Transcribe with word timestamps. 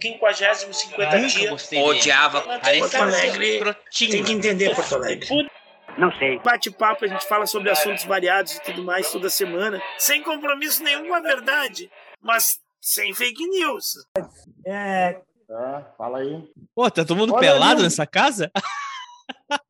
quinquagésimo, 0.00 0.72
cinquenta 0.74 1.16
Nunca 1.16 1.28
dia. 1.28 1.50
gostei 1.50 1.78
dele. 1.82 1.90
Odiava. 1.98 2.40
Porto 2.42 2.96
Alegre 2.96 3.76
tem 3.98 4.24
que 4.24 4.32
entender 4.32 4.74
Porto 4.74 4.94
Alegre. 4.94 5.48
Não 5.98 6.12
sei. 6.18 6.38
Bate-papo, 6.40 7.04
a 7.04 7.08
gente 7.08 7.26
fala 7.26 7.46
sobre 7.46 7.70
assuntos 7.70 8.04
variados 8.04 8.56
e 8.56 8.62
tudo 8.62 8.84
mais 8.84 9.10
toda 9.10 9.30
semana, 9.30 9.80
sem 9.98 10.22
compromisso 10.22 10.82
nenhum 10.82 11.08
com 11.08 11.14
a 11.14 11.20
verdade, 11.20 11.90
mas 12.20 12.60
sem 12.80 13.14
fake 13.14 13.46
news. 13.48 13.94
É, 14.66 15.20
Tá, 15.48 15.94
fala 15.96 16.18
aí. 16.18 16.42
Pô, 16.74 16.90
tá 16.90 17.04
todo 17.04 17.16
mundo 17.16 17.32
Olha 17.32 17.40
pelado 17.40 17.74
ali. 17.74 17.82
nessa 17.84 18.04
casa? 18.04 18.50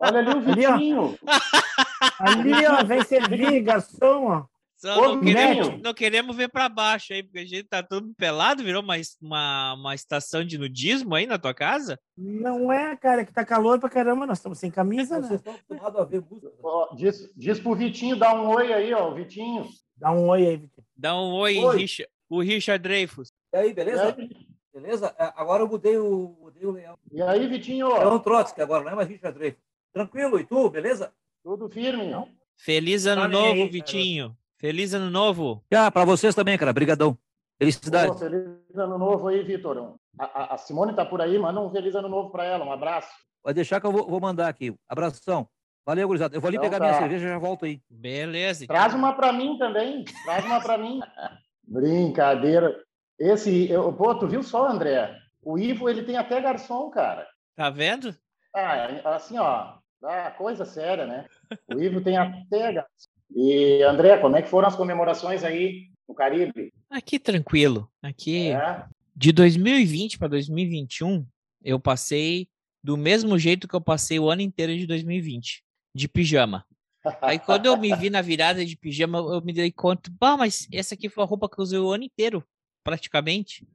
Olha 0.00 0.20
ali 0.20 0.30
o 0.30 0.38
Ali, 0.38 0.66
ó. 0.66 0.72
Vitinho. 0.72 1.18
ali, 2.18 2.66
ó, 2.66 2.82
vem 2.84 3.02
servir, 3.04 3.60
garçom, 3.60 4.26
ó. 4.26 4.44
Só 4.76 4.98
Ô, 4.98 5.14
não, 5.14 5.20
queremos, 5.22 5.82
não 5.82 5.94
queremos 5.94 6.36
ver 6.36 6.48
pra 6.48 6.68
baixo 6.68 7.14
aí, 7.14 7.22
porque 7.22 7.38
a 7.38 7.46
gente 7.46 7.64
tá 7.64 7.82
todo 7.82 8.12
pelado, 8.14 8.62
virou 8.62 8.82
uma, 8.82 8.94
uma, 9.22 9.74
uma 9.74 9.94
estação 9.94 10.44
de 10.44 10.58
nudismo 10.58 11.14
aí 11.14 11.26
na 11.26 11.38
tua 11.38 11.54
casa? 11.54 11.98
Não 12.16 12.70
é, 12.70 12.94
cara, 12.94 13.24
que 13.24 13.32
tá 13.32 13.42
calor 13.42 13.80
pra 13.80 13.88
caramba, 13.88 14.26
nós 14.26 14.38
estamos 14.38 14.58
sem 14.58 14.70
camisa, 14.70 15.18
né? 15.18 15.34
estão 15.34 15.54
acostumados 15.54 15.98
a 15.98 16.04
ver 16.04 16.20
música. 16.20 16.52
Ó, 16.62 16.94
diz, 16.94 17.30
diz 17.34 17.58
pro 17.58 17.74
Vitinho 17.74 18.16
dar 18.16 18.34
um 18.34 18.48
oi 18.48 18.72
aí, 18.72 18.92
ó, 18.92 19.10
Vitinho. 19.12 19.66
Dá 19.96 20.12
um 20.12 20.28
oi 20.28 20.46
aí, 20.46 20.56
Vitinho. 20.58 20.86
Dá 20.94 21.18
um 21.18 21.32
oi, 21.32 21.56
Oi. 21.56 21.76
Richard, 21.78 22.12
o 22.28 22.40
Richard 22.42 22.82
Dreyfus. 22.82 23.32
E 23.54 23.56
aí, 23.56 23.72
beleza? 23.72 24.08
É. 24.08 24.78
Beleza? 24.78 25.14
É, 25.18 25.32
Agora 25.36 25.62
eu 25.62 25.68
mudei 25.68 25.96
o, 25.96 26.36
mudei 26.38 26.66
o 26.66 26.70
layout. 26.72 27.00
E 27.10 27.22
aí, 27.22 27.46
Vitinho? 27.46 27.92
É 27.92 28.06
um 28.06 28.18
Trotsky 28.18 28.60
agora, 28.60 28.84
não 28.84 28.92
é 28.92 28.94
mais 28.94 29.08
Richard 29.08 29.38
Dreyfus. 29.38 29.62
Tranquilo, 29.90 30.38
e 30.38 30.44
tu, 30.44 30.68
beleza? 30.68 31.10
Tudo 31.42 31.66
firme? 31.70 32.10
Não? 32.10 32.28
Feliz 32.58 33.06
ano 33.06 33.22
Tá 33.22 33.28
novo, 33.28 33.62
aí, 33.62 33.70
cara. 33.70 34.36
Feliz 34.66 34.92
ano 34.94 35.08
novo. 35.10 35.62
Já, 35.72 35.88
pra 35.92 36.04
vocês 36.04 36.34
também, 36.34 36.58
cara. 36.58 36.72
Brigadão. 36.72 37.16
Felicidade. 37.56 38.08
Pô, 38.08 38.14
feliz 38.18 38.48
ano 38.76 38.98
novo 38.98 39.28
aí, 39.28 39.40
Vitor. 39.44 39.94
A, 40.18 40.24
a- 40.24 40.54
a 40.54 40.58
Simone 40.58 40.92
tá 40.92 41.04
por 41.06 41.20
aí, 41.22 41.38
manda 41.38 41.60
um 41.60 41.70
feliz 41.70 41.94
ano 41.94 42.08
novo 42.08 42.30
para 42.30 42.44
ela, 42.44 42.64
um 42.64 42.72
abraço. 42.72 43.08
Pode 43.44 43.54
deixar 43.54 43.80
que 43.80 43.86
eu 43.86 43.92
vou, 43.92 44.08
vou 44.10 44.20
mandar 44.20 44.48
aqui. 44.48 44.74
Abração. 44.88 45.46
Valeu, 45.86 46.08
gurizada. 46.08 46.36
Eu 46.36 46.40
vou 46.40 46.48
ali 46.48 46.56
Então 46.56 46.68
pegar 46.68 46.80
tá. 46.80 46.84
minha 46.86 46.98
cerveja 46.98 47.26
e 47.26 47.28
já 47.28 47.38
volto 47.38 47.64
aí. 47.64 47.80
Beleza. 47.88 48.64
então. 48.64 48.74
Traz 48.74 48.92
uma 48.92 49.12
para 49.12 49.32
mim 49.32 49.56
também, 49.56 50.04
traz 50.24 50.44
uma 50.44 50.60
para 50.60 50.76
mim. 50.76 50.98
Brincadeira. 51.62 52.76
Esse, 53.20 53.70
eu, 53.70 53.92
pô, 53.92 54.16
tu 54.16 54.26
viu 54.26 54.42
só, 54.42 54.66
André? 54.68 55.16
O 55.44 55.56
Ivo, 55.56 55.88
ele 55.88 56.02
tem 56.02 56.16
até 56.16 56.40
garçom, 56.40 56.90
cara. 56.90 57.24
Tá 57.54 57.70
vendo? 57.70 58.12
Ah, 58.52 59.14
assim, 59.14 59.38
ó, 59.38 59.74
ah, 60.02 60.30
coisa 60.36 60.64
séria, 60.64 61.06
né? 61.06 61.24
O 61.72 61.78
Ivo 61.80 62.00
tem 62.02 62.16
até 62.18 62.72
garçom. 62.72 63.15
E, 63.34 63.82
André, 63.82 64.18
como 64.18 64.36
é 64.36 64.42
que 64.42 64.48
foram 64.48 64.68
as 64.68 64.76
comemorações 64.76 65.42
aí 65.44 65.88
no 66.08 66.14
Caribe? 66.14 66.72
Aqui 66.90 67.18
tranquilo. 67.18 67.90
Aqui, 68.02 68.48
É? 68.50 68.84
de 69.14 69.32
2020 69.32 70.18
para 70.18 70.28
2021, 70.28 71.26
eu 71.62 71.80
passei 71.80 72.48
do 72.84 72.96
mesmo 72.96 73.38
jeito 73.38 73.66
que 73.66 73.74
eu 73.74 73.80
passei 73.80 74.18
o 74.18 74.30
ano 74.30 74.42
inteiro 74.42 74.76
de 74.76 74.86
2020, 74.86 75.62
de 75.94 76.06
pijama. 76.08 76.64
Aí 77.22 77.38
quando 77.38 77.66
eu 77.66 77.76
me 77.76 77.94
vi 77.96 78.10
na 78.10 78.20
virada 78.20 78.64
de 78.64 78.76
pijama, 78.76 79.18
eu 79.18 79.40
me 79.42 79.52
dei 79.52 79.70
conta, 79.72 80.10
bah, 80.20 80.36
mas 80.36 80.68
essa 80.72 80.94
aqui 80.94 81.08
foi 81.08 81.22
a 81.24 81.26
roupa 81.26 81.48
que 81.48 81.58
eu 81.58 81.62
usei 81.62 81.78
o 81.78 81.90
ano 81.90 82.04
inteiro, 82.04 82.44
praticamente. 82.84 83.66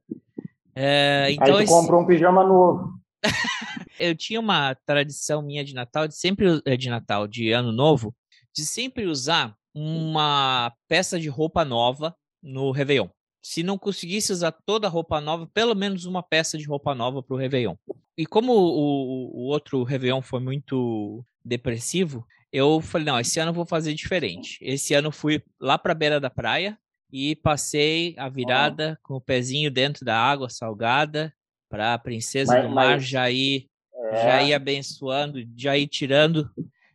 É, 0.76 1.28
então 1.32 1.48
aí 1.48 1.54
tu 1.54 1.64
esse- 1.64 1.74
comprou 1.74 2.02
um 2.02 2.06
pijama 2.06 2.44
novo. 2.44 2.94
eu 4.00 4.16
tinha 4.16 4.40
uma 4.40 4.76
tradição 4.86 5.42
minha 5.42 5.64
de 5.64 5.74
Natal, 5.74 6.08
de 6.08 6.16
sempre 6.16 6.62
eh, 6.66 6.78
de 6.78 6.90
Natal, 6.90 7.28
de 7.28 7.52
Ano 7.52 7.72
Novo, 7.72 8.14
de 8.56 8.66
sempre 8.66 9.06
usar 9.06 9.56
uma 9.74 10.74
peça 10.88 11.20
de 11.20 11.30
roupa 11.30 11.64
nova 11.66 12.16
no 12.42 12.72
Réveillon. 12.72 13.08
Se 13.44 13.64
não 13.64 13.78
conseguisse 13.78 14.32
usar 14.32 14.52
toda 14.52 14.88
a 14.88 14.90
roupa 14.90 15.20
nova, 15.20 15.48
pelo 15.54 15.74
menos 15.76 16.06
uma 16.06 16.22
peça 16.22 16.58
de 16.58 16.66
roupa 16.66 16.94
nova 16.94 17.24
para 17.24 17.34
o 17.34 17.38
Réveillon. 17.38 17.76
E 18.18 18.26
como 18.26 18.54
o, 18.54 19.36
o- 19.36 19.46
outro 19.48 19.84
Réveillon 19.84 20.22
foi 20.22 20.40
muito 20.40 21.24
depressivo, 21.44 22.26
eu 22.54 22.82
falei, 22.82 23.06
não, 23.06 23.20
esse 23.20 23.40
ano 23.40 23.50
eu 23.50 23.56
vou 23.56 23.66
fazer 23.66 23.94
diferente. 23.94 24.58
Esse 24.62 24.94
ano 24.94 25.08
eu 25.08 25.12
fui 25.12 25.42
lá 25.60 25.78
para 25.78 25.94
a 25.94 25.96
beira 25.96 26.20
da 26.20 26.30
praia 26.30 26.78
e 27.12 27.36
passei 27.38 28.14
a 28.18 28.30
virada 28.30 29.00
com 29.02 29.16
o 29.16 29.22
pezinho 29.22 29.72
dentro 29.72 30.06
da 30.06 30.16
água 30.18 30.50
salgada 30.50 31.34
para 31.70 31.94
a 31.94 31.98
princesa 32.00 32.54
Mas- 32.54 32.64
do 32.64 32.70
mar 32.70 32.96
mas- 32.98 33.08
já 33.08 33.32
ir 33.32 33.68
É, 33.94 34.24
já 34.24 34.44
ir 34.44 34.54
abençoando, 34.54 35.40
já 35.56 35.78
ir 35.78 35.88
tirando, 35.88 36.50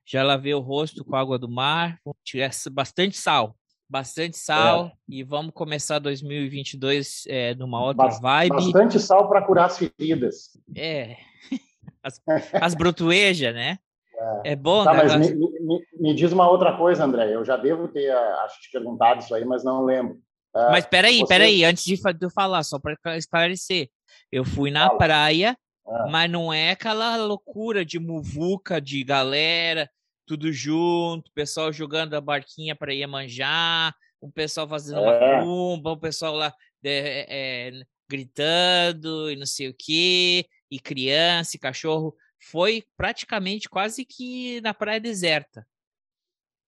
já 0.06 0.22
lavei 0.22 0.55
o 0.55 0.61
rosto 0.61 1.05
com 1.05 1.17
água 1.17 1.39
do 1.39 1.49
mar, 1.50 1.99
tirar 2.25 2.50
bastante 2.71 3.17
sal, 3.17 3.56
bastante 3.89 4.37
sal 4.39 4.93
e 5.09 5.22
vamos 5.25 5.53
começar 5.53 5.99
2022 5.99 7.25
é, 7.28 7.55
numa 7.55 7.83
outra 7.83 8.05
Bas- 8.06 8.21
vibe. 8.21 8.50
Bastante 8.55 9.00
sal 9.00 9.28
para 9.28 9.43
curar 9.44 9.67
as 9.67 9.78
feridas. 9.78 10.50
É, 10.77 11.17
as, 12.03 12.21
as 12.53 12.75
brotuejas, 12.75 13.53
né? 13.55 13.78
É, 14.44 14.56
bom, 14.56 14.83
Tá, 14.84 14.94
né? 14.94 15.03
mas 15.03 15.31
me, 15.31 15.34
me- 15.61 15.87
me 16.00 16.15
diz 16.15 16.33
uma 16.33 16.49
outra 16.49 16.77
coisa, 16.77 17.05
André. 17.05 17.34
Eu 17.34 17.44
já 17.44 17.56
devo 17.56 17.87
ter, 17.88 18.11
acho, 18.11 18.61
te 18.61 18.71
perguntado 18.71 19.21
isso 19.21 19.34
aí, 19.34 19.44
mas 19.44 19.62
não 19.62 19.84
lembro. 19.84 20.19
Ah, 20.55 20.69
Mas 20.71 20.87
peraí, 20.87 21.19
você- 21.19 21.27
peraí, 21.27 21.65
antes 21.65 21.84
de, 21.84 22.00
eu 22.23 22.31
falar, 22.31 22.62
só 22.62 22.78
para 22.78 22.97
esclarecer. 23.19 23.91
Eu 24.33 24.43
fui 24.44 24.71
na 24.71 24.87
Fala. 24.87 24.99
praia, 24.99 25.59
Ah. 25.87 26.06
mas 26.11 26.31
não 26.31 26.50
é 26.50 26.71
aquela 26.71 27.17
loucura 27.17 27.84
de 27.84 27.99
muvuca, 27.99 28.81
de 28.81 29.05
galera, 29.05 29.88
tudo 30.26 30.53
junto, 30.53 31.31
pessoal 31.32 31.72
jogando 31.72 32.14
a 32.14 32.20
barquinha 32.20 32.75
para 32.75 32.92
ir 32.92 33.06
manjar, 33.06 33.94
o 34.20 34.31
pessoal 34.31 34.69
fazendo 34.69 35.00
uma 35.00 35.12
É. 35.14 35.41
cumba, 35.41 35.92
o 35.92 35.97
pessoal 35.97 36.34
lá 36.34 36.53
é, 36.84 37.26
é, 37.69 37.82
gritando 38.09 39.31
e 39.31 39.37
não 39.37 39.47
sei 39.47 39.69
o 39.69 39.75
quê, 39.78 40.47
e 40.70 40.78
criança 40.81 41.56
e 41.56 41.60
cachorro. 41.60 42.14
Foi 42.42 42.84
praticamente 42.97 43.69
quase 43.69 44.04
que 44.04 44.60
na 44.60 44.75
praia 44.75 45.00
deserta. 45.00 45.66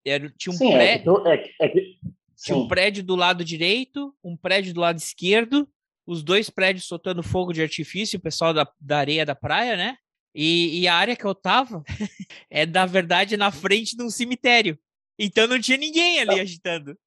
Era, 0.06 0.30
tinha 0.36 0.54
um 0.54 0.56
Sim, 0.56 0.72
é 0.74 0.98
que, 0.98 1.04
tu- 1.04 1.26
é, 1.26 1.38
que- 1.38 1.68
que- 1.68 1.98
Tinha 2.36 2.56
um 2.56 2.68
prédio 2.68 3.02
do 3.02 3.16
lado 3.16 3.44
direito, 3.44 4.14
um 4.22 4.36
prédio 4.36 4.72
do 4.72 4.80
lado 4.80 4.96
esquerdo, 4.96 5.68
os 6.06 6.22
dois 6.22 6.48
prédios 6.48 6.86
soltando 6.86 7.22
fogo 7.22 7.52
de 7.52 7.60
artifício, 7.62 8.18
o 8.18 8.22
pessoal 8.22 8.54
da, 8.54 8.66
da 8.80 8.98
areia 8.98 9.26
da 9.26 9.34
praia, 9.34 9.76
né? 9.76 9.98
E, 10.40 10.82
e 10.82 10.86
a 10.86 10.94
área 10.94 11.16
que 11.16 11.24
eu 11.24 11.34
tava 11.34 11.82
é, 12.48 12.64
na 12.64 12.86
verdade, 12.86 13.36
na 13.36 13.50
frente 13.50 13.96
de 13.96 14.04
um 14.04 14.08
cemitério. 14.08 14.78
Então 15.18 15.48
não 15.48 15.60
tinha 15.60 15.76
ninguém 15.76 16.20
ali 16.20 16.38
agitando. 16.38 16.96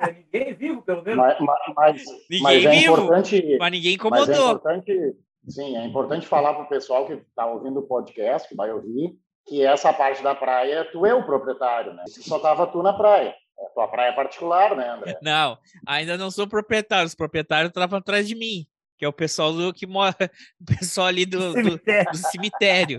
É, 0.00 0.12
ninguém 0.12 0.54
vivo, 0.54 0.82
pelo 0.82 1.02
menos. 1.02 1.16
Mas, 1.40 1.74
mas, 1.74 2.04
Ninguém 2.28 2.42
mas 2.42 2.64
é 2.66 2.70
vivo, 2.70 2.92
importante. 2.92 3.56
mas 3.58 3.72
ninguém 3.72 3.82
Mas 3.82 3.86
é 3.86 3.90
incomodou. 3.94 4.50
importante, 4.50 5.16
sim, 5.48 5.76
é 5.78 5.86
importante 5.86 6.26
falar 6.26 6.52
para 6.52 6.64
o 6.64 6.68
pessoal 6.68 7.06
que 7.06 7.14
está 7.14 7.46
ouvindo 7.46 7.80
o 7.80 7.86
podcast, 7.86 8.46
que 8.46 8.54
vai 8.54 8.70
ouvir, 8.70 9.16
que 9.46 9.62
essa 9.64 9.94
parte 9.94 10.22
da 10.22 10.34
praia, 10.34 10.84
tu 10.92 11.06
é 11.06 11.14
o 11.14 11.24
proprietário, 11.24 11.94
né? 11.94 12.04
Só 12.06 12.36
estava 12.36 12.66
tu 12.66 12.82
na 12.82 12.92
praia. 12.92 13.34
É 13.58 13.66
a 13.66 13.70
tua 13.70 13.88
praia 13.88 14.12
particular, 14.12 14.76
né, 14.76 14.90
André? 14.90 15.18
Não, 15.22 15.56
ainda 15.86 16.18
não 16.18 16.30
sou 16.30 16.46
proprietário. 16.46 17.06
Os 17.06 17.14
proprietários 17.14 17.70
estavam 17.70 17.98
atrás 17.98 18.28
de 18.28 18.34
mim, 18.34 18.66
que 18.98 19.04
é 19.04 19.08
o 19.08 19.12
pessoal 19.12 19.52
do, 19.52 19.72
que 19.72 19.86
mora, 19.86 20.14
o 20.60 20.64
pessoal 20.64 21.06
ali 21.06 21.24
do, 21.24 21.38
do, 21.38 21.52
Cemitério. 21.62 22.10
do 22.10 22.16
cemitério. 22.18 22.98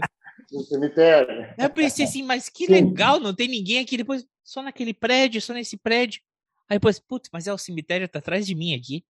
No 0.52 0.64
cemitério. 0.64 1.42
Aí 1.58 1.66
Eu 1.66 1.70
pensei 1.70 2.06
assim, 2.06 2.24
mas 2.24 2.50
que 2.50 2.66
Sim. 2.66 2.72
legal, 2.72 3.20
não 3.20 3.36
tem 3.36 3.48
ninguém 3.48 3.80
aqui. 3.80 3.98
Depois, 3.98 4.26
só 4.44 4.62
naquele 4.64 4.94
prédio, 4.94 5.42
só 5.42 5.54
nesse 5.54 5.78
prédio. 5.78 6.22
Aí 6.70 6.78
depois, 6.78 7.00
putz, 7.00 7.30
mas 7.32 7.46
é 7.48 7.54
o 7.54 7.58
cemitério, 7.58 8.08
tá 8.08 8.20
atrás 8.20 8.48
de 8.48 8.56
mim 8.56 8.74
aqui. 8.76 9.04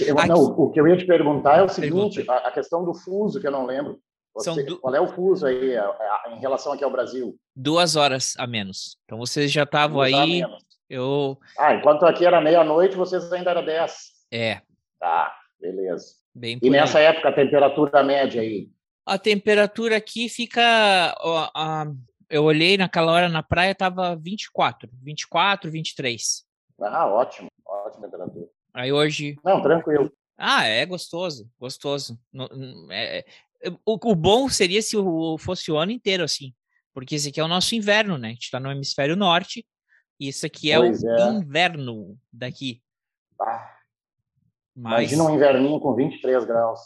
Eu- 0.00 0.18
Aqui- 0.18 0.28
não, 0.28 0.38
o 0.44 0.70
que 0.70 0.78
eu 0.80 0.86
ia 0.86 0.96
te 0.96 1.06
perguntar 1.06 1.58
é 1.58 1.62
o 1.62 1.68
seguinte: 1.68 2.24
a, 2.28 2.36
a 2.48 2.52
questão 2.52 2.84
do 2.84 2.94
fuso, 2.94 3.40
que 3.40 3.46
eu 3.46 3.50
não 3.50 3.64
lembro. 3.66 3.98
São 4.38 4.54
Você- 4.54 4.62
du- 4.62 4.78
Qual 4.78 4.94
é 4.94 5.00
o 5.00 5.08
fuso 5.08 5.46
aí 5.46 5.76
a- 5.76 5.84
a- 5.84 6.24
em 6.36 6.38
relação 6.38 6.72
aqui 6.72 6.84
ao 6.84 6.90
Brasil? 6.92 7.36
Duas 7.56 7.96
horas 7.96 8.34
a 8.38 8.46
menos. 8.46 8.96
Então 9.04 9.18
vocês 9.18 9.50
já 9.50 9.64
estavam 9.64 10.00
aí. 10.00 10.42
Eu. 10.88 11.36
Ah, 11.58 11.74
enquanto 11.74 12.04
aqui 12.04 12.24
era 12.24 12.40
meia-noite, 12.40 12.94
vocês 12.96 13.32
ainda 13.32 13.50
era 13.50 13.62
10. 13.62 13.92
É, 14.30 14.60
Tá, 14.98 15.34
beleza. 15.60 16.14
bem 16.34 16.58
E 16.62 16.66
aí. 16.66 16.70
nessa 16.70 16.98
época, 17.00 17.28
a 17.28 17.32
temperatura 17.32 18.02
média 18.02 18.42
aí? 18.42 18.68
A 19.06 19.16
temperatura 19.18 19.96
aqui 19.96 20.28
fica. 20.28 21.14
ó, 21.20 21.50
a- 21.54 21.86
eu 22.28 22.44
olhei 22.44 22.76
naquela 22.76 23.10
hora 23.12 23.28
na 23.28 23.42
praia, 23.42 23.74
tava 23.74 24.14
24, 24.16 24.90
24, 25.02 25.70
23. 25.70 26.44
Ah, 26.80 27.06
ótimo, 27.06 27.48
ótima 27.66 28.04
temperatura. 28.04 28.46
Aí 28.74 28.92
hoje. 28.92 29.36
Não, 29.42 29.62
tranquilo. 29.62 30.12
Ah, 30.36 30.64
é 30.66 30.84
gostoso, 30.84 31.50
gostoso. 31.58 32.18
É- 32.90 33.18
é- 33.20 33.70
o, 33.86 33.98
o 34.10 34.14
bom 34.14 34.48
seria 34.48 34.82
se 34.82 34.96
o, 34.96 35.38
fosse 35.38 35.72
o 35.72 35.78
ano 35.78 35.90
inteiro 35.90 36.22
assim, 36.22 36.52
porque 36.92 37.14
esse 37.14 37.30
aqui 37.30 37.40
é 37.40 37.44
o 37.44 37.48
nosso 37.48 37.74
inverno, 37.74 38.18
né? 38.18 38.28
A 38.28 38.32
gente 38.32 38.50
tá 38.50 38.60
no 38.60 38.70
hemisfério 38.70 39.16
norte 39.16 39.66
e 40.20 40.28
isso 40.28 40.44
aqui 40.44 40.70
é 40.70 40.76
Pois 40.78 41.02
o 41.02 41.08
é. 41.08 41.30
inverno 41.30 42.18
daqui. 42.32 42.82
Ah, 43.40 43.77
Mas 44.80 45.10
Imagina 45.12 45.24
um 45.24 45.34
inverninho 45.34 45.80
com 45.80 45.94
23 45.94 46.44
graus. 46.44 46.80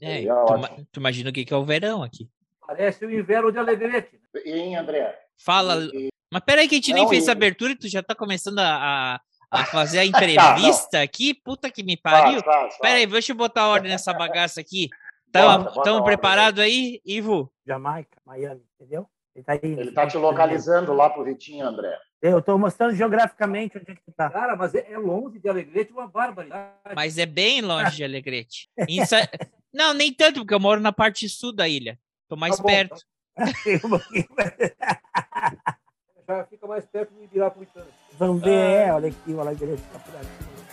é, 0.00 0.16
seria 0.18 0.34
tu, 0.46 0.86
tu 0.92 1.00
imagina 1.00 1.30
o 1.30 1.32
que 1.32 1.44
que 1.44 1.52
é 1.52 1.56
o 1.56 1.64
verão 1.64 2.02
aqui. 2.02 2.28
Parece 2.66 3.04
o 3.04 3.10
inverno 3.12 3.50
de 3.50 3.58
Alegrete. 3.58 4.20
E, 4.44 4.50
hein, 4.52 4.76
André? 4.76 5.18
Fala, 5.44 5.76
E- 5.92 6.08
mas 6.32 6.42
peraí 6.44 6.68
que 6.68 6.74
a 6.74 6.78
gente 6.78 6.92
nem 6.92 7.02
Não, 7.02 7.08
fez 7.08 7.22
e- 7.22 7.24
essa 7.24 7.32
abertura 7.32 7.72
e 7.72 7.76
tu 7.76 7.88
já 7.88 8.02
tá 8.02 8.14
começando 8.14 8.58
a, 8.60 9.16
a, 9.16 9.20
a 9.50 9.64
fazer 9.66 9.98
a 10.00 10.04
entrevista 10.04 11.00
aqui? 11.02 11.34
Puta 11.34 11.70
que 11.70 11.82
me 11.82 11.96
pariu. 11.96 12.40
Faz, 12.40 12.44
faz, 12.44 12.60
faz. 12.62 12.78
Pera 12.78 12.94
aí, 12.98 13.06
deixa 13.06 13.32
eu 13.32 13.36
botar 13.36 13.62
a 13.62 13.68
ordem 13.68 13.90
nessa 13.90 14.12
bagaça 14.12 14.60
aqui. 14.60 14.88
A 15.34 15.68
Estamos 15.76 16.02
preparados 16.02 16.60
aí, 16.62 17.00
Ivo? 17.04 17.52
Jamaica, 17.66 18.16
Miami, 18.24 18.62
entendeu? 18.80 19.08
Ele 19.36 19.44
tá 19.44 19.52
aí. 19.52 19.58
Ele 19.62 19.92
tá 19.92 20.06
te 20.06 20.16
localizando 20.16 20.94
lá 20.94 21.10
pro 21.10 21.22
Vitinho, 21.22 21.66
André. 21.66 21.94
Eu 22.22 22.40
tô 22.40 22.56
mostrando 22.56 22.94
geograficamente 22.94 23.76
onde 23.76 23.92
é 23.92 23.94
que 23.94 24.00
tu 24.02 24.12
tá. 24.16 24.30
Cara, 24.30 24.56
mas 24.56 24.74
é, 24.74 24.90
é 24.90 24.96
longe 24.96 25.38
de 25.38 25.46
Alegrete 25.46 25.92
uma 25.92 26.08
barbaridade. 26.08 26.72
Mas 26.94 27.18
é 27.18 27.26
bem 27.26 27.60
longe 27.60 27.96
de 27.96 28.02
Alegrete. 28.04 28.70
Sa- 29.06 29.28
Não, 29.72 29.92
nem 29.92 30.10
tanto, 30.12 30.40
porque 30.40 30.54
eu 30.54 30.60
moro 30.60 30.80
na 30.80 30.90
parte 30.92 31.28
sul 31.28 31.52
da 31.54 31.68
ilha. 31.68 31.98
Tô 32.28 32.34
mais 32.34 32.56
Tá 32.56 32.62
bom, 32.62 32.68
perto. 32.68 32.96
Já 36.26 36.44
fica 36.46 36.66
mais 36.66 36.84
perto 36.86 37.12
de 37.14 37.24
Ibirapuitã. 37.24 37.82
Vamos 38.18 38.42
ver, 38.42 38.50
é, 38.54 38.92
olha 38.92 39.08
aqui, 39.08 39.32
o 39.32 39.40
Alagrete 39.40 39.82
tá 39.92 39.98
por 39.98 40.16
aqui. 40.16 40.65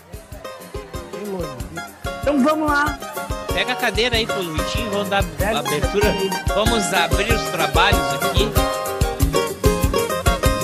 Então 2.22 2.44
vamos 2.44 2.70
lá. 2.70 2.98
Pega 3.54 3.74
a 3.74 3.76
cadeira 3.76 4.16
aí 4.16 4.26
pro 4.26 4.42
Vitinho, 4.42 4.92
vamos 4.92 5.10
dar 5.10 5.24
Pega 5.24 5.60
abertura. 5.60 6.14
Vamos 6.56 6.94
abrir 6.94 7.34
os 7.34 7.42
trabalhos 7.50 8.02
aqui. 8.16 8.52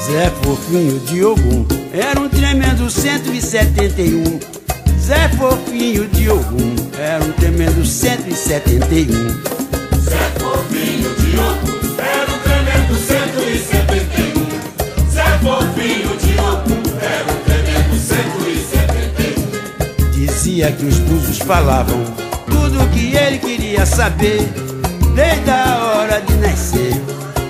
Zé 0.05 0.29
Fofinho 0.41 0.99
de 1.01 1.23
Ogum 1.23 1.65
era 1.93 2.19
um 2.19 2.27
tremendo 2.27 2.89
171. 2.89 4.39
Zé 4.99 5.29
Fofinho 5.29 6.07
de 6.07 6.29
Ogum 6.29 6.75
era 6.97 7.23
um 7.23 7.31
tremendo 7.33 7.85
171. 7.85 9.59
Dizia 20.49 20.71
que 20.71 20.85
os 20.85 20.97
búzios 20.97 21.37
falavam 21.37 22.03
tudo 22.47 22.81
o 22.81 22.89
que 22.89 23.15
ele 23.15 23.37
queria 23.37 23.85
saber, 23.85 24.49
desde 25.13 25.51
a 25.51 25.77
hora 25.77 26.19
de 26.21 26.33
nascer 26.37 26.91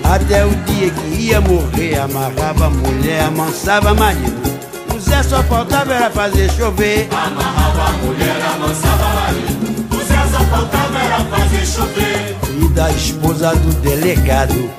até 0.04 0.44
o 0.44 0.50
dia 0.66 0.90
que 0.90 1.22
ia 1.22 1.40
morrer. 1.40 1.98
Amarrava 1.98 2.66
a 2.66 2.70
mulher, 2.70 3.24
amansava 3.24 3.94
marido. 3.94 4.36
O 4.94 5.00
Zé 5.00 5.22
só 5.22 5.42
faltava 5.44 5.94
era 5.94 6.10
fazer 6.10 6.50
chover. 6.50 7.08
E 12.62 12.68
da 12.68 12.90
esposa 12.90 13.54
do 13.54 13.80
delegado. 13.80 14.70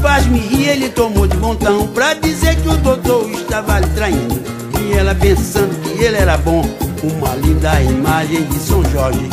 Faz-me 0.00 0.38
rir, 0.38 0.68
ele 0.68 0.88
tomou 0.88 1.26
de 1.26 1.36
montão 1.36 1.86
pra 1.88 2.14
dizer 2.14 2.56
que 2.56 2.68
o 2.70 2.76
doutor 2.78 3.30
estava 3.32 3.80
lhe 3.80 3.88
traindo. 3.88 4.65
Ela 4.92 5.14
pensando 5.14 5.74
que 5.82 6.02
ele 6.02 6.16
era 6.16 6.36
bom, 6.38 6.64
uma 7.02 7.34
linda 7.34 7.80
imagem 7.82 8.44
de 8.44 8.58
São 8.58 8.82
Jorge. 8.90 9.28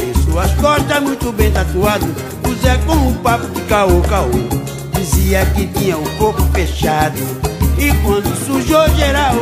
Em 0.00 0.22
suas 0.22 0.52
costas, 0.54 1.02
muito 1.02 1.32
bem 1.32 1.50
tatuado, 1.50 2.06
o 2.46 2.54
Zé 2.62 2.76
com 2.86 2.94
um 2.94 3.14
papo 3.14 3.46
de 3.48 3.60
caô, 3.62 4.00
caô. 4.02 4.30
Dizia 4.92 5.44
que 5.46 5.66
tinha 5.66 5.98
o 5.98 6.10
corpo 6.16 6.42
fechado. 6.52 7.18
E 7.78 7.92
quando 8.04 8.32
sujou 8.46 8.88
geral, 8.96 9.34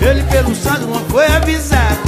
ele 0.00 0.22
pelo 0.24 0.54
santo 0.54 0.86
não 0.86 1.00
foi 1.06 1.26
avisado. 1.26 2.00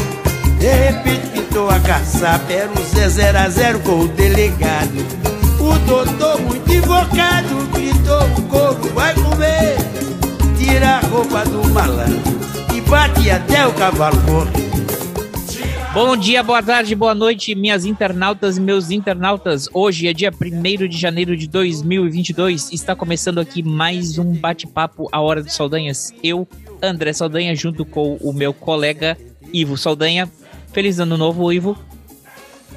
De 0.59 0.71
repente 0.71 1.27
pintou 1.33 1.69
a 1.69 1.81
caçapa, 1.81 2.53
era 2.53 2.71
o 2.71 2.95
Zé 2.95 3.09
0 3.09 3.39
a 3.39 3.49
0 3.49 3.81
com 3.81 4.01
o 4.01 4.09
delegado. 4.09 5.05
O 5.59 5.79
doutor, 5.87 6.41
muito 6.41 6.73
invocado, 6.73 7.69
gritou: 7.73 8.23
o 8.39 8.43
couro 8.43 8.93
vai 8.95 9.15
comer. 9.15 9.77
Tira 10.57 10.99
a 10.99 11.01
roupa 11.01 11.45
do 11.45 11.69
malandro 11.71 12.42
e 12.75 12.81
bate 12.81 13.31
até 13.31 13.67
o 13.67 13.75
cavalo 13.75 14.17
correr. 14.23 14.73
Bom 15.93 16.17
dia, 16.17 16.43
boa 16.43 16.63
tarde, 16.63 16.95
boa 16.95 17.15
noite, 17.15 17.55
minhas 17.55 17.85
internautas 17.85 18.57
e 18.57 18.61
meus 18.61 18.91
internautas. 18.91 19.69
Hoje 19.75 20.09
é 20.09 20.15
dia 20.15 20.31
1 20.31 20.89
de 20.89 20.97
janeiro 20.97 21.37
de 21.37 21.47
2022. 21.47 22.73
Está 22.73 22.97
começando 22.97 23.39
aqui 23.41 23.63
mais 23.63 24.17
um 24.17 24.33
bate-papo 24.33 25.07
A 25.13 25.21
Hora 25.21 25.43
dos 25.43 25.55
Saldanhas. 25.55 26.15
Eu, 26.23 26.49
André 26.83 27.13
Saldanha, 27.13 27.55
junto 27.55 27.85
com 27.85 28.17
o 28.17 28.33
meu 28.33 28.55
colega 28.55 29.19
Ivo 29.53 29.77
Saldanha. 29.77 30.31
Feliz 30.73 30.99
ano 30.99 31.19
novo, 31.19 31.53
Ivo. 31.53 31.77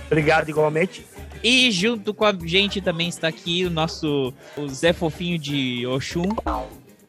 Obrigado 0.07 0.49
igualmente. 0.49 1.05
E 1.41 1.71
junto 1.71 2.13
com 2.13 2.25
a 2.25 2.33
gente 2.33 2.81
também 2.81 3.07
está 3.07 3.29
aqui 3.29 3.63
o 3.63 3.69
nosso 3.69 4.33
o 4.57 4.67
Zé 4.67 4.91
Fofinho 4.91 5.39
de 5.39 5.87
Oxum. 5.87 6.35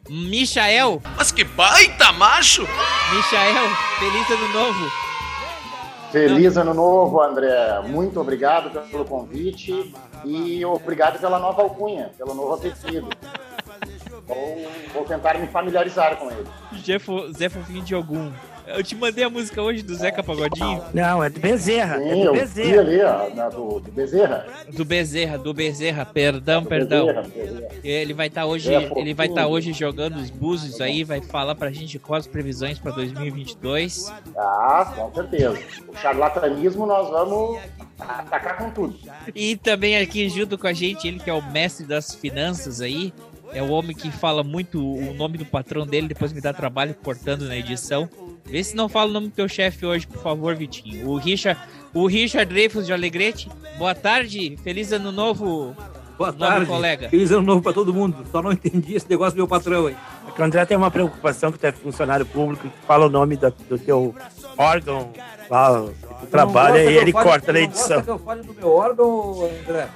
Michael. 0.08 1.02
Mas 1.16 1.32
que 1.32 1.44
baita 1.44 2.12
macho! 2.12 2.62
Michael, 2.62 3.68
feliz 3.98 4.30
ano 4.30 4.48
novo. 4.52 4.90
Feliz 6.12 6.56
ano 6.56 6.72
novo, 6.74 7.20
André. 7.20 7.80
Muito 7.88 8.20
obrigado 8.20 8.70
pelo 8.90 9.04
convite 9.04 9.92
e 10.24 10.64
obrigado 10.64 11.18
pela 11.18 11.38
nova 11.38 11.62
alcunha, 11.62 12.10
pelo 12.16 12.34
novo 12.34 12.54
apelido. 12.54 13.08
Vou, 14.26 14.70
vou 14.94 15.04
tentar 15.04 15.38
me 15.38 15.46
familiarizar 15.48 16.16
com 16.16 16.30
ele. 16.30 16.46
Zé, 16.84 16.98
Fo- 16.98 17.30
Zé 17.32 17.48
Fofinho 17.48 17.82
de 17.82 17.94
Ogum. 17.94 18.32
Eu 18.66 18.82
te 18.82 18.94
mandei 18.96 19.22
a 19.24 19.30
música 19.30 19.62
hoje 19.62 19.82
do 19.82 19.94
Zeca 19.94 20.22
Pagodinho. 20.22 20.82
Não, 20.92 21.22
é 21.22 21.30
do 21.30 21.38
Bezerra. 21.38 21.98
Sim, 21.98 22.22
é 22.22 22.24
do 22.26 22.32
Bezerra. 22.32 22.80
ali, 22.80 23.00
ó, 23.02 23.34
na 23.34 23.48
do, 23.48 23.80
do 23.80 23.92
Bezerra. 23.92 24.46
Do 24.72 24.84
Bezerra, 24.84 25.38
do 25.38 25.54
Bezerra, 25.54 26.04
perdão, 26.04 26.62
Do 26.62 26.68
perdão. 26.68 27.06
Bezerra, 27.06 27.22
Bezerra. 27.28 27.68
Ele 27.84 28.12
vai 28.14 28.26
estar 28.26 28.44
hoje, 28.46 28.74
É, 28.74 28.90
ele 28.96 29.14
vai 29.14 29.26
estar 29.26 29.42
fofinho. 29.42 29.56
hoje 29.56 29.72
jogando 29.72 30.16
os 30.16 30.30
búzios 30.30 30.80
aí, 30.80 31.04
vai 31.04 31.20
falar 31.22 31.54
pra 31.54 31.70
gente 31.70 31.98
quais 31.98 32.26
as 32.26 32.30
previsões 32.32 32.78
pra 32.78 32.90
2022. 32.92 34.12
Ah, 34.36 34.92
com 34.96 35.14
certeza. 35.14 35.58
O 35.88 35.96
charlatanismo 35.96 36.86
nós 36.86 37.08
vamos 37.08 37.60
atacar 37.98 38.58
com 38.58 38.70
tudo. 38.70 38.98
E 39.34 39.56
também 39.56 39.96
aqui 39.98 40.28
junto 40.28 40.58
com 40.58 40.66
a 40.66 40.72
gente, 40.72 41.06
ele 41.06 41.18
que 41.20 41.30
é 41.30 41.32
o 41.34 41.42
mestre 41.52 41.86
das 41.86 42.14
finanças 42.14 42.80
aí, 42.80 43.12
é 43.52 43.62
o 43.62 43.70
homem 43.70 43.94
que 43.96 44.10
fala 44.10 44.42
muito 44.42 44.80
o 44.82 45.14
nome 45.14 45.38
do 45.38 45.46
patrão 45.46 45.86
dele, 45.86 46.08
depois 46.08 46.32
me 46.32 46.40
dá 46.40 46.52
trabalho 46.52 46.94
cortando 47.02 47.46
na 47.46 47.56
edição. 47.56 48.08
Vê 48.46 48.62
se 48.62 48.76
não 48.76 48.88
fala 48.88 49.10
o 49.10 49.12
nome 49.12 49.28
do 49.28 49.32
teu 49.34 49.48
chefe 49.48 49.84
hoje, 49.84 50.06
por 50.06 50.22
favor, 50.22 50.54
Vitinho. 50.54 51.08
O 51.08 51.16
Richard, 51.16 51.60
o 51.92 52.06
Richard 52.06 52.52
Dreyfus 52.52 52.86
de 52.86 52.92
Alegrete. 52.92 53.48
Boa 53.78 53.94
tarde, 53.94 54.56
feliz 54.62 54.92
ano 54.92 55.10
novo, 55.12 55.74
Boa 56.16 56.30
nobre 56.32 56.46
tarde. 56.48 56.66
colega. 56.66 57.08
Feliz 57.08 57.30
ano 57.30 57.42
novo 57.42 57.60
pra 57.62 57.72
todo 57.72 57.92
mundo. 57.92 58.16
Só 58.30 58.40
não 58.40 58.52
entendi 58.52 58.94
esse 58.94 59.08
negócio 59.10 59.32
do 59.34 59.36
meu 59.38 59.48
patrão 59.48 59.86
aí. 59.86 59.96
É 60.28 60.30
que 60.30 60.40
o 60.40 60.44
André 60.44 60.64
tem 60.64 60.76
uma 60.76 60.90
preocupação 60.90 61.50
que 61.52 61.58
tu 61.58 61.66
é 61.66 61.72
funcionário 61.72 62.24
público, 62.24 62.68
que 62.68 62.86
fala 62.86 63.06
o 63.06 63.10
nome 63.10 63.36
da- 63.36 63.52
do 63.68 63.78
teu 63.78 64.14
órgão 64.56 65.10
que 65.12 66.20
tu 66.20 66.26
trabalha 66.30 66.82
e 66.84 66.96
ele 66.96 67.12
corta 67.12 67.52
na 67.52 67.58
Não 67.58 67.64
edição. 67.66 67.88
gosta 67.96 68.02
que 68.04 68.10
eu 68.10 68.18
fale 68.18 68.42
do 68.42 68.54
meu 68.54 68.68
órgão, 68.72 69.50
André? 69.68 69.88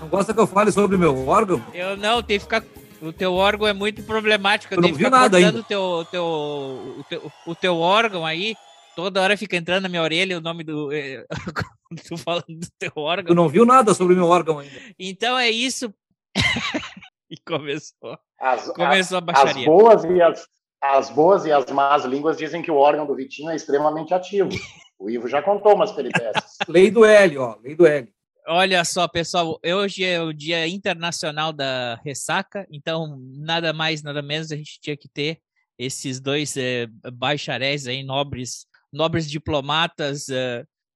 Não 0.00 0.08
gosta 0.08 0.32
que 0.34 0.40
eu 0.40 0.46
fale 0.46 0.72
sobre 0.72 0.96
o 0.96 0.98
meu 0.98 1.26
órgão? 1.28 1.62
Eu 1.74 1.96
não, 1.96 2.22
tem 2.22 2.38
que 2.38 2.44
ficar. 2.44 2.62
O 3.02 3.12
teu 3.12 3.34
órgão 3.34 3.66
é 3.66 3.72
muito 3.72 4.02
problemático. 4.04 4.72
Eu 4.74 4.76
não 4.76 4.82
tenho 4.84 4.94
que 4.94 4.98
vi 4.98 5.04
ficar 5.06 5.18
nada 5.18 5.36
ainda. 5.36 5.58
o 5.58 5.64
teu, 5.64 5.80
o 5.82 6.04
teu, 6.04 6.24
o 6.24 7.04
teu, 7.08 7.32
o 7.48 7.54
teu 7.54 7.76
órgão 7.78 8.24
aí. 8.24 8.54
Toda 8.94 9.20
hora 9.20 9.36
fica 9.36 9.56
entrando 9.56 9.82
na 9.82 9.88
minha 9.88 10.02
orelha 10.02 10.38
o 10.38 10.40
nome 10.40 10.62
do. 10.62 10.88
quando 11.88 12.02
tu 12.06 12.16
falando 12.16 12.44
do 12.48 12.66
teu 12.78 12.90
Tu 12.92 13.00
órgão. 13.00 13.34
não 13.34 13.48
viu 13.48 13.64
nada 13.66 13.92
sobre 13.94 14.14
o 14.14 14.16
meu 14.16 14.28
órgão 14.28 14.58
ainda. 14.60 14.74
Então 14.98 15.38
é 15.38 15.50
isso. 15.50 15.92
e 17.30 17.36
começou. 17.46 18.16
As, 18.38 18.66
Começou 18.72 19.16
a 19.16 19.20
as 19.20 19.24
baixaria. 19.24 19.64
boas 19.66 20.04
e 20.04 20.22
as, 20.22 20.46
as 20.82 21.10
boas 21.10 21.44
e 21.44 21.52
as 21.52 21.66
más 21.70 22.04
línguas 22.04 22.36
dizem 22.36 22.62
que 22.62 22.70
o 22.70 22.76
órgão 22.76 23.06
do 23.06 23.14
Vitinho 23.16 23.50
é 23.50 23.56
extremamente 23.56 24.12
ativo. 24.14 24.50
O 24.98 25.10
Ivo 25.10 25.26
já 25.28 25.42
contou 25.42 25.74
umas 25.74 25.90
peripécias. 25.92 26.58
Lei 26.68 26.90
do 26.90 27.04
L, 27.04 27.38
ó. 27.38 27.56
Lei 27.62 27.74
do 27.74 27.86
L. 27.86 28.08
Olha 28.46 28.84
só, 28.84 29.06
pessoal, 29.06 29.60
hoje 29.64 30.04
é 30.04 30.20
o 30.20 30.32
Dia 30.32 30.66
Internacional 30.66 31.52
da 31.52 31.94
Ressaca, 32.04 32.66
então 32.70 33.16
nada 33.36 33.72
mais, 33.72 34.02
nada 34.02 34.20
menos 34.20 34.50
a 34.50 34.56
gente 34.56 34.80
tinha 34.80 34.96
que 34.96 35.08
ter 35.08 35.38
esses 35.78 36.18
dois 36.20 36.56
eh, 36.56 36.88
bacharéis 37.12 37.86
aí, 37.86 38.02
nobres, 38.02 38.66
nobres 38.92 39.30
diplomatas, 39.30 40.26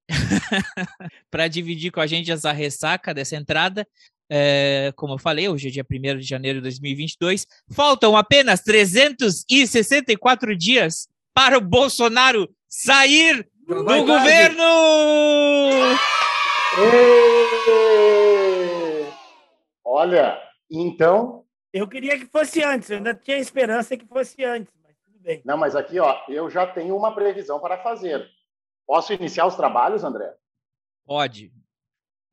para 1.31 1.49
dividir 1.49 1.91
com 1.91 2.01
a 2.01 2.07
gente 2.07 2.31
essa 2.31 2.53
ressaca 2.53 3.15
dessa 3.15 3.37
entrada. 3.37 3.87
Eh, 4.31 4.93
como 4.97 5.15
eu 5.15 5.19
falei, 5.19 5.49
hoje 5.49 5.69
é 5.69 5.71
dia 5.71 5.87
1 5.89 6.19
de 6.19 6.27
janeiro 6.27 6.59
de 6.59 6.63
2022. 6.65 7.47
Faltam 7.73 8.17
apenas 8.17 8.61
364 8.63 10.57
dias 10.57 11.09
para 11.33 11.59
o 11.59 11.61
Bolsonaro 11.61 12.49
sair 12.69 13.49
do 13.67 13.85
governo! 14.05 14.65
Ê! 16.79 17.36
Olha, 19.85 20.41
então. 20.71 21.45
Eu 21.73 21.89
queria 21.89 22.19
que 22.19 22.27
fosse 22.27 22.63
antes, 22.63 22.91
eu 22.91 22.99
ainda 22.99 23.15
tinha 23.15 23.39
esperança 23.39 23.97
que 23.97 24.07
fosse 24.07 24.45
antes, 24.45 24.73
mas 24.83 24.97
tudo 25.05 25.19
bem. 25.21 25.43
Não, 25.45 25.57
mas 25.57 25.75
aqui, 25.75 25.99
ó, 25.99 26.17
eu 26.29 26.49
já 26.51 26.67
tenho 26.67 26.97
uma 26.97 27.15
previsão 27.15 27.59
para 27.61 27.79
fazer. 27.83 28.29
Posso 28.87 29.13
iniciar 29.13 29.47
os 29.47 29.57
trabalhos, 29.57 30.05
André? 30.05 30.33
Pode. 31.05 31.53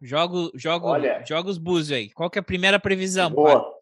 Jogo, 0.01 0.51
jogo, 0.53 0.87
Olha. 0.87 1.23
joga 1.25 1.49
os 1.49 1.57
búzios 1.57 1.97
aí. 1.97 2.09
Qual 2.09 2.29
que 2.29 2.37
é 2.37 2.41
a 2.41 2.43
primeira 2.43 2.79
previsão? 2.79 3.31
Boa. 3.31 3.73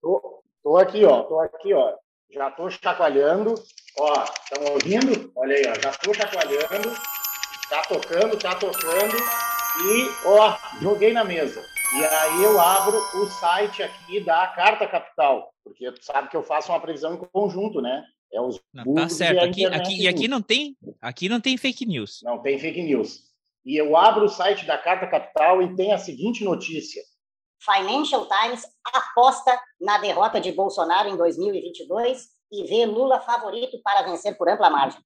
Tô, 0.00 0.42
tô 0.62 0.76
aqui, 0.76 1.04
ó. 1.04 1.24
Tô 1.24 1.40
aqui, 1.40 1.74
ó. 1.74 1.96
Já 2.30 2.50
tô 2.50 2.70
chacoalhando. 2.70 3.54
Ó, 3.98 4.24
estão 4.24 4.72
ouvindo? 4.72 5.32
Olha 5.34 5.56
aí, 5.56 5.64
ó, 5.66 5.80
já 5.80 5.90
estou 5.90 6.14
chacoalhando. 6.14 6.94
Tá 7.68 7.82
tocando, 7.82 8.38
tá 8.38 8.54
tocando. 8.54 9.57
E, 9.80 10.26
ó, 10.26 10.56
joguei 10.80 11.12
na 11.12 11.24
mesa. 11.24 11.64
E 11.94 12.04
aí 12.04 12.42
eu 12.42 12.60
abro 12.60 12.96
o 12.96 13.26
site 13.26 13.82
aqui 13.82 14.20
da 14.20 14.46
Carta 14.48 14.86
Capital, 14.86 15.52
porque 15.64 15.90
tu 15.92 16.04
sabe 16.04 16.28
que 16.28 16.36
eu 16.36 16.42
faço 16.42 16.72
uma 16.72 16.80
previsão 16.80 17.14
em 17.14 17.16
conjunto, 17.16 17.80
né? 17.80 18.04
É 18.32 18.40
os 18.40 18.60
Não, 18.74 18.94
tá 18.94 19.04
e 19.04 19.10
certo. 19.10 19.44
Aqui, 19.44 19.64
aqui, 19.64 20.02
e 20.02 20.08
aqui 20.08 20.28
não 20.28 20.42
tem, 20.42 20.76
aqui 21.00 21.28
não 21.28 21.40
tem 21.40 21.56
fake 21.56 21.86
news. 21.86 22.20
Não 22.22 22.38
tem 22.42 22.58
fake 22.58 22.82
news. 22.82 23.28
E 23.64 23.76
eu 23.76 23.96
abro 23.96 24.24
o 24.24 24.28
site 24.28 24.66
da 24.66 24.76
Carta 24.76 25.06
Capital 25.06 25.62
e 25.62 25.74
tem 25.76 25.92
a 25.92 25.98
seguinte 25.98 26.44
notícia. 26.44 27.02
Financial 27.60 28.28
Times 28.28 28.64
aposta 28.84 29.58
na 29.80 29.98
derrota 29.98 30.40
de 30.40 30.52
Bolsonaro 30.52 31.08
em 31.08 31.16
2022 31.16 32.26
e 32.52 32.64
vê 32.64 32.84
Lula 32.84 33.20
favorito 33.20 33.80
para 33.82 34.02
vencer 34.02 34.36
por 34.36 34.48
ampla 34.48 34.70
margem. 34.70 35.00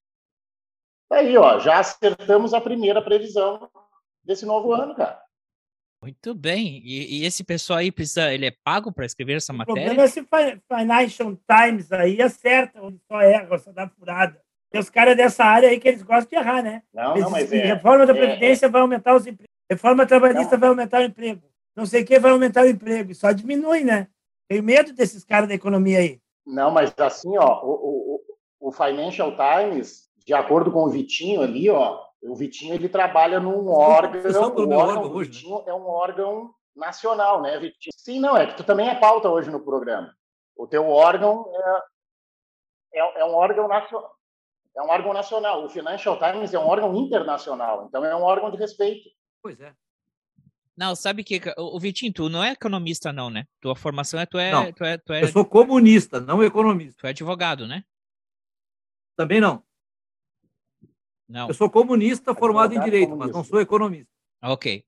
Aí, 1.10 1.36
ó, 1.36 1.58
já 1.58 1.78
acertamos 1.78 2.54
a 2.54 2.60
primeira 2.60 3.02
previsão 3.02 3.70
desse 4.24 4.44
novo 4.46 4.72
ano, 4.72 4.94
cara. 4.94 5.20
Muito 6.02 6.34
bem. 6.34 6.80
E, 6.84 7.20
e 7.20 7.24
esse 7.24 7.44
pessoal 7.44 7.78
aí 7.78 7.92
precisa, 7.92 8.32
ele 8.32 8.46
é 8.46 8.50
pago 8.64 8.90
para 8.92 9.06
escrever 9.06 9.36
essa 9.36 9.52
O 9.52 9.56
matéria? 9.56 9.82
problema 9.84 10.02
é 10.02 10.08
se 10.08 10.22
Fi- 10.22 10.60
Financial 10.68 11.36
Times 11.48 11.92
aí 11.92 12.20
acerta, 12.20 12.82
onde 12.82 12.98
só 13.06 13.20
erra, 13.20 13.58
só 13.58 13.70
dá 13.72 13.88
furada. 13.88 14.40
Tem 14.70 14.80
os 14.80 14.90
caras 14.90 15.16
dessa 15.16 15.44
área 15.44 15.68
aí 15.68 15.78
que 15.78 15.86
eles 15.86 16.02
gostam 16.02 16.28
de 16.30 16.34
errar, 16.36 16.62
né? 16.62 16.82
Não, 16.92 17.12
Eles 17.12 17.22
não, 17.24 17.30
mas 17.30 17.52
é. 17.52 17.66
reforma 17.66 18.04
da 18.06 18.12
é- 18.12 18.16
Previdência 18.16 18.68
vai 18.68 18.80
aumentar 18.80 19.14
os 19.14 19.26
empregos. 19.26 19.52
Reforma 19.70 20.04
trabalhista 20.06 20.56
vai 20.58 20.68
aumentar 20.70 21.00
o 21.00 21.04
emprego. 21.04 21.42
Não 21.76 21.86
sei 21.86 22.02
o 22.02 22.06
que 22.06 22.18
vai 22.18 22.32
aumentar 22.32 22.64
o 22.64 22.68
emprego. 22.68 23.12
E 23.12 23.14
só 23.14 23.30
diminui, 23.32 23.84
né? 23.84 24.08
Tenho 24.48 24.62
medo 24.62 24.92
desses 24.92 25.24
caras 25.24 25.48
da 25.48 25.54
economia 25.54 25.98
aí. 26.00 26.18
Não, 26.44 26.70
mas 26.70 26.92
assim, 26.98 27.36
ó, 27.38 27.62
o, 27.64 27.70
o, 27.70 28.14
o 28.16 28.22
o 28.68 28.70
Financial 28.72 29.32
Times, 29.36 30.08
de 30.24 30.32
acordo 30.32 30.70
com 30.70 30.84
o 30.84 30.88
Vitinho 30.88 31.42
ali, 31.42 31.68
ó, 31.68 32.00
o 32.22 32.36
Vitinho 32.36 32.74
ele 32.74 32.88
trabalha 32.88 33.40
num 33.40 33.68
órgão, 33.68 34.22
pelo 34.22 34.64
o 34.64 34.66
meu 34.66 34.78
órgão 34.78 35.12
hoje, 35.12 35.30
né? 35.30 35.36
Vitinho 35.36 35.62
é 35.66 35.74
um 35.74 35.86
órgão 35.86 36.54
nacional, 36.74 37.42
né, 37.42 37.58
Vitinho? 37.58 37.92
Sim, 37.96 38.20
não, 38.20 38.36
é 38.36 38.46
que 38.46 38.56
tu 38.56 38.64
também 38.64 38.88
é 38.88 38.94
pauta 38.94 39.28
hoje 39.28 39.50
no 39.50 39.60
programa. 39.60 40.14
O 40.56 40.66
teu 40.66 40.88
órgão 40.88 41.44
é, 42.94 43.00
é, 43.00 43.20
é 43.20 43.24
um 43.24 43.34
órgão 43.34 43.66
nacional. 43.66 44.12
É 44.74 44.82
um 44.82 44.88
órgão 44.88 45.12
nacional. 45.12 45.64
O 45.64 45.68
Financial 45.68 46.18
Times 46.18 46.54
é 46.54 46.58
um 46.58 46.66
órgão 46.66 46.96
internacional, 46.96 47.86
então 47.86 48.04
é 48.04 48.14
um 48.16 48.22
órgão 48.22 48.50
de 48.50 48.56
respeito. 48.56 49.10
Pois 49.42 49.60
é. 49.60 49.74
Não, 50.76 50.94
sabe 50.94 51.22
que 51.22 51.40
o 51.58 51.76
o 51.76 51.80
Vitinho, 51.80 52.12
tu 52.12 52.28
não 52.28 52.42
é 52.42 52.52
economista 52.52 53.12
não, 53.12 53.28
né? 53.28 53.44
Tua 53.60 53.76
formação 53.76 54.18
é 54.18 54.24
tu 54.24 54.38
é, 54.38 54.50
Não. 54.50 54.72
tu 54.72 54.84
é, 54.84 54.96
tu 54.96 55.12
é, 55.12 55.22
Eu 55.22 55.28
sou 55.28 55.44
comunista, 55.44 56.20
não 56.20 56.42
economista. 56.42 56.96
tu 57.00 57.06
é 57.06 57.10
advogado, 57.10 57.66
né? 57.66 57.84
Também 59.16 59.40
não. 59.40 59.62
Não. 61.32 61.48
Eu 61.48 61.54
sou 61.54 61.70
comunista 61.70 62.34
formado 62.34 62.74
em 62.74 62.80
direito, 62.80 63.16
mas 63.16 63.30
comunista. 63.30 63.38
não 63.38 63.44
sou 63.44 63.60
economista. 63.60 64.10
Ok. 64.42 64.84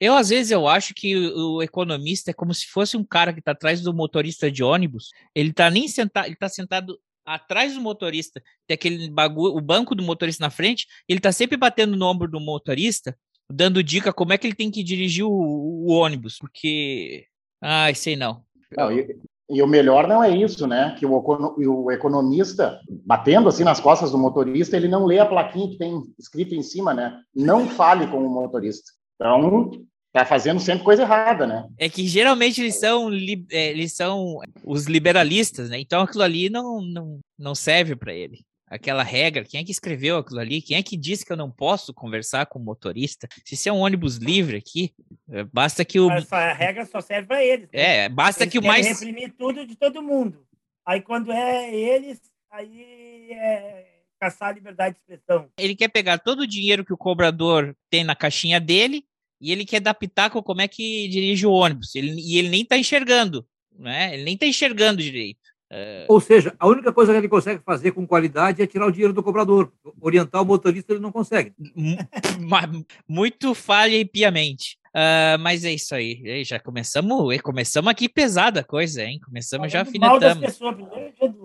Eu, 0.00 0.14
às 0.14 0.30
vezes, 0.30 0.50
eu 0.50 0.66
acho 0.66 0.94
que 0.94 1.14
o, 1.14 1.56
o 1.56 1.62
economista 1.62 2.30
é 2.30 2.34
como 2.34 2.54
se 2.54 2.66
fosse 2.66 2.96
um 2.96 3.04
cara 3.04 3.30
que 3.30 3.40
está 3.40 3.52
atrás 3.52 3.82
do 3.82 3.92
motorista 3.92 4.50
de 4.50 4.64
ônibus. 4.64 5.10
Ele 5.34 5.52
tá 5.52 5.70
nem 5.70 5.86
sentado, 5.86 6.26
ele 6.26 6.36
tá 6.36 6.48
sentado 6.48 6.98
atrás 7.26 7.74
do 7.74 7.80
motorista, 7.82 8.42
tem 8.66 8.74
aquele 8.74 9.10
bagulho, 9.10 9.54
o 9.54 9.60
banco 9.60 9.94
do 9.94 10.02
motorista 10.02 10.42
na 10.42 10.50
frente, 10.50 10.86
ele 11.06 11.20
tá 11.20 11.30
sempre 11.30 11.58
batendo 11.58 11.94
no 11.94 12.06
ombro 12.06 12.26
do 12.26 12.40
motorista, 12.40 13.16
dando 13.50 13.82
dica 13.82 14.14
como 14.14 14.32
é 14.32 14.38
que 14.38 14.46
ele 14.46 14.54
tem 14.54 14.70
que 14.70 14.82
dirigir 14.82 15.24
o, 15.24 15.30
o 15.30 15.88
ônibus, 15.88 16.38
porque. 16.38 17.26
Ai, 17.62 17.94
sei 17.94 18.16
não. 18.16 18.44
Não, 18.76 18.90
e, 18.90 19.18
e 19.54 19.62
o 19.62 19.66
melhor 19.66 20.06
não 20.08 20.22
é 20.22 20.30
isso, 20.30 20.66
né? 20.66 20.94
Que 20.98 21.06
o, 21.06 21.18
econo- 21.18 21.54
o 21.56 21.90
economista, 21.90 22.80
batendo 23.06 23.48
assim 23.48 23.64
nas 23.64 23.80
costas 23.80 24.10
do 24.10 24.18
motorista, 24.18 24.76
ele 24.76 24.88
não 24.88 25.06
lê 25.06 25.18
a 25.18 25.26
plaquinha 25.26 25.68
que 25.68 25.78
tem 25.78 26.02
escrito 26.18 26.54
em 26.54 26.62
cima, 26.62 26.92
né? 26.92 27.18
Não 27.34 27.68
fale 27.68 28.06
com 28.06 28.18
o 28.18 28.28
motorista. 28.28 28.90
Então, 29.14 29.70
tá 30.12 30.24
fazendo 30.24 30.60
sempre 30.60 30.84
coisa 30.84 31.02
errada, 31.02 31.46
né? 31.46 31.66
É 31.76 31.88
que 31.88 32.06
geralmente 32.06 32.60
eles 32.60 32.78
são, 32.78 33.10
é, 33.50 33.70
eles 33.70 33.92
são 33.92 34.38
os 34.64 34.86
liberalistas, 34.86 35.70
né? 35.70 35.80
Então 35.80 36.02
aquilo 36.02 36.22
ali 36.22 36.48
não, 36.48 36.80
não, 36.80 37.18
não 37.38 37.54
serve 37.54 37.96
para 37.96 38.14
ele. 38.14 38.40
Aquela 38.66 39.02
regra, 39.02 39.44
quem 39.44 39.60
é 39.60 39.64
que 39.64 39.70
escreveu 39.70 40.16
aquilo 40.16 40.40
ali? 40.40 40.62
Quem 40.62 40.76
é 40.76 40.82
que 40.82 40.96
disse 40.96 41.24
que 41.24 41.30
eu 41.32 41.36
não 41.36 41.50
posso 41.50 41.92
conversar 41.92 42.46
com 42.46 42.58
o 42.58 42.62
motorista? 42.62 43.28
Se 43.44 43.54
isso 43.54 43.68
é 43.68 43.72
um 43.72 43.80
ônibus 43.80 44.16
livre 44.16 44.56
aqui, 44.56 44.94
é, 45.30 45.44
basta 45.44 45.84
que 45.84 46.00
o. 46.00 46.08
Mas 46.08 46.32
a 46.32 46.52
regra 46.52 46.86
só 46.86 47.00
serve 47.00 47.28
para 47.28 47.44
eles. 47.44 47.68
né? 47.72 48.04
É, 48.04 48.08
basta 48.08 48.44
Eles 48.44 48.52
que 48.52 48.58
o 48.58 48.62
mais. 48.64 48.86
reprimir 48.86 49.34
tudo 49.36 49.66
de 49.66 49.76
todo 49.76 50.02
mundo. 50.02 50.46
Aí 50.86 51.00
quando 51.02 51.30
é 51.30 51.74
eles, 51.74 52.20
aí 52.50 53.30
é 53.32 53.94
caçar 54.18 54.48
a 54.48 54.52
liberdade 54.52 54.96
de 54.96 55.00
expressão. 55.14 55.50
Ele 55.58 55.76
quer 55.76 55.88
pegar 55.88 56.18
todo 56.18 56.40
o 56.40 56.46
dinheiro 56.46 56.84
que 56.84 56.92
o 56.92 56.98
cobrador 56.98 57.76
tem 57.90 58.02
na 58.02 58.16
caixinha 58.16 58.58
dele 58.58 59.04
e 59.40 59.52
ele 59.52 59.66
quer 59.66 59.80
dar 59.80 59.94
pitaco 59.94 60.42
como 60.42 60.62
é 60.62 60.68
que 60.68 61.08
dirige 61.08 61.46
o 61.46 61.52
ônibus. 61.52 61.94
Ele, 61.94 62.14
e 62.18 62.38
ele 62.38 62.48
nem 62.48 62.64
tá 62.64 62.78
enxergando, 62.78 63.46
né? 63.78 64.14
Ele 64.14 64.24
nem 64.24 64.36
tá 64.38 64.46
enxergando 64.46 65.02
direito. 65.02 65.53
Ou 66.08 66.20
seja, 66.20 66.54
a 66.58 66.68
única 66.68 66.92
coisa 66.92 67.12
que 67.12 67.18
ele 67.18 67.28
consegue 67.28 67.62
fazer 67.64 67.92
com 67.92 68.06
qualidade 68.06 68.62
é 68.62 68.66
tirar 68.66 68.86
o 68.86 68.92
dinheiro 68.92 69.12
do 69.12 69.22
cobrador. 69.22 69.72
Orientar 70.00 70.42
o 70.42 70.44
motorista 70.44 70.92
ele 70.92 71.00
não 71.00 71.10
consegue. 71.12 71.52
Muito 73.08 73.54
falha 73.54 73.96
e 73.96 74.04
piamente. 74.04 74.78
Ah, 74.96 75.36
mas 75.40 75.64
é 75.64 75.72
isso 75.72 75.92
aí. 75.92 76.22
Ei, 76.24 76.44
Já 76.44 76.60
começamos, 76.60 77.40
começamos 77.42 77.90
aqui 77.90 78.08
pesada 78.08 78.60
a 78.60 78.64
coisa, 78.64 79.04
hein? 79.04 79.18
Começamos 79.24 79.72
já 79.72 79.84
Falando 79.84 80.22
afinetamos. 80.22 80.46
pessoas, 80.46 80.76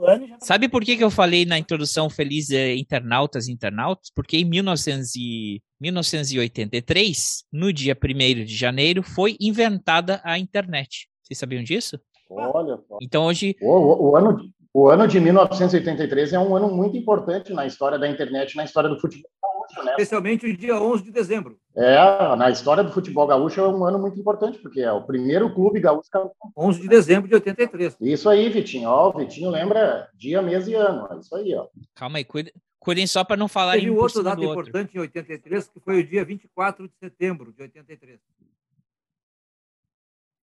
ano 0.07 0.27
já 0.27 0.37
Sabe 0.39 0.69
por 0.69 0.83
que, 0.83 0.95
que 0.95 1.03
eu 1.03 1.09
falei 1.09 1.45
na 1.45 1.57
introdução 1.57 2.09
feliz 2.11 2.51
eh, 2.51 2.75
internautas 2.75 3.47
e 3.47 3.51
internautas? 3.51 4.11
Porque 4.13 4.37
em 4.37 4.45
1900 4.45 5.15
e- 5.15 5.63
1983, 5.81 7.43
no 7.51 7.73
dia 7.73 7.97
1 7.97 8.45
de 8.45 8.55
janeiro, 8.55 9.01
foi 9.01 9.35
inventada 9.39 10.21
a 10.23 10.37
internet. 10.37 11.07
Vocês 11.23 11.39
sabiam 11.39 11.63
disso? 11.63 11.99
Olha 12.29 12.77
só. 12.87 12.97
Então 13.01 13.25
hoje 13.25 13.55
O, 13.61 13.71
o- 13.71 14.09
o 14.11 14.15
ano, 14.15 14.37
de- 14.37 14.51
o 14.73 14.87
ano 14.89 15.07
de 15.07 15.19
1983 15.19 16.33
é 16.33 16.39
um 16.39 16.55
ano 16.55 16.69
muito 16.69 16.95
importante 16.97 17.51
na 17.53 17.65
história 17.65 17.97
da 17.97 18.07
internet, 18.07 18.55
na 18.55 18.63
história 18.63 18.89
do 18.89 18.99
futebol 18.99 19.29
gaúcho, 19.41 19.83
né? 19.85 19.91
Especialmente 19.91 20.45
o 20.45 20.55
dia 20.57 20.79
11 20.79 21.03
de 21.03 21.11
dezembro. 21.11 21.57
É, 21.75 21.95
na 22.35 22.49
história 22.49 22.83
do 22.83 22.91
futebol 22.91 23.25
gaúcho 23.25 23.59
é 23.61 23.67
um 23.67 23.83
ano 23.83 23.97
muito 23.99 24.19
importante, 24.19 24.59
porque 24.59 24.81
é 24.81 24.91
o 24.91 25.01
primeiro 25.03 25.53
clube 25.53 25.79
gaúcho. 25.79 26.09
campeão. 26.11 26.31
11 26.55 26.81
de 26.81 26.87
dezembro 26.87 27.27
de 27.27 27.33
83. 27.35 27.95
Isso 27.99 28.29
aí, 28.29 28.49
Vitinho. 28.49 28.89
Ó, 28.89 29.09
o 29.09 29.17
Vitinho 29.17 29.49
lembra 29.49 30.07
dia, 30.15 30.41
mês 30.41 30.67
e 30.67 30.75
ano. 30.75 31.07
É 31.11 31.17
isso 31.17 31.35
aí, 31.35 31.55
ó. 31.55 31.67
Calma 31.95 32.17
aí, 32.19 32.23
cuidem, 32.23 32.53
cuidem 32.79 33.07
só 33.07 33.23
para 33.23 33.37
não 33.37 33.47
falarem 33.47 33.81
Teve 33.81 33.95
do 33.95 34.01
outro. 34.01 34.21
importante 34.21 34.95
em 34.95 34.99
83, 34.99 35.67
que 35.67 35.79
foi 35.79 35.99
o 36.01 36.07
dia 36.07 36.23
24 36.23 36.87
de 36.87 36.93
setembro 36.99 37.51
de 37.53 37.61
83. 37.63 38.19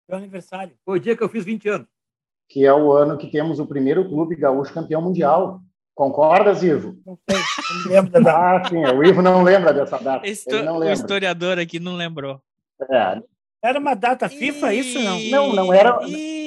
É 0.07 0.13
o 0.13 0.17
aniversário. 0.17 0.73
Foi 0.85 0.97
o 0.97 1.01
dia 1.01 1.15
que 1.15 1.23
eu 1.23 1.29
fiz 1.29 1.43
20 1.43 1.67
anos. 1.69 1.87
Que 2.47 2.65
é 2.65 2.73
o 2.73 2.91
ano 2.93 3.17
que 3.17 3.27
temos 3.27 3.59
o 3.59 3.65
primeiro 3.65 4.07
clube 4.07 4.35
gaúcho 4.35 4.73
campeão 4.73 5.01
mundial. 5.01 5.59
Concordas, 5.95 6.61
Ivo? 6.61 6.95
Não 7.05 7.17
sei, 7.29 7.39
não 7.85 7.91
lembro 7.91 8.11
da 8.11 8.19
data. 8.19 8.67
Ah, 8.67 8.69
sim. 8.69 8.85
O 8.85 9.03
Ivo 9.03 9.21
não 9.21 9.41
lembra 9.43 9.73
dessa 9.73 9.97
data. 9.97 10.27
Histo- 10.27 10.53
Ele 10.53 10.63
não 10.63 10.75
o 10.75 10.79
lembra. 10.79 10.93
historiador 10.93 11.57
aqui 11.57 11.79
não 11.79 11.95
lembrou. 11.95 12.39
É, 12.91 13.21
Era 13.63 13.79
uma 13.79 13.95
data 13.95 14.29
FIFA, 14.29 14.73
isso 14.73 14.99
não? 14.99 15.19
Não, 15.31 15.53
não 15.53 15.73
era- 15.73 15.97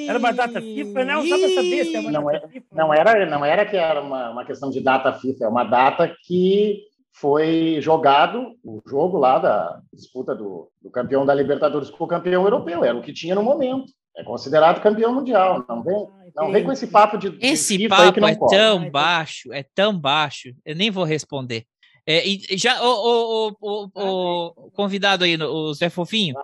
Era 0.08 0.18
uma 0.18 0.32
data 0.32 0.60
FIFA? 0.60 1.04
Não, 1.04 1.26
só 1.26 1.36
para 1.38 1.48
saber 1.54 1.84
se 1.86 1.96
é 1.96 2.00
uma 2.00 2.10
Não 2.12 2.24
data 2.26 2.46
é- 2.46 2.48
FIFA. 2.48 2.66
Não 2.72 2.94
era, 2.94 3.26
não 3.26 3.44
era 3.44 3.66
que 3.66 3.76
era 3.76 4.00
uma, 4.00 4.30
uma 4.30 4.44
questão 4.44 4.70
de 4.70 4.80
data 4.80 5.12
FIFA, 5.14 5.44
é 5.44 5.48
uma 5.48 5.64
data 5.64 6.14
que 6.26 6.82
foi 7.20 7.78
jogado 7.80 8.54
o 8.64 8.80
jogo 8.86 9.18
lá 9.18 9.38
da 9.38 9.80
disputa 9.92 10.34
do, 10.34 10.70
do 10.80 10.90
campeão 10.90 11.24
da 11.26 11.34
Libertadores 11.34 11.90
com 11.90 12.04
o 12.04 12.08
campeão 12.08 12.44
europeu, 12.44 12.84
era 12.84 12.96
o 12.96 13.02
que 13.02 13.12
tinha 13.12 13.34
no 13.34 13.42
momento. 13.42 13.92
É 14.16 14.24
considerado 14.24 14.80
campeão 14.82 15.14
mundial. 15.14 15.64
Não 15.68 15.82
vem, 15.82 16.06
não 16.34 16.52
vem 16.52 16.64
com 16.64 16.72
esse 16.72 16.86
papo 16.88 17.16
de, 17.18 17.30
de 17.30 17.46
Esse 17.46 17.76
que 17.78 17.88
papo 17.88 18.20
não 18.20 18.28
é 18.28 18.34
pode. 18.36 18.52
tão 18.56 18.80
Ai, 18.80 18.90
baixo, 18.90 19.52
é 19.52 19.62
tão 19.74 19.98
baixo, 19.98 20.52
eu 20.64 20.74
nem 20.74 20.90
vou 20.90 21.04
responder. 21.04 21.64
É, 22.06 22.26
e 22.26 22.56
já, 22.56 22.82
o, 22.82 22.88
o, 22.88 23.56
o, 23.60 23.88
o- 23.94 24.46
o 24.66 24.70
convidado 24.70 25.24
aí, 25.24 25.36
o 25.40 25.74
Zé 25.74 25.90
Fofinho, 25.90 26.34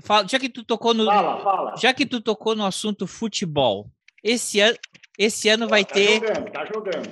fala- 0.00 0.26
já 0.28 0.38
que 0.38 0.48
tu 0.48 0.64
tocou 0.64 0.94
no, 0.94 1.04
Fala, 1.06 1.42
fala. 1.42 1.76
já 1.76 1.92
que 1.92 2.06
tu 2.06 2.20
tocou 2.20 2.54
no 2.54 2.64
assunto 2.64 3.06
futebol, 3.06 3.90
esse 4.22 4.60
ano, 4.60 4.76
esse 5.18 5.48
ano 5.48 5.66
vai 5.68 5.84
Tá 5.84 5.94
ter, 5.94 6.14
jogando, 6.20 6.50
tá 6.52 6.64
jogando. 6.66 7.08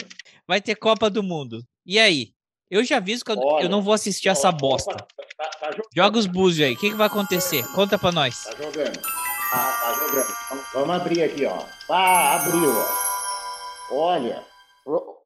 vai 0.46 0.60
ter 0.60 0.76
Copa 0.76 1.10
do 1.10 1.22
Mundo. 1.22 1.62
E 1.84 1.98
aí? 1.98 2.28
Eu 2.70 2.82
já 2.82 2.96
aviso 2.96 3.24
que 3.24 3.30
eu, 3.30 3.38
Olha, 3.38 3.64
eu 3.64 3.68
não 3.68 3.80
vou 3.80 3.94
assistir 3.94 4.28
essa 4.28 4.50
bosta. 4.50 4.96
Tá, 5.36 5.50
tá 5.60 5.70
jogando. 5.70 5.88
Joga 5.94 6.18
os 6.18 6.26
búzios 6.26 6.66
aí. 6.66 6.74
O 6.74 6.78
que, 6.78 6.90
que 6.90 6.96
vai 6.96 7.06
acontecer? 7.06 7.64
Conta 7.74 7.98
pra 7.98 8.10
nós. 8.10 8.42
Tá 8.44 8.56
jogando. 8.56 8.96
Tá, 8.96 9.72
tá 9.80 9.92
jogando. 10.00 10.34
Vamos, 10.50 10.64
vamos 10.74 10.96
abrir 10.96 11.22
aqui, 11.22 11.44
ó. 11.46 11.62
Ah, 11.88 12.36
abriu, 12.36 12.72
ó. 12.72 13.94
Olha, 13.94 14.44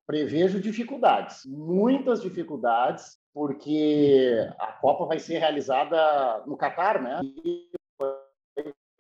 prevejo 0.07 0.61
dificuldades, 0.61 1.47
muitas 1.47 2.21
dificuldades, 2.21 3.19
porque 3.33 4.47
a 4.59 4.73
Copa 4.73 5.07
vai 5.07 5.19
ser 5.19 5.39
realizada 5.39 6.43
no 6.47 6.57
Catar, 6.57 7.01
né? 7.01 7.21
E 7.23 7.71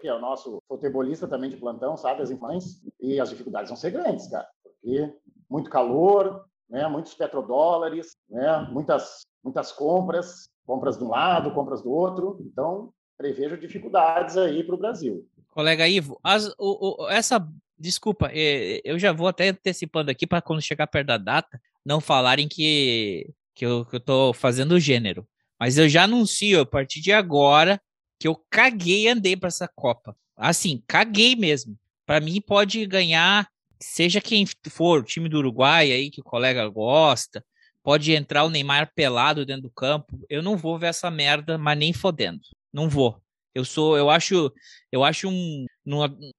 que 0.01 0.09
é 0.09 0.15
o 0.15 0.21
nosso 0.21 0.63
futebolista 0.67 1.29
também 1.29 1.51
de 1.51 1.59
plantão, 1.59 1.95
sabe, 1.95 2.23
as 2.23 2.31
informações, 2.31 2.81
e 2.99 3.21
as 3.21 3.29
dificuldades 3.29 3.69
vão 3.69 3.77
ser 3.77 3.91
grandes, 3.91 4.29
cara, 4.29 4.49
porque 4.65 5.13
muito 5.49 5.69
calor, 5.69 6.47
né? 6.71 6.87
muitos 6.89 7.15
petrodólares, 7.15 8.17
né? 8.29 8.69
muitas, 8.71 9.27
muitas 9.43 9.73
compras, 9.73 10.49
compras 10.65 10.97
de 10.97 11.05
um 11.05 11.09
lado, 11.09 11.53
compras 11.53 11.83
do 11.83 11.91
outro. 11.91 12.39
Então, 12.41 12.93
prevejo 13.19 13.59
dificuldades 13.59 14.37
aí 14.37 14.65
para 14.65 14.75
o 14.75 14.79
Brasil. 14.79 15.29
Colega 15.51 15.87
Ivo, 15.87 16.19
as, 16.23 16.47
o, 16.59 17.05
o, 17.05 17.09
essa. 17.11 17.47
Desculpa, 17.77 18.31
é, 18.31 18.81
eu 18.85 18.99
já 18.99 19.11
vou 19.11 19.27
até 19.27 19.49
antecipando 19.49 20.11
aqui 20.11 20.27
para 20.27 20.43
quando 20.43 20.61
chegar 20.61 20.87
perto 20.87 21.07
da 21.07 21.17
data, 21.17 21.59
não 21.85 21.99
falarem 21.99 22.47
que, 22.47 23.27
que, 23.55 23.65
eu, 23.65 23.87
tô 24.05 24.35
fazendo 24.35 24.79
gênero. 24.79 25.27
Mas 25.59 25.79
eu 25.79 25.89
já 25.89 26.05
anuncio 26.05 26.61
a 26.61 26.67
partir 26.67 27.01
de 27.01 27.11
agora 27.11 27.81
que 28.19 28.29
eu 28.29 28.37
caguei 28.51 29.05
e 29.05 29.09
andei 29.09 29.35
para 29.35 29.49
essa 29.49 29.67
Copa. 29.67 30.15
Assim, 30.37 30.83
caguei 30.87 31.35
mesmo. 31.35 31.75
Para 32.05 32.21
mim, 32.21 32.39
pode 32.41 32.85
ganhar, 32.85 33.49
seja 33.81 34.21
quem 34.21 34.45
for, 34.69 35.01
o 35.01 35.05
time 35.05 35.29
do 35.29 35.39
Uruguai 35.39 35.91
aí, 35.93 36.11
que 36.11 36.21
o 36.21 36.25
colega 36.25 36.67
gosta, 36.69 37.45
pode 37.83 38.13
entrar 38.13 38.45
o 38.45 38.51
Neymar 38.51 38.93
pelado 38.95 39.47
dentro 39.47 39.63
do 39.63 39.71
campo. 39.71 40.21
Eu 40.29 40.43
não 40.43 40.57
vou 40.57 40.79
ver 40.79 40.89
essa 40.89 41.11
merda, 41.11 41.57
mas 41.57 41.79
nem 41.79 41.93
fodendo. 41.93 42.41
Não 42.73 42.89
vou. 42.89 43.21
Eu 43.55 43.65
sou, 43.65 43.97
eu 43.97 44.09
acho, 44.09 44.53
eu 44.93 45.03
acho 45.03 45.29
um, 45.29 45.67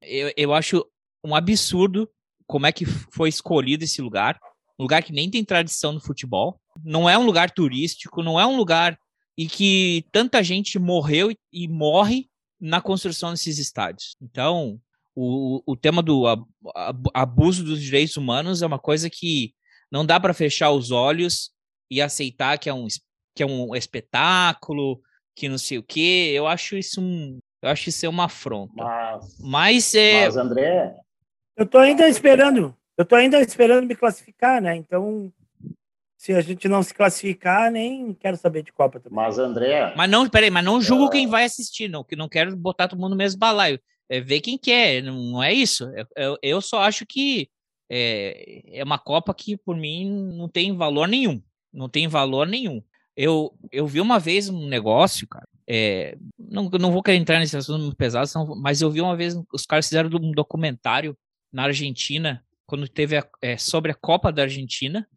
eu, 0.01 0.31
eu 0.37 0.53
acho 0.53 0.85
um 1.23 1.35
absurdo 1.35 2.09
como 2.47 2.65
é 2.65 2.71
que 2.71 2.85
foi 2.85 3.29
escolhido 3.29 3.83
esse 3.83 4.01
lugar. 4.01 4.39
Um 4.79 4.83
lugar 4.83 5.03
que 5.03 5.11
nem 5.11 5.29
tem 5.29 5.43
tradição 5.43 5.91
no 5.93 5.99
futebol. 5.99 6.59
Não 6.83 7.09
é 7.09 7.17
um 7.17 7.25
lugar 7.25 7.51
turístico, 7.51 8.23
não 8.23 8.39
é 8.39 8.45
um 8.45 8.55
lugar 8.55 8.97
e 9.37 9.47
que 9.47 10.05
tanta 10.11 10.43
gente 10.43 10.77
morreu 10.77 11.31
e, 11.31 11.37
e 11.51 11.67
morre 11.67 12.29
na 12.59 12.81
construção 12.81 13.31
desses 13.31 13.57
estádios. 13.57 14.15
Então, 14.21 14.79
o, 15.15 15.61
o 15.65 15.75
tema 15.75 16.01
do 16.01 16.23
abuso 17.13 17.63
dos 17.63 17.81
direitos 17.81 18.15
humanos 18.17 18.61
é 18.61 18.65
uma 18.65 18.79
coisa 18.79 19.09
que 19.09 19.53
não 19.91 20.05
dá 20.05 20.19
para 20.19 20.33
fechar 20.33 20.71
os 20.71 20.91
olhos 20.91 21.51
e 21.89 22.01
aceitar 22.01 22.57
que 22.57 22.69
é 22.69 22.73
um, 22.73 22.87
que 23.35 23.43
é 23.43 23.45
um 23.45 23.75
espetáculo, 23.75 25.01
que 25.35 25.49
não 25.49 25.57
sei 25.57 25.77
o 25.77 25.83
quê. 25.83 26.31
Eu 26.33 26.47
acho 26.47 26.77
isso 26.77 27.01
um, 27.01 27.39
eu 27.61 27.69
acho 27.69 27.89
isso 27.89 28.05
é 28.05 28.09
uma 28.09 28.25
afronta. 28.25 28.73
Mas, 28.75 29.37
mas, 29.39 29.95
é... 29.95 30.25
mas 30.25 30.37
André, 30.37 30.95
eu 31.57 31.65
tô 31.65 31.77
ainda 31.77 32.07
esperando, 32.07 32.75
eu 32.97 33.05
tô 33.05 33.15
ainda 33.15 33.39
esperando 33.41 33.85
me 33.85 33.95
classificar, 33.95 34.61
né? 34.61 34.75
Então, 34.75 35.31
se 36.17 36.33
a 36.33 36.41
gente 36.41 36.67
não 36.67 36.81
se 36.81 36.93
classificar, 36.93 37.71
nem 37.71 38.13
quero 38.13 38.37
saber 38.37 38.63
de 38.63 38.71
Copa 38.71 38.99
também. 38.99 39.15
Mas 39.15 39.37
André, 39.37 39.93
mas 39.95 40.09
não, 40.09 40.29
peraí, 40.29 40.49
mas 40.49 40.63
não 40.63 40.81
julgo 40.81 41.09
quem 41.09 41.27
vai 41.27 41.43
assistir, 41.43 41.87
não, 41.87 42.03
que 42.03 42.15
não 42.15 42.29
quero 42.29 42.55
botar 42.55 42.87
todo 42.87 42.99
mundo 42.99 43.11
no 43.11 43.17
mesmo 43.17 43.39
balaio. 43.39 43.79
É 44.11 44.19
ver 44.19 44.41
quem 44.41 44.57
quer, 44.57 45.01
não, 45.01 45.17
não 45.23 45.41
é 45.41 45.53
isso. 45.53 45.89
Eu, 46.17 46.37
eu 46.41 46.61
só 46.61 46.81
acho 46.81 47.05
que 47.05 47.49
é, 47.89 48.79
é 48.79 48.83
uma 48.83 48.99
Copa 48.99 49.33
que, 49.33 49.55
por 49.55 49.77
mim, 49.77 50.09
não 50.33 50.49
tem 50.49 50.75
valor 50.75 51.07
nenhum. 51.07 51.41
Não 51.71 51.87
tem 51.87 52.09
valor 52.09 52.45
nenhum. 52.45 52.83
Eu, 53.15 53.57
eu 53.71 53.87
vi 53.87 54.01
uma 54.01 54.19
vez 54.19 54.49
um 54.49 54.67
negócio, 54.67 55.25
cara. 55.25 55.47
É, 55.65 56.17
não, 56.37 56.69
não 56.69 56.91
vou 56.91 57.01
querer 57.01 57.19
entrar 57.19 57.39
nesse 57.39 57.55
assunto 57.55 57.83
muito 57.83 57.95
pesado, 57.95 58.29
mas 58.57 58.81
eu 58.81 58.91
vi 58.91 58.99
uma 58.99 59.15
vez 59.15 59.33
os 59.53 59.65
caras 59.65 59.87
fizeram 59.87 60.09
um 60.21 60.31
documentário 60.31 61.17
na 61.49 61.63
Argentina, 61.63 62.43
quando 62.65 62.89
teve 62.89 63.17
a, 63.17 63.25
é, 63.41 63.55
sobre 63.55 63.93
a 63.93 63.95
Copa 63.95 64.29
da 64.29 64.41
Argentina, 64.41 65.07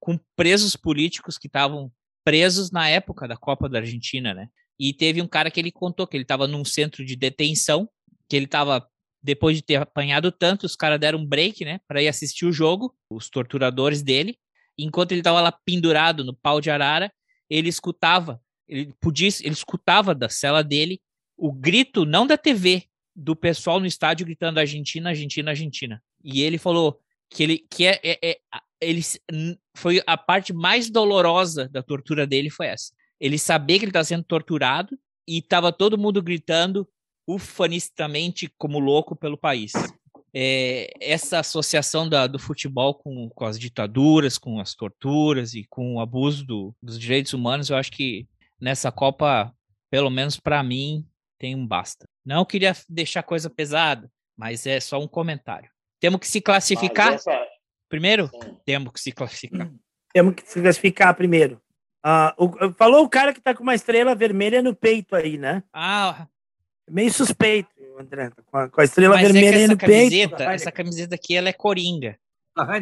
com 0.00 0.18
presos 0.34 0.74
políticos 0.74 1.36
que 1.36 1.48
estavam 1.48 1.92
presos 2.24 2.70
na 2.70 2.88
época 2.88 3.28
da 3.28 3.36
Copa 3.36 3.68
da 3.68 3.80
Argentina, 3.80 4.32
né? 4.32 4.48
E 4.78 4.94
teve 4.94 5.20
um 5.20 5.28
cara 5.28 5.50
que 5.50 5.60
ele 5.60 5.70
contou 5.70 6.06
que 6.06 6.16
ele 6.16 6.24
estava 6.24 6.46
num 6.46 6.64
centro 6.64 7.04
de 7.04 7.14
detenção, 7.14 7.86
que 8.28 8.36
ele 8.36 8.44
estava 8.44 8.86
depois 9.22 9.56
de 9.56 9.62
ter 9.62 9.76
apanhado 9.76 10.30
tanto, 10.30 10.64
os 10.64 10.76
caras 10.76 10.98
deram 11.00 11.18
um 11.18 11.26
break, 11.26 11.64
né, 11.64 11.80
para 11.88 12.02
ir 12.02 12.08
assistir 12.08 12.46
o 12.46 12.52
jogo, 12.52 12.94
os 13.10 13.28
torturadores 13.28 14.02
dele. 14.02 14.38
Enquanto 14.78 15.12
ele 15.12 15.20
estava 15.20 15.40
lá 15.40 15.50
pendurado 15.50 16.24
no 16.24 16.34
pau 16.34 16.60
de 16.60 16.70
arara, 16.70 17.12
ele 17.50 17.68
escutava, 17.68 18.40
ele 18.68 18.94
podia, 19.00 19.28
ele 19.40 19.54
escutava 19.54 20.14
da 20.14 20.28
cela 20.28 20.62
dele 20.62 21.00
o 21.36 21.52
grito 21.52 22.04
não 22.04 22.26
da 22.26 22.36
TV, 22.36 22.84
do 23.14 23.34
pessoal 23.34 23.80
no 23.80 23.86
estádio 23.86 24.26
gritando 24.26 24.58
Argentina, 24.60 25.10
Argentina, 25.10 25.50
Argentina. 25.50 26.02
E 26.22 26.42
ele 26.42 26.58
falou 26.58 27.00
que 27.30 27.42
ele 27.42 27.58
que 27.70 27.86
é, 27.86 28.00
é, 28.04 28.18
é 28.22 28.38
ele 28.80 29.02
foi 29.76 30.00
a 30.06 30.16
parte 30.16 30.52
mais 30.52 30.88
dolorosa 30.88 31.68
da 31.68 31.82
tortura 31.82 32.26
dele 32.26 32.50
foi 32.50 32.66
essa. 32.66 32.92
Ele 33.20 33.38
sabia 33.38 33.78
que 33.78 33.84
ele 33.84 33.90
estava 33.90 34.04
sendo 34.04 34.22
torturado 34.22 34.96
e 35.26 35.38
estava 35.38 35.72
todo 35.72 35.98
mundo 35.98 36.22
gritando 36.22 36.88
ufanistamente 37.28 38.50
como 38.56 38.80
louco 38.80 39.14
pelo 39.14 39.36
país 39.36 39.72
é, 40.34 40.90
essa 41.00 41.40
associação 41.40 42.08
da, 42.08 42.26
do 42.26 42.38
futebol 42.38 42.94
com, 42.94 43.28
com 43.30 43.44
as 43.44 43.58
ditaduras, 43.58 44.38
com 44.38 44.60
as 44.60 44.74
torturas 44.74 45.54
e 45.54 45.64
com 45.64 45.96
o 45.96 46.00
abuso 46.00 46.44
do, 46.44 46.74
dos 46.82 46.98
direitos 46.98 47.32
humanos, 47.32 47.70
eu 47.70 47.76
acho 47.76 47.90
que 47.90 48.26
nessa 48.60 48.92
Copa, 48.92 49.52
pelo 49.90 50.10
menos 50.10 50.38
para 50.38 50.62
mim, 50.62 51.06
tem 51.38 51.54
um 51.54 51.66
basta. 51.66 52.06
Não 52.24 52.44
queria 52.44 52.74
deixar 52.88 53.22
coisa 53.22 53.48
pesada, 53.48 54.10
mas 54.36 54.66
é 54.66 54.80
só 54.80 55.00
um 55.00 55.08
comentário. 55.08 55.70
Temos 56.00 56.20
que 56.20 56.28
se 56.28 56.40
classificar 56.40 57.14
essa... 57.14 57.46
primeiro? 57.88 58.28
Sim. 58.28 58.56
Temos 58.64 58.92
que 58.92 59.00
se 59.00 59.12
classificar. 59.12 59.72
Temos 60.12 60.34
que 60.34 60.42
se 60.46 60.60
classificar 60.60 61.14
primeiro. 61.14 61.60
Ah, 62.04 62.34
o, 62.38 62.72
falou 62.74 63.04
o 63.04 63.08
cara 63.08 63.32
que 63.32 63.40
tá 63.40 63.54
com 63.54 63.62
uma 63.62 63.74
estrela 63.74 64.14
vermelha 64.14 64.62
no 64.62 64.74
peito 64.74 65.16
aí, 65.16 65.36
né? 65.36 65.62
Ah, 65.72 66.28
meio 66.90 67.12
suspeito. 67.12 67.68
André, 67.98 68.30
com 68.46 68.58
a, 68.58 68.68
com 68.68 68.80
a 68.80 68.84
estrela 68.84 69.14
Mas 69.16 69.24
vermelha 69.24 69.56
é 69.56 69.62
essa 69.62 69.76
camiseta, 69.76 70.36
peito. 70.36 70.42
Essa 70.42 70.72
camiseta 70.72 71.14
aqui, 71.14 71.34
ela 71.34 71.48
é 71.48 71.52
coringa. 71.52 72.18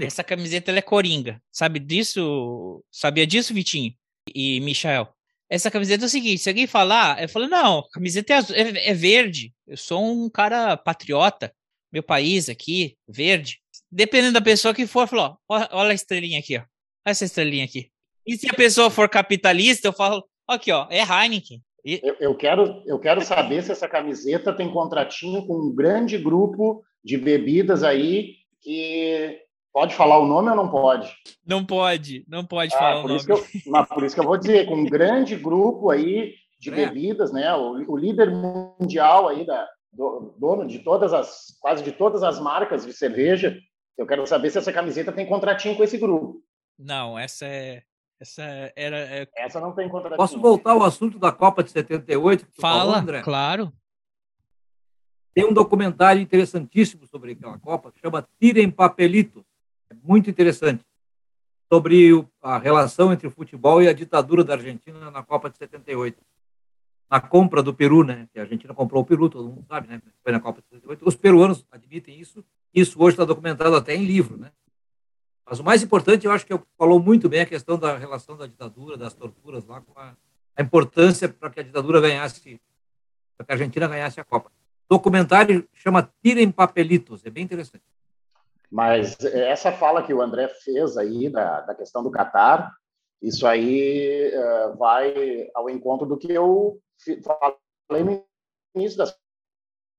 Essa 0.02 0.24
camiseta, 0.24 0.70
ela 0.70 0.78
é 0.78 0.82
coringa. 0.82 1.40
Sabe 1.50 1.78
disso? 1.78 2.84
Sabia 2.90 3.26
disso, 3.26 3.54
Vitinho? 3.54 3.94
E 4.34 4.60
Michel? 4.60 5.08
Essa 5.48 5.70
camiseta 5.70 6.04
é 6.04 6.06
o 6.06 6.10
seguinte, 6.10 6.38
se 6.42 6.48
alguém 6.48 6.66
falar, 6.66 7.22
eu 7.22 7.28
falo, 7.28 7.46
não, 7.46 7.78
a 7.78 7.90
camiseta 7.90 8.32
é, 8.32 8.36
azul, 8.36 8.56
é, 8.56 8.88
é 8.88 8.94
verde. 8.94 9.54
Eu 9.66 9.76
sou 9.76 10.04
um 10.04 10.28
cara 10.28 10.76
patriota. 10.76 11.52
Meu 11.92 12.02
país 12.02 12.48
aqui, 12.48 12.96
verde. 13.08 13.60
Dependendo 13.90 14.34
da 14.34 14.40
pessoa 14.40 14.74
que 14.74 14.86
for, 14.86 15.06
falou, 15.06 15.38
ó, 15.48 15.68
olha 15.70 15.92
a 15.92 15.94
estrelinha 15.94 16.40
aqui, 16.40 16.56
ó. 16.56 16.60
Olha 16.60 16.66
essa 17.06 17.24
estrelinha 17.24 17.64
aqui. 17.64 17.90
E 18.26 18.36
se 18.36 18.50
a 18.50 18.54
pessoa 18.54 18.90
for 18.90 19.08
capitalista, 19.08 19.86
eu 19.86 19.92
falo, 19.92 20.26
aqui, 20.48 20.72
ó, 20.72 20.88
é 20.90 21.00
Heineken. 21.00 21.62
E... 21.86 22.00
Eu, 22.02 22.16
eu, 22.18 22.34
quero, 22.34 22.82
eu 22.84 22.98
quero 22.98 23.24
saber 23.24 23.62
se 23.62 23.70
essa 23.70 23.88
camiseta 23.88 24.52
tem 24.52 24.72
contratinho 24.72 25.46
com 25.46 25.54
um 25.54 25.72
grande 25.72 26.18
grupo 26.18 26.82
de 27.04 27.16
bebidas 27.16 27.84
aí 27.84 28.34
que 28.60 29.38
pode 29.72 29.94
falar 29.94 30.18
o 30.18 30.26
nome 30.26 30.50
ou 30.50 30.56
não 30.56 30.68
pode? 30.68 31.14
Não 31.46 31.64
pode, 31.64 32.24
não 32.26 32.44
pode 32.44 32.74
ah, 32.74 32.78
falar 32.78 33.04
o 33.04 33.08
nome. 33.08 33.20
Eu, 33.28 33.46
mas 33.66 33.88
por 33.88 34.02
isso 34.02 34.16
que 34.16 34.20
eu 34.20 34.26
vou 34.26 34.36
dizer, 34.36 34.66
com 34.66 34.74
um 34.74 34.84
grande 34.84 35.36
grupo 35.36 35.90
aí 35.90 36.34
de 36.58 36.70
é. 36.70 36.74
bebidas, 36.74 37.32
né? 37.32 37.54
O, 37.54 37.92
o, 37.92 37.96
líder 37.96 38.32
mundial 38.32 39.28
aí 39.28 39.46
da 39.46 39.68
do, 39.92 40.34
dono 40.38 40.66
de 40.66 40.80
todas 40.80 41.12
as 41.12 41.56
quase 41.60 41.84
de 41.84 41.92
todas 41.92 42.24
as 42.24 42.40
marcas 42.40 42.84
de 42.84 42.92
cerveja. 42.92 43.56
Eu 43.96 44.06
quero 44.06 44.26
saber 44.26 44.50
se 44.50 44.58
essa 44.58 44.72
camiseta 44.72 45.12
tem 45.12 45.24
contratinho 45.24 45.76
com 45.76 45.84
esse 45.84 45.96
grupo. 45.96 46.42
Não, 46.76 47.16
essa 47.16 47.46
é 47.46 47.82
essa 48.18 48.42
era. 48.74 48.96
É... 48.96 49.28
Essa 49.36 49.60
não 49.60 49.72
tem 49.72 49.88
contradição. 49.88 50.16
Posso 50.16 50.40
voltar 50.40 50.72
ao 50.72 50.82
assunto 50.82 51.18
da 51.18 51.30
Copa 51.30 51.62
de 51.62 51.70
78? 51.70 52.46
Fala, 52.58 52.80
falou, 52.80 52.94
André? 52.94 53.22
claro. 53.22 53.72
Tem 55.34 55.44
um 55.44 55.52
documentário 55.52 56.22
interessantíssimo 56.22 57.06
sobre 57.06 57.32
aquela 57.32 57.58
Copa 57.58 57.92
que 57.92 58.00
chama 58.00 58.26
Tirem 58.40 58.70
Papelitos. 58.70 59.44
É 59.90 59.94
muito 60.02 60.30
interessante. 60.30 60.82
Sobre 61.70 62.26
a 62.40 62.56
relação 62.56 63.12
entre 63.12 63.26
o 63.26 63.30
futebol 63.30 63.82
e 63.82 63.88
a 63.88 63.92
ditadura 63.92 64.42
da 64.42 64.54
Argentina 64.54 65.10
na 65.10 65.22
Copa 65.22 65.50
de 65.50 65.58
78. 65.58 66.16
Na 67.10 67.20
compra 67.20 67.62
do 67.62 67.74
Peru, 67.74 68.02
né? 68.02 68.26
Que 68.32 68.38
a 68.38 68.42
Argentina 68.42 68.72
comprou 68.72 69.02
o 69.02 69.06
Peru, 69.06 69.28
todo 69.28 69.50
mundo 69.50 69.66
sabe, 69.68 69.88
né? 69.88 70.00
Foi 70.22 70.32
na 70.32 70.40
Copa 70.40 70.62
de 70.62 70.68
78. 70.68 71.06
Os 71.06 71.16
peruanos 71.16 71.66
admitem 71.70 72.18
isso. 72.18 72.42
Isso 72.72 72.98
hoje 72.98 73.14
está 73.14 73.24
documentado 73.26 73.76
até 73.76 73.94
em 73.94 74.06
livro, 74.06 74.38
né? 74.38 74.50
Mas 75.48 75.60
o 75.60 75.64
mais 75.64 75.82
importante, 75.82 76.26
eu 76.26 76.32
acho 76.32 76.44
que 76.44 76.52
eu 76.52 76.60
falou 76.76 76.98
muito 76.98 77.28
bem 77.28 77.40
a 77.40 77.46
questão 77.46 77.78
da 77.78 77.96
relação 77.96 78.36
da 78.36 78.46
ditadura, 78.46 78.96
das 78.96 79.14
torturas 79.14 79.64
lá, 79.64 79.80
com 79.80 79.98
a, 79.98 80.16
a 80.56 80.62
importância 80.62 81.28
para 81.28 81.50
que 81.50 81.60
a 81.60 81.62
ditadura 81.62 82.00
ganhasse, 82.00 82.60
para 83.36 83.46
que 83.46 83.52
a 83.52 83.54
Argentina 83.54 83.86
ganhasse 83.86 84.18
a 84.18 84.24
Copa. 84.24 84.50
O 84.88 84.94
documentário 84.96 85.68
chama 85.72 86.10
Tirem 86.22 86.50
Papelitos, 86.50 87.24
é 87.24 87.30
bem 87.30 87.44
interessante. 87.44 87.84
Mas 88.68 89.16
essa 89.24 89.70
fala 89.70 90.02
que 90.02 90.12
o 90.12 90.20
André 90.20 90.48
fez 90.48 90.96
aí 90.96 91.28
da, 91.30 91.60
da 91.60 91.74
questão 91.76 92.02
do 92.02 92.10
Catar, 92.10 92.74
isso 93.22 93.46
aí 93.46 94.32
uh, 94.34 94.76
vai 94.76 95.48
ao 95.54 95.70
encontro 95.70 96.06
do 96.06 96.18
que 96.18 96.32
eu 96.32 96.80
falei 97.22 98.02
no 98.02 98.24
início 98.74 98.98
das 98.98 99.16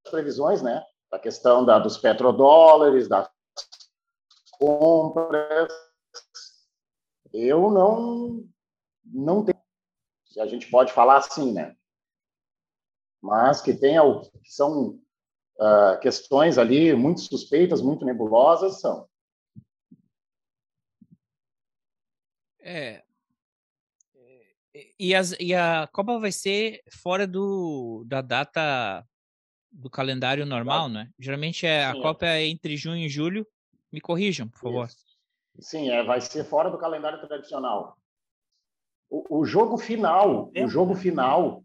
previsões, 0.09 0.61
né? 0.61 0.83
Da 1.09 1.17
questão 1.17 1.65
da, 1.65 1.79
dos 1.79 1.97
petrodólares, 1.97 3.07
da 3.07 3.29
compras. 4.59 5.71
Eu 7.33 7.69
não 7.71 8.47
não 9.05 9.43
tenho, 9.43 9.61
a 10.39 10.47
gente 10.47 10.69
pode 10.69 10.91
falar 10.91 11.17
assim, 11.17 11.53
né? 11.53 11.75
Mas 13.21 13.61
que 13.61 13.73
tem 13.73 13.97
que 14.43 14.51
são 14.51 14.99
uh, 15.59 15.99
questões 16.01 16.57
ali 16.57 16.93
muito 16.93 17.21
suspeitas, 17.21 17.81
muito 17.81 18.05
nebulosas, 18.05 18.79
são. 18.79 19.07
É. 22.59 23.03
E, 24.99 25.15
as, 25.15 25.33
e 25.39 25.55
a 25.55 25.87
Copa 25.91 26.19
vai 26.19 26.31
ser 26.31 26.83
fora 26.91 27.25
do, 27.25 28.03
da 28.05 28.21
data 28.21 29.07
do 29.71 29.89
calendário 29.89 30.45
normal, 30.45 30.89
né? 30.89 31.09
Geralmente 31.19 31.65
é, 31.65 31.85
a 31.85 31.93
Sim, 31.93 31.99
é. 31.99 32.01
Copa 32.01 32.25
é 32.25 32.45
entre 32.45 32.75
junho 32.75 33.05
e 33.05 33.09
julho. 33.09 33.47
Me 33.97 34.01
corrijam, 34.01 34.47
por 34.47 34.59
favor. 34.59 34.85
Isso. 34.85 34.97
Sim, 35.59 35.89
é, 35.89 36.03
vai 36.03 36.21
ser 36.21 36.43
fora 36.43 36.69
do 36.69 36.77
calendário 36.77 37.19
tradicional. 37.27 37.97
O, 39.09 39.39
o 39.39 39.45
jogo 39.45 39.75
final, 39.75 40.51
o 40.55 40.67
jogo 40.67 40.93
final 40.93 41.63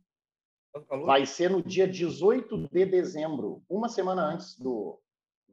vai 1.05 1.27
ser 1.27 1.51
no 1.51 1.63
dia 1.63 1.87
18 1.87 2.69
de 2.73 2.87
dezembro, 2.87 3.63
uma 3.69 3.87
semana 3.91 4.23
antes 4.23 4.59
do, 4.59 4.99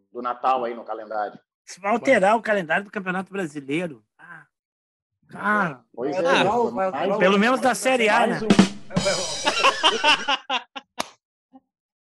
do 0.10 0.22
Natal 0.22 0.64
aí 0.64 0.74
no 0.74 0.86
calendário. 0.86 1.38
Isso 1.66 1.82
vai 1.82 1.92
alterar 1.92 2.38
o 2.38 2.42
calendário 2.42 2.86
do 2.86 2.92
Campeonato 2.92 3.30
Brasileiro. 3.30 4.06
Ah, 4.18 4.46
cara, 5.28 5.84
Pois 5.94 6.16
é, 6.16 6.50
o- 6.50 7.20
pelo 7.20 7.38
menos 7.38 7.60
da 7.60 7.76
Série 7.76 8.08
A, 8.08 8.26
né? 8.26 8.40
um, 8.42 8.48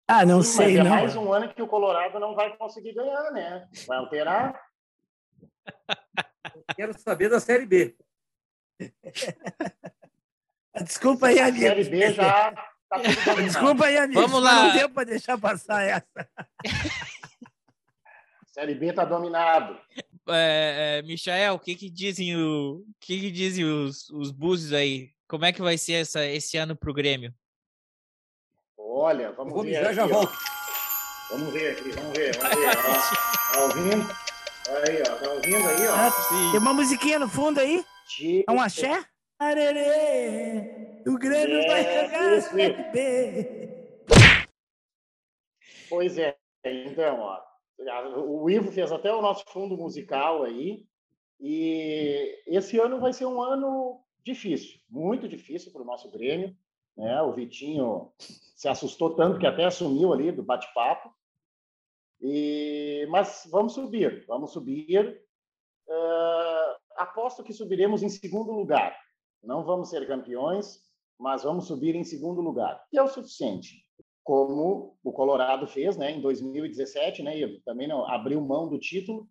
Ah, 0.08 0.24
não 0.26 0.44
sim, 0.44 0.58
mas 0.58 0.68
sei, 0.68 0.78
é 0.78 0.84
não. 0.84 0.92
mais 0.92 1.16
um 1.16 1.34
ano 1.34 1.54
que 1.54 1.62
o 1.62 1.68
Colorado 1.68 2.20
não 2.20 2.36
vai 2.36 2.56
conseguir 2.58 2.94
ganhar, 2.94 3.32
né? 3.32 3.68
Vai 3.88 3.98
alterar. 3.98 4.62
Quero 6.76 7.00
saber 7.00 7.30
da 7.30 7.40
Série 7.40 7.66
B. 7.66 7.96
Desculpa 10.84 11.28
aí, 11.28 11.40
amigo. 11.40 11.66
Série 11.66 11.86
B 11.86 12.14
já 12.14 12.52
tá 12.52 13.00
tudo. 13.00 13.00
Desculpa 13.44 13.86
aí, 13.86 13.98
amigo. 13.98 14.22
Vamos 14.22 14.44
lá. 14.44 14.68
Não 14.68 14.78
deu 14.78 14.90
para 14.90 15.06
deixar 15.06 15.40
passar 15.40 15.84
essa. 15.84 16.30
Série 18.48 18.76
B 18.76 18.94
tá 18.94 19.04
dominado. 19.04 19.78
É, 20.30 21.00
é, 21.00 21.02
Michael, 21.02 21.56
o 21.56 21.60
que 21.60 21.76
que 21.76 21.90
dizem, 21.90 22.38
o, 22.38 22.86
o 22.88 22.96
que 23.00 23.20
que 23.20 23.32
dizem 23.32 23.66
os, 23.66 24.10
os 24.10 24.32
búzios 24.32 24.72
aí? 24.72 25.12
Como 25.28 25.46
é 25.46 25.52
que 25.52 25.62
vai 25.62 25.78
ser 25.78 25.94
essa, 25.94 26.26
esse 26.26 26.58
ano 26.58 26.76
pro 26.76 26.94
Grêmio? 26.94 27.34
Olha, 28.98 29.34
vamos 29.34 29.52
Vou 29.54 29.62
ver 29.64 29.68
mijar 29.72 29.86
aqui, 29.88 29.96
já 29.96 30.06
ó. 30.06 30.08
volto. 30.08 30.34
Vamos 31.30 31.52
ver 31.54 31.72
aqui, 31.72 31.92
vamos 31.92 32.18
ver, 32.18 32.38
vamos 32.38 32.56
ver. 32.56 32.70
ó. 32.70 33.54
Tá 33.54 33.62
ouvindo? 33.64 34.10
Olha 34.70 34.90
aí, 34.90 35.02
ó. 35.02 35.16
Tá 35.18 35.32
ouvindo 35.34 35.68
aí, 35.68 35.88
ó? 35.88 35.94
Ah, 35.96 36.12
Tem 36.52 36.60
uma 36.62 36.74
musiquinha 36.74 37.20
no 37.20 37.28
fundo 37.28 37.60
aí? 37.60 37.84
É 38.48 38.52
um 38.54 38.62
axé? 38.62 39.04
Arerê, 39.38 41.02
o 41.06 41.18
Grêmio 41.18 41.58
É, 41.58 41.68
vai 41.68 41.84
jogar 41.84 42.38
isso. 42.38 42.50
Pois 45.90 46.18
é, 46.18 46.38
então, 46.64 47.20
ó, 47.20 47.42
o 48.26 48.50
Ivo 48.50 48.72
fez 48.72 48.94
até 48.94 49.14
o 49.14 49.22
nosso 49.22 49.44
fundo 49.52 49.76
musical 49.76 50.44
aí, 50.44 50.86
e 51.38 52.42
esse 52.48 52.80
ano 52.80 53.02
vai 53.02 53.12
ser 53.12 53.26
um 53.26 53.42
ano 53.42 54.00
difícil, 54.24 54.80
muito 54.90 55.28
difícil 55.28 55.74
para 55.74 55.82
o 55.82 55.86
nosso 55.86 56.10
Grêmio, 56.10 56.56
né? 56.96 57.22
O 57.22 57.34
Vitinho 57.34 58.12
se 58.56 58.68
assustou 58.68 59.16
tanto 59.16 59.40
que 59.40 59.48
até 59.48 59.70
sumiu 59.70 60.14
ali 60.14 60.32
do 60.32 60.44
bate-papo, 60.44 61.14
e 62.22 63.06
mas 63.10 63.48
vamos 63.52 63.74
subir, 63.74 64.26
vamos 64.28 64.52
subir. 64.52 65.22
Ah, 65.90 66.78
aposto 66.98 67.44
que 67.44 67.54
subiremos 67.54 68.02
em 68.02 68.10
segundo 68.10 68.52
lugar. 68.52 68.98
Não 69.44 69.64
vamos 69.64 69.90
ser 69.90 70.08
campeões, 70.08 70.80
mas 71.20 71.44
vamos 71.44 71.68
subir 71.68 71.94
em 71.96 72.04
segundo 72.04 72.42
lugar, 72.42 72.84
que 72.90 72.98
é 72.98 73.04
o 73.04 73.08
suficiente 73.08 73.86
como 74.26 74.98
o 75.04 75.14
Colorado 75.14 75.68
fez, 75.68 75.96
né, 75.96 76.12
em 76.12 76.20
2017, 76.20 77.22
né, 77.22 77.38
Ivo? 77.38 77.62
Também 77.64 77.88
não 77.88 78.10
abriu 78.10 78.42
mão 78.42 78.68
do 78.68 78.80
título, 78.80 79.30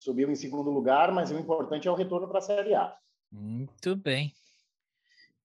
subiu 0.00 0.28
em 0.28 0.34
segundo 0.34 0.70
lugar, 0.72 1.12
mas 1.12 1.30
o 1.30 1.38
importante 1.38 1.86
é 1.86 1.90
o 1.90 1.94
retorno 1.94 2.26
para 2.26 2.38
a 2.38 2.42
Série 2.42 2.74
A. 2.74 2.96
Muito 3.30 3.94
bem. 3.94 4.34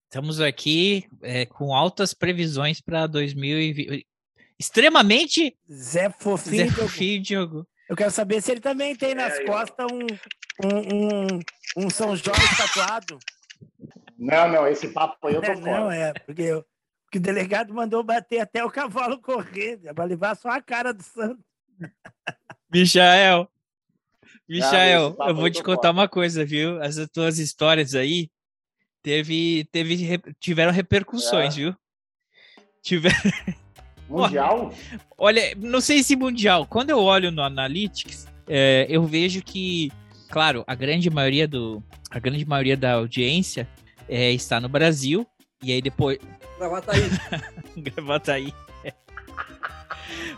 Estamos 0.09 0.41
aqui 0.41 1.07
é, 1.21 1.45
com 1.45 1.71
altas 1.71 2.15
previsões 2.15 2.81
para 2.81 3.05
2020. 3.05 4.07
Extremamente 4.57 5.55
Zé 5.71 6.05
Zé 6.07 6.09
Fofinho. 6.09 6.63
Diogo. 6.65 6.81
Fofinho, 6.81 7.21
Diogo. 7.21 7.67
Eu 7.87 7.95
quero 7.95 8.09
saber 8.09 8.41
se 8.41 8.51
ele 8.51 8.59
também 8.59 8.95
tem 8.95 9.13
nas 9.13 9.35
É, 9.35 9.43
eu- 9.43 9.45
costas 9.45 9.85
um, 9.91 10.07
um, 10.65 10.95
um, 10.95 11.39
um 11.85 11.89
São 11.91 12.15
Jorge 12.15 12.41
tatuado. 12.57 13.19
Não, 14.17 14.49
não, 14.51 14.67
esse 14.67 14.87
papo 14.87 15.27
aí 15.27 15.35
eu 15.35 15.41
tô 15.41 15.51
É, 15.51 15.55
fora. 15.57 15.79
não, 15.79 15.91
é, 15.91 16.11
porque, 16.25 16.41
eu- 16.41 16.65
porque 17.05 17.19
o 17.19 17.21
delegado 17.21 17.71
mandou 17.71 18.03
bater 18.03 18.39
até 18.39 18.65
o 18.65 18.71
cavalo 18.71 19.21
correr, 19.21 19.79
vai 19.93 20.07
levar 20.07 20.35
só 20.35 20.49
a 20.49 20.59
cara 20.61 20.91
do 20.91 21.03
Santos. 21.03 21.45
Michael. 22.73 23.47
Michael, 24.49 25.07
esse 25.09 25.17
papo 25.17 25.29
eu 25.29 25.35
vou 25.35 25.45
aí 25.45 25.51
te 25.51 25.61
contar 25.63 25.89
fora. 25.89 25.91
uma 25.93 26.07
coisa, 26.09 26.43
viu? 26.43 26.81
As 26.81 26.95
tuas 27.13 27.37
histórias 27.37 27.93
aí 27.93 28.29
teve, 29.03 29.65
teve, 29.71 30.21
tiveram 30.39 30.71
repercussões, 30.71 31.53
É. 31.53 31.57
viu? 31.57 31.75
Tiver, 32.81 33.13
Mundial? 34.09 34.73
olha, 35.17 35.53
não 35.57 35.81
sei 35.81 36.01
se 36.01 36.15
mundial. 36.15 36.65
Quando 36.65 36.89
eu 36.89 36.99
olho 36.99 37.31
no 37.31 37.41
Analytics, 37.43 38.27
é, 38.47 38.85
eu 38.89 39.03
vejo 39.05 39.41
que, 39.43 39.91
claro, 40.29 40.63
a 40.65 40.73
grande 40.75 41.09
maioria 41.09 41.47
do, 41.47 41.83
a 42.09 42.17
grande 42.19 42.45
maioria 42.45 42.75
da 42.77 42.93
audiência 42.93 43.67
é, 44.07 44.31
está 44.31 44.59
no 44.59 44.69
Brasil. 44.69 45.27
E 45.61 45.71
aí 45.73 45.81
depois, 45.81 46.17
Gravataí. 46.57 47.01
Gravataí. 47.77 48.53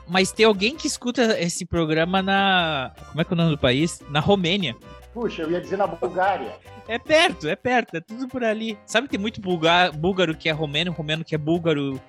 Mas 0.08 0.32
tem 0.32 0.46
alguém 0.46 0.76
que 0.76 0.88
escuta 0.88 1.40
esse 1.40 1.66
programa 1.66 2.22
na. 2.22 2.92
Como 3.10 3.22
é 3.22 3.24
que 3.24 3.32
é 3.32 3.34
o 3.34 3.38
nome 3.38 3.52
do 3.52 3.58
país? 3.58 4.02
Na 4.10 4.20
Romênia. 4.20 4.76
Puxa, 5.14 5.42
eu 5.42 5.52
ia 5.52 5.60
dizer 5.62 5.78
na 5.78 5.88
Bulgária. 5.88 6.54
É 6.88 6.98
perto, 6.98 7.48
é 7.48 7.56
perto, 7.56 7.96
é 7.98 8.02
tudo 8.02 8.28
por 8.28 8.44
ali. 8.44 8.78
Sabe 8.86 9.08
que 9.08 9.12
tem 9.12 9.20
muito 9.20 9.42
bulga- 9.42 9.92
búlgaro 9.92 10.36
que 10.36 10.48
é 10.48 10.52
romeno, 10.52 10.92
romeno 10.92 11.24
que 11.26 11.36
é 11.36 11.38
búlgaro 11.38 12.00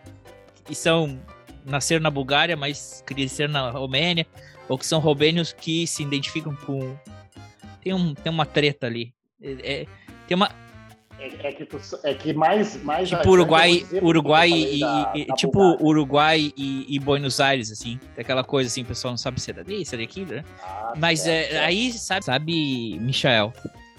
e 0.70 0.74
são. 0.74 1.18
nasceram 1.64 2.02
na 2.02 2.10
Bulgária, 2.10 2.56
mas 2.56 3.02
cresceram 3.06 3.52
na 3.52 3.70
Romênia, 3.70 4.26
ou 4.68 4.76
que 4.76 4.84
são 4.86 4.98
romênios 4.98 5.52
que 5.52 5.86
se 5.86 6.02
identificam 6.02 6.54
com. 6.56 6.96
Tem, 7.80 7.92
um, 7.94 8.14
tem 8.14 8.32
uma 8.32 8.44
treta 8.46 8.86
ali. 8.88 9.12
É- 9.40 9.82
é- 9.82 9.86
tem 10.26 10.34
uma, 10.36 10.50
É, 11.22 11.48
é 11.48 11.52
que, 11.52 11.64
tu, 11.64 11.78
é 12.02 12.14
que 12.14 12.32
mais, 12.32 12.82
mais 12.82 13.08
Tipo 13.08 13.30
Uruguai, 13.30 13.78
porque 13.88 14.04
Uruguai 14.04 14.50
e, 14.50 14.80
da- 14.80 15.12
e- 15.14 15.26
da 15.26 15.34
tipo 15.34 15.52
Bulgária. 15.52 15.86
Uruguai 15.86 16.52
e, 16.56 16.86
e 16.88 16.98
Buenos 16.98 17.38
Aires, 17.38 17.70
assim. 17.70 17.98
Tem 18.14 18.22
aquela 18.22 18.42
coisa 18.42 18.68
assim, 18.68 18.82
o 18.82 18.86
pessoal 18.86 19.12
não 19.12 19.18
sabe 19.18 19.40
se 19.40 19.50
é 19.50 19.54
dali, 19.54 19.84
se 19.86 19.94
é 19.94 19.98
daquilo, 19.98 20.32
né? 20.34 20.44
Ah, 20.62 20.94
Mas 20.96 21.26
é, 21.26 21.60
aí, 21.64 21.92
sabe, 21.92 22.24
sabe, 22.24 22.98
Michael, 23.00 23.52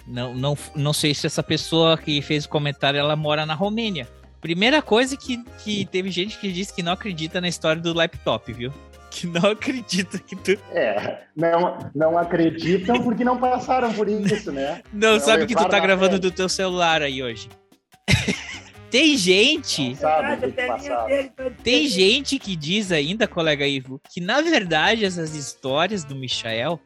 não, 0.05 0.33
não, 0.33 0.57
não 0.75 0.91
sei 0.91 1.13
se 1.13 1.25
essa 1.25 1.41
pessoa 1.41 1.97
que 1.97 2.21
fez 2.21 2.43
o 2.45 2.49
comentário, 2.49 2.99
ela 2.99 3.15
mora 3.15 3.45
na 3.45 3.53
Romênia. 3.53 4.07
Primeira 4.41 4.81
coisa 4.81 5.15
que, 5.15 5.41
que 5.63 5.85
teve 5.85 6.11
gente 6.11 6.37
que 6.37 6.51
disse 6.51 6.73
que 6.75 6.83
não 6.83 6.91
acredita 6.91 7.39
na 7.39 7.47
história 7.47 7.81
do 7.81 7.93
laptop, 7.93 8.51
viu? 8.51 8.73
Que 9.13 9.27
não 9.27 9.51
acredita 9.51 10.17
que 10.17 10.35
tu... 10.35 10.59
É, 10.71 11.19
não, 11.35 11.77
não 11.93 12.17
acreditam 12.17 13.03
porque 13.03 13.23
não 13.23 13.37
passaram 13.37 13.93
por 13.93 14.09
isso, 14.09 14.51
né? 14.51 14.81
Não, 14.91 15.13
Não 15.13 15.19
sabe 15.19 15.45
que 15.45 15.53
tu 15.53 15.69
tá 15.69 15.79
gravando 15.79 16.17
frente. 16.17 16.21
do 16.23 16.31
teu 16.31 16.49
celular 16.49 17.03
aí 17.03 17.21
hoje. 17.21 17.47
Tem 18.89 19.15
gente... 19.15 19.95
Tem 21.63 21.87
gente 21.87 22.39
que 22.39 22.55
diz 22.55 22.91
ainda, 22.91 23.27
colega 23.27 23.67
Ivo, 23.67 24.01
que 24.11 24.19
na 24.19 24.41
verdade 24.41 25.05
essas 25.05 25.35
histórias 25.35 26.03
do 26.03 26.15
Michael 26.15 26.79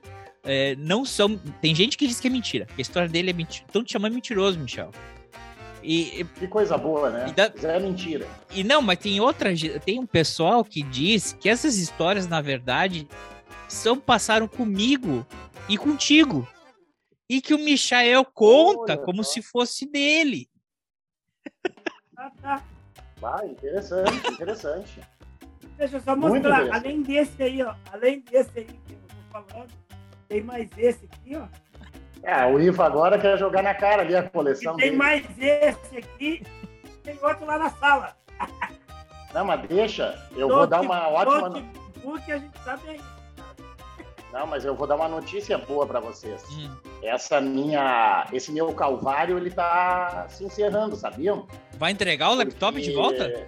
é, 0.44 0.76
não 0.78 1.06
são. 1.06 1.38
Tem 1.62 1.74
gente 1.74 1.98
que 1.98 2.08
diz 2.08 2.20
que 2.20 2.28
é 2.28 2.30
mentira, 2.30 2.66
que 2.66 2.76
a 2.78 2.82
história 2.82 3.08
dele 3.08 3.30
é 3.30 3.34
mentira. 3.34 3.66
Estão 3.68 3.84
te 3.84 3.94
chamando 3.94 4.14
mentiroso, 4.14 4.60
Michel. 4.60 4.92
E, 5.90 6.26
Que 6.38 6.48
coisa 6.50 6.78
boa, 6.78 7.10
né? 7.10 7.30
E 7.30 7.32
da- 7.32 7.50
Mas 7.56 7.64
é 7.64 7.80
mentira. 7.80 8.28
e 8.52 8.62
não, 8.64 8.82
mas 8.82 9.00
tem 9.00 9.22
outra. 9.22 9.52
Tem 9.86 10.00
um 10.00 10.06
pessoal 10.06 10.64
que 10.66 10.84
diz 10.84 11.32
que 11.40 11.48
essas 11.48 11.78
histórias, 11.78 12.28
na 12.28 12.42
verdade, 12.42 13.08
são 13.70 13.98
passaram 13.98 14.48
comigo 14.50 15.26
e 15.70 15.78
contigo. 15.78 16.46
E 17.30 17.40
que 17.42 17.54
o 17.54 17.58
Michael 17.58 18.26
conta 18.26 18.94
Olha 18.94 18.98
como 18.98 19.24
só. 19.24 19.32
se 19.32 19.42
fosse 19.42 19.86
dele. 19.86 20.50
Ah, 22.20 22.32
tá. 22.42 22.64
Vai, 23.22 23.48
interessante, 23.48 24.28
interessante. 24.32 25.00
Deixa 25.78 25.98
eu 25.98 26.02
só 26.02 26.16
mostrar. 26.16 26.68
Além 26.74 27.04
desse 27.04 27.42
aí, 27.44 27.62
ó. 27.62 27.76
Além 27.94 28.22
desse 28.22 28.50
aí 28.58 28.66
que 28.66 28.94
eu 28.94 28.98
tô 29.08 29.16
falando, 29.44 29.70
tem 30.28 30.42
mais 30.42 30.68
esse 30.78 31.06
aqui, 31.06 31.36
ó. 31.36 31.48
É, 32.24 32.46
o 32.46 32.60
Ivo 32.60 32.82
agora 32.84 33.18
quer 33.18 33.38
jogar 33.38 33.62
na 33.64 33.74
cara 33.74 34.02
ali 34.02 34.16
a 34.16 34.20
E 34.20 34.30
coleção 34.30 34.76
tem 34.76 34.86
dele. 34.88 34.98
mais 34.98 35.26
esse 35.38 35.98
aqui. 35.98 36.44
Tem 37.04 37.18
outro 37.22 37.46
lá 37.46 37.58
na 37.58 37.70
sala. 37.70 38.16
Não, 39.34 39.46
mas 39.46 39.62
deixa, 39.68 40.18
eu 40.36 40.48
vou 40.48 40.68
dar 40.68 40.82
uma 40.82 41.08
ótima. 41.10 41.50
no- 41.50 41.60
Notebook 41.62 42.32
a 42.32 42.38
gente 42.38 42.60
sabe 42.64 42.90
aí. 42.90 43.02
Não, 44.34 44.46
mas 44.46 44.66
eu 44.66 44.76
vou 44.76 44.86
dar 44.86 44.96
uma 44.96 45.08
notícia 45.08 45.58
boa 45.58 45.86
para 45.88 46.00
vocês. 46.00 46.44
Hum. 46.52 46.70
Essa 47.02 47.40
minha, 47.40 48.28
esse 48.34 48.52
meu 48.52 48.74
calvário, 48.74 49.38
ele 49.38 49.50
tá 49.50 50.26
se 50.30 50.44
encerrando, 50.44 50.96
sabiam? 50.96 51.48
Vai 51.78 51.92
entregar 51.92 52.32
o 52.32 52.36
laptop 52.36 52.80
de 52.82 52.92
Porque- 52.92 53.18
volta? 53.18 53.48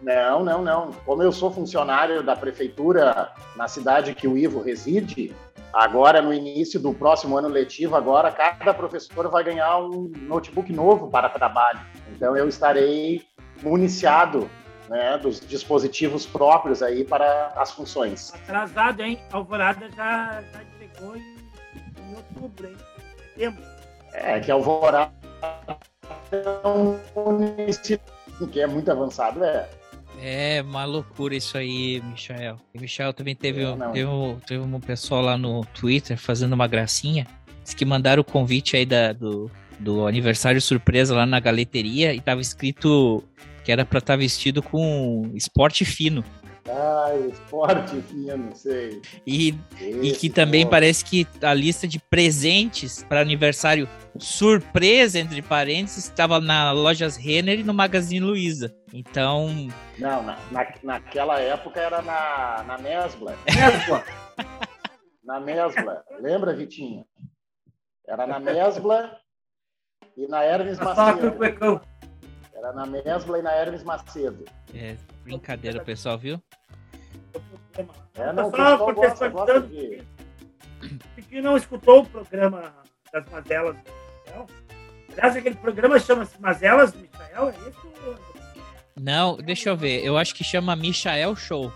Não, 0.00 0.42
não, 0.42 0.62
não. 0.62 0.90
Como 1.04 1.22
eu 1.22 1.30
sou 1.30 1.50
funcionário 1.52 2.22
da 2.22 2.34
prefeitura 2.34 3.30
na 3.56 3.68
cidade 3.68 4.14
que 4.14 4.26
o 4.26 4.36
Ivo 4.38 4.62
reside, 4.62 5.34
Agora, 5.72 6.20
no 6.20 6.32
início 6.32 6.80
do 6.80 6.92
próximo 6.92 7.38
ano 7.38 7.48
letivo, 7.48 7.94
agora 7.96 8.32
cada 8.32 8.74
professor 8.74 9.28
vai 9.28 9.44
ganhar 9.44 9.78
um 9.78 10.10
notebook 10.22 10.72
novo 10.72 11.08
para 11.08 11.28
trabalho. 11.28 11.80
Então, 12.10 12.36
eu 12.36 12.48
estarei 12.48 13.22
municiado 13.62 14.50
né, 14.88 15.16
dos 15.18 15.40
dispositivos 15.40 16.26
próprios 16.26 16.82
aí 16.82 17.04
para 17.04 17.52
as 17.56 17.70
funções. 17.70 18.34
Atrasado, 18.34 19.00
hein? 19.02 19.20
Alvorada 19.30 19.88
já, 19.90 20.42
já 20.52 20.62
entregou 20.62 21.16
em, 21.16 21.36
em 22.00 22.16
outubro, 22.16 22.66
hein? 22.66 22.76
Setembro. 23.34 23.62
É, 24.12 24.40
que 24.40 24.50
Alvorada 24.50 25.12
é 26.32 26.66
um 26.66 26.98
município 27.14 28.04
que 28.50 28.60
é 28.60 28.66
muito 28.66 28.90
avançado, 28.90 29.44
é. 29.44 29.68
É 30.22 30.60
uma 30.62 30.84
loucura 30.84 31.34
isso 31.34 31.56
aí, 31.56 32.02
Michael. 32.02 32.56
E 32.74 32.78
Michael 32.80 33.12
também 33.14 33.34
teve, 33.34 33.62
É, 33.62 33.74
não. 33.74 33.92
teve, 33.92 34.04
um- 34.06 34.38
teve 34.46 34.62
um 34.62 34.80
pessoal 34.80 35.22
lá 35.22 35.38
no 35.38 35.64
Twitter 35.66 36.16
fazendo 36.18 36.52
uma 36.52 36.66
gracinha. 36.66 37.26
Diz 37.64 37.72
que 37.74 37.84
mandaram 37.84 38.20
o 38.20 38.24
convite 38.24 38.76
aí 38.76 38.84
da, 38.84 39.12
do, 39.12 39.50
do 39.78 40.06
aniversário 40.06 40.60
surpresa 40.60 41.14
lá 41.14 41.24
na 41.24 41.40
galeteria 41.40 42.12
e 42.14 42.20
tava 42.20 42.40
escrito 42.40 43.22
que 43.64 43.72
era 43.72 43.84
pra 43.84 43.98
estar 43.98 44.16
vestido 44.16 44.62
com 44.62 45.30
esporte 45.34 45.84
fino. 45.84 46.22
Ai, 46.72 47.28
esporte 47.32 48.00
fino, 48.02 48.54
sei. 48.54 49.02
E, 49.26 49.54
e 49.80 50.12
que 50.12 50.30
também 50.30 50.60
esporte. 50.60 50.70
parece 50.70 51.04
que 51.04 51.26
a 51.42 51.52
lista 51.52 51.88
de 51.88 51.98
presentes 51.98 53.02
para 53.08 53.20
aniversário 53.20 53.88
surpresa, 54.18 55.18
entre 55.18 55.42
parênteses, 55.42 56.04
estava 56.04 56.40
na 56.40 56.70
lojas 56.72 57.16
Renner 57.16 57.58
e 57.60 57.64
no 57.64 57.74
Magazine 57.74 58.20
Luiza. 58.20 58.74
Então, 58.92 59.48
Não, 59.98 60.22
na, 60.22 60.36
na- 60.50 60.74
naquela 60.82 61.38
época 61.40 61.80
era 61.80 62.00
na, 62.02 62.64
na 62.66 62.78
Mesbla. 62.78 63.36
Na 65.22 65.38
Mesbla. 65.38 66.04
Lembra, 66.18 66.54
Vitinho? 66.54 67.04
Era 68.08 68.26
na 68.26 68.40
Mesbla 68.40 69.16
e 70.16 70.26
na 70.26 70.42
Hermes 70.42 70.78
Macedo. 70.80 71.80
Era 72.52 72.72
na 72.72 72.84
Mesbla 72.86 73.38
e 73.38 73.42
na 73.42 73.52
Hermes 73.54 73.84
Macedo. 73.84 74.44
é 74.74 74.96
brincadeira, 75.22 75.84
pessoal, 75.84 76.18
viu? 76.18 76.42
É, 78.14 78.32
não, 78.32 78.50
Pessoal, 78.50 78.78
pessoal 78.78 78.94
gosta, 78.94 79.28
gosta 79.28 79.60
de... 79.60 80.02
que 81.28 81.40
não 81.40 81.56
escutou 81.56 82.00
o 82.00 82.06
programa 82.06 82.74
das 83.12 83.24
mazelas 83.30 83.76
do 83.76 83.82
Michael. 84.24 84.46
Aliás, 85.12 85.36
aquele 85.36 85.56
programa 85.56 85.98
chama-se 85.98 86.40
Mazelas 86.40 86.92
do 86.92 86.98
Michael, 86.98 87.48
é 87.48 87.68
isso? 87.68 87.90
Não, 89.00 89.36
deixa 89.36 89.70
eu 89.70 89.76
ver. 89.76 90.04
Eu 90.04 90.18
acho 90.18 90.34
que 90.34 90.44
chama 90.44 90.76
Michael 90.76 91.34
Show. 91.36 91.72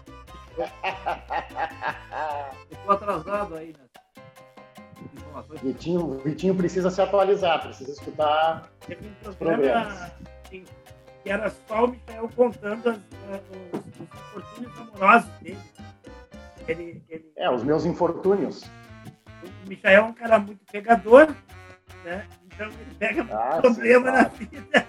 Tô 2.84 2.92
atrasado 2.92 3.56
aí, 3.56 3.68
né? 3.68 3.84
Vitinho, 5.62 6.18
Vitinho 6.24 6.54
precisa 6.54 6.90
se 6.90 7.00
atualizar, 7.00 7.62
precisa 7.62 7.90
escutar. 7.90 8.70
Teve 8.86 9.08
um 9.08 9.32
programa 9.32 10.12
assim, 10.44 10.64
que 11.22 11.30
era 11.30 11.50
só 11.66 11.86
o 11.86 11.88
Michael 11.88 12.30
contando 12.36 12.90
as, 12.90 12.96
eh, 12.96 13.40
os, 13.72 13.80
os 13.80 14.00
infortúnios 14.00 14.78
amorosos 14.78 15.30
dele. 15.40 15.58
Ele, 16.68 17.02
ele, 17.08 17.24
É, 17.36 17.50
os 17.50 17.62
meus 17.62 17.84
infortúnios. 17.84 18.62
o 19.64 19.68
Michael 19.68 19.98
é 19.98 20.02
um 20.02 20.12
cara 20.12 20.38
muito 20.38 20.64
pegador, 20.70 21.28
né? 22.04 22.26
Então 22.46 22.66
ele 22.68 22.94
pega 22.98 23.22
Ah, 23.32 23.60
problema 23.60 24.10
sim, 24.10 24.16
na 24.16 24.28
vida, 24.28 24.86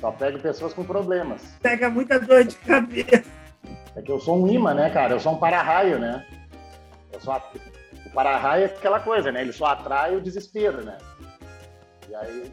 Só 0.00 0.10
pego 0.12 0.38
pessoas 0.38 0.74
com 0.74 0.84
problemas. 0.84 1.42
pega 1.62 1.88
muita 1.88 2.18
dor 2.20 2.44
de 2.44 2.56
cabeça. 2.56 3.24
É 3.96 4.02
que 4.02 4.10
eu 4.10 4.18
sou 4.20 4.42
um 4.42 4.48
imã, 4.48 4.74
né, 4.74 4.90
cara? 4.90 5.14
Eu 5.14 5.20
sou 5.20 5.32
um 5.34 5.38
para-raio, 5.38 5.98
né? 5.98 6.26
Eu 7.12 7.20
sou 7.20 7.32
a- 7.32 7.42
O 8.06 8.10
para-raio 8.10 8.64
é 8.64 8.66
aquela 8.66 9.00
coisa, 9.00 9.30
né? 9.32 9.40
Ele 9.40 9.52
só 9.52 9.66
atrai 9.66 10.16
o 10.16 10.20
desespero, 10.20 10.84
né? 10.84 10.98
E 12.10 12.14
aí, 12.14 12.52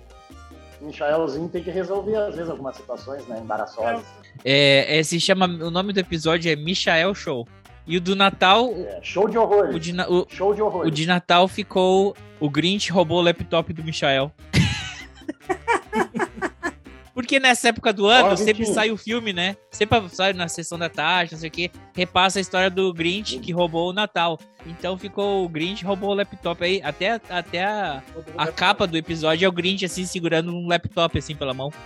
o 0.79 0.85
Michaelzinho 0.85 1.49
tem 1.49 1.63
que 1.63 1.69
resolver, 1.71 2.15
às 2.15 2.35
vezes, 2.35 2.49
algumas 2.49 2.75
situações, 2.77 3.25
né? 3.27 3.39
Embaraçosas. 3.39 4.05
É, 4.45 4.99
é, 4.99 5.03
se 5.03 5.19
chama. 5.19 5.45
O 5.45 5.69
nome 5.71 5.91
do 5.93 5.99
episódio 5.99 6.51
é 6.51 6.55
Michael 6.55 7.13
Show. 7.15 7.47
E 7.87 7.97
o 7.97 8.01
do 8.01 8.15
Natal, 8.15 8.71
É, 8.75 8.99
show 9.01 9.27
de 9.27 9.37
horrores. 9.37 9.75
o 9.75 9.79
de, 9.79 9.91
o- 10.01 10.25
Show 10.29 10.53
de 10.53 10.61
horrores. 10.61 10.87
o 10.87 10.91
de 10.91 11.05
Natal 11.05 11.47
ficou. 11.47 12.15
O 12.39 12.49
Grinch 12.49 12.91
roubou 12.91 13.19
o 13.19 13.21
laptop 13.21 13.71
do 13.73 13.83
Michael. 13.83 14.31
Porque 17.13 17.39
nessa 17.39 17.69
época 17.69 17.91
do 17.91 18.07
ano 18.07 18.29
Ó, 18.29 18.35
sempre 18.37 18.65
sai 18.65 18.89
o 18.89 18.97
filme, 18.97 19.33
né? 19.33 19.57
Sempre 19.69 20.07
sai 20.09 20.31
na 20.33 20.47
sessão 20.47 20.79
da 20.79 20.87
tarde, 20.89 21.33
não 21.33 21.39
sei 21.39 21.49
o 21.49 21.51
quê. 21.51 21.69
Repassa 21.93 22.39
a 22.39 22.41
história 22.41 22.69
do 22.69 22.93
Grinch 22.93 23.37
que 23.39 23.51
roubou 23.51 23.89
o 23.89 23.93
Natal. 23.93 24.39
Então 24.65 24.97
ficou 24.97 25.43
o 25.45 25.49
Grinch 25.49 25.83
roubou 25.85 26.11
o 26.11 26.13
laptop 26.13 26.63
aí. 26.63 26.81
Até, 26.83 27.19
até 27.29 27.63
a, 27.65 28.01
a 28.37 28.47
capa 28.47 28.87
do 28.87 28.97
episódio 28.97 29.45
é 29.45 29.49
o 29.49 29.51
Grinch 29.51 29.83
assim 29.85 30.05
segurando 30.05 30.51
um 30.55 30.67
laptop 30.67 31.17
assim 31.17 31.35
pela 31.35 31.53
mão. 31.53 31.71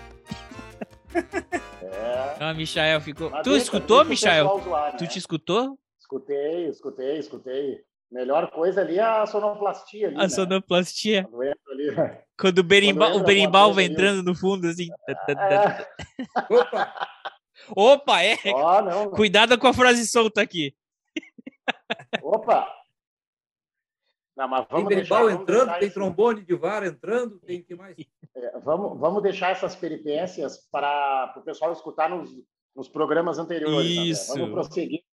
É. 1.81 2.35
Ah, 2.41 2.53
Michael 2.53 2.99
ficou. 2.99 3.29
Mas 3.29 3.41
tu 3.43 3.51
deixa- 3.51 3.63
escutou, 3.63 4.03
deixa 4.03 4.27
Michael? 4.27 4.61
zoar, 4.65 4.91
né? 4.91 4.97
Tu 4.97 5.07
te 5.07 5.17
escutou? 5.17 5.79
Escutei, 6.05 6.67
escutei, 6.69 7.17
escutei. 7.17 7.79
Melhor 8.11 8.51
coisa 8.51 8.81
ali 8.81 8.99
é 8.99 9.01
a 9.01 9.25
sonoplastia 9.25 10.07
ali, 10.07 10.15
A 10.17 10.19
né? 10.23 10.29
sonoplastia. 10.29 11.23
Quando 11.27 11.41
ali... 11.71 12.19
Quando 12.39 12.59
o 12.59 12.63
berimbau, 12.63 13.09
entra 13.09 13.21
o 13.21 13.25
berimbau 13.25 13.63
alguma 13.63 13.75
vai 13.81 13.87
coisa 13.87 13.99
ali. 14.01 14.09
entrando 14.11 14.23
no 14.29 14.35
fundo, 14.35 14.67
assim. 14.67 14.87
É. 15.09 15.15
Opa! 16.53 16.95
Opa, 17.75 18.21
é! 18.21 18.37
Não. 18.83 19.09
Cuidado 19.09 19.57
com 19.57 19.67
a 19.67 19.73
frase 19.73 20.05
solta 20.05 20.41
aqui. 20.41 20.75
Opa! 22.21 22.71
Não, 24.37 24.47
mas 24.47 24.67
Tem 24.67 24.77
vamos 24.77 24.89
deixar, 24.89 25.15
berimbau 25.15 25.23
vamos 25.25 25.41
entrando, 25.41 25.59
deixar 25.65 25.79
tem 25.79 25.87
esse- 25.87 25.93
trombone 25.95 26.45
de 26.45 26.55
VAR 26.55 26.83
entrando, 26.83 27.39
tem 27.39 27.63
que 27.63 27.73
mais. 27.73 27.95
é, 28.35 28.59
vamos, 28.59 28.99
vamos 28.99 29.23
deixar 29.23 29.51
essas 29.51 29.75
peripécias 29.75 30.67
para 30.71 31.33
o 31.37 31.41
pessoal 31.41 31.71
escutar 31.71 32.09
nos, 32.09 32.29
nos 32.75 32.87
programas 32.87 33.39
anteriores. 33.39 33.75
André. 33.97 34.03
Isso. 34.09 34.33
Vamos 34.33 34.51
prosseguir. 34.51 35.03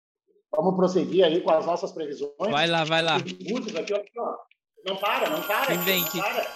Vamos 0.54 0.76
prosseguir 0.76 1.24
aí 1.24 1.40
com 1.40 1.50
as 1.50 1.64
nossas 1.64 1.92
previsões. 1.92 2.32
Vai 2.38 2.66
lá, 2.66 2.84
vai 2.84 3.02
lá. 3.02 3.16
Aqui, 3.16 3.94
ó. 4.18 4.36
Não 4.86 4.96
para, 4.96 5.30
não 5.30 5.40
para. 5.42 5.66
Quem 5.66 5.78
vem 5.78 6.00
não 6.00 6.08
aqui? 6.08 6.20
para. 6.20 6.46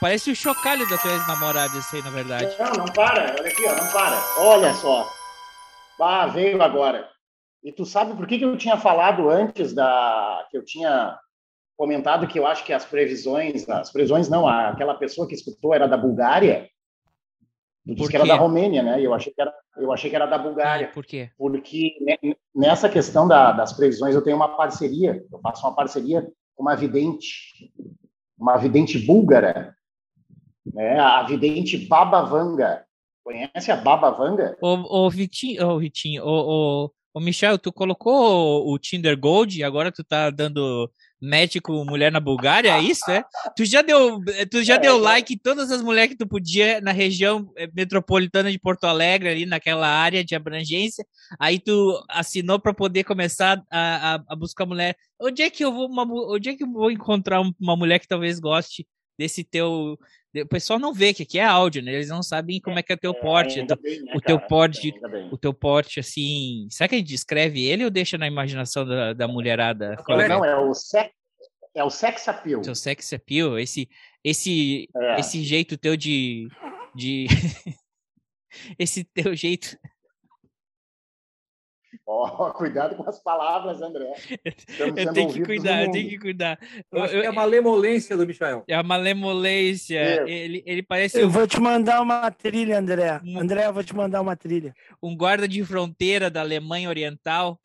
Parece 0.00 0.30
o 0.30 0.36
chocalho 0.36 0.88
da 0.88 0.98
tua 0.98 1.12
ex-namorada, 1.12 1.76
esse 1.76 1.96
aí, 1.96 2.02
na 2.02 2.10
verdade. 2.10 2.56
Não, 2.58 2.84
não 2.84 2.92
para. 2.92 3.34
Olha 3.38 3.48
aqui, 3.48 3.64
ó, 3.66 3.74
não 3.74 3.92
para. 3.92 4.16
Olha 4.38 4.74
só. 4.74 5.08
Ah, 6.00 6.26
veio 6.26 6.62
agora. 6.62 7.08
E 7.64 7.72
tu 7.72 7.84
sabe 7.84 8.14
por 8.14 8.26
que, 8.26 8.38
que 8.38 8.44
eu 8.44 8.56
tinha 8.56 8.76
falado 8.76 9.28
antes 9.28 9.74
da. 9.74 10.46
que 10.50 10.56
eu 10.56 10.64
tinha 10.64 11.18
comentado 11.76 12.28
que 12.28 12.38
eu 12.38 12.46
acho 12.46 12.64
que 12.64 12.72
as 12.72 12.84
previsões. 12.84 13.68
As 13.68 13.90
previsões 13.90 14.28
não, 14.28 14.46
aquela 14.46 14.94
pessoa 14.94 15.26
que 15.26 15.34
escutou 15.34 15.74
era 15.74 15.88
da 15.88 15.96
Bulgária. 15.96 16.68
Tu 17.88 17.94
disse 17.94 18.10
que 18.10 18.16
era 18.16 18.26
da 18.26 18.36
Romênia, 18.36 18.82
né? 18.82 19.00
Eu 19.00 19.14
achei 19.14 19.32
que 19.32 19.40
era, 19.40 19.52
eu 19.78 19.90
achei 19.92 20.10
que 20.10 20.16
era 20.16 20.26
da 20.26 20.36
Ah, 20.36 20.38
Bulgária. 20.38 20.88
por 20.92 21.06
quê? 21.06 21.30
Porque 21.38 21.92
ne- 22.00 22.36
nessa 22.54 22.88
questão 22.88 23.26
da- 23.26 23.52
das 23.52 23.72
previsões 23.72 24.14
eu 24.14 24.22
tenho 24.22 24.36
uma 24.36 24.56
parceria. 24.56 25.24
Eu 25.32 25.40
faço 25.40 25.66
uma 25.66 25.74
parceria 25.74 26.22
com 26.54 26.62
uma 26.62 26.74
vidente. 26.76 27.72
Uma 28.38 28.56
vidente 28.58 28.98
búlgara. 28.98 29.74
Né? 30.66 30.98
A 31.00 31.22
vidente 31.22 31.78
Baba 31.86 32.22
Vanga. 32.22 32.84
Conhece 33.24 33.70
a 33.72 33.76
Baba 33.76 34.10
Vanga? 34.10 34.56
Ô, 34.60 35.04
ô 35.06 35.10
Vitinho, 35.10 35.66
ô, 35.66 35.78
Vitinho, 35.78 36.24
ô, 36.24 36.84
ô, 36.84 36.90
ô, 37.14 37.20
Michel, 37.20 37.58
tu 37.58 37.72
colocou 37.72 38.66
o, 38.66 38.72
o 38.74 38.78
Tinder 38.78 39.18
Gold 39.18 39.58
e 39.58 39.64
agora 39.64 39.90
tu 39.92 40.04
tá 40.04 40.30
dando 40.30 40.90
com 41.62 41.84
mulher 41.84 42.12
na 42.12 42.20
Bulgária, 42.20 42.70
é 42.76 42.82
isso, 42.82 43.10
é? 43.10 43.24
Tu 43.56 43.64
já 43.64 43.82
deu, 43.82 44.20
tu 44.50 44.62
já 44.62 44.74
É, 44.74 44.78
deu 44.78 44.96
é. 44.96 45.00
like 45.00 45.34
em 45.34 45.38
todas 45.38 45.70
as 45.70 45.82
mulheres 45.82 46.10
que 46.10 46.16
tu 46.16 46.26
podia 46.26 46.80
na 46.80 46.92
região 46.92 47.50
eh, 47.56 47.68
metropolitana 47.74 48.50
de 48.50 48.58
Porto 48.58 48.84
Alegre, 48.84 49.28
ali 49.28 49.46
naquela 49.46 49.88
área 49.88 50.24
de 50.24 50.34
abrangência, 50.34 51.04
aí 51.38 51.58
tu 51.58 52.02
assinou 52.08 52.58
para 52.60 52.72
poder 52.74 53.04
começar 53.04 53.62
a, 53.70 54.14
a, 54.14 54.22
a 54.28 54.36
buscar 54.36 54.64
mulher. 54.66 54.96
Onde 55.20 55.42
é 55.42 55.50
que 55.50 55.64
eu 55.64 55.72
vou, 55.72 55.86
uma 55.88 56.04
onde 56.04 56.50
é 56.50 56.54
que 56.54 56.62
eu 56.64 56.70
vou 56.70 56.90
encontrar 56.90 57.40
um- 57.40 57.52
uma 57.60 57.76
mulher 57.76 57.98
que 57.98 58.06
talvez 58.08 58.38
goste 58.38 58.86
desse 59.18 59.42
teu... 59.44 59.98
O 60.36 60.46
pessoal 60.46 60.78
não 60.78 60.92
vê 60.92 61.12
que 61.14 61.22
aqui 61.24 61.38
é 61.38 61.44
áudio, 61.44 61.82
né? 61.82 61.94
Eles 61.94 62.10
não 62.10 62.22
sabem 62.22 62.60
como 62.60 62.78
é 62.78 62.82
que 62.82 62.92
é 62.92 62.96
teu 62.96 63.12
porte, 63.14 63.60
Ainda 63.60 63.74
bem, 63.76 64.02
né, 64.02 64.12
o 64.14 64.20
teu 64.20 64.36
cara? 64.36 64.48
porte- 64.48 64.92
bem. 65.10 65.28
o 65.32 65.38
teu 65.38 65.52
porte, 65.54 65.98
assim. 65.98 66.68
Será 66.70 66.86
que 66.86 66.94
a 66.94 66.98
gente 66.98 67.08
descreve 67.08 67.64
ele 67.64 67.82
ou 67.84 67.90
deixa 67.90 68.16
na 68.18 68.26
imaginação 68.26 68.86
da, 68.86 69.14
da 69.14 69.26
mulherada? 69.26 69.96
É 70.08 70.28
Não, 70.28 70.44
é 70.44 70.54
o 70.56 70.74
sex, 70.74 71.10
é 71.74 71.82
o 71.82 71.90
sex 71.90 72.28
appeal. 72.28 72.60
o 72.60 72.64
seu 72.64 72.74
sex 72.74 73.12
appeal? 73.12 73.58
Esse, 73.58 73.88
esse, 74.22 74.88
É. 74.94 75.18
esse 75.18 75.42
jeito 75.42 75.76
teu 75.78 75.96
de. 75.96 76.46
de... 76.94 77.26
esse 78.78 79.04
teu 79.04 79.34
jeito. 79.34 79.76
Ó, 82.10 82.50
cuidado 82.56 82.96
com 82.96 83.06
as 83.08 83.18
palavras, 83.22 83.82
André. 83.82 84.12
Estamos 84.66 84.96
Eu 85.04 85.12
tenho 85.12 85.32
que 85.32 85.42
cuidar, 85.44 85.84
eu 85.84 85.90
tenho 85.90 86.08
que 86.08 86.18
cuidar. 86.18 86.58
Eu 86.90 87.02
acho 87.02 87.14
Eu- 87.14 87.20
que 87.20 87.26
é 87.26 87.30
a 87.30 87.32
malemolência 87.32 88.16
do 88.16 88.26
Michael. 88.26 88.64
É 88.66 88.74
a 88.74 88.82
malemolência. 88.82 90.20
Eu. 90.20 90.26
Ele, 90.26 90.62
ele 90.66 90.82
parece 90.82 91.20
Eu 91.20 91.26
um, 91.28 91.30
vou 91.30 91.46
te 91.46 91.60
mandar 91.60 92.00
uma 92.00 92.30
trilha, 92.30 92.78
André. 92.78 93.20
Uma- 93.22 93.42
André, 93.42 93.66
eu 93.66 93.72
vou 93.74 93.84
te 93.84 93.94
mandar 93.94 94.22
uma 94.22 94.34
trilha. 94.34 94.74
um 95.02 95.14
guarda 95.14 95.46
de 95.46 95.62
fronteira 95.62 96.30
da 96.30 96.40
Alemanha 96.40 96.88
Oriental. 96.88 97.58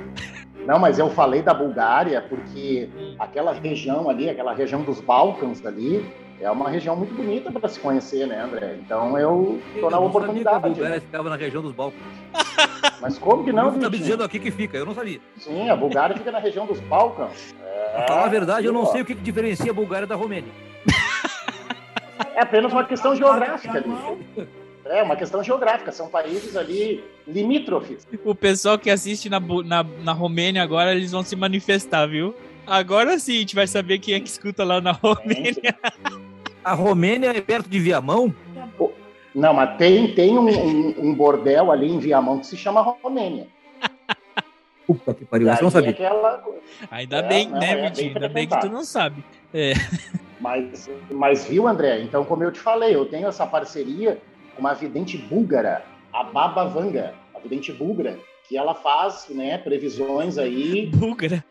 Não, 0.65 0.77
mas 0.79 0.97
eu 0.99 1.09
falei 1.09 1.41
da 1.41 1.53
Bulgária 1.53 2.21
porque 2.21 2.89
aquela 3.19 3.53
região 3.53 4.09
ali, 4.09 4.29
aquela 4.29 4.53
região 4.53 4.81
dos 4.81 4.99
Balcãs 5.01 5.65
ali, 5.65 6.05
é 6.43 6.51
uma 6.51 6.69
região 6.69 6.95
muito 6.95 7.13
bonita 7.13 7.51
para 7.51 7.69
se 7.69 7.79
conhecer, 7.79 8.27
né, 8.27 8.41
André? 8.41 8.75
Então 8.79 9.17
eu 9.17 9.61
tô 9.79 9.89
na 9.89 9.97
eu 9.97 10.01
não 10.01 10.07
oportunidade. 10.07 10.43
sabia 10.43 10.61
que 10.61 10.65
a 10.65 10.69
Bulgária 10.69 10.95
né? 10.95 10.99
ficava 11.01 11.29
na 11.29 11.35
região 11.35 11.61
dos 11.61 11.71
Balcãs. 11.71 12.01
Mas 13.01 13.17
como 13.17 13.43
que 13.43 13.51
não, 13.51 13.71
Não, 13.71 13.79
tá 13.79 13.89
me 13.89 13.97
dizendo 13.97 14.23
aqui 14.23 14.39
que 14.39 14.51
fica, 14.51 14.77
eu 14.77 14.85
não 14.85 14.93
sabia. 14.93 15.19
Sim, 15.37 15.69
a 15.69 15.75
Bulgária 15.75 16.15
fica 16.17 16.31
na 16.31 16.39
região 16.39 16.65
dos 16.65 16.79
Balcãs. 16.81 17.55
Pra 17.93 18.07
falar 18.07 18.25
a 18.25 18.29
verdade, 18.29 18.65
eu 18.65 18.73
não 18.73 18.83
ó. 18.83 18.85
sei 18.87 19.01
o 19.01 19.05
que 19.05 19.13
que 19.15 19.21
diferencia 19.21 19.71
a 19.71 19.73
Bulgária 19.73 20.07
da 20.07 20.15
Romênia. 20.15 20.51
É 22.35 22.41
apenas 22.41 22.71
uma 22.71 22.83
questão 22.83 23.15
geográfica 23.15 23.77
ali. 23.77 23.91
É 24.85 25.01
uma 25.03 25.15
questão 25.15 25.43
geográfica, 25.43 25.91
são 25.91 26.09
países 26.09 26.57
ali 26.57 27.03
limítrofes. 27.27 28.07
O 28.25 28.35
pessoal 28.35 28.77
que 28.77 28.89
assiste 28.89 29.29
na, 29.29 29.39
na, 29.39 29.83
na 29.83 30.11
Romênia 30.11 30.61
agora, 30.63 30.93
eles 30.93 31.11
vão 31.11 31.23
se 31.23 31.35
manifestar, 31.35 32.07
viu? 32.07 32.35
Agora 32.65 33.19
sim 33.19 33.35
a 33.35 33.39
gente 33.39 33.55
vai 33.55 33.67
saber 33.67 33.99
quem 33.99 34.15
é 34.15 34.19
que 34.19 34.27
escuta 34.27 34.63
lá 34.63 34.81
na 34.81 34.91
Romênia. 34.91 35.75
A 36.63 36.73
Romênia 36.73 37.29
é 37.35 37.41
perto 37.41 37.69
de 37.69 37.79
Viamão? 37.79 38.33
Não, 39.35 39.53
mas 39.53 39.77
tem, 39.77 40.13
tem 40.13 40.37
um, 40.37 40.47
um- 40.47 40.95
um 41.09 41.13
bordel 41.15 41.71
ali 41.71 41.89
em 41.91 41.99
Viamão 41.99 42.39
que 42.39 42.45
se 42.47 42.55
chama 42.55 42.81
Romênia. 42.81 43.47
Puta 44.85 45.13
que 45.13 45.25
pariu, 45.25 45.47
eu 45.47 45.53
não 45.53 45.61
Daí 45.61 45.71
sabia. 45.71 45.89
aquela- 45.91 46.43
Ainda 46.91 47.17
É, 47.17 47.21
bem, 47.23 47.49
não, 47.49 47.59
né, 47.59 47.71
é 47.71 47.89
Vitinho? 47.89 48.13
Ainda 48.15 48.29
bem 48.29 48.47
que 48.47 48.59
tu 48.59 48.69
não 48.69 48.83
sabe. 48.83 49.23
É. 49.53 49.73
Mas, 50.41 50.89
mas 51.09 51.45
viu, 51.47 51.65
André? 51.69 52.01
Então, 52.01 52.25
como 52.25 52.43
eu 52.43 52.51
te 52.51 52.59
falei, 52.59 52.93
eu 52.93 53.05
tenho 53.05 53.29
essa 53.29 53.47
parceria 53.47 54.17
com 54.53 54.59
uma 54.59 54.73
vidente 54.73 55.17
búlgara, 55.17 55.85
a 56.11 56.21
Baba 56.21 56.65
Vanga, 56.65 57.13
a 57.33 57.39
vidente 57.39 57.71
búlgara, 57.71 58.19
que 58.45 58.57
ela 58.57 58.75
faz 58.75 59.27
né, 59.29 59.57
previsões 59.57 60.37
aí. 60.37 60.87
Búlgara. 60.87 61.45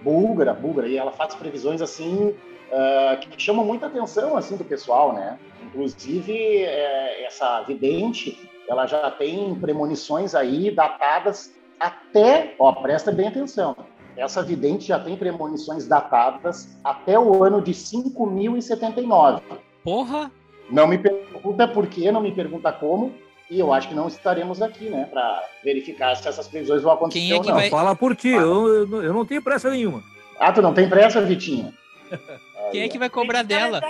búlgara, 0.00 0.54
búlgara, 0.54 0.86
e 0.86 0.96
ela 0.96 1.10
faz 1.10 1.34
previsões 1.34 1.82
assim 1.82 2.32
ah, 2.72 3.16
que 3.20 3.40
chamam 3.42 3.64
muita 3.64 3.86
atenção 3.86 4.36
assim 4.36 4.56
do 4.56 4.64
pessoal, 4.64 5.12
né? 5.12 5.38
Inclusive 5.64 6.32
é, 6.62 7.24
essa 7.26 7.62
vidente, 7.62 8.48
ela 8.68 8.86
já 8.86 9.10
tem 9.10 9.54
premonições 9.56 10.34
aí 10.34 10.70
datadas 10.70 11.52
até, 11.78 12.54
ó, 12.58 12.72
presta 12.72 13.12
bem 13.12 13.28
atenção. 13.28 13.76
Essa 14.16 14.42
vidente 14.42 14.86
já 14.86 14.98
tem 14.98 15.14
premonições 15.16 15.86
datadas 15.86 16.78
até 16.82 17.18
o 17.18 17.44
ano 17.44 17.60
de 17.60 17.74
5079. 17.74 19.42
Porra! 19.84 20.30
Não 20.70 20.86
me 20.86 20.98
pergunta 20.98 21.68
por 21.68 21.86
quê, 21.86 22.10
não 22.10 22.20
me 22.20 22.32
pergunta 22.32 22.72
como, 22.72 23.12
e 23.50 23.60
eu 23.60 23.72
acho 23.72 23.88
que 23.88 23.94
não 23.94 24.08
estaremos 24.08 24.60
aqui, 24.60 24.86
né, 24.88 25.04
para 25.04 25.44
verificar 25.62 26.16
se 26.16 26.26
essas 26.26 26.48
previsões 26.48 26.82
vão 26.82 26.92
acontecer 26.92 27.20
Quem 27.20 27.30
é 27.30 27.34
ou 27.36 27.40
que 27.42 27.48
não. 27.48 27.54
vai- 27.56 27.70
Fala 27.70 27.94
por 27.94 28.16
ti, 28.16 28.30
eu, 28.30 28.86
eu 29.02 29.12
não 29.12 29.24
tenho 29.24 29.42
pressa 29.42 29.70
nenhuma. 29.70 30.02
Ah, 30.40 30.50
tu 30.52 30.60
não 30.60 30.74
tem 30.74 30.88
pressa, 30.88 31.20
Vitinho? 31.20 31.72
Quem 32.70 32.82
é 32.82 32.88
que 32.88 32.98
vai 32.98 33.08
cobrar 33.10 33.42
dela? 33.42 33.80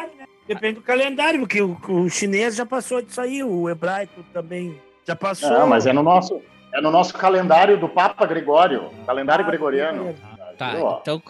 Depende 0.46 0.74
do 0.76 0.82
calendário, 0.82 1.40
porque 1.40 1.60
o, 1.60 1.76
o 1.88 2.08
chinês 2.08 2.54
já 2.54 2.64
passou 2.64 3.02
disso 3.02 3.20
aí, 3.20 3.42
o 3.42 3.68
hebraico 3.68 4.22
também 4.32 4.80
já 5.06 5.16
passou. 5.16 5.50
Não, 5.50 5.66
mas 5.66 5.86
é 5.86 5.92
no 5.92 6.02
nosso, 6.02 6.40
é 6.72 6.80
no 6.80 6.90
nosso 6.90 7.12
calendário 7.14 7.78
do 7.78 7.88
Papa 7.88 8.24
Gregório, 8.26 8.90
calendário 9.06 9.44
Ah, 9.44 9.48
gregoriano. 9.48 10.14
Tá, 10.56 10.70
Viu, 10.70 10.84
ó? 10.86 10.98
então 11.02 11.20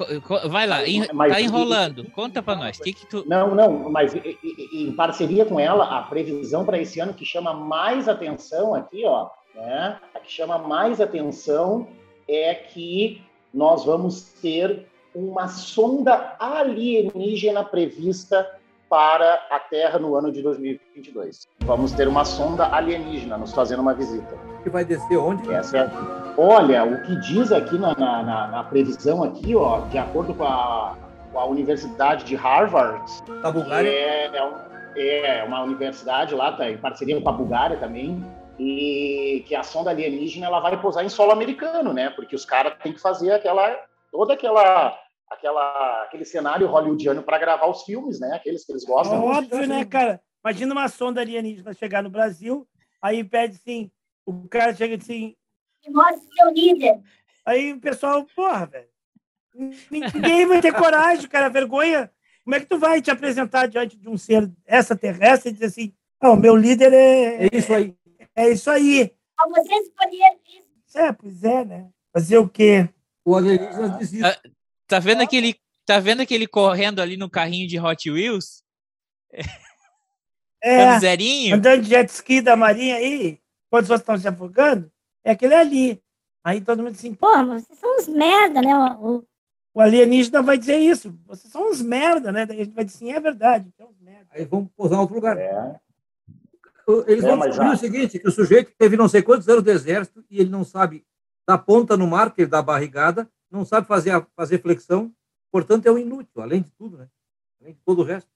vai 0.48 0.66
lá. 0.68 0.86
en- 0.86 1.08
Mas- 1.12 1.32
tá 1.32 1.40
enrolando. 1.40 2.04
Conta 2.12 2.40
pra 2.42 2.54
nós. 2.54 2.78
Que 2.78 2.92
que 2.92 3.06
tu... 3.06 3.24
Não, 3.26 3.54
não, 3.56 3.90
mas 3.90 4.14
e- 4.14 4.18
e- 4.40 4.68
e 4.72 4.88
em 4.88 4.92
parceria 4.92 5.44
com 5.44 5.58
ela, 5.58 5.98
a 5.98 6.02
previsão 6.02 6.64
para 6.64 6.78
esse 6.78 7.00
ano 7.00 7.12
que 7.12 7.24
chama 7.24 7.52
mais 7.52 8.08
atenção 8.08 8.72
aqui, 8.74 9.02
ó, 9.04 9.30
né? 9.54 9.98
A 10.14 10.20
que 10.20 10.30
chama 10.30 10.58
mais 10.58 11.00
atenção 11.00 11.88
é 12.28 12.54
que 12.54 13.20
nós 13.52 13.84
vamos 13.84 14.22
ter 14.40 14.86
uma 15.16 15.48
sonda 15.48 16.36
alienígena 16.38 17.64
prevista 17.64 18.46
para 18.88 19.34
a 19.50 19.58
Terra 19.58 19.98
no 19.98 20.14
ano 20.14 20.30
de 20.30 20.42
2022. 20.42 21.48
Vamos 21.64 21.92
ter 21.92 22.06
uma 22.06 22.24
sonda 22.24 22.66
alienígena 22.72 23.38
nos 23.38 23.52
fazendo 23.52 23.80
uma 23.80 23.94
visita. 23.94 24.36
Que 24.62 24.68
vai 24.68 24.84
descer 24.84 25.16
onde? 25.16 25.50
Essa 25.52 25.78
é... 25.78 25.90
Olha, 26.38 26.84
o 26.84 27.02
que 27.02 27.16
diz 27.20 27.50
aqui 27.50 27.78
na, 27.78 27.94
na- 27.98 28.22
na- 28.22 28.46
na 28.48 28.64
previsão 28.64 29.24
aqui, 29.24 29.56
ó, 29.56 29.80
de 29.86 29.96
acordo 29.96 30.34
com 30.34 30.44
a, 30.44 30.94
com 31.32 31.40
a 31.40 31.46
Universidade 31.46 32.24
de 32.24 32.36
Harvard, 32.36 33.02
Da 33.42 33.50
Bulgária? 33.50 33.88
é, 33.88 34.26
é 34.36 34.44
um- 34.44 34.54
é 34.98 35.44
uma 35.44 35.62
universidade 35.62 36.34
lá, 36.34 36.52
tá 36.52 36.70
em 36.70 36.76
parceria 36.76 37.18
com 37.20 37.28
a 37.28 37.32
Bulgária 37.32 37.78
também, 37.78 38.22
e 38.58 39.42
que 39.48 39.54
a 39.54 39.62
sonda 39.62 39.90
alienígena 39.90 40.46
ela 40.46 40.60
vai 40.60 40.78
pousar 40.80 41.04
em 41.04 41.08
solo 41.08 41.32
americano, 41.32 41.92
né? 41.94 42.10
Porque 42.10 42.36
os 42.36 42.44
caras 42.44 42.74
têm 42.82 42.92
que 42.92 43.00
fazer 43.00 43.32
aquela 43.32 43.74
toda 44.12 44.32
aquela 44.34 44.96
aquela 45.36 46.02
aquele 46.04 46.24
cenário 46.24 46.66
hollywoodiano 46.66 47.22
para 47.22 47.38
gravar 47.38 47.66
os 47.66 47.82
filmes, 47.82 48.18
né? 48.20 48.32
Aqueles 48.34 48.64
que 48.64 48.72
eles 48.72 48.84
É 48.84 48.86
gostam. 48.86 49.24
óbvio, 49.24 49.66
né, 49.66 49.84
cara? 49.84 50.20
Imagina 50.44 50.72
uma 50.72 50.88
sonda 50.88 51.20
alienígena 51.20 51.72
chegar 51.74 52.02
no 52.02 52.10
Brasil, 52.10 52.66
aí 53.02 53.22
pede 53.24 53.56
assim, 53.56 53.90
o 54.24 54.48
cara 54.48 54.74
chega 54.74 54.96
assim, 54.96 55.34
Mostre 55.88 56.26
seu 56.34 56.50
líder. 56.52 57.00
aí 57.44 57.72
o 57.72 57.80
pessoal, 57.80 58.24
porra, 58.34 58.66
velho, 58.66 58.88
ninguém 59.90 60.46
vai 60.46 60.60
ter 60.60 60.72
coragem, 60.74 61.28
cara, 61.28 61.48
vergonha. 61.48 62.10
Como 62.44 62.54
é 62.54 62.60
que 62.60 62.66
tu 62.66 62.78
vai 62.78 63.02
te 63.02 63.10
apresentar 63.10 63.66
diante 63.66 63.96
de 63.96 64.08
um 64.08 64.16
ser 64.16 64.50
extraterrestre 64.66 65.50
e 65.50 65.52
dizer 65.52 65.66
assim, 65.66 65.92
não, 66.22 66.36
meu 66.36 66.54
líder 66.56 66.92
é, 66.92 67.46
É 67.46 67.48
isso 67.52 67.72
aí. 67.74 67.96
é 68.36 68.48
isso 68.50 68.70
aí. 68.70 69.12
Ao 69.36 69.48
você 69.50 69.74
escolher 69.74 70.38
isso, 70.48 70.98
É, 70.98 71.12
pois 71.12 71.42
é, 71.44 71.64
né? 71.64 71.88
Fazer 72.12 72.38
o 72.38 72.48
quê? 72.48 72.88
O 73.24 73.34
alienígena 73.36 73.90
diz 73.98 74.12
isso. 74.12 74.40
Tá 74.86 74.98
vendo 74.98 75.22
aquele. 75.22 75.56
Tá 75.84 76.00
vendo 76.00 76.20
aquele 76.22 76.46
correndo 76.48 77.00
ali 77.00 77.16
no 77.16 77.30
carrinho 77.30 77.68
de 77.68 77.78
Hot 77.78 78.10
Wheels? 78.10 78.62
É, 80.62 80.98
zerinho? 81.00 81.56
andando 81.56 81.82
de 81.82 81.88
jet 81.90 82.08
ski 82.10 82.40
da 82.40 82.56
marinha 82.56 82.96
aí, 82.96 83.38
quando 83.70 83.82
as 83.82 83.88
pessoas 83.88 84.00
estão 84.00 84.18
se 84.18 84.28
afogando, 84.28 84.90
é 85.24 85.30
aquele 85.32 85.54
ali. 85.54 86.02
Aí 86.44 86.60
todo 86.60 86.82
mundo 86.82 86.92
assim, 86.94 87.14
porra, 87.14 87.44
mas 87.44 87.64
vocês 87.64 87.78
são 87.78 87.96
uns 87.98 88.08
merda, 88.08 88.60
né? 88.62 88.74
O, 88.98 89.24
o- 89.74 89.80
alienígena 89.80 90.42
vai 90.42 90.56
dizer 90.58 90.78
isso. 90.78 91.16
Vocês 91.26 91.52
são 91.52 91.70
uns 91.70 91.82
merda, 91.82 92.30
né? 92.32 92.46
Daí 92.46 92.60
a 92.60 92.64
gente 92.64 92.74
vai 92.74 92.84
dizer, 92.84 92.98
sim, 92.98 93.12
é 93.12 93.20
verdade. 93.20 93.68
Então, 93.74 93.92
merda. 94.00 94.26
Aí 94.30 94.44
vamos 94.44 94.70
pousar 94.76 94.96
em 94.96 95.00
outro 95.00 95.14
lugar. 95.16 95.36
É. 95.38 95.78
Eles 97.08 97.24
É, 97.24 97.28
vão 97.28 97.38
descobrir 97.40 97.68
já- 97.68 97.74
o 97.74 97.76
seguinte, 97.76 98.18
que 98.18 98.28
o 98.28 98.30
sujeito 98.32 98.72
teve 98.78 98.96
não 98.96 99.08
sei 99.08 99.22
quantos 99.22 99.48
anos 99.48 99.62
de 99.64 99.70
exército 99.72 100.24
e 100.30 100.40
ele 100.40 100.50
não 100.50 100.64
sabe 100.64 101.04
dar 101.46 101.58
ponta 101.58 101.96
no 101.96 102.06
mar, 102.06 102.32
que 102.32 102.42
ele 102.42 102.50
dá 102.50 102.62
barrigada, 102.62 103.28
não 103.56 103.64
sabe 103.64 103.86
fazer, 103.86 104.10
a- 104.10 104.26
fazer 104.36 104.60
flexão, 104.62 105.12
portanto 105.50 105.86
é 105.86 105.90
um 105.90 105.98
inútil, 105.98 106.42
além 106.42 106.62
de 106.62 106.70
tudo, 106.72 106.96
né? 106.98 107.08
Além 107.60 107.72
de 107.74 107.80
todo 107.84 108.00
o 108.00 108.04
resto. 108.04 108.30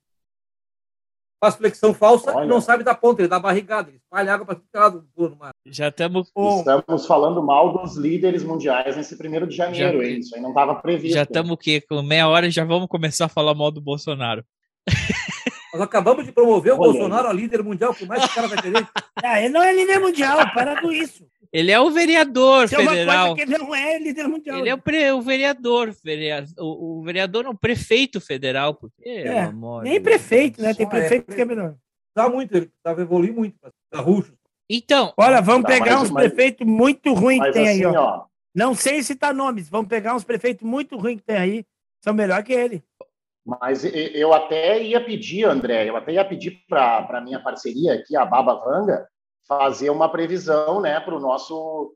Faz 1.42 1.54
flexão 1.56 1.94
falsa 1.94 2.35
Olha. 2.37 2.44
e 2.44 2.48
não 2.48 2.61
sabe 2.61 2.85
dar 2.85 2.94
ponta, 2.94 3.22
ele 3.22 3.28
dá 3.28 3.38
barrigada, 3.38 3.88
ele 3.88 3.96
espalha 3.96 4.35
água 4.35 4.44
para 4.44 4.56
todo 4.56 4.68
lado 4.74 5.09
pula 5.14 5.30
no 5.30 5.37
mar. 5.37 5.52
Já 5.66 5.88
estamos. 5.88 6.30
Estamos 6.59 7.06
falando 7.06 7.42
mal 7.42 7.72
dos 7.72 7.96
líderes 7.96 8.42
mundiais 8.44 8.94
nesse 8.94 9.16
primeiro 9.16 9.46
de 9.46 9.56
janeiro, 9.56 10.02
Já- 10.02 10.04
hein? 10.06 10.18
Isso 10.18 10.35
aí 10.35 10.40
não 10.42 10.50
estava 10.50 10.74
previsto. 10.74 11.14
Já 11.14 11.22
estamos 11.22 11.50
o 11.52 11.56
quê? 11.56 11.80
Com 11.80 12.02
meia 12.02 12.28
hora 12.28 12.46
e 12.46 12.50
já 12.50 12.62
vamos 12.64 12.88
começar 12.88 13.24
a 13.24 13.28
falar 13.30 13.54
mal 13.54 13.70
do 13.70 13.80
Bolsonaro. 13.80 14.44
Nós 15.72 15.80
acabamos 15.83 16.26
de 16.26 16.33
promover 16.33 16.72
o 16.74 16.78
Olha. 16.80 16.92
Bolsonaro 16.92 17.28
a 17.28 17.33
líder 17.33 17.62
mundial, 17.62 17.94
que 17.94 18.04
mais 18.04 18.22
esse 18.24 18.35
cara 18.35 18.48
vai 18.48 18.61
querer? 18.61 18.87
Ah, 19.22 19.38
ele 19.40 19.50
não 19.50 19.62
é 19.62 19.72
líder 19.72 19.98
mundial, 19.98 20.38
para 20.54 20.80
com 20.80 20.90
isso. 20.90 21.26
Ele 21.52 21.72
é 21.72 21.80
o 21.80 21.90
vereador 21.90 22.64
Isso 22.66 22.76
é 22.76 22.78
uma 22.78 22.90
federal. 22.92 23.28
coisa 23.28 23.34
que 23.34 23.42
ele 23.52 23.58
não 23.58 23.74
é 23.74 23.98
líder 23.98 24.28
mundial. 24.28 24.58
Ele 24.58 24.68
é 24.68 24.74
o, 24.74 24.78
pre- 24.78 25.10
o 25.12 25.20
vereador, 25.20 25.92
verea- 26.04 26.44
o, 26.58 27.00
o 27.00 27.02
vereador 27.02 27.42
não, 27.44 27.50
o 27.50 27.58
prefeito 27.58 28.20
federal. 28.20 28.74
Porque, 28.74 29.02
É, 29.08 29.40
amor 29.40 29.82
Nem 29.82 30.00
prefeito, 30.00 30.62
né? 30.62 30.72
Tem 30.74 30.86
é 30.86 30.88
prefeito 30.88 31.26
pre- 31.26 31.34
que 31.34 31.42
é 31.42 31.44
melhor. 31.44 31.74
Dá 32.14 32.28
muito, 32.28 32.54
ele 32.56 32.66
precisava 32.66 33.02
evoluir 33.02 33.32
muito, 33.32 33.56
para 33.90 34.00
ruxo. 34.00 34.32
Então, 34.68 35.12
Olha, 35.16 35.40
vamos 35.40 35.62
Tá, 35.62 35.68
pegar 35.68 35.94
mas- 35.96 36.02
uns 36.04 36.10
mas- 36.10 36.26
prefeitos 36.28 36.64
muito 36.66 37.12
ruins 37.14 37.42
que 37.44 37.53
tem 37.53 37.68
assim, 37.68 37.78
aí, 37.80 37.86
ó. 37.86 37.92
ó, 37.94 38.24
Não 38.55 38.74
sei 38.74 39.03
citar 39.03 39.34
nomes, 39.34 39.68
vamos 39.68 39.88
pegar 39.88 40.14
uns 40.14 40.22
prefeitos 40.24 40.62
muito 40.64 40.96
ruins 40.96 41.16
que 41.18 41.24
tem 41.26 41.36
aí. 41.36 41.64
São 42.03 42.14
melhor 42.14 42.42
que 42.44 42.53
ele. 42.53 42.82
Mas 43.44 43.84
eu 43.84 44.32
até 44.32 44.80
ia 44.82 45.05
pedir, 45.05 45.44
André, 45.44 45.88
eu 45.88 45.96
até 45.96 46.12
ia 46.12 46.24
pedir 46.24 46.62
para 46.68 46.98
a 47.11 47.20
minha 47.20 47.40
parceria 47.40 47.94
aqui, 47.94 48.14
a 48.16 48.24
Baba 48.24 48.55
Vanga, 48.55 49.09
fazer 49.51 49.90
uma 49.90 50.09
previsão 50.09 50.80
né, 50.80 51.01
para 51.01 51.16
o 51.16 51.18
nosso, 51.18 51.92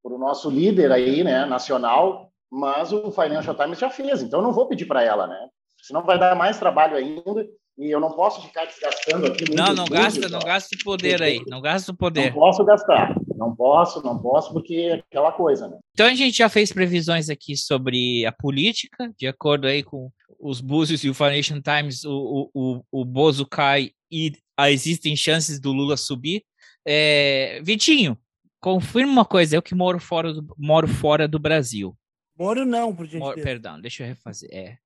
pro 0.00 0.16
nosso 0.16 0.48
líder 0.48 0.92
aí, 0.92 1.24
né, 1.24 1.44
nacional, 1.44 2.30
mas 2.48 2.92
o 2.92 3.10
Financial 3.10 3.52
Times 3.56 3.80
já 3.80 3.90
fez, 3.90 4.22
então 4.22 4.38
eu 4.38 4.44
não 4.44 4.52
vou 4.52 4.68
pedir 4.68 4.86
para 4.86 5.02
ela, 5.02 5.26
né? 5.26 5.48
Senão 5.82 6.04
vai 6.04 6.20
dar 6.20 6.36
mais 6.36 6.56
trabalho 6.56 6.94
ainda 6.96 7.44
e 7.76 7.90
eu 7.90 7.98
não 7.98 8.12
posso 8.12 8.40
ficar 8.42 8.64
desgastando 8.66 9.26
aqui. 9.26 9.44
não, 9.52 9.74
não 9.74 9.84
vídeos, 9.86 9.88
gasta, 10.18 10.28
não 10.28 10.38
ó. 10.38 10.44
gasta 10.44 10.76
o 10.76 10.84
poder 10.84 11.20
aí. 11.20 11.42
Não 11.48 11.60
gasta 11.60 11.90
o 11.90 11.92
Não 11.92 11.96
poder. 11.98 12.32
posso 12.32 12.64
gastar, 12.64 13.12
não 13.36 13.56
posso, 13.56 14.00
não 14.00 14.16
posso, 14.16 14.52
porque 14.52 14.74
é 14.76 14.94
aquela 14.94 15.32
coisa, 15.32 15.66
né? 15.66 15.78
Então 15.92 16.06
a 16.06 16.14
gente 16.14 16.38
já 16.38 16.48
fez 16.48 16.72
previsões 16.72 17.28
aqui 17.28 17.56
sobre 17.56 18.24
a 18.24 18.30
política, 18.30 19.12
de 19.18 19.26
acordo 19.26 19.66
aí 19.66 19.82
com 19.82 20.12
os 20.38 20.60
Búzios 20.60 21.02
e 21.02 21.10
o 21.10 21.14
Financial 21.14 21.60
Times, 21.60 22.04
o, 22.04 22.50
o, 22.54 22.78
o, 22.92 23.00
o 23.00 23.04
Bozo 23.04 23.44
cai 23.44 23.90
e 24.12 24.32
existem 24.68 25.16
chances 25.16 25.58
do 25.58 25.72
Lula 25.72 25.96
subir. 25.96 26.44
É, 26.86 27.60
Vitinho, 27.62 28.18
confirma 28.60 29.12
uma 29.12 29.24
coisa, 29.24 29.56
eu 29.56 29.62
que 29.62 29.74
moro 29.74 29.98
fora 29.98 30.32
do, 30.32 30.54
moro 30.58 30.88
fora 30.88 31.28
do 31.28 31.38
Brasil. 31.38 31.96
Moro 32.36 32.64
não, 32.64 32.94
por 32.94 33.06
Moro, 33.06 33.10
gentileza. 33.10 33.42
perdão, 33.42 33.80
deixa 33.80 34.02
eu 34.02 34.08
refazer. 34.08 34.50
É. 34.52 34.78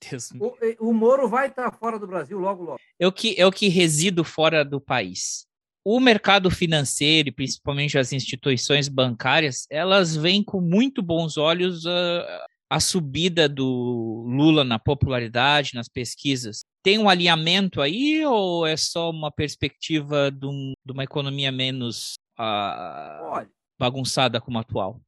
Deus 0.10 0.30
O, 0.32 0.88
o 0.88 0.92
Moro 0.92 1.28
vai 1.28 1.48
estar 1.48 1.70
fora 1.72 1.98
do 1.98 2.06
Brasil 2.06 2.38
logo, 2.38 2.62
logo. 2.62 2.80
Eu 2.98 3.10
que, 3.10 3.34
eu 3.38 3.50
que 3.50 3.68
resido 3.68 4.24
fora 4.24 4.64
do 4.64 4.80
país. 4.80 5.46
O 5.84 6.00
mercado 6.00 6.50
financeiro, 6.50 7.28
e 7.28 7.32
principalmente 7.32 7.96
as 7.96 8.12
instituições 8.12 8.88
bancárias, 8.88 9.66
elas 9.70 10.16
veem 10.16 10.42
com 10.42 10.60
muito 10.60 11.00
bons 11.00 11.36
olhos 11.36 11.86
a, 11.86 12.46
a 12.68 12.80
subida 12.80 13.48
do 13.48 14.24
Lula 14.26 14.64
na 14.64 14.78
popularidade, 14.78 15.74
nas 15.74 15.88
pesquisas. 15.88 16.64
Tem 16.82 16.98
um 16.98 17.08
alinhamento 17.08 17.80
aí 17.80 18.24
ou 18.26 18.66
é 18.66 18.76
só 18.76 19.10
uma 19.10 19.30
perspectiva 19.30 20.30
de, 20.30 20.46
um- 20.46 20.72
de 20.84 20.92
uma 20.92 21.04
economia 21.04 21.50
menos 21.52 22.14
Olha, 22.38 23.48
bagunçada 23.78 24.40
como 24.40 24.58
a 24.58 24.60
atual? 24.60 25.00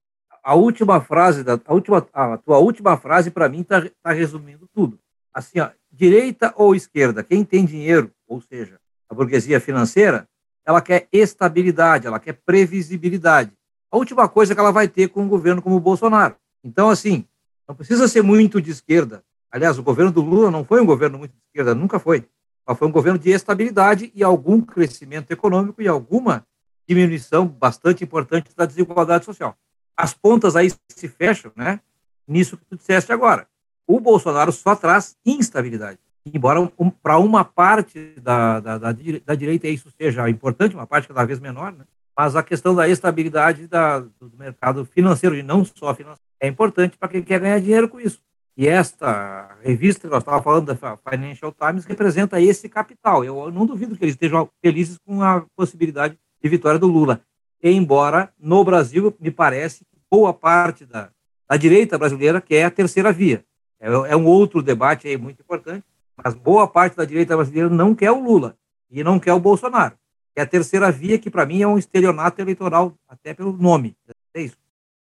a 0.43 0.55
última 0.55 0.99
frase, 1.01 1.45
da, 1.45 1.61
a, 1.67 1.75
última, 1.75 2.07
a 2.13 2.39
tua 2.39 2.59
última 2.59 2.97
frase, 2.97 3.31
para 3.31 3.49
mim, 3.51 3.61
está 3.61 3.83
tá 4.03 4.13
resumindo 4.13 4.67
tudo. 4.73 4.99
Assim, 5.35 5.61
ó, 5.61 5.69
direita 5.93 6.55
ou 6.57 6.75
esquerda, 6.75 7.23
quem 7.23 7.45
tem 7.45 7.67
dinheiro, 7.67 8.11
ou 8.27 8.41
seja, 8.41 8.79
a 9.11 9.15
burguesia 9.15 9.61
financeira, 9.61 10.27
ela 10.65 10.81
quer 10.81 11.07
estabilidade, 11.13 12.07
ela 12.07 12.19
quer 12.19 12.33
previsibilidade. 12.47 13.53
A 13.91 13.97
última 13.99 14.27
coisa 14.29 14.55
que 14.55 14.61
ela 14.61 14.71
vai 14.73 14.89
ter 14.89 15.09
com 15.09 15.23
um 15.23 15.29
governo 15.29 15.61
como 15.61 15.77
o 15.77 15.81
Bolsonaro. 15.81 16.37
Então, 16.65 16.89
assim, 16.89 17.27
não 17.69 17.75
precisa 17.75 18.09
ser 18.09 18.23
muito 18.23 18.61
de 18.61 18.71
esquerda. 18.71 19.23
Aliás, 19.51 19.79
o 19.79 19.83
governo 19.83 20.11
do 20.11 20.23
Lula 20.23 20.51
não 20.51 20.65
foi 20.65 20.81
um 20.81 20.87
governo 20.87 21.19
muito 21.19 21.33
de 21.33 21.41
esquerda, 21.47 21.75
nunca 21.75 21.99
foi. 21.99 22.27
Mas 22.67 22.79
foi 22.79 22.89
um 22.89 22.93
governo 22.93 23.19
de 23.19 23.31
estabilidade 23.31 24.11
e 24.15 24.25
algum 24.25 24.61
crescimento 24.61 25.31
econômico 25.31 25.81
e 25.81 25.89
alguma 25.89 26.47
diminuição 26.87 27.47
bastante 27.47 28.03
importante 28.03 28.51
da 28.57 28.67
desigualdade 28.67 29.25
social 29.25 29.57
as 29.99 30.15
pontas 30.15 30.55
aí 30.55 30.71
se 30.89 31.09
fecham, 31.09 31.51
né? 31.57 31.81
Nisso 32.27 32.57
que 32.57 32.65
tu 32.65 32.77
disseste 32.77 33.13
agora. 33.13 33.49
O 33.85 33.99
Bolsonaro 33.99 34.53
só 34.53 34.77
traz 34.77 35.17
instabilidade. 35.27 35.99
Embora 36.25 36.61
um, 36.61 36.91
para 36.91 37.19
uma 37.19 37.45
parte 37.45 38.15
da, 38.23 38.61
da, 38.61 38.79
da, 38.79 38.93
da 38.93 39.35
direita 39.35 39.67
isso 39.67 39.91
seja 40.01 40.31
importante, 40.31 40.77
uma 40.77 40.87
parte 40.87 41.09
cada 41.09 41.25
vez 41.25 41.41
menor, 41.41 41.73
né? 41.73 41.85
Mas 42.17 42.37
a 42.37 42.45
questão 42.45 42.75
da 42.77 42.89
estabilidade 42.89 43.67
da, 43.67 43.99
do 43.99 44.31
mercado 44.39 44.85
financeiro, 44.85 45.35
e 45.35 45.43
não 45.43 45.65
só 45.65 45.93
financeiro, 45.95 46.28
é 46.41 46.49
importante 46.49 46.97
para 46.97 47.09
quem 47.09 47.23
quer 47.23 47.41
ganhar 47.41 47.61
dinheiro 47.61 47.89
com 47.89 48.01
isso. 48.01 48.21
E 48.57 48.67
esta 48.67 49.57
revista 49.63 50.03
que 50.03 50.09
nós 50.09 50.23
estávamos 50.23 50.45
falando, 50.45 50.67
da 50.75 50.97
Financial 51.11 51.53
Times, 51.53 51.85
representa 51.85 52.41
esse 52.41 52.69
capital. 52.69 53.25
Eu 53.25 53.51
não 53.53 53.65
duvido 53.65 53.97
que 53.97 54.05
eles 54.05 54.15
estejam 54.15 54.49
felizes 54.61 54.99
com 54.99 55.23
a 55.23 55.45
possibilidade 55.57 56.19
de 56.43 56.49
vitória 56.49 56.79
do 56.79 56.89
Lula 56.89 57.23
embora 57.63 58.33
no 58.39 58.65
Brasil, 58.65 59.15
me 59.21 59.31
parece, 59.31 59.85
que 59.85 59.99
boa 60.11 60.33
parte 60.33 60.87
da, 60.87 61.11
da 61.49 61.57
direita 61.57 61.99
brasileira 61.99 62.41
quer 62.41 62.65
a 62.65 62.71
terceira 62.71 63.13
via. 63.13 63.45
É, 63.81 63.89
é 63.89 64.17
um 64.17 64.27
outro 64.27 64.63
debate 64.63 65.09
aí 65.09 65.17
muito 65.17 65.41
importante, 65.43 65.85
mas 66.17 66.35
boa 66.35 66.67
parte 66.67 66.97
da 66.97 67.05
direita 67.05 67.37
brasileira 67.37 67.69
não 67.69 67.95
quer 67.95 68.11
o 68.11 68.23
Lula 68.23 68.57
e 68.91 69.03
não 69.03 69.19
quer 69.19 69.33
o 69.33 69.41
Bolsonaro. 69.41 69.97
É 70.37 70.43
a 70.43 70.47
terceira 70.47 70.91
via, 70.91 71.19
que 71.19 71.31
para 71.31 71.45
mim 71.45 71.63
é 71.63 71.67
um 71.67 71.79
estelionato 71.79 72.41
eleitoral, 72.41 72.95
até 73.09 73.35
pelo 73.35 73.53
nome. 73.53 73.97
É 74.35 74.43
isso. 74.43 74.57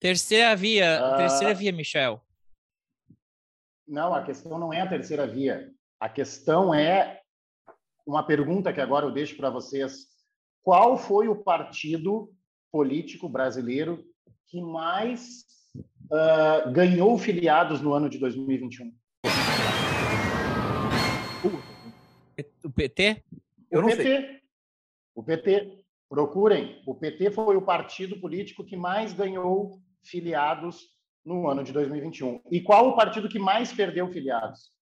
Terceira 0.00 0.56
via, 0.56 0.98
Ah. 0.98 1.16
terceira 1.18 1.52
via, 1.54 1.70
Michel. 1.72 2.22
Não, 3.86 4.14
a 4.14 4.22
questão 4.24 4.58
não 4.58 4.72
é 4.72 4.80
a 4.80 4.88
terceira 4.88 5.26
via. 5.26 5.70
A 6.00 6.08
questão 6.08 6.72
é 6.74 7.20
uma 8.06 8.22
pergunta 8.22 8.72
que 8.72 8.80
agora 8.80 9.04
eu 9.06 9.12
deixo 9.12 9.36
para 9.36 9.50
vocês. 9.50 10.06
Qual 10.62 10.96
foi 10.96 11.28
o 11.28 11.36
partido 11.36 12.32
político 12.72 13.28
brasileiro 13.28 14.04
que 14.46 14.62
mais 14.62 15.44
ah, 16.10 16.70
ganhou 16.72 17.18
filiados 17.18 17.80
no 17.82 17.92
ano 17.92 18.08
de 18.08 18.18
2021? 18.18 18.92
O 22.64 22.70
PT? 22.70 23.22
Eu 23.70 23.80
o 23.80 23.82
não 23.82 23.88
PT. 23.90 24.02
sei. 24.02 24.40
O 25.14 25.22
PT. 25.22 25.84
Procurem. 26.08 26.82
O 26.86 26.94
PT 26.94 27.30
foi 27.30 27.56
o 27.56 27.62
partido 27.62 28.18
político 28.20 28.64
que 28.64 28.76
mais 28.76 29.12
ganhou 29.12 29.80
filiados 30.04 30.88
no 31.24 31.48
ano 31.48 31.62
de 31.62 31.72
2021. 31.72 32.40
E 32.50 32.60
qual 32.60 32.88
o 32.88 32.96
partido 32.96 33.28
que 33.28 33.38
mais 33.38 33.72
perdeu 33.72 34.08
filiados? 34.08 34.72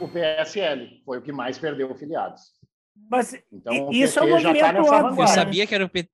O 0.00 0.08
PSL 0.08 1.00
foi 1.04 1.18
o 1.18 1.22
que 1.22 1.32
mais 1.32 1.58
perdeu 1.58 1.94
filiados. 1.94 2.42
Mas 3.10 3.34
Então, 3.52 3.90
isso 3.90 4.18
é 4.18 4.22
um 4.22 4.26
tá 4.26 4.32
movimento 4.32 4.78
óbvio. 4.92 5.22
Eu 5.22 5.28
sabia 5.28 5.66
que 5.66 5.74
era 5.74 5.84
o 5.84 5.88
PT. 5.88 6.10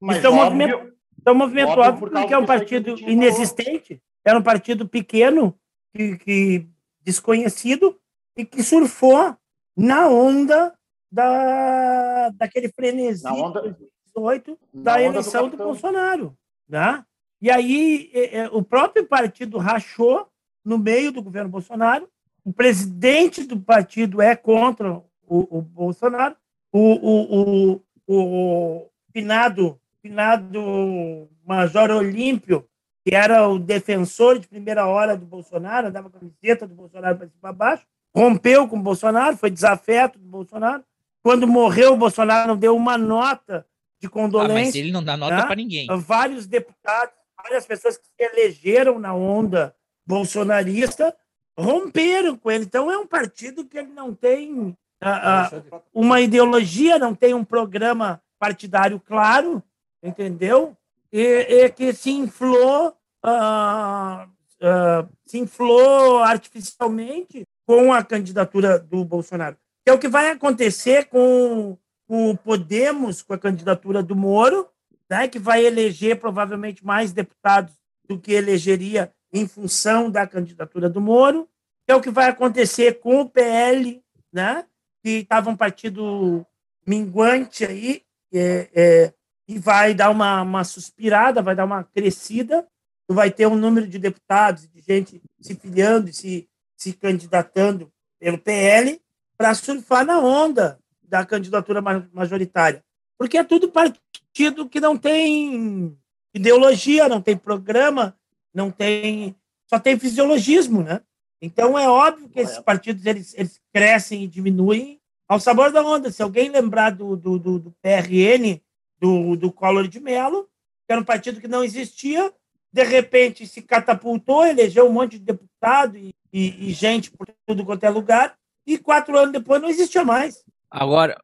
Mas 0.00 0.18
Isso 0.18 0.26
é 0.26 0.30
um 0.30 0.38
óbvio- 0.38 0.68
movimento, 0.68 0.96
é 1.24 1.30
um 1.30 1.34
movimento 1.34 1.68
óbvio 1.70 1.84
óbvio 1.84 2.00
por 2.00 2.10
porque 2.10 2.34
é 2.34 2.38
um 2.38 2.46
partido 2.46 2.98
inexistente, 3.00 4.02
era 4.24 4.38
um 4.38 4.42
partido 4.42 4.88
pequeno, 4.88 5.58
que, 5.94 6.18
que 6.18 6.68
desconhecido, 7.02 7.98
e 8.36 8.44
que 8.44 8.62
surfou 8.62 9.36
na 9.76 10.08
onda 10.08 10.76
da, 11.10 12.28
daquele 12.30 12.68
frenesi 12.68 13.24
Na 13.24 13.32
onda- 13.32 13.76
2018 14.16 14.58
na 14.72 14.82
da 14.82 14.96
do 14.96 15.02
eleição 15.02 15.42
do, 15.42 15.50
capitão. 15.50 15.66
Bolsonaro. 15.66 16.36
Né? 16.68 17.04
E 17.40 17.50
aí 17.50 18.10
é, 18.12 18.38
é, 18.38 18.48
o 18.48 18.62
próprio 18.62 19.06
partido 19.06 19.58
rachou 19.58 20.28
no 20.64 20.78
meio 20.78 21.12
do 21.12 21.22
governo 21.22 21.50
Bolsonaro, 21.50 22.08
o 22.44 22.52
presidente 22.52 23.44
do 23.44 23.58
partido 23.58 24.20
é 24.20 24.34
contra 24.34 24.92
o, 24.92 25.58
o 25.58 25.62
Bolsonaro, 25.62 26.36
o, 26.72 26.94
o, 26.94 27.72
o, 27.74 27.80
o 28.08 28.90
finado, 29.12 29.80
finado 30.02 31.28
Major 31.44 31.90
Olímpio, 31.90 32.66
que 33.04 33.14
era 33.14 33.48
o 33.48 33.58
defensor 33.58 34.38
de 34.38 34.48
primeira 34.48 34.86
hora 34.86 35.16
do 35.16 35.24
Bolsonaro, 35.24 35.86
andava 35.86 36.10
com 36.10 36.16
a 36.16 36.20
camiseta 36.20 36.66
do 36.66 36.74
Bolsonaro 36.74 37.16
para 37.16 37.26
cima 37.28 37.38
e 37.38 37.40
para 37.40 37.52
baixo, 37.52 37.86
rompeu 38.14 38.66
com 38.66 38.76
o 38.76 38.82
Bolsonaro, 38.82 39.36
foi 39.36 39.50
desafeto 39.50 40.18
do 40.18 40.26
Bolsonaro. 40.26 40.82
Quando 41.22 41.46
morreu, 41.46 41.92
o 41.92 41.96
Bolsonaro 41.96 42.48
não 42.48 42.56
deu 42.56 42.74
uma 42.74 42.98
nota 42.98 43.66
de 44.00 44.06
Ah, 44.06 44.10
condolência. 44.10 44.64
mas 44.66 44.74
ele 44.74 44.92
não 44.92 45.02
dá 45.02 45.16
nota 45.16 45.36
Tá? 45.36 45.46
para 45.46 45.56
ninguém. 45.56 45.86
vários 46.00 46.46
deputados, 46.46 47.14
várias 47.42 47.66
pessoas 47.66 47.96
que 47.96 48.04
se 48.06 48.12
elegeram 48.32 48.98
na 48.98 49.14
onda 49.14 49.74
bolsonarista 50.06 51.16
romperam 51.58 52.36
com 52.36 52.50
ele. 52.50 52.64
Então 52.64 52.90
é 52.90 52.98
um 52.98 53.06
partido 53.06 53.64
que 53.64 53.78
ele 53.78 53.88
não 53.92 54.14
tem 54.14 54.76
ah, 55.00 55.48
ah, 55.72 55.80
uma 55.92 56.20
ideologia, 56.20 56.98
não 56.98 57.14
tem 57.14 57.34
um 57.34 57.44
programa 57.44 58.20
partidário 58.38 59.00
claro, 59.00 59.62
entendeu? 60.02 60.76
E, 61.12 61.20
e 61.64 61.68
que 61.70 61.92
se 61.92 62.10
inflou, 62.10 62.94
ah, 63.22 64.26
ah, 64.62 65.06
se 65.24 65.38
inflou 65.38 66.18
artificialmente 66.22 67.44
com 67.66 67.92
a 67.92 68.02
candidatura 68.04 68.78
do 68.78 69.04
Bolsonaro. 69.04 69.56
Que 69.84 69.90
é 69.90 69.92
o 69.94 69.98
que 69.98 70.08
vai 70.08 70.30
acontecer 70.30 71.06
com 71.06 71.76
o 72.08 72.36
Podemos, 72.36 73.22
com 73.22 73.34
a 73.34 73.38
candidatura 73.38 74.02
do 74.02 74.14
Moro, 74.14 74.68
né, 75.08 75.28
que 75.28 75.38
vai 75.38 75.64
eleger 75.64 76.18
provavelmente 76.18 76.84
mais 76.84 77.12
deputados 77.12 77.74
do 78.06 78.18
que 78.18 78.32
elegeria 78.32 79.12
em 79.32 79.46
função 79.46 80.10
da 80.10 80.26
candidatura 80.26 80.88
do 80.88 81.00
Moro, 81.00 81.48
que 81.84 81.92
é 81.92 81.94
o 81.94 82.00
que 82.00 82.10
vai 82.10 82.28
acontecer 82.28 83.00
com 83.00 83.20
o 83.20 83.28
PL, 83.28 84.02
né, 84.32 84.64
que 85.02 85.18
estava 85.18 85.50
um 85.50 85.56
partido 85.56 86.46
minguante 86.86 87.64
aí, 87.64 88.02
é, 88.32 88.68
é, 88.74 89.14
e 89.48 89.58
vai 89.58 89.94
dar 89.94 90.10
uma, 90.10 90.42
uma 90.42 90.64
suspirada, 90.64 91.42
vai 91.42 91.54
dar 91.54 91.64
uma 91.64 91.84
crescida, 91.84 92.66
vai 93.08 93.30
ter 93.30 93.46
um 93.46 93.56
número 93.56 93.86
de 93.86 93.98
deputados, 93.98 94.68
de 94.68 94.80
gente 94.80 95.22
se 95.40 95.54
filiando, 95.54 96.10
e 96.10 96.12
se, 96.12 96.48
se 96.76 96.92
candidatando 96.92 97.92
pelo 98.18 98.38
PL, 98.38 99.00
para 99.36 99.54
surfar 99.54 100.04
na 100.04 100.18
onda 100.18 100.78
da 101.08 101.24
candidatura 101.24 101.80
ma- 101.80 102.08
majoritária. 102.12 102.84
Porque 103.18 103.38
é 103.38 103.44
tudo 103.44 103.70
partido 103.70 104.68
que 104.68 104.80
não 104.80 104.96
tem 104.96 105.96
ideologia, 106.34 107.08
não 107.08 107.20
tem 107.20 107.36
programa, 107.36 108.16
não 108.52 108.70
tem. 108.70 109.34
só 109.68 109.78
tem 109.78 109.98
fisiologismo, 109.98 110.82
né? 110.82 111.00
Então 111.40 111.78
é 111.78 111.88
óbvio 111.88 112.28
que 112.28 112.40
esses 112.40 112.58
partidos 112.58 113.04
eles, 113.04 113.34
eles 113.34 113.60
crescem 113.72 114.24
e 114.24 114.26
diminuem 114.26 115.00
ao 115.28 115.40
sabor 115.40 115.70
da 115.70 115.82
onda. 115.82 116.10
Se 116.10 116.22
alguém 116.22 116.48
lembrar 116.48 116.90
do, 116.90 117.16
do, 117.16 117.38
do, 117.38 117.58
do 117.58 117.74
PRN, 117.82 118.60
do, 118.98 119.36
do 119.36 119.52
Collor 119.52 119.88
de 119.88 120.00
Mello, 120.00 120.48
que 120.86 120.92
era 120.92 121.00
um 121.00 121.04
partido 121.04 121.40
que 121.40 121.48
não 121.48 121.64
existia, 121.64 122.32
de 122.72 122.82
repente 122.82 123.46
se 123.46 123.62
catapultou, 123.62 124.44
elegeu 124.44 124.86
um 124.86 124.92
monte 124.92 125.18
de 125.18 125.24
deputado 125.24 125.96
e, 125.96 126.14
e, 126.32 126.68
e 126.68 126.72
gente 126.72 127.10
por 127.10 127.26
tudo 127.46 127.64
quanto 127.64 127.84
é 127.84 127.90
lugar, 127.90 128.36
e 128.66 128.78
quatro 128.78 129.16
anos 129.16 129.32
depois 129.32 129.60
não 129.62 129.68
existia 129.68 130.04
mais. 130.04 130.44
Agora, 130.70 131.20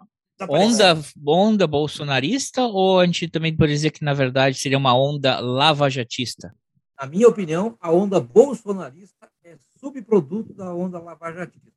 onda, 0.49 0.99
onda 1.27 1.67
bolsonarista 1.67 2.63
ou 2.63 3.01
a 3.01 3.07
gente 3.07 3.29
também 3.29 3.57
pode 3.57 3.73
dizer 3.73 3.91
que, 3.91 4.05
na 4.05 4.15
verdade, 4.15 4.57
seria 4.57 4.79
uma 4.79 4.97
onda 4.97 5.41
lavajatista? 5.41 6.55
Na 7.01 7.07
minha 7.07 7.29
opinião, 7.29 7.77
a 7.81 7.91
onda 7.91 8.21
bolsonarista 8.21 9.29
é 9.45 9.57
subproduto 9.79 10.55
da 10.55 10.73
onda 10.75 10.99
lavajatista. 10.99 11.73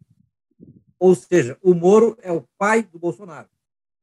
Ou 1.00 1.16
seja, 1.16 1.58
o 1.62 1.74
Moro 1.74 2.18
é 2.22 2.32
o 2.32 2.46
pai 2.58 2.84
do 2.84 3.00
Bolsonaro. 3.00 3.50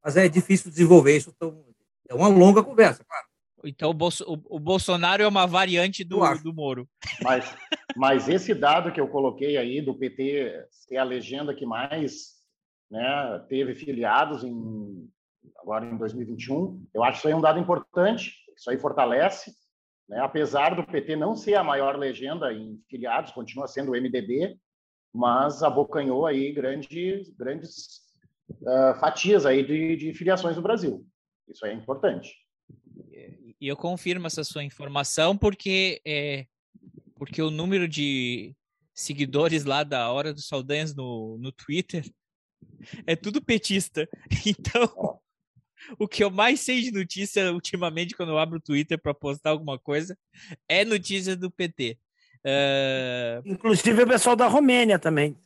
Mas 0.03 0.17
é 0.17 0.27
difícil 0.27 0.69
desenvolver 0.69 1.15
isso 1.15 1.33
tão, 1.39 1.63
É 2.09 2.13
uma 2.13 2.27
longa 2.27 2.61
conversa, 2.61 3.03
claro. 3.05 3.25
Então 3.63 3.89
o, 3.89 3.93
Bolso, 3.93 4.25
o, 4.27 4.57
o 4.57 4.59
Bolsonaro 4.59 5.23
é 5.23 5.27
uma 5.27 5.47
variante 5.47 6.03
do, 6.03 6.19
do 6.43 6.53
Moro. 6.53 6.87
Mas, 7.21 7.55
mas 7.95 8.27
esse 8.27 8.53
dado 8.53 8.91
que 8.91 8.99
eu 8.99 9.07
coloquei 9.07 9.55
aí 9.55 9.81
do 9.81 9.95
PT 9.95 10.67
ser 10.69 10.97
a 10.97 11.03
legenda 11.03 11.55
que 11.55 11.65
mais 11.65 12.42
né, 12.89 13.45
teve 13.49 13.75
filiados 13.75 14.43
em, 14.43 15.09
agora 15.57 15.85
em 15.85 15.97
2021, 15.97 16.85
eu 16.93 17.03
acho 17.03 17.19
isso 17.19 17.27
aí 17.27 17.33
um 17.33 17.41
dado 17.41 17.59
importante, 17.59 18.33
isso 18.55 18.69
aí 18.69 18.77
fortalece, 18.77 19.53
né, 20.07 20.19
apesar 20.19 20.75
do 20.75 20.85
PT 20.85 21.15
não 21.15 21.35
ser 21.35 21.55
a 21.55 21.63
maior 21.63 21.97
legenda 21.97 22.53
em 22.53 22.79
filiados, 22.89 23.31
continua 23.31 23.67
sendo 23.67 23.91
o 23.91 23.95
MDB, 23.95 24.57
mas 25.13 25.61
abocanhou 25.61 26.25
aí 26.25 26.51
grandes, 26.51 27.29
grandes 27.35 28.01
uh, 28.49 28.99
fatias 28.99 29.45
aí 29.45 29.65
de, 29.65 29.95
de 29.95 30.13
filiações 30.13 30.55
no 30.55 30.61
Brasil. 30.61 31.05
Isso 31.47 31.65
aí 31.65 31.71
é 31.71 31.75
importante. 31.75 32.33
E 33.61 33.67
eu 33.67 33.77
confirmo 33.77 34.27
essa 34.27 34.43
sua 34.43 34.63
informação 34.63 35.37
porque 35.37 36.01
é, 36.05 36.45
porque 37.15 37.41
o 37.41 37.49
número 37.49 37.87
de 37.87 38.53
seguidores 38.93 39.63
lá 39.63 39.83
da 39.83 40.11
Hora 40.11 40.33
dos 40.33 40.47
Saldanhas 40.47 40.93
no, 40.93 41.37
no 41.37 41.51
Twitter 41.51 42.03
é 43.07 43.15
tudo 43.15 43.43
petista. 43.43 44.07
Então, 44.45 45.19
o 45.99 46.07
que 46.07 46.23
eu 46.23 46.31
mais 46.31 46.61
sei 46.61 46.81
de 46.81 46.91
notícia 46.91 47.51
ultimamente 47.51 48.15
quando 48.15 48.29
eu 48.29 48.37
abro 48.37 48.57
o 48.57 48.61
Twitter 48.61 48.99
para 48.99 49.13
postar 49.13 49.51
alguma 49.51 49.77
coisa 49.77 50.17
é 50.67 50.85
notícia 50.85 51.35
do 51.35 51.51
PT. 51.51 51.97
Uh... 52.45 53.41
Inclusive 53.45 54.03
o 54.03 54.07
pessoal 54.07 54.35
da 54.35 54.47
Romênia 54.47 54.99
também. 54.99 55.37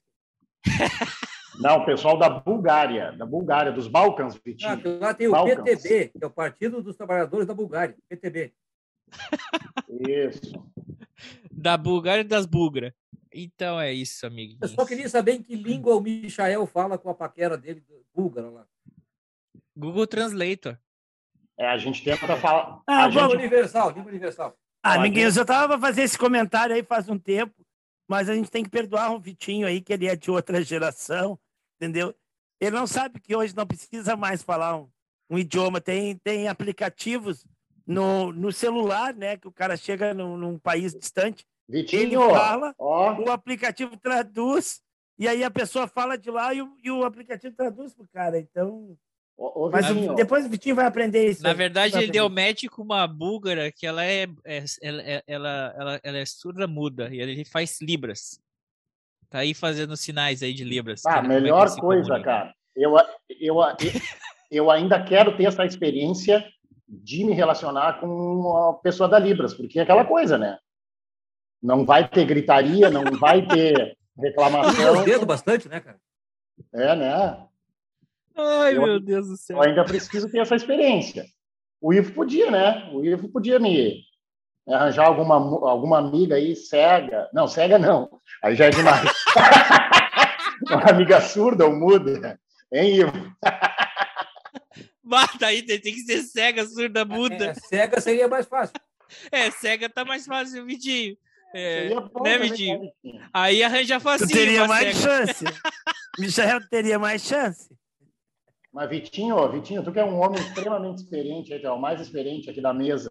Não, 1.59 1.78
o 1.78 1.86
pessoal 1.86 2.18
da 2.18 2.30
Bulgária, 2.30 3.11
da 3.13 3.26
Bulgária, 3.26 3.72
dos 3.72 3.88
Balcãs, 3.88 4.36
Vitinho. 4.36 4.72
Ah, 4.72 5.05
lá 5.05 5.13
tem 5.13 5.28
o 5.28 5.32
Balcãs. 5.32 5.55
PTB, 5.63 6.09
que 6.09 6.24
é 6.24 6.28
o 6.28 6.30
Partido 6.30 6.84
dos 6.84 6.95
Trabalhadores 6.95 7.47
da 7.47 7.53
Bulgária, 7.53 7.95
PTB. 8.07 8.53
Isso. 9.89 10.53
Da 11.51 11.78
Bulgária 11.78 12.22
e 12.22 12.24
das 12.24 12.45
Bulgras. 12.45 12.93
Então 13.34 13.80
é 13.80 13.91
isso, 13.93 14.26
amigo. 14.26 14.58
Eu 14.62 14.68
só 14.68 14.86
queria 14.86 15.08
saber 15.10 15.34
em 15.34 15.43
que 15.43 15.55
língua 15.55 15.95
o 15.95 16.01
Michael 16.01 16.66
fala 16.66 16.97
com 16.97 17.10
a 17.10 17.14
paquera 17.14 17.58
dele, 17.58 17.84
búlgara 18.14 18.49
lá. 18.49 18.68
Google 19.76 20.08
Translator. 20.08 20.78
É, 21.58 21.68
a 21.68 21.78
gente 21.78 22.03
tenta 22.03 22.36
falar. 22.38 22.82
Ah, 22.88 23.08
língua 23.08 23.24
gente... 23.24 23.36
universal, 23.36 23.91
língua 23.91 24.10
universal. 24.10 24.58
Ah, 24.84 24.95
Amiguinhos, 24.95 25.36
eu 25.36 25.45
tava 25.45 25.80
fazer 25.80 26.03
esse 26.03 26.18
comentário 26.18 26.76
aí 26.76 26.84
faz 26.84 27.10
um 27.10 27.18
tempo, 27.18 27.66
mas 28.08 28.30
a 28.30 28.36
gente 28.36 28.49
tem 28.49 28.64
que 28.64 28.70
perdoar 28.70 29.12
o 29.12 29.20
Vitinho 29.20 29.68
aí, 29.68 29.82
que 29.82 29.91
ele 29.91 30.08
é 30.08 30.16
de 30.16 30.32
outra 30.32 30.64
geração 30.64 31.39
entendeu? 31.78 32.14
Ele 32.60 32.76
não 32.76 32.88
sabe 32.88 33.20
que 33.20 33.36
hoje 33.36 33.55
não 33.55 33.66
precisa 33.66 34.16
mais 34.16 34.41
falar 34.41 34.78
um, 34.78 34.89
um 35.30 35.38
idioma, 35.38 35.80
tem, 35.80 36.18
tem 36.18 36.47
aplicativos 36.47 37.45
no, 37.88 38.33
no 38.33 38.51
celular, 38.51 39.13
né? 39.13 39.38
Que 39.38 39.47
o 39.47 39.51
cara 39.51 39.77
chega 39.77 40.13
num, 40.13 40.35
num 40.38 40.59
país 40.59 40.93
distante, 40.93 41.45
Vitinho, 41.67 42.01
ele 42.01 42.15
fala, 42.15 42.75
ó. 42.77 43.13
o 43.13 43.31
aplicativo 43.31 43.97
traduz, 43.97 44.81
e 45.17 45.27
aí 45.27 45.43
a 45.43 45.49
pessoa 45.49 45.88
fala 45.88 46.17
de 46.17 46.29
lá 46.29 46.53
e 46.53 46.61
o, 46.61 46.75
e 46.83 46.91
o 46.91 47.03
aplicativo 47.03 47.55
traduz 47.55 47.93
pro 47.93 48.07
cara. 48.13 48.38
Então. 48.38 48.95
Ô, 49.35 49.65
ô, 49.65 49.69
Mas 49.69 49.89
o, 49.89 50.15
depois 50.15 50.45
o 50.45 50.49
Vitinho 50.49 50.75
vai 50.75 50.85
aprender 50.85 51.29
isso. 51.29 51.43
Na 51.43 51.53
verdade, 51.53 51.97
ele 51.97 52.11
deu 52.11 52.27
match 52.27 52.65
com 52.65 52.81
uma 52.81 53.05
búlgara 53.07 53.71
que 53.71 53.85
ela 53.85 54.03
é, 54.03 54.27
é 54.43 54.63
ela, 54.81 55.01
ela, 55.27 55.75
ela, 55.77 55.99
ela 56.03 56.17
é 56.17 56.25
surda 56.25 56.67
muda 56.67 57.13
e 57.13 57.19
ele 57.19 57.45
faz 57.45 57.79
libras. 57.79 58.39
Tá 59.29 59.39
aí 59.39 59.53
fazendo 59.53 59.95
sinais 59.97 60.41
aí 60.41 60.53
de 60.53 60.63
Libras. 60.63 61.05
Ah, 61.05 61.21
melhor 61.21 61.69
coisa, 61.79 62.19
cara. 62.21 62.53
Eu, 62.75 62.95
eu, 63.39 63.55
eu 64.49 64.71
ainda 64.71 65.03
quero 65.03 65.35
ter 65.35 65.45
essa 65.45 65.65
experiência 65.65 66.45
de 66.88 67.25
me 67.25 67.33
relacionar 67.33 67.99
com 67.99 68.07
uma 68.07 68.73
pessoa 68.75 69.09
da 69.09 69.19
Libras, 69.19 69.53
porque 69.53 69.79
é 69.79 69.83
aquela 69.83 70.05
coisa, 70.05 70.38
né? 70.38 70.57
Não 71.61 71.85
vai 71.85 72.07
ter 72.07 72.25
gritaria, 72.25 72.89
não 72.89 73.03
vai 73.19 73.45
ter 73.45 73.97
reclamação. 74.17 74.97
Eu 74.97 75.03
dedo 75.03 75.25
bastante, 75.25 75.67
né, 75.67 75.79
cara? 75.79 75.99
É, 76.73 76.95
né? 76.95 77.47
Ai, 78.35 78.77
eu, 78.77 78.83
meu 78.83 78.99
Deus 78.99 79.27
do 79.27 79.38
céu. 79.38 79.57
Eu 79.57 79.63
ainda 79.63 79.83
preciso 79.83 80.29
ter 80.29 80.39
essa 80.39 80.55
experiência. 80.55 81.25
O 81.81 81.93
Ivo 81.93 82.13
podia, 82.13 82.49
né? 82.49 82.89
O 82.93 83.03
Ivo 83.03 83.29
podia 83.29 83.59
me 83.59 84.03
arranjar 84.67 85.07
alguma, 85.07 85.35
alguma 85.35 85.99
amiga 85.99 86.35
aí 86.35 86.55
cega. 86.55 87.29
Não, 87.33 87.47
cega 87.47 87.77
não. 87.77 88.09
Aí 88.43 88.55
já 88.55 88.65
é 88.65 88.69
demais. 88.69 89.11
Uma 90.69 90.89
amiga 90.89 91.21
surda 91.21 91.65
ou 91.65 91.75
muda. 91.75 92.39
Hein, 92.71 92.95
Ivo? 92.95 93.35
Bata 95.08 95.47
aí, 95.47 95.64
tem 95.64 95.80
que 95.80 96.01
ser 96.01 96.22
cega, 96.24 96.66
surda, 96.66 97.05
muda. 97.05 97.47
É, 97.47 97.53
cega 97.53 98.01
seria 98.01 98.28
mais 98.28 98.45
fácil. 98.45 98.76
É, 99.32 99.49
cega 99.51 99.89
tá 99.89 100.03
mais 100.03 100.26
fácil, 100.26 100.66
Vitinho. 100.66 101.18
É, 101.53 101.89
né, 102.22 102.38
Vitinho? 102.38 102.91
Aí 103.34 103.64
arranja 103.64 103.99
facinho. 103.99 104.30
Tu 104.30 104.34
teria 104.34 104.68
mais 104.68 104.97
cega. 104.97 105.28
chance. 105.28 105.45
Michel 106.20 106.68
teria 106.70 106.99
mais 106.99 107.22
chance. 107.24 107.74
Mas, 108.72 108.89
Vitinho, 108.89 109.49
Vitinho, 109.51 109.84
tu 109.84 109.91
que 109.91 109.99
é 109.99 110.05
um 110.05 110.20
homem 110.20 110.39
extremamente 110.39 110.97
experiente, 110.97 111.53
é 111.53 111.72
o 111.72 111.80
mais 111.80 112.01
experiente 112.01 112.49
aqui 112.49 112.62
da 112.62 112.74
mesa 112.74 113.10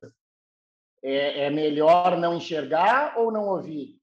é, 1.03 1.47
é 1.47 1.51
melhor 1.51 2.19
não 2.19 2.37
enxergar 2.37 3.17
ou 3.17 3.31
não 3.33 3.45
ouvir? 3.45 3.97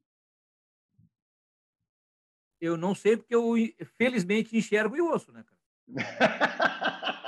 Eu 2.62 2.78
não 2.78 2.96
sei, 2.96 3.18
porque 3.18 3.36
eu 3.36 3.54
felizmente 3.98 4.56
enxergo 4.56 4.96
e 4.96 5.02
ouço, 5.02 5.32
né, 5.34 5.44
cara? 5.44 5.60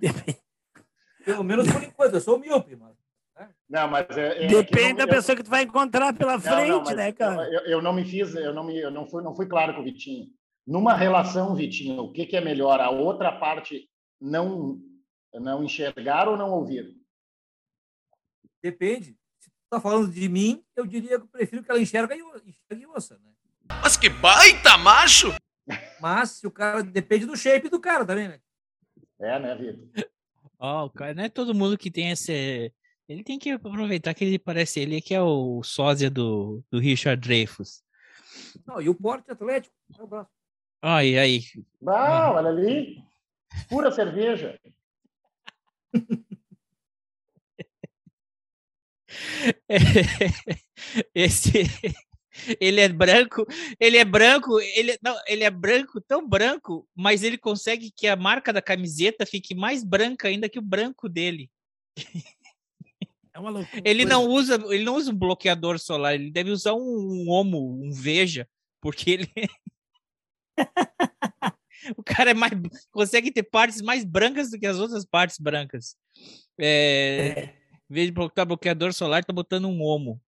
Pelo 1.24 1.44
menos 1.44 1.70
por 1.70 1.82
enquanto, 1.82 2.14
eu 2.14 2.20
sou 2.20 2.38
míope, 2.38 2.76
mas. 2.76 2.96
Né? 3.38 3.48
Não, 3.68 3.88
mas 3.88 4.06
é, 4.16 4.44
é 4.44 4.46
Depende 4.46 4.94
da 4.94 5.06
pessoa 5.06 5.36
que 5.36 5.42
tu 5.42 5.50
vai 5.50 5.62
encontrar 5.62 6.12
pela 6.12 6.32
não, 6.32 6.40
frente, 6.40 6.90
não, 6.90 6.96
né, 6.96 7.12
cara? 7.12 7.48
Eu, 7.48 7.60
eu, 7.66 7.82
não 7.82 7.92
me 7.92 8.04
fiz, 8.04 8.34
eu 8.34 8.54
não 8.54 8.64
me, 8.64 8.78
eu 8.78 8.90
não 8.90 9.06
fui, 9.06 9.22
não 9.22 9.34
fui 9.34 9.46
claro 9.46 9.74
com 9.74 9.80
o 9.80 9.84
Vitinho. 9.84 10.26
Numa 10.66 10.94
relação, 10.94 11.54
Vitinho, 11.54 12.02
o 12.02 12.12
que, 12.12 12.26
que 12.26 12.36
é 12.36 12.40
melhor? 12.40 12.80
A 12.80 12.90
outra 12.90 13.32
parte 13.32 13.88
não 14.20 14.78
não 15.32 15.62
enxergar 15.62 16.28
ou 16.28 16.36
não 16.36 16.50
ouvir? 16.50 16.96
Depende. 18.62 19.16
Se 19.38 19.48
tu 19.48 19.56
tá 19.70 19.80
falando 19.80 20.10
de 20.10 20.28
mim, 20.28 20.62
eu 20.74 20.84
diria 20.84 21.18
que 21.18 21.24
eu 21.24 21.28
prefiro 21.28 21.62
que 21.62 21.70
ela 21.70 21.80
enxerga 21.80 22.14
e, 22.16 22.20
enxerga 22.20 22.82
e 22.82 22.86
ouça, 22.86 23.18
né? 23.18 23.30
Mas 23.82 23.96
que 23.96 24.08
baita 24.08 24.76
macho! 24.76 25.32
Mas 26.00 26.30
se 26.30 26.46
o 26.46 26.50
cara. 26.50 26.82
Depende 26.82 27.26
do 27.26 27.36
shape 27.36 27.68
do 27.68 27.80
cara 27.80 28.04
também, 28.04 28.28
né? 28.28 28.40
É, 29.20 29.38
né, 29.38 29.54
Vitor? 29.54 29.86
Ó, 30.58 30.82
oh, 30.82 30.86
o 30.86 30.90
cara 30.90 31.14
não 31.14 31.22
é 31.24 31.28
todo 31.28 31.54
mundo 31.54 31.76
que 31.78 31.90
tem 31.90 32.10
esse. 32.10 32.72
Ele 33.08 33.22
tem 33.22 33.38
que 33.38 33.50
aproveitar 33.50 34.14
que 34.14 34.24
ele 34.24 34.38
parece 34.38 34.80
ele 34.80 35.00
que 35.00 35.14
é 35.14 35.20
o 35.20 35.62
sósia 35.62 36.10
do, 36.10 36.62
do 36.70 36.78
Richard 36.78 37.20
Dreyfus. 37.20 37.82
Não, 38.66 38.80
e 38.80 38.88
o 38.88 38.94
porte 38.94 39.30
atlético. 39.30 39.74
E 40.82 41.18
aí? 41.18 41.42
Ah, 41.86 42.32
olha 42.32 42.48
ali. 42.48 43.02
Pura 43.68 43.90
cerveja. 43.90 44.58
Esse 51.14 51.64
ele 52.60 52.80
é 52.80 52.88
branco, 52.88 53.46
ele 53.78 53.96
é 53.96 54.04
branco, 54.04 54.60
ele 54.60 54.98
não, 55.02 55.16
ele 55.26 55.44
é 55.44 55.50
branco, 55.50 56.00
tão 56.00 56.26
branco, 56.26 56.88
mas 56.94 57.22
ele 57.22 57.36
consegue 57.38 57.90
que 57.90 58.06
a 58.06 58.16
marca 58.16 58.52
da 58.52 58.62
camiseta 58.62 59.26
fique 59.26 59.54
mais 59.54 59.84
branca 59.84 60.28
ainda 60.28 60.48
que 60.48 60.58
o 60.58 60.62
branco 60.62 61.08
dele. 61.08 61.50
É 63.32 63.38
uma 63.38 63.50
loucura. 63.50 63.82
Ele 63.84 64.04
não 64.04 64.26
usa, 64.26 64.54
ele 64.70 64.84
não 64.84 64.96
usa 64.96 65.12
um 65.12 65.16
bloqueador 65.16 65.78
solar, 65.78 66.14
ele 66.14 66.30
deve 66.30 66.50
usar 66.50 66.74
um, 66.74 66.80
um 66.80 67.30
homo, 67.30 67.80
um 67.80 67.92
veja, 67.92 68.48
porque 68.80 69.10
ele 69.10 69.32
o 71.96 72.02
cara 72.02 72.30
é 72.30 72.34
mais 72.34 72.52
consegue 72.90 73.30
ter 73.30 73.44
partes 73.44 73.80
mais 73.80 74.04
brancas 74.04 74.50
do 74.50 74.58
que 74.58 74.66
as 74.66 74.78
outras 74.78 75.04
partes 75.04 75.38
brancas. 75.38 75.96
É... 76.58 77.34
é 77.36 77.60
em 77.90 77.94
vez 77.94 78.06
de 78.06 78.12
botar 78.12 78.44
bloqueador 78.44 78.92
solar, 78.92 79.24
tá 79.24 79.32
botando 79.32 79.66
um 79.66 79.82
homo. 79.82 80.22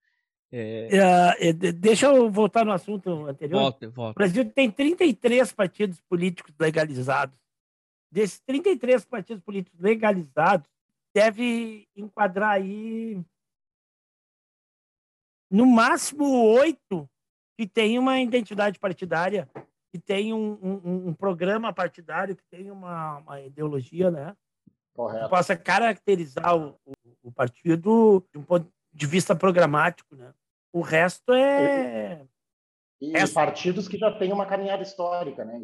É... 0.53 1.49
É, 1.49 1.53
deixa 1.53 2.07
eu 2.07 2.31
voltar 2.31 2.65
no 2.65 2.73
assunto 2.73 3.27
anterior. 3.27 3.61
Volta, 3.61 3.89
volta. 3.89 4.11
O 4.13 4.15
Brasil 4.15 4.51
tem 4.51 4.71
33 4.71 5.51
partidos 5.53 5.99
políticos 6.03 6.55
legalizados. 6.61 7.37
Desses 8.11 8.39
33 8.41 9.07
partidos 9.07 9.43
políticos 9.43 9.81
legalizados, 9.81 10.69
deve 11.15 11.89
enquadrar 11.97 12.51
aí 12.51 13.19
no 15.51 15.67
máximo 15.67 16.25
oito 16.55 17.09
que 17.59 17.67
tem 17.67 17.99
uma 17.99 18.21
identidade 18.21 18.79
partidária, 18.79 19.49
que 19.91 19.99
tem 19.99 20.33
um, 20.33 20.59
um, 20.63 21.09
um 21.09 21.15
programa 21.15 21.73
partidário, 21.73 22.35
que 22.37 22.45
tem 22.51 22.71
uma, 22.71 23.19
uma 23.19 23.41
ideologia, 23.41 24.11
né? 24.11 24.35
Correto. 24.95 25.25
Que 25.25 25.31
possa 25.31 25.57
caracterizar 25.57 26.57
o, 26.57 26.79
o, 26.85 26.93
o, 27.25 27.33
partido 27.33 28.25
de 28.33 28.39
um 28.39 28.43
ponto 28.43 28.71
de 28.93 29.07
vista 29.07 29.35
programático, 29.35 30.17
né? 30.17 30.33
O 30.73 30.81
resto 30.81 31.33
é... 31.33 32.27
E, 33.01 33.17
e 33.17 33.29
partidos 33.29 33.89
que 33.89 33.99
já 33.99 34.11
têm 34.17 34.33
uma 34.33 34.47
caminhada 34.47 34.83
histórica, 34.83 35.45
né, 35.45 35.61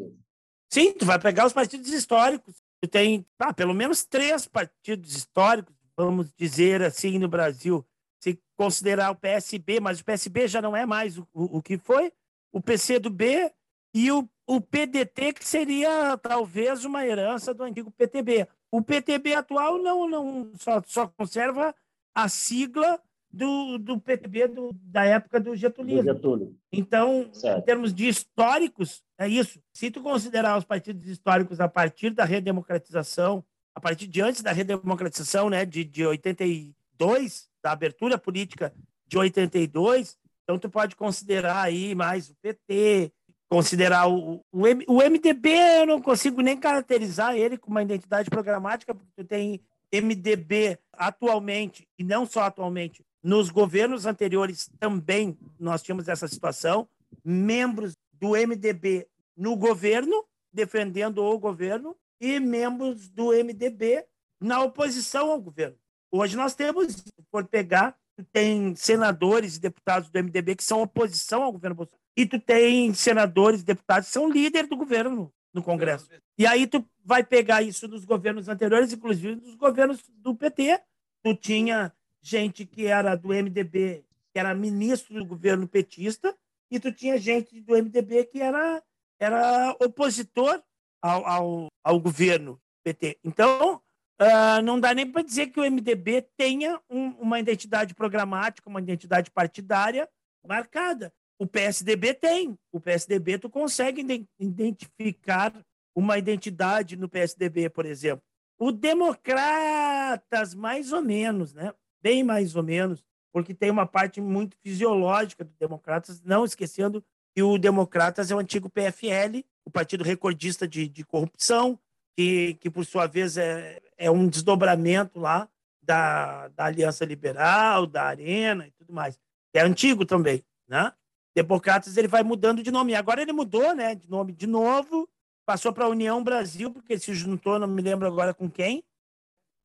Sim, 0.71 0.93
tu 0.93 1.07
vai 1.07 1.19
pegar 1.19 1.47
os 1.47 1.53
partidos 1.53 1.91
históricos. 1.93 2.57
Tu 2.83 2.89
tem 2.89 3.27
ah, 3.39 3.55
pelo 3.55 3.73
menos 3.73 4.05
três 4.05 4.47
partidos 4.47 5.15
históricos, 5.17 5.75
vamos 5.97 6.33
dizer 6.37 6.83
assim, 6.83 7.19
no 7.19 7.29
Brasil, 7.29 7.87
se 8.21 8.39
considerar 8.57 9.11
o 9.11 9.17
PSB, 9.17 9.81
mas 9.81 10.01
o 10.01 10.05
PSB 10.05 10.47
já 10.47 10.61
não 10.61 10.77
é 10.77 10.85
mais 10.85 11.17
o, 11.17 11.27
o, 11.33 11.59
o 11.59 11.63
que 11.63 11.79
foi, 11.79 12.13
o 12.53 12.61
PCdoB 12.61 13.53
e 13.95 14.13
o, 14.13 14.29
o 14.47 14.61
PDT, 14.61 15.33
que 15.33 15.47
seria 15.47 16.17
talvez 16.19 16.85
uma 16.85 17.07
herança 17.07 17.55
do 17.55 17.65
antigo 17.65 17.91
PTB. 17.91 18.47
O 18.71 18.83
PTB 18.83 19.35
atual 19.35 19.79
não, 19.79 20.09
não 20.09 20.53
só, 20.57 20.83
só 20.87 21.09
conserva 21.09 21.75
a 22.15 22.29
sigla 22.29 23.01
do, 23.31 23.79
do 23.79 24.01
PTB 24.01 24.49
do, 24.49 24.71
da 24.83 25.05
época 25.05 25.39
do 25.39 25.55
Getúlio. 25.55 26.03
Getúlio. 26.03 26.57
Então, 26.73 27.29
Certo. 27.33 27.59
em 27.59 27.63
termos 27.63 27.93
de 27.93 28.09
históricos, 28.09 29.03
é 29.19 29.29
isso. 29.29 29.61
Se 29.73 29.91
tu 29.91 30.01
considerar 30.03 30.57
os 30.57 30.65
partidos 30.65 31.07
históricos 31.07 31.61
a 31.61 31.69
partir 31.69 32.11
da 32.11 32.25
redemocratização, 32.25 33.45
a 33.75 33.81
partir 33.81 34.07
de 34.07 34.21
antes 34.21 34.43
da 34.43 34.51
redemocratização, 34.53 35.51
né, 35.51 35.65
de, 35.65 35.85
de 35.85 36.05
82, 36.07 37.49
da 37.63 37.73
abertura 37.73 38.19
política 38.19 38.73
de 39.07 39.19
82, 39.19 40.17
então 40.45 40.59
tu 40.59 40.69
pode 40.69 40.97
considerar 40.97 41.61
aí 41.63 41.95
mais 41.95 42.31
o 42.31 42.35
PT, 42.37 43.13
considerar 43.51 44.09
o, 44.09 44.43
o, 44.53 44.67
M- 44.67 44.85
o 44.89 44.99
MDB, 45.03 45.51
eu 45.81 45.87
não 45.87 46.01
consigo 46.01 46.41
nem 46.41 46.57
caracterizar 46.57 47.37
ele 47.37 47.57
com 47.57 47.71
uma 47.71 47.83
identidade 47.83 48.29
programática, 48.31 48.95
porque 48.95 49.11
tu 49.17 49.25
tem 49.25 49.61
MDB 49.93 50.79
atualmente, 50.93 51.87
e 51.99 52.05
não 52.05 52.27
só 52.27 52.43
atualmente, 52.43 53.03
nos 53.23 53.51
governos 53.51 54.07
anteriores 54.07 54.71
também 54.79 55.37
nós 55.59 55.83
tínhamos 55.83 56.09
essa 56.09 56.29
situação, 56.29 56.89
membros 57.25 57.97
do 58.13 58.31
MDB 58.31 59.07
no 59.37 59.57
governo, 59.57 60.25
defendendo 60.53 61.23
o 61.23 61.39
governo, 61.39 61.97
e 62.21 62.41
membros 62.41 63.09
do 63.09 63.31
MDB 63.33 64.05
na 64.41 64.63
oposição 64.63 65.31
ao 65.31 65.41
governo. 65.41 65.77
Hoje 66.11 66.37
nós 66.37 66.55
temos, 66.55 66.93
se 66.95 67.13
for 67.31 67.45
pegar, 67.45 67.97
tem 68.33 68.75
senadores 68.75 69.57
e 69.57 69.61
deputados 69.61 70.11
do 70.11 70.19
MDB 70.19 70.57
que 70.57 70.65
são 70.65 70.83
oposição 70.83 71.43
ao 71.43 71.53
governo 71.53 71.77
Bolsonaro. 71.77 72.03
E 72.17 72.27
tu 72.27 72.41
tem 72.41 72.93
senadores 72.95 73.61
e 73.61 73.65
deputados 73.65 74.09
que 74.09 74.15
são 74.15 74.29
líder 74.29 74.67
do 74.67 74.77
governo 74.77 75.33
no 75.53 75.63
Congresso. 75.63 76.09
E 76.37 76.47
aí 76.47 76.67
tu 76.67 76.85
vai 77.05 77.23
pegar 77.23 77.63
isso 77.63 77.87
nos 77.87 78.05
governos 78.05 78.49
anteriores, 78.49 78.93
inclusive 78.93 79.37
nos 79.37 79.55
governos 79.55 80.03
do 80.17 80.35
PT. 80.35 80.81
Tu 81.23 81.35
tinha 81.37 81.93
gente 82.23 82.65
que 82.67 82.87
era 82.87 83.15
do 83.17 83.29
MDB, 83.29 84.05
que 84.33 84.39
era 84.39 84.55
ministro 84.55 85.15
do 85.15 85.25
governo 85.25 85.67
petista, 85.69 86.37
e 86.71 86.79
tu 86.79 86.93
tinha 86.93 87.19
gente 87.19 87.61
do 87.61 87.75
MDB 87.75 88.25
que 88.27 88.41
era, 88.41 88.83
era 89.19 89.75
opositor 89.81 90.63
ao, 91.01 91.27
ao, 91.27 91.67
ao 91.83 92.01
governo 92.01 92.61
PT. 92.85 93.19
Então, 93.25 93.81
ah, 94.19 94.61
não 94.63 94.79
dá 94.81 94.93
nem 94.93 95.11
para 95.11 95.23
dizer 95.23 95.47
que 95.49 95.61
o 95.61 95.65
MDB 95.65 96.23
tenha 96.37 96.81
um- 96.91 97.11
uma 97.21 97.39
identidade 97.41 97.95
programática, 97.95 98.69
uma 98.69 98.81
identidade 98.81 99.31
partidária 99.31 100.09
marcada. 100.47 101.13
O 101.39 101.47
PSDB 101.47 102.15
tem. 102.15 102.59
O 102.73 102.81
PSDB 102.81 103.39
tu 103.39 103.49
consegue 103.49 104.01
iden- 104.01 104.29
identificar 104.41 105.55
uma 105.95 106.19
identidade 106.19 106.97
no 106.97 107.09
PSDB, 107.09 107.71
por 107.71 107.87
exemplo. 107.87 108.23
O 108.59 108.73
Democratas, 108.73 110.55
mais 110.55 110.93
ou 110.93 111.01
menos, 111.01 111.55
né? 111.55 111.73
Bem 112.03 112.23
mais 112.23 112.55
ou 112.55 112.63
menos, 112.63 113.05
porque 113.33 113.55
tem 113.55 113.71
uma 113.71 113.87
parte 113.87 114.21
muito 114.21 114.57
fisiológica 114.59 115.45
do 115.45 115.53
Democratas, 115.59 116.23
não 116.23 116.45
esquecendo 116.45 117.05
que 117.35 117.43
o 117.43 117.59
Democratas 117.59 118.31
é 118.31 118.35
o 118.35 118.39
antigo 118.39 118.71
PFL, 118.71 119.45
o 119.65 119.71
partido 119.71 120.03
recordista 120.03 120.67
de, 120.67 120.89
de 120.89 121.05
corrupção, 121.05 121.79
que, 122.17 122.55
que 122.55 122.71
por 122.71 122.85
sua 122.85 123.07
vez 123.07 123.37
é, 123.37 123.81
é 123.97 124.11
um 124.11 124.27
desdobramento 124.27 125.21
lá 125.21 125.49
da, 125.81 126.49
da 126.49 126.65
Aliança 126.65 127.05
Liberal, 127.05 127.87
da 127.87 128.05
Arena 128.05 128.67
e 128.67 128.71
tudo 128.73 128.93
mais. 128.93 129.19
É 129.55 129.61
antigo 129.61 130.05
também, 130.05 130.45
né? 130.69 130.93
Democratas 131.35 131.97
ele 131.97 132.09
vai 132.09 132.23
mudando 132.23 132.63
de 132.63 132.71
nome. 132.71 132.95
Agora 132.95 133.23
ele 133.23 133.33
mudou, 133.33 133.75
né, 133.75 133.95
de 133.95 134.11
nome 134.11 134.33
de 134.33 134.47
novo, 134.47 135.09
passou 135.47 135.73
para 135.73 135.85
a 135.85 135.89
União 135.89 136.23
Brasil, 136.23 136.71
porque 136.71 136.99
se 136.99 137.15
juntou, 137.15 137.59
não 137.59 137.69
me 137.69 137.81
lembro 137.81 138.07
agora 138.07 138.35
com 138.35 138.51
quem, 138.51 138.85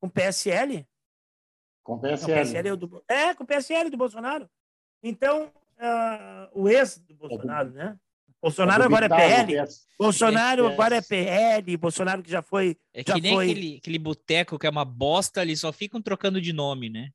com 0.00 0.08
PSL. 0.08 0.86
Com 1.84 1.94
Não, 1.94 2.00
PSL. 2.00 2.40
PSL 2.40 2.68
é, 2.68 2.72
o 2.72 2.76
do, 2.76 3.04
é, 3.06 3.34
com 3.34 3.44
o 3.44 3.46
PSL 3.46 3.90
do 3.90 3.96
Bolsonaro. 3.96 4.48
Então, 5.02 5.52
ah, 5.78 6.50
o 6.52 6.68
ex 6.68 6.98
do 6.98 7.14
Bolsonaro, 7.14 7.70
né? 7.70 7.96
Bolsonaro 8.40 8.82
É 8.82 8.86
agora 8.86 9.06
é 9.06 9.08
PL. 9.08 9.66
PS. 9.66 9.86
Bolsonaro 9.98 10.64
PS. 10.64 10.72
agora 10.72 10.96
é 10.96 11.02
PL. 11.02 11.76
Bolsonaro 11.76 12.22
que 12.22 12.30
já 12.30 12.42
foi. 12.42 12.76
É 12.92 13.02
já 13.06 13.14
que 13.14 13.20
nem 13.20 13.34
foi... 13.34 13.50
aquele, 13.50 13.76
aquele 13.76 13.98
boteco 13.98 14.58
que 14.58 14.66
é 14.66 14.70
uma 14.70 14.84
bosta, 14.84 15.42
eles 15.42 15.60
só 15.60 15.72
ficam 15.72 16.00
trocando 16.00 16.40
de 16.40 16.52
nome, 16.52 16.88
né? 16.88 17.10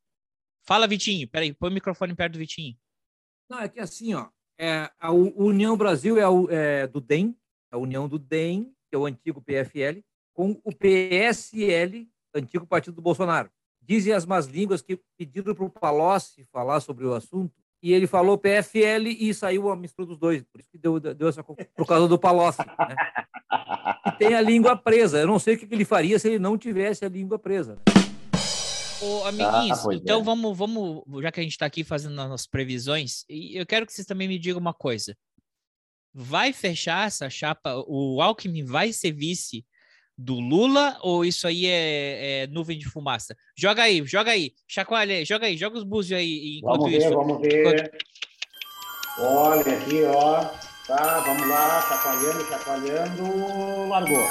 Fala, 0.63 0.87
Vitinho. 0.87 1.27
Peraí, 1.27 1.53
põe 1.53 1.69
o 1.69 1.73
microfone 1.73 2.15
perto 2.15 2.33
do 2.33 2.39
Vitinho. 2.39 2.75
Não, 3.49 3.59
é 3.59 3.69
que 3.69 3.79
assim, 3.79 4.13
ó, 4.13 4.29
é, 4.59 4.89
a 4.99 5.11
União 5.11 5.75
Brasil 5.75 6.19
é, 6.19 6.27
o, 6.27 6.49
é 6.49 6.85
do 6.85 7.01
DEM, 7.01 7.35
a 7.71 7.77
União 7.77 8.07
do 8.07 8.19
DEM, 8.19 8.71
que 8.87 8.95
é 8.95 8.97
o 8.97 9.05
antigo 9.05 9.41
PFL, 9.41 10.01
com 10.33 10.59
o 10.63 10.71
PSL, 10.75 12.07
antigo 12.35 12.67
partido 12.67 12.95
do 12.95 13.01
Bolsonaro. 13.01 13.51
Dizem 13.89 14.13
as 14.13 14.23
más 14.23 14.45
línguas 14.45 14.83
que 14.83 14.99
pediram 15.17 15.55
para 15.55 15.65
o 15.65 15.69
Palocci 15.69 16.45
falar 16.53 16.79
sobre 16.79 17.07
o 17.07 17.13
assunto, 17.15 17.51
e 17.81 17.91
ele 17.91 18.05
falou 18.05 18.37
PFL 18.37 19.07
e 19.07 19.33
saiu 19.33 19.67
a 19.71 19.75
mistura 19.75 20.05
dos 20.05 20.19
dois, 20.19 20.43
por 20.43 20.61
isso 20.61 20.69
que 20.69 20.77
deu, 20.77 20.99
deu 20.99 21.27
essa 21.27 21.43
por 21.43 21.87
causa 21.87 22.07
do 22.07 22.19
Palocci. 22.19 22.59
Né? 22.59 22.95
E 24.05 24.11
tem 24.11 24.35
a 24.35 24.41
língua 24.41 24.77
presa. 24.77 25.17
Eu 25.17 25.25
não 25.25 25.39
sei 25.39 25.55
o 25.55 25.57
que 25.57 25.73
ele 25.73 25.85
faria 25.85 26.19
se 26.19 26.27
ele 26.27 26.37
não 26.37 26.55
tivesse 26.55 27.03
a 27.03 27.09
língua 27.09 27.39
presa. 27.39 27.77
né? 27.77 27.81
Ô, 29.01 29.23
amiguinhos, 29.25 29.79
pois 29.81 29.99
então 29.99 30.21
é. 30.21 30.23
vamos, 30.23 30.55
vamos, 30.55 31.03
já 31.23 31.31
que 31.31 31.39
a 31.39 31.43
gente 31.43 31.53
está 31.53 31.65
aqui 31.65 31.83
fazendo 31.83 32.21
as 32.21 32.45
previsões, 32.45 33.25
e 33.27 33.59
eu 33.59 33.65
quero 33.65 33.87
que 33.87 33.93
vocês 33.93 34.05
também 34.05 34.27
me 34.27 34.37
digam 34.37 34.61
uma 34.61 34.73
coisa. 34.73 35.17
Vai 36.13 36.53
fechar 36.53 37.07
essa 37.07 37.27
chapa? 37.27 37.83
O 37.87 38.21
Alckmin 38.21 38.65
vai 38.65 38.93
ser 38.93 39.13
vice 39.13 39.65
do 40.19 40.35
Lula 40.35 40.97
ou 41.01 41.23
isso 41.23 41.47
aí 41.47 41.65
é, 41.65 42.43
é 42.43 42.47
nuvem 42.47 42.77
de 42.77 42.85
fumaça? 42.85 43.35
Joga 43.55 43.83
aí, 43.83 44.05
joga 44.05 44.31
aí, 44.31 44.51
chacoalha 44.67 45.15
aí, 45.15 45.25
joga 45.25 45.45
aí, 45.45 45.55
joga 45.55 45.77
os 45.77 45.83
búzios 45.83 46.19
aí 46.19 46.57
enquanto 46.57 46.81
Vamos 46.81 46.91
ver, 46.91 46.97
isso. 46.97 47.15
vamos 47.15 47.41
ver. 47.41 47.91
Olha 49.19 49.61
aqui, 49.61 50.03
ó. 50.03 50.45
Tá, 50.85 51.19
vamos 51.19 51.47
lá, 51.47 51.81
chacoalhando, 51.81 52.45
chacoalhando. 52.47 53.89
Largou. 53.89 54.27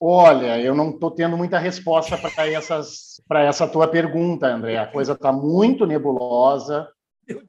Olha, 0.00 0.60
eu 0.60 0.74
não 0.74 0.90
estou 0.90 1.10
tendo 1.10 1.36
muita 1.36 1.58
resposta 1.58 2.18
para 2.18 2.50
essas 2.50 3.22
para 3.26 3.44
essa 3.44 3.66
tua 3.66 3.88
pergunta, 3.88 4.46
André. 4.46 4.76
A 4.76 4.86
coisa 4.86 5.12
está 5.14 5.32
muito 5.32 5.86
nebulosa. 5.86 6.86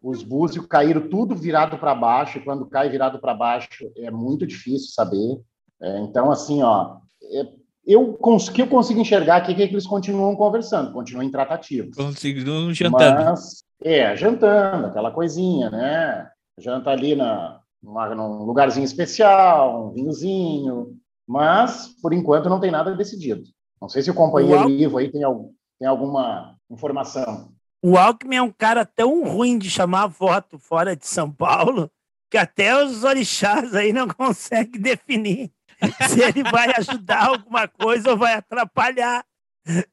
Os 0.01 0.23
búzios 0.23 0.65
caíram 0.67 1.07
tudo 1.09 1.35
virado 1.35 1.77
para 1.77 1.93
baixo. 1.95 2.37
e 2.37 2.41
Quando 2.43 2.65
cai 2.65 2.89
virado 2.89 3.19
para 3.19 3.33
baixo, 3.33 3.91
é 3.97 4.09
muito 4.11 4.45
difícil 4.47 4.89
saber. 4.93 5.41
É, 5.81 5.99
então, 5.99 6.31
assim, 6.31 6.63
ó, 6.63 6.97
é, 7.23 7.47
eu 7.85 8.13
cons- 8.13 8.49
que 8.49 8.61
eu 8.61 8.67
consigo 8.67 8.99
enxergar 8.99 9.37
aqui 9.37 9.51
é 9.51 9.55
que 9.55 9.63
eles 9.73 9.85
continuam 9.87 10.35
conversando, 10.35 10.91
continuam 10.93 11.23
em 11.23 11.31
tratativas. 11.31 11.95
Conseguiu 11.95 12.73
jantando. 12.73 13.25
Mas, 13.25 13.63
é, 13.83 14.15
jantando, 14.15 14.87
aquela 14.87 15.11
coisinha, 15.11 15.69
né? 15.69 16.29
Janta 16.57 16.89
ali 16.89 17.15
na, 17.15 17.59
numa- 17.83 18.15
num 18.15 18.43
lugarzinho 18.43 18.85
especial, 18.85 19.87
um 19.87 19.91
vinhozinho. 19.91 20.95
Mas, 21.27 21.89
por 22.01 22.13
enquanto, 22.13 22.47
não 22.49 22.59
tem 22.59 22.71
nada 22.71 22.95
decidido. 22.95 23.43
Não 23.81 23.89
sei 23.89 24.01
se 24.01 24.09
o 24.09 24.15
companheiro 24.15 24.61
Uau. 24.61 24.69
Ivo 24.69 24.97
aí 24.97 25.11
tem, 25.11 25.23
al- 25.23 25.49
tem 25.77 25.87
alguma 25.87 26.55
informação. 26.71 27.49
O 27.87 27.99
Alckmin 27.99 28.37
é 28.37 28.41
um 28.41 28.51
cara 28.51 28.83
tão 28.83 29.23
ruim 29.23 29.59
de 29.59 29.69
chamar 29.69 30.07
voto 30.07 30.57
fora 30.57 30.95
de 30.95 31.05
São 31.05 31.31
Paulo 31.31 31.91
que 32.31 32.35
até 32.35 32.83
os 32.83 33.03
orixás 33.03 33.75
aí 33.75 33.93
não 33.93 34.07
conseguem 34.07 34.81
definir 34.81 35.51
se 36.09 36.19
ele 36.19 36.41
vai 36.49 36.73
ajudar 36.77 37.27
alguma 37.27 37.67
coisa 37.67 38.09
ou 38.09 38.17
vai 38.17 38.33
atrapalhar. 38.33 39.23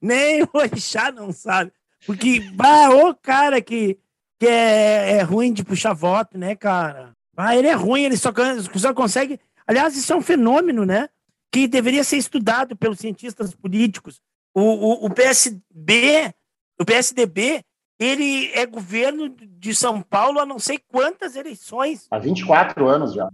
Nem 0.00 0.42
o 0.42 0.48
orixá 0.54 1.12
não 1.12 1.32
sabe. 1.32 1.70
Porque, 2.06 2.40
bah, 2.54 2.88
o 2.88 3.14
cara 3.14 3.60
que, 3.60 3.98
que 4.40 4.46
é, 4.46 5.18
é 5.18 5.22
ruim 5.22 5.52
de 5.52 5.62
puxar 5.62 5.92
voto, 5.92 6.38
né, 6.38 6.56
cara? 6.56 7.12
Ah, 7.36 7.54
ele 7.54 7.68
é 7.68 7.74
ruim, 7.74 8.04
ele 8.04 8.16
só, 8.16 8.32
só 8.74 8.94
consegue. 8.94 9.38
Aliás, 9.66 9.94
isso 9.94 10.14
é 10.14 10.16
um 10.16 10.22
fenômeno, 10.22 10.86
né? 10.86 11.10
Que 11.52 11.68
deveria 11.68 12.04
ser 12.04 12.16
estudado 12.16 12.74
pelos 12.74 13.00
cientistas 13.00 13.54
políticos. 13.54 14.18
O, 14.54 14.62
o, 14.62 15.06
o 15.08 15.10
PSB, 15.10 16.34
o 16.80 16.86
PSDB, 16.86 17.62
ele 17.98 18.50
é 18.52 18.66
governo 18.66 19.28
de 19.28 19.74
São 19.74 20.02
Paulo 20.02 20.40
há 20.40 20.46
não 20.46 20.58
sei 20.58 20.78
quantas 20.78 21.36
eleições. 21.36 22.06
Há 22.10 22.18
24 22.18 22.88
anos 22.88 23.14
já. 23.14 23.28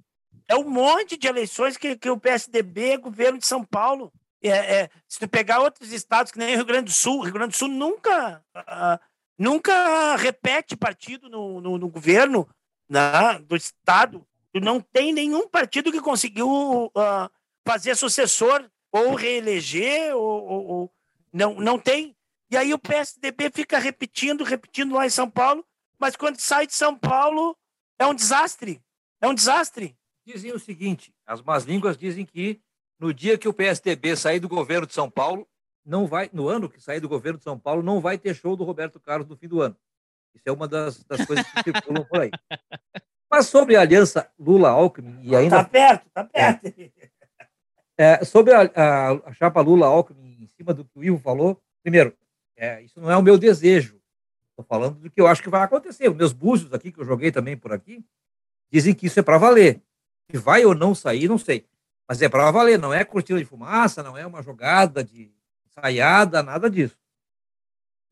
É 0.46 0.56
um 0.56 0.68
monte 0.68 1.16
de 1.16 1.26
eleições 1.26 1.76
que, 1.76 1.96
que 1.96 2.08
o 2.08 2.18
PSDB 2.18 2.90
é 2.90 2.96
governo 2.96 3.38
de 3.38 3.46
São 3.46 3.64
Paulo. 3.64 4.12
É, 4.42 4.50
é, 4.50 4.90
se 5.06 5.18
tu 5.18 5.28
pegar 5.28 5.60
outros 5.60 5.92
estados, 5.92 6.32
que 6.32 6.38
nem 6.38 6.54
o 6.54 6.56
Rio 6.56 6.64
Grande 6.64 6.84
do 6.86 6.92
Sul, 6.92 7.18
o 7.18 7.22
Rio 7.22 7.32
Grande 7.32 7.50
do 7.50 7.56
Sul 7.56 7.68
nunca, 7.68 8.42
ah, 8.54 9.00
nunca 9.38 10.16
repete 10.16 10.76
partido 10.76 11.28
no, 11.28 11.60
no, 11.60 11.78
no 11.78 11.88
governo 11.88 12.48
né, 12.88 13.00
do 13.46 13.56
estado. 13.56 14.26
Tu 14.52 14.60
não 14.60 14.80
tem 14.80 15.12
nenhum 15.12 15.48
partido 15.48 15.92
que 15.92 16.00
conseguiu 16.00 16.90
ah, 16.96 17.30
fazer 17.66 17.94
sucessor, 17.94 18.64
ou 18.90 19.14
reeleger, 19.14 20.16
ou, 20.16 20.46
ou, 20.46 20.66
ou, 20.66 20.92
não, 21.32 21.54
não 21.54 21.78
tem. 21.78 22.16
E 22.50 22.56
aí 22.56 22.72
o 22.72 22.78
PSDB 22.78 23.50
fica 23.50 23.78
repetindo, 23.78 24.42
repetindo 24.42 24.94
lá 24.94 25.06
em 25.06 25.10
São 25.10 25.30
Paulo, 25.30 25.64
mas 25.98 26.16
quando 26.16 26.38
sai 26.38 26.66
de 26.66 26.74
São 26.74 26.96
Paulo 26.96 27.56
é 27.98 28.06
um 28.06 28.14
desastre. 28.14 28.82
É 29.20 29.28
um 29.28 29.34
desastre. 29.34 29.96
Dizem 30.24 30.52
o 30.52 30.58
seguinte: 30.58 31.12
as 31.26 31.42
más 31.42 31.64
línguas 31.64 31.96
dizem 31.96 32.24
que 32.24 32.60
no 32.98 33.12
dia 33.12 33.38
que 33.38 33.48
o 33.48 33.52
PSDB 33.52 34.16
sair 34.16 34.40
do 34.40 34.48
governo 34.48 34.86
de 34.86 34.94
São 34.94 35.10
Paulo, 35.10 35.46
não 35.84 36.06
vai, 36.06 36.28
no 36.32 36.48
ano 36.48 36.68
que 36.68 36.80
sair 36.80 37.00
do 37.00 37.08
governo 37.08 37.38
de 37.38 37.44
São 37.44 37.58
Paulo, 37.58 37.82
não 37.82 38.00
vai 38.00 38.18
ter 38.18 38.34
show 38.34 38.56
do 38.56 38.64
Roberto 38.64 39.00
Carlos 39.00 39.28
no 39.28 39.36
fim 39.36 39.48
do 39.48 39.60
ano. 39.60 39.76
Isso 40.34 40.44
é 40.46 40.52
uma 40.52 40.68
das, 40.68 41.02
das 41.04 41.24
coisas 41.24 41.46
que 41.50 41.62
circulam 41.62 42.04
por 42.04 42.20
aí. 42.20 42.30
Mas 43.30 43.46
sobre 43.46 43.76
a 43.76 43.82
aliança 43.82 44.30
Lula-Alckmin 44.38 45.20
e 45.22 45.36
ainda. 45.36 45.56
Está 45.56 45.68
perto, 45.68 46.06
está 46.06 46.24
perto. 46.24 46.66
É, 47.98 48.12
é, 48.20 48.24
sobre 48.24 48.54
a, 48.54 48.62
a, 48.74 49.10
a 49.28 49.32
chapa 49.34 49.60
Lula-Alckmin, 49.60 50.38
em 50.40 50.46
cima 50.46 50.72
do 50.72 50.84
que 50.84 50.98
o 50.98 51.04
Ivo 51.04 51.18
falou, 51.18 51.60
primeiro, 51.82 52.16
é, 52.58 52.82
isso 52.82 53.00
não 53.00 53.10
é 53.10 53.16
o 53.16 53.22
meu 53.22 53.38
desejo. 53.38 54.00
Estou 54.50 54.64
falando 54.64 54.98
do 54.98 55.10
que 55.10 55.20
eu 55.20 55.28
acho 55.28 55.42
que 55.42 55.48
vai 55.48 55.62
acontecer. 55.62 56.10
Os 56.10 56.16
meus 56.16 56.32
búzios 56.32 56.72
aqui, 56.72 56.90
que 56.90 57.00
eu 57.00 57.04
joguei 57.04 57.30
também 57.30 57.56
por 57.56 57.72
aqui, 57.72 58.04
dizem 58.70 58.92
que 58.92 59.06
isso 59.06 59.20
é 59.20 59.22
para 59.22 59.38
valer. 59.38 59.80
Se 60.28 60.36
vai 60.36 60.64
ou 60.64 60.74
não 60.74 60.94
sair, 60.94 61.28
não 61.28 61.38
sei. 61.38 61.64
Mas 62.08 62.20
é 62.20 62.28
para 62.28 62.50
valer, 62.50 62.78
não 62.78 62.92
é 62.92 63.04
cortina 63.04 63.38
de 63.38 63.44
fumaça, 63.44 64.02
não 64.02 64.16
é 64.16 64.26
uma 64.26 64.42
jogada 64.42 65.04
de 65.04 65.30
ensaiada, 65.66 66.42
nada 66.42 66.68
disso. 66.68 66.98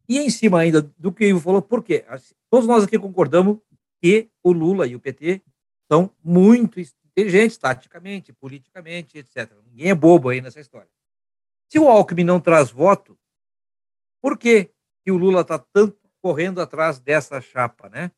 E 0.09 0.18
em 0.18 0.30
cima 0.30 0.61
ainda 0.61 0.80
do 0.97 1.12
que 1.12 1.24
o 1.24 1.28
Ivo 1.28 1.40
falou, 1.40 1.61
por 1.61 1.82
quê? 1.82 2.05
Todos 2.49 2.68
nós 2.68 2.84
aqui 2.84 2.99
concordamos 2.99 3.59
que 4.01 4.30
o 4.42 4.53
Lula 4.53 4.86
e 4.86 4.94
o 4.94 5.01
PT 5.01 5.42
são 5.90 6.12
muito 6.22 6.78
inteligentes 6.78 7.57
taticamente, 7.57 8.32
politicamente, 8.32 9.18
etc. 9.18 9.51
Ninguém 9.66 9.90
é 9.90 9.94
bobo 9.94 10.28
aí 10.28 10.40
nessa 10.40 10.61
história. 10.61 10.88
Se 11.68 11.78
o 11.78 11.88
Alckmin 11.88 12.22
não 12.22 12.38
traz 12.38 12.70
voto, 12.70 13.18
por 14.26 14.36
que, 14.36 14.72
que 15.04 15.12
o 15.12 15.16
Lula 15.16 15.42
está 15.42 15.56
tanto 15.56 15.96
correndo 16.20 16.60
atrás 16.60 16.98
dessa 16.98 17.40
chapa, 17.40 17.88
né? 17.88 18.10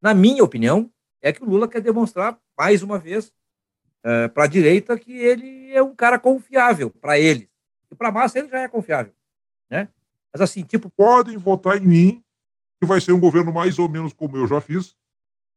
Na 0.00 0.14
minha 0.14 0.42
opinião, 0.42 0.90
é 1.20 1.30
que 1.30 1.44
o 1.44 1.46
Lula 1.46 1.68
quer 1.68 1.82
demonstrar 1.82 2.40
mais 2.56 2.82
uma 2.82 2.98
vez 2.98 3.30
é, 4.02 4.28
para 4.28 4.44
a 4.44 4.46
direita 4.46 4.98
que 4.98 5.12
ele 5.12 5.70
é 5.70 5.82
um 5.82 5.94
cara 5.94 6.18
confiável 6.18 6.88
para 6.88 7.18
eles. 7.18 7.50
E 7.90 7.94
para 7.94 8.08
a 8.08 8.12
massa 8.12 8.38
ele 8.38 8.48
já 8.48 8.60
é 8.60 8.66
confiável, 8.66 9.12
né? 9.70 9.90
Mas 10.32 10.40
assim, 10.40 10.62
tipo, 10.62 10.88
podem 10.88 11.36
votar 11.36 11.76
em 11.76 11.86
mim, 11.86 12.24
que 12.80 12.86
vai 12.86 12.98
ser 12.98 13.12
um 13.12 13.20
governo 13.20 13.52
mais 13.52 13.78
ou 13.78 13.90
menos 13.90 14.14
como 14.14 14.38
eu 14.38 14.46
já 14.46 14.58
fiz. 14.58 14.96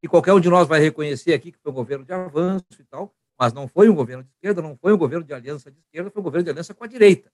E 0.04 0.10
qualquer 0.10 0.34
um 0.34 0.42
de 0.42 0.50
nós 0.50 0.68
vai 0.68 0.82
reconhecer 0.82 1.34
aqui 1.34 1.54
que 1.54 1.60
foi 1.60 1.72
um 1.72 1.76
governo 1.76 2.04
de 2.04 2.12
avanço 2.12 2.66
e 2.78 2.84
tal, 2.84 3.16
mas 3.40 3.54
não 3.54 3.66
foi 3.66 3.88
um 3.88 3.96
governo 3.96 4.24
de 4.26 4.30
esquerda, 4.32 4.62
não 4.62 4.76
foi 4.76 4.92
um 4.92 4.98
governo 4.98 5.26
de 5.26 5.34
aliança 5.34 5.72
de 5.72 5.80
esquerda, 5.80 6.12
foi 6.12 6.20
um 6.20 6.26
governo 6.26 6.44
de 6.44 6.50
aliança 6.50 6.74
com 6.74 6.84
a 6.84 6.88
direita, 6.88 7.32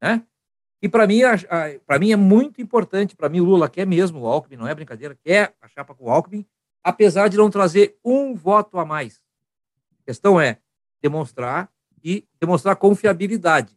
né? 0.00 0.24
E 0.84 0.88
para 0.88 1.06
mim, 1.06 1.20
para 1.86 1.98
mim 1.98 2.12
é 2.12 2.16
muito 2.16 2.60
importante, 2.60 3.16
para 3.16 3.30
mim 3.30 3.40
o 3.40 3.44
Lula 3.44 3.70
quer 3.70 3.86
mesmo 3.86 4.20
o 4.20 4.26
Alckmin, 4.26 4.58
não 4.58 4.68
é 4.68 4.74
brincadeira, 4.74 5.18
quer 5.24 5.56
a 5.58 5.66
chapa 5.66 5.94
com 5.94 6.04
o 6.04 6.10
Alckmin, 6.10 6.44
apesar 6.82 7.28
de 7.28 7.38
não 7.38 7.48
trazer 7.48 7.96
um 8.04 8.34
voto 8.34 8.78
a 8.78 8.84
mais. 8.84 9.22
A 9.98 10.04
questão 10.04 10.38
é 10.38 10.58
demonstrar 11.00 11.70
e 12.04 12.28
demonstrar 12.38 12.76
confiabilidade. 12.76 13.74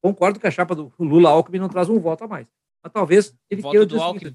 Concordo 0.00 0.40
que 0.40 0.46
a 0.48 0.50
chapa 0.50 0.74
do 0.74 0.92
Lula 0.98 1.30
Alckmin 1.30 1.60
não 1.60 1.68
traz 1.68 1.88
um 1.88 2.00
voto 2.00 2.24
a 2.24 2.26
mais. 2.26 2.48
Mas 2.82 2.92
talvez 2.92 3.32
ele 3.48 3.62
queira 3.62 3.86
do 3.86 4.02
Alckmin 4.02 4.34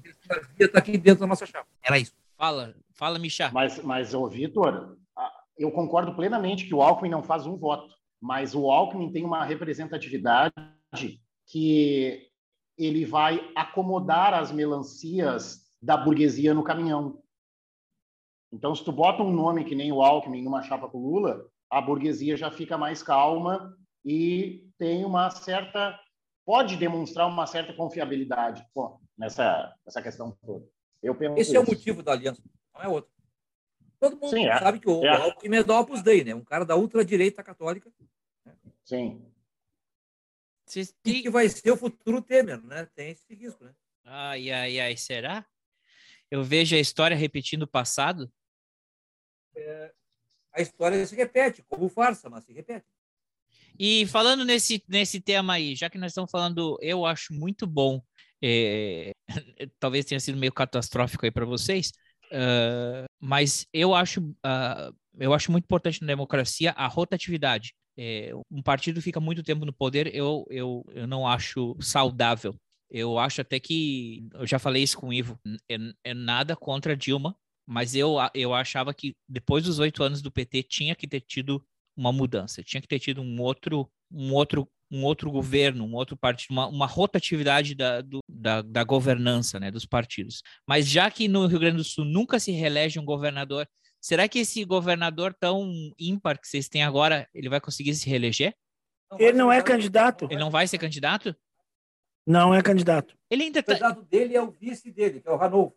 está 0.58 0.78
aqui 0.78 0.96
dentro 0.96 1.20
da 1.20 1.26
nossa 1.26 1.44
chapa. 1.44 1.68
Era 1.82 1.98
isso. 1.98 2.14
Fala, 2.38 2.74
fala, 2.94 3.18
Michá. 3.18 3.50
Mas, 3.52 3.82
mas 3.82 4.14
ô, 4.14 4.26
Vitor, 4.26 4.96
eu 5.58 5.70
concordo 5.70 6.16
plenamente 6.16 6.64
que 6.64 6.74
o 6.74 6.80
Alckmin 6.80 7.10
não 7.10 7.22
faz 7.22 7.44
um 7.44 7.58
voto, 7.58 7.94
mas 8.18 8.54
o 8.54 8.70
Alckmin 8.70 9.12
tem 9.12 9.26
uma 9.26 9.44
representatividade 9.44 10.54
que 11.48 12.30
ele 12.76 13.04
vai 13.04 13.50
acomodar 13.56 14.34
as 14.34 14.52
melancias 14.52 15.66
da 15.82 15.96
burguesia 15.96 16.54
no 16.54 16.62
caminhão. 16.62 17.20
Então, 18.52 18.74
se 18.74 18.84
tu 18.84 18.92
bota 18.92 19.22
um 19.22 19.32
nome 19.32 19.64
que 19.64 19.74
nem 19.74 19.90
o 19.90 20.02
Alckmin 20.02 20.42
numa 20.42 20.62
chapa 20.62 20.88
com 20.88 20.98
o 20.98 21.10
Lula, 21.10 21.46
a 21.70 21.80
burguesia 21.80 22.36
já 22.36 22.50
fica 22.50 22.78
mais 22.78 23.02
calma 23.02 23.76
e 24.04 24.66
tem 24.78 25.04
uma 25.04 25.30
certa 25.30 25.98
pode 26.46 26.76
demonstrar 26.76 27.28
uma 27.28 27.46
certa 27.46 27.74
confiabilidade 27.74 28.64
nessa 29.18 29.74
nessa 29.84 30.00
questão 30.00 30.36
toda. 30.44 30.66
Eu 31.02 31.14
penso 31.14 31.34
Esse 31.34 31.50
isso. 31.50 31.56
é 31.56 31.60
o 31.60 31.66
motivo 31.66 32.02
da 32.02 32.12
aliança, 32.12 32.42
não 32.74 32.82
é 32.82 32.88
outro. 32.88 33.10
Todo 34.00 34.16
mundo 34.16 34.30
Sim, 34.30 34.46
é. 34.46 34.58
sabe 34.58 34.78
que 34.78 34.88
o, 34.88 35.04
é. 35.04 35.08
Alckmin 35.08 35.56
é 35.56 35.62
do 35.62 35.74
Opus 35.74 36.02
Dei, 36.02 36.24
né? 36.24 36.34
Um 36.34 36.44
cara 36.44 36.64
da 36.64 36.76
ultradireita 36.76 37.42
católica. 37.42 37.90
Sim. 38.84 39.26
E 41.04 41.22
que 41.22 41.30
vai 41.30 41.48
ser 41.48 41.70
o 41.70 41.76
futuro 41.76 42.22
Temer, 42.22 42.62
né? 42.62 42.86
Tem 42.94 43.10
esse 43.10 43.34
risco, 43.34 43.64
né? 43.64 43.74
Ai, 44.04 44.50
ai, 44.50 44.80
ai, 44.80 44.96
será? 44.96 45.46
Eu 46.30 46.44
vejo 46.44 46.76
a 46.76 46.78
história 46.78 47.16
repetindo 47.16 47.62
o 47.62 47.68
passado? 47.68 48.30
É, 49.56 49.92
a 50.52 50.60
história 50.60 51.06
se 51.06 51.14
repete, 51.14 51.62
como 51.68 51.88
farsa, 51.88 52.28
mas 52.28 52.44
se 52.44 52.52
repete. 52.52 52.86
E 53.78 54.06
falando 54.06 54.44
nesse, 54.44 54.82
nesse 54.88 55.20
tema 55.20 55.54
aí, 55.54 55.74
já 55.74 55.88
que 55.88 55.98
nós 55.98 56.10
estamos 56.10 56.30
falando, 56.30 56.76
eu 56.80 57.06
acho 57.06 57.32
muito 57.32 57.66
bom, 57.66 58.02
é, 58.42 59.12
talvez 59.78 60.04
tenha 60.04 60.20
sido 60.20 60.38
meio 60.38 60.52
catastrófico 60.52 61.24
aí 61.24 61.30
para 61.30 61.46
vocês, 61.46 61.92
uh, 62.32 63.06
mas 63.20 63.66
eu 63.72 63.94
acho, 63.94 64.20
uh, 64.20 64.94
eu 65.18 65.32
acho 65.32 65.52
muito 65.52 65.64
importante 65.64 66.00
na 66.00 66.08
democracia 66.08 66.72
a 66.72 66.86
rotatividade. 66.86 67.74
É, 68.00 68.30
um 68.48 68.62
partido 68.62 69.02
fica 69.02 69.18
muito 69.18 69.42
tempo 69.42 69.64
no 69.64 69.72
poder, 69.72 70.14
eu, 70.14 70.46
eu, 70.48 70.84
eu 70.94 71.06
não 71.06 71.26
acho 71.26 71.76
saudável. 71.80 72.54
Eu 72.88 73.18
acho 73.18 73.40
até 73.40 73.58
que, 73.58 74.26
eu 74.34 74.46
já 74.46 74.58
falei 74.58 74.82
isso 74.82 74.96
com 74.96 75.08
o 75.08 75.12
Ivo, 75.12 75.38
é, 75.68 75.76
é 76.04 76.14
nada 76.14 76.54
contra 76.54 76.96
Dilma, 76.96 77.36
mas 77.66 77.94
eu, 77.94 78.14
eu 78.34 78.54
achava 78.54 78.94
que 78.94 79.14
depois 79.28 79.64
dos 79.64 79.78
oito 79.78 80.02
anos 80.02 80.22
do 80.22 80.30
PT 80.30 80.62
tinha 80.62 80.94
que 80.94 81.06
ter 81.06 81.20
tido 81.20 81.62
uma 81.96 82.12
mudança, 82.12 82.62
tinha 82.62 82.80
que 82.80 82.88
ter 82.88 83.00
tido 83.00 83.20
um 83.20 83.42
outro, 83.42 83.90
um 84.10 84.32
outro, 84.32 84.66
um 84.90 85.04
outro 85.04 85.30
governo, 85.30 85.84
um 85.84 85.94
outro 85.94 86.16
partido, 86.16 86.52
uma, 86.52 86.66
uma 86.68 86.86
rotatividade 86.86 87.74
da, 87.74 88.00
do, 88.00 88.20
da, 88.28 88.62
da 88.62 88.84
governança 88.84 89.58
né, 89.58 89.70
dos 89.70 89.84
partidos. 89.84 90.42
Mas 90.66 90.88
já 90.88 91.10
que 91.10 91.28
no 91.28 91.46
Rio 91.46 91.58
Grande 91.58 91.78
do 91.78 91.84
Sul 91.84 92.04
nunca 92.04 92.38
se 92.38 92.52
reelege 92.52 92.98
um 92.98 93.04
governador, 93.04 93.68
será 94.00 94.28
que 94.28 94.40
esse 94.40 94.64
governador 94.64 95.34
tão 95.34 95.70
ímpar 95.98 96.38
que 96.38 96.48
vocês 96.48 96.68
têm 96.68 96.82
agora, 96.82 97.28
ele 97.34 97.48
vai 97.48 97.60
conseguir 97.60 97.94
se 97.94 98.08
reeleger? 98.08 98.54
Ele 99.18 99.36
não 99.36 99.50
é 99.50 99.62
candidato. 99.62 100.26
Ele 100.30 100.40
não 100.40 100.50
vai 100.50 100.66
ser 100.66 100.78
candidato? 100.78 101.34
Não 102.26 102.54
é 102.54 102.62
candidato. 102.62 103.16
Ele 103.30 103.44
ainda 103.44 103.62
tá... 103.62 103.72
O 103.72 103.78
candidato 103.78 104.02
dele 104.04 104.36
é 104.36 104.42
o 104.42 104.50
vice 104.50 104.90
dele, 104.90 105.20
que 105.20 105.28
é 105.28 105.32
o 105.32 105.36
Ranolfo. 105.36 105.76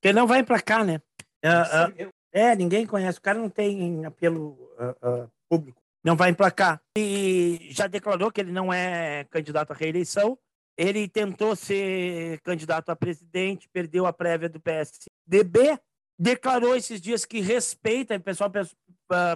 Porque 0.00 0.12
não 0.12 0.26
vai 0.26 0.42
para 0.42 0.60
cá, 0.60 0.82
né? 0.82 1.00
Uh, 1.44 2.06
uh, 2.06 2.12
é, 2.32 2.56
ninguém 2.56 2.86
conhece. 2.86 3.18
O 3.18 3.22
cara 3.22 3.38
não 3.38 3.48
tem 3.48 4.04
apelo 4.04 4.58
uh, 4.78 5.30
público. 5.48 5.80
Não 6.02 6.16
vai 6.16 6.30
emplacar. 6.30 6.80
E 6.96 7.68
já 7.70 7.86
declarou 7.86 8.32
que 8.32 8.40
ele 8.40 8.50
não 8.50 8.72
é 8.72 9.24
candidato 9.24 9.72
à 9.72 9.74
reeleição. 9.74 10.38
Ele 10.76 11.06
tentou 11.06 11.54
ser 11.54 12.40
candidato 12.40 12.88
a 12.88 12.96
presidente, 12.96 13.68
perdeu 13.68 14.06
a 14.06 14.12
prévia 14.12 14.48
do 14.48 14.58
PSDB. 14.58 15.78
Declarou 16.20 16.76
esses 16.76 17.00
dias 17.00 17.24
que 17.24 17.40
respeita. 17.40 18.16
O 18.16 18.20
pessoal 18.20 18.52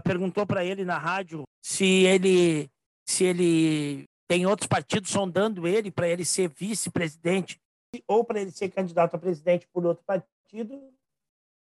perguntou 0.05 0.47
para 0.47 0.62
ele 0.62 0.85
na 0.85 0.99
rádio 0.99 1.45
se 1.62 2.05
ele 2.05 2.68
se 3.07 3.24
ele 3.24 4.05
tem 4.28 4.47
outros 4.47 4.66
partidos 4.66 5.11
sondando 5.11 5.66
ele 5.66 5.91
para 5.91 6.09
ele 6.09 6.24
ser 6.24 6.49
vice-presidente 6.49 7.59
ou 8.07 8.22
para 8.22 8.41
ele 8.41 8.51
ser 8.51 8.70
candidato 8.70 9.14
a 9.14 9.18
presidente 9.18 9.66
por 9.72 9.87
outro 9.87 10.05
partido. 10.05 10.93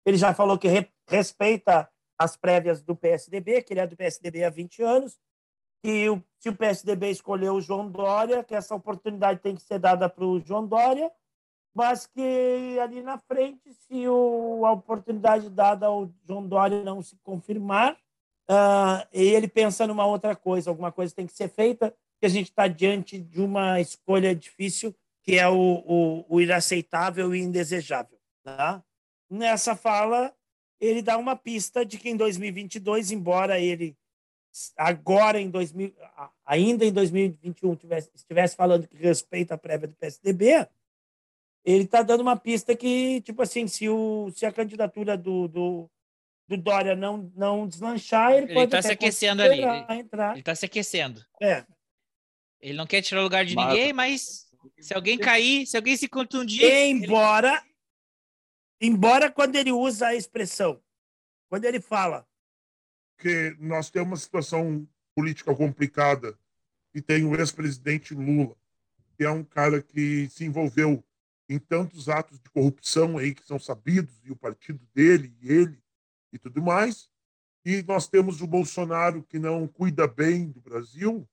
Ele 0.04 0.16
já 0.18 0.34
falou 0.34 0.58
que 0.58 0.68
re, 0.68 0.88
respeita 1.08 1.88
as 2.18 2.36
prévias 2.36 2.82
do 2.82 2.94
PSDB, 2.94 3.62
que 3.62 3.72
ele 3.72 3.80
é 3.80 3.86
do 3.86 3.96
PSDB 3.96 4.44
há 4.44 4.50
20 4.50 4.82
anos, 4.82 5.18
e 5.82 6.08
o, 6.08 6.22
se 6.38 6.48
o 6.48 6.56
PSDB 6.56 7.10
escolheu 7.10 7.54
o 7.54 7.60
João 7.60 7.90
Dória, 7.90 8.44
que 8.44 8.54
essa 8.54 8.74
oportunidade 8.74 9.40
tem 9.40 9.54
que 9.54 9.62
ser 9.62 9.78
dada 9.78 10.08
para 10.08 10.24
o 10.24 10.40
João 10.40 10.66
Dória, 10.66 11.10
mas 11.74 12.06
que 12.06 12.78
ali 12.80 13.02
na 13.02 13.18
frente, 13.18 13.72
se 13.72 14.06
o, 14.06 14.64
a 14.64 14.72
oportunidade 14.72 15.50
dada 15.50 15.86
ao 15.86 16.08
João 16.26 16.46
Dória 16.46 16.84
não 16.84 17.02
se 17.02 17.16
confirmar, 17.22 17.94
uh, 18.48 19.06
ele 19.12 19.48
pensa 19.48 19.86
numa 19.86 20.06
outra 20.06 20.36
coisa, 20.36 20.70
alguma 20.70 20.92
coisa 20.92 21.14
tem 21.14 21.26
que 21.26 21.32
ser 21.32 21.48
feita, 21.48 21.94
que 22.20 22.26
a 22.26 22.28
gente 22.28 22.50
está 22.50 22.68
diante 22.68 23.18
de 23.18 23.40
uma 23.40 23.80
escolha 23.80 24.34
difícil, 24.34 24.94
que 25.22 25.36
é 25.36 25.48
o, 25.48 25.82
o, 25.84 26.24
o 26.28 26.40
inaceitável 26.40 27.34
e 27.34 27.40
indesejável. 27.40 28.18
Tá? 28.44 28.82
Nessa 29.28 29.74
fala, 29.74 30.32
ele 30.80 31.02
dá 31.02 31.18
uma 31.18 31.34
pista 31.34 31.84
de 31.84 31.98
que 31.98 32.08
em 32.08 32.16
2022, 32.16 33.10
embora 33.10 33.58
ele 33.58 33.96
agora 34.76 35.40
em 35.40 35.50
2000, 35.50 35.92
ainda 36.46 36.84
em 36.84 36.92
2021 36.92 37.74
tivesse, 37.74 38.10
estivesse 38.14 38.54
falando 38.54 38.86
que 38.86 38.96
respeita 38.96 39.54
a 39.54 39.58
prévia 39.58 39.88
do 39.88 39.96
PSDB, 39.96 40.68
ele 41.64 41.84
está 41.84 42.02
dando 42.02 42.20
uma 42.20 42.36
pista 42.36 42.76
que, 42.76 43.20
tipo 43.22 43.40
assim, 43.42 43.66
se, 43.66 43.88
o, 43.88 44.30
se 44.34 44.44
a 44.44 44.52
candidatura 44.52 45.16
do, 45.16 45.48
do, 45.48 45.90
do 46.46 46.56
Dória 46.56 46.94
não, 46.94 47.32
não 47.34 47.66
deslanchar, 47.66 48.32
ele, 48.32 48.46
Ele 48.46 48.54
pode 48.54 48.70
tá 48.70 48.78
até 48.78 48.88
se 48.88 48.92
aquecendo 48.92 49.42
ali. 49.42 49.62
Ele, 49.62 50.00
Entrar. 50.00 50.34
ele 50.34 50.42
tá 50.42 50.54
se 50.54 50.66
aquecendo. 50.66 51.24
É. 51.40 51.64
Ele 52.60 52.74
não 52.76 52.86
quer 52.86 53.02
tirar 53.02 53.20
o 53.20 53.24
lugar 53.24 53.44
de 53.44 53.54
Mas- 53.54 53.68
ninguém, 53.68 53.92
mas 53.92 54.46
se 54.80 54.94
alguém 54.94 55.18
cair, 55.18 55.66
se 55.66 55.76
alguém 55.76 55.96
se 55.96 56.08
contundir. 56.08 56.62
ele- 56.64 57.04
Embora, 57.06 57.62
embora 58.80 59.30
quando 59.30 59.56
ele 59.56 59.72
usa 59.72 60.08
a 60.08 60.14
expressão, 60.14 60.80
quando 61.48 61.64
ele 61.64 61.80
fala, 61.80 62.26
Porque 63.16 63.54
nós 63.60 63.90
temos 63.90 64.08
uma 64.08 64.16
situação 64.16 64.86
política 65.14 65.54
complicada 65.54 66.36
e 66.94 67.00
tem 67.00 67.24
o 67.24 67.34
ex-presidente 67.36 68.12
Lula, 68.14 68.56
que 69.16 69.22
é 69.24 69.30
um 69.30 69.44
cara 69.44 69.80
que 69.80 70.28
se 70.30 70.44
envolveu 70.44 71.03
em 71.48 71.58
tantos 71.58 72.08
atos 72.08 72.40
de 72.40 72.48
corrupção 72.50 73.18
aí 73.18 73.34
que 73.34 73.46
são 73.46 73.58
sabidos, 73.58 74.14
e 74.24 74.32
o 74.32 74.36
partido 74.36 74.86
dele 74.94 75.36
e 75.40 75.52
ele 75.52 75.82
e 76.32 76.38
tudo 76.38 76.62
mais. 76.62 77.08
E 77.64 77.82
nós 77.82 78.08
temos 78.08 78.40
o 78.40 78.46
Bolsonaro 78.46 79.22
que 79.22 79.38
não 79.38 79.66
cuida 79.66 80.06
bem 80.06 80.50
do 80.50 80.60
Brasil. 80.60 81.28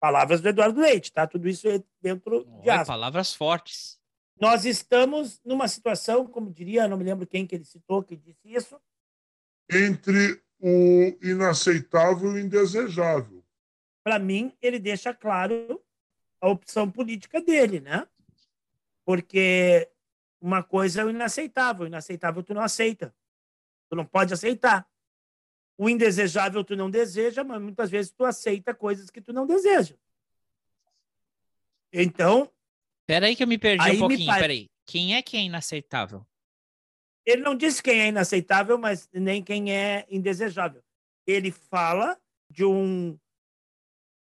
palavras 0.00 0.40
do 0.40 0.48
Eduardo 0.48 0.80
Leite, 0.80 1.12
tá? 1.12 1.26
Tudo 1.26 1.48
isso 1.48 1.68
é 1.68 1.82
dentro 2.00 2.44
de 2.62 2.70
aspas. 2.70 2.86
palavras 2.86 3.34
fortes. 3.34 4.00
Nós 4.40 4.64
estamos 4.64 5.40
numa 5.44 5.68
situação, 5.68 6.26
como 6.26 6.50
diria, 6.50 6.88
não 6.88 6.96
me 6.96 7.04
lembro 7.04 7.26
quem 7.26 7.46
que 7.46 7.54
ele 7.54 7.64
citou 7.64 8.02
que 8.02 8.16
disse 8.16 8.40
isso, 8.44 8.80
entre 9.70 10.42
o 10.58 11.16
inaceitável 11.22 12.32
e 12.32 12.34
o 12.34 12.38
indesejável. 12.38 13.44
para 14.02 14.18
mim, 14.18 14.56
ele 14.62 14.78
deixa 14.78 15.12
claro 15.14 15.80
a 16.40 16.48
opção 16.48 16.90
política 16.90 17.40
dele, 17.40 17.80
né? 17.80 18.08
Porque 19.10 19.90
uma 20.40 20.62
coisa 20.62 21.00
é 21.00 21.04
o 21.04 21.10
inaceitável. 21.10 21.82
O 21.82 21.86
inaceitável 21.88 22.44
tu 22.44 22.54
não 22.54 22.62
aceita. 22.62 23.12
Tu 23.88 23.96
não 23.96 24.04
pode 24.06 24.32
aceitar. 24.32 24.88
O 25.76 25.90
indesejável 25.90 26.62
tu 26.62 26.76
não 26.76 26.88
deseja, 26.88 27.42
mas 27.42 27.60
muitas 27.60 27.90
vezes 27.90 28.12
tu 28.12 28.24
aceita 28.24 28.72
coisas 28.72 29.10
que 29.10 29.20
tu 29.20 29.32
não 29.32 29.48
deseja. 29.48 29.96
Então, 31.92 32.48
Pera 33.04 33.26
aí 33.26 33.34
que 33.34 33.42
eu 33.42 33.48
me 33.48 33.58
perdi 33.58 33.90
um 33.90 33.98
pouquinho, 33.98 34.26
pare- 34.26 34.40
peraí. 34.42 34.70
Quem 34.86 35.16
é 35.16 35.22
que 35.22 35.36
é 35.36 35.40
inaceitável? 35.40 36.24
ele 37.26 37.42
não 37.42 37.56
disse 37.56 37.82
quem 37.82 38.00
é 38.00 38.06
inaceitável, 38.06 38.78
mas 38.78 39.08
nem 39.12 39.42
quem 39.42 39.74
é 39.74 40.06
indesejável. 40.08 40.84
Ele 41.26 41.50
fala 41.50 42.16
de 42.48 42.64
um 42.64 43.18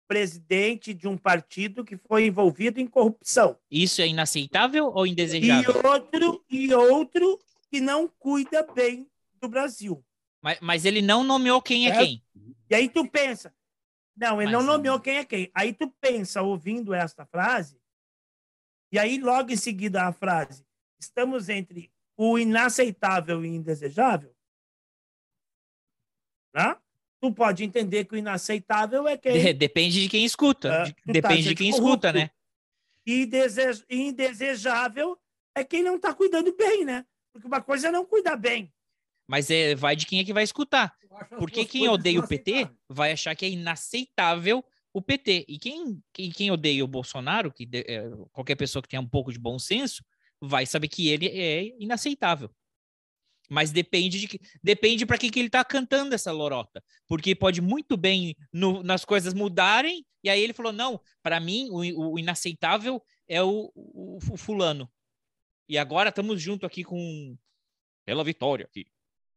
presidente 0.07 0.93
de 0.93 1.07
um 1.07 1.17
partido 1.17 1.83
que 1.83 1.97
foi 1.97 2.25
envolvido 2.27 2.79
em 2.79 2.87
corrupção. 2.87 3.59
Isso 3.69 4.01
é 4.01 4.07
inaceitável 4.07 4.87
ou 4.87 5.05
E 5.05 5.11
indesejável? 5.11 5.73
outro, 5.85 6.45
e 6.49 6.73
outro 6.73 7.39
que 7.69 7.81
não 7.81 8.07
cuida 8.07 8.63
bem 8.73 9.09
do 9.41 9.47
Brasil. 9.49 10.03
Mas, 10.41 10.59
mas 10.61 10.85
ele 10.85 11.01
não 11.01 11.23
nomeou 11.23 11.61
quem 11.61 11.87
é 11.87 11.91
É. 11.91 11.97
quem. 11.97 12.23
E 12.69 12.75
aí 12.75 12.87
tu 12.89 13.07
pensa, 13.09 13.53
não, 14.15 14.41
ele 14.41 14.51
Mas, 14.51 14.65
não 14.65 14.73
nomeou 14.73 14.99
quem 14.99 15.17
é 15.17 15.25
quem. 15.25 15.51
Aí 15.53 15.73
tu 15.73 15.89
pensa, 15.99 16.41
ouvindo 16.41 16.93
esta 16.93 17.25
frase, 17.25 17.79
e 18.91 18.97
aí 18.97 19.19
logo 19.19 19.51
em 19.51 19.57
seguida 19.57 20.03
a 20.03 20.13
frase, 20.13 20.65
estamos 20.99 21.49
entre 21.49 21.91
o 22.15 22.39
inaceitável 22.39 23.43
e 23.43 23.49
o 23.49 23.53
indesejável, 23.53 24.33
né? 26.53 26.77
Tu 27.21 27.31
pode 27.33 27.63
entender 27.63 28.05
que 28.05 28.15
o 28.15 28.17
inaceitável 28.17 29.07
é 29.07 29.17
quem 29.17 29.33
De- 29.33 29.53
depende 29.53 30.01
de 30.01 30.09
quem 30.09 30.23
escuta. 30.25 30.83
De- 30.83 30.93
tu 30.93 31.05
tá 31.07 31.11
depende 31.13 31.41
de 31.41 31.47
sendo 31.49 31.57
quem 31.57 31.71
corrupto. 31.71 32.07
escuta, 32.07 32.13
né? 32.13 32.29
e 33.05 33.29
e 33.89 34.01
indesejável 34.09 35.17
é 35.55 35.63
quem 35.63 35.81
não 35.83 35.95
está 35.95 36.13
cuidando 36.13 36.53
bem, 36.55 36.83
né? 36.85 37.05
Porque 37.33 37.47
uma 37.47 37.61
coisa 37.61 37.87
é 37.87 37.91
não 37.91 38.05
cuidar 38.05 38.35
bem. 38.35 38.71
Mas 39.27 39.49
é, 39.49 39.75
vai 39.75 39.95
de 39.95 40.05
quem 40.05 40.19
é 40.19 40.23
que 40.23 40.33
vai 40.33 40.43
escutar. 40.43 40.95
Porque 41.37 41.65
quem 41.65 41.87
odeia 41.89 42.19
o 42.19 42.27
PT 42.27 42.69
vai 42.87 43.11
achar 43.11 43.35
que 43.35 43.45
é 43.45 43.49
inaceitável 43.49 44.63
o 44.93 45.01
PT. 45.01 45.45
E 45.47 45.57
quem, 45.57 46.01
quem, 46.13 46.29
quem 46.31 46.51
odeia 46.51 46.83
o 46.83 46.87
Bolsonaro, 46.87 47.51
que 47.51 47.65
de- 47.65 47.85
é, 47.87 48.09
qualquer 48.31 48.55
pessoa 48.55 48.81
que 48.81 48.87
tenha 48.89 49.01
um 49.01 49.07
pouco 49.07 49.31
de 49.31 49.39
bom 49.39 49.57
senso, 49.59 50.03
vai 50.41 50.65
saber 50.65 50.87
que 50.87 51.07
ele 51.09 51.27
é 51.27 51.75
inaceitável. 51.79 52.49
Mas 53.49 53.71
depende 53.71 54.19
de 54.19 54.27
que, 54.27 54.39
depende 54.61 55.05
para 55.05 55.17
quem 55.17 55.29
que 55.31 55.39
ele 55.39 55.49
tá 55.49 55.63
cantando 55.63 56.13
essa 56.13 56.31
lorota, 56.31 56.83
porque 57.07 57.33
pode 57.33 57.61
muito 57.61 57.95
bem 57.95 58.35
no- 58.51 58.83
nas 58.83 59.05
coisas 59.05 59.33
mudarem 59.33 60.05
e 60.23 60.29
aí 60.29 60.41
ele 60.43 60.53
falou 60.53 60.73
não, 60.73 60.99
para 61.23 61.39
mim 61.39 61.69
o, 61.71 62.13
o 62.13 62.19
inaceitável 62.19 63.01
é 63.27 63.41
o, 63.41 63.71
o- 63.73 64.17
o 64.31 64.37
fulano. 64.37 64.89
E 65.69 65.77
agora 65.77 66.09
estamos 66.09 66.41
junto 66.41 66.65
aqui 66.65 66.83
com 66.83 67.37
pela 68.05 68.23
vitória 68.23 68.65
aqui. 68.65 68.85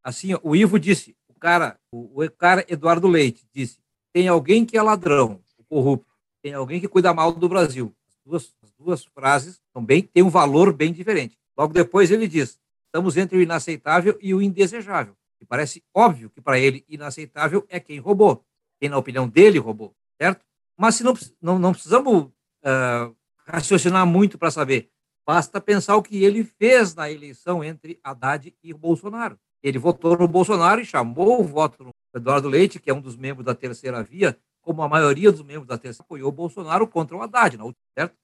Assim, 0.02 0.30
o 0.42 0.54
Ivo 0.56 0.78
disse, 0.78 1.16
o 1.28 1.34
cara, 1.34 1.78
o, 1.92 2.22
o 2.24 2.30
cara 2.30 2.64
Eduardo 2.68 3.06
Leite 3.08 3.46
disse, 3.52 3.78
tem 4.12 4.28
alguém 4.28 4.64
que 4.64 4.76
é 4.76 4.82
ladrão, 4.82 5.40
corrupto, 5.68 6.12
tem 6.42 6.54
alguém 6.54 6.80
que 6.80 6.88
cuida 6.88 7.12
mal 7.14 7.32
do 7.32 7.48
Brasil. 7.48 7.94
As 8.08 8.16
duas, 8.24 8.54
as 8.62 8.72
duas 8.72 9.04
frases 9.04 9.60
também 9.72 10.02
têm 10.02 10.22
um 10.22 10.30
valor 10.30 10.72
bem 10.72 10.92
diferente. 10.92 11.36
Logo 11.56 11.72
depois 11.72 12.10
ele 12.10 12.26
diz, 12.26 12.58
estamos 12.90 13.16
entre 13.16 13.38
o 13.38 13.42
inaceitável 13.42 14.18
e 14.20 14.34
o 14.34 14.42
indesejável. 14.42 15.16
E 15.40 15.46
parece 15.46 15.82
óbvio 15.94 16.28
que 16.28 16.40
para 16.40 16.58
ele 16.58 16.84
inaceitável 16.88 17.64
é 17.68 17.78
quem 17.80 17.98
roubou, 17.98 18.44
quem 18.78 18.88
na 18.90 18.98
opinião 18.98 19.28
dele 19.28 19.58
roubou, 19.58 19.94
certo? 20.20 20.44
Mas 20.76 20.96
se 20.96 21.04
não, 21.04 21.14
não, 21.40 21.58
não 21.58 21.72
precisamos 21.72 22.28
ah, 22.64 23.10
raciocinar 23.46 24.04
muito 24.06 24.36
para 24.36 24.50
saber. 24.50 24.90
Basta 25.26 25.60
pensar 25.60 25.96
o 25.96 26.02
que 26.02 26.24
ele 26.24 26.42
fez 26.42 26.94
na 26.94 27.10
eleição 27.10 27.62
entre 27.62 28.00
Haddad 28.02 28.54
e 28.62 28.74
Bolsonaro. 28.74 29.38
Ele 29.62 29.78
votou 29.78 30.16
no 30.18 30.26
Bolsonaro 30.26 30.80
e 30.80 30.84
chamou 30.84 31.40
o 31.40 31.44
voto 31.44 31.84
no 31.84 31.90
Eduardo 32.14 32.48
Leite, 32.48 32.80
que 32.80 32.90
é 32.90 32.94
um 32.94 33.00
dos 33.00 33.16
membros 33.16 33.44
da 33.44 33.54
terceira 33.54 34.02
via, 34.02 34.36
como 34.60 34.82
a 34.82 34.88
maioria 34.88 35.30
dos 35.30 35.42
membros 35.42 35.66
da 35.68 35.78
terceira 35.78 36.04
apoiou 36.04 36.28
o 36.28 36.32
Bolsonaro 36.32 36.88
contra 36.88 37.16
o 37.16 37.22
Haddad, 37.22 37.56
última, 37.56 37.74
certo? 37.96 38.16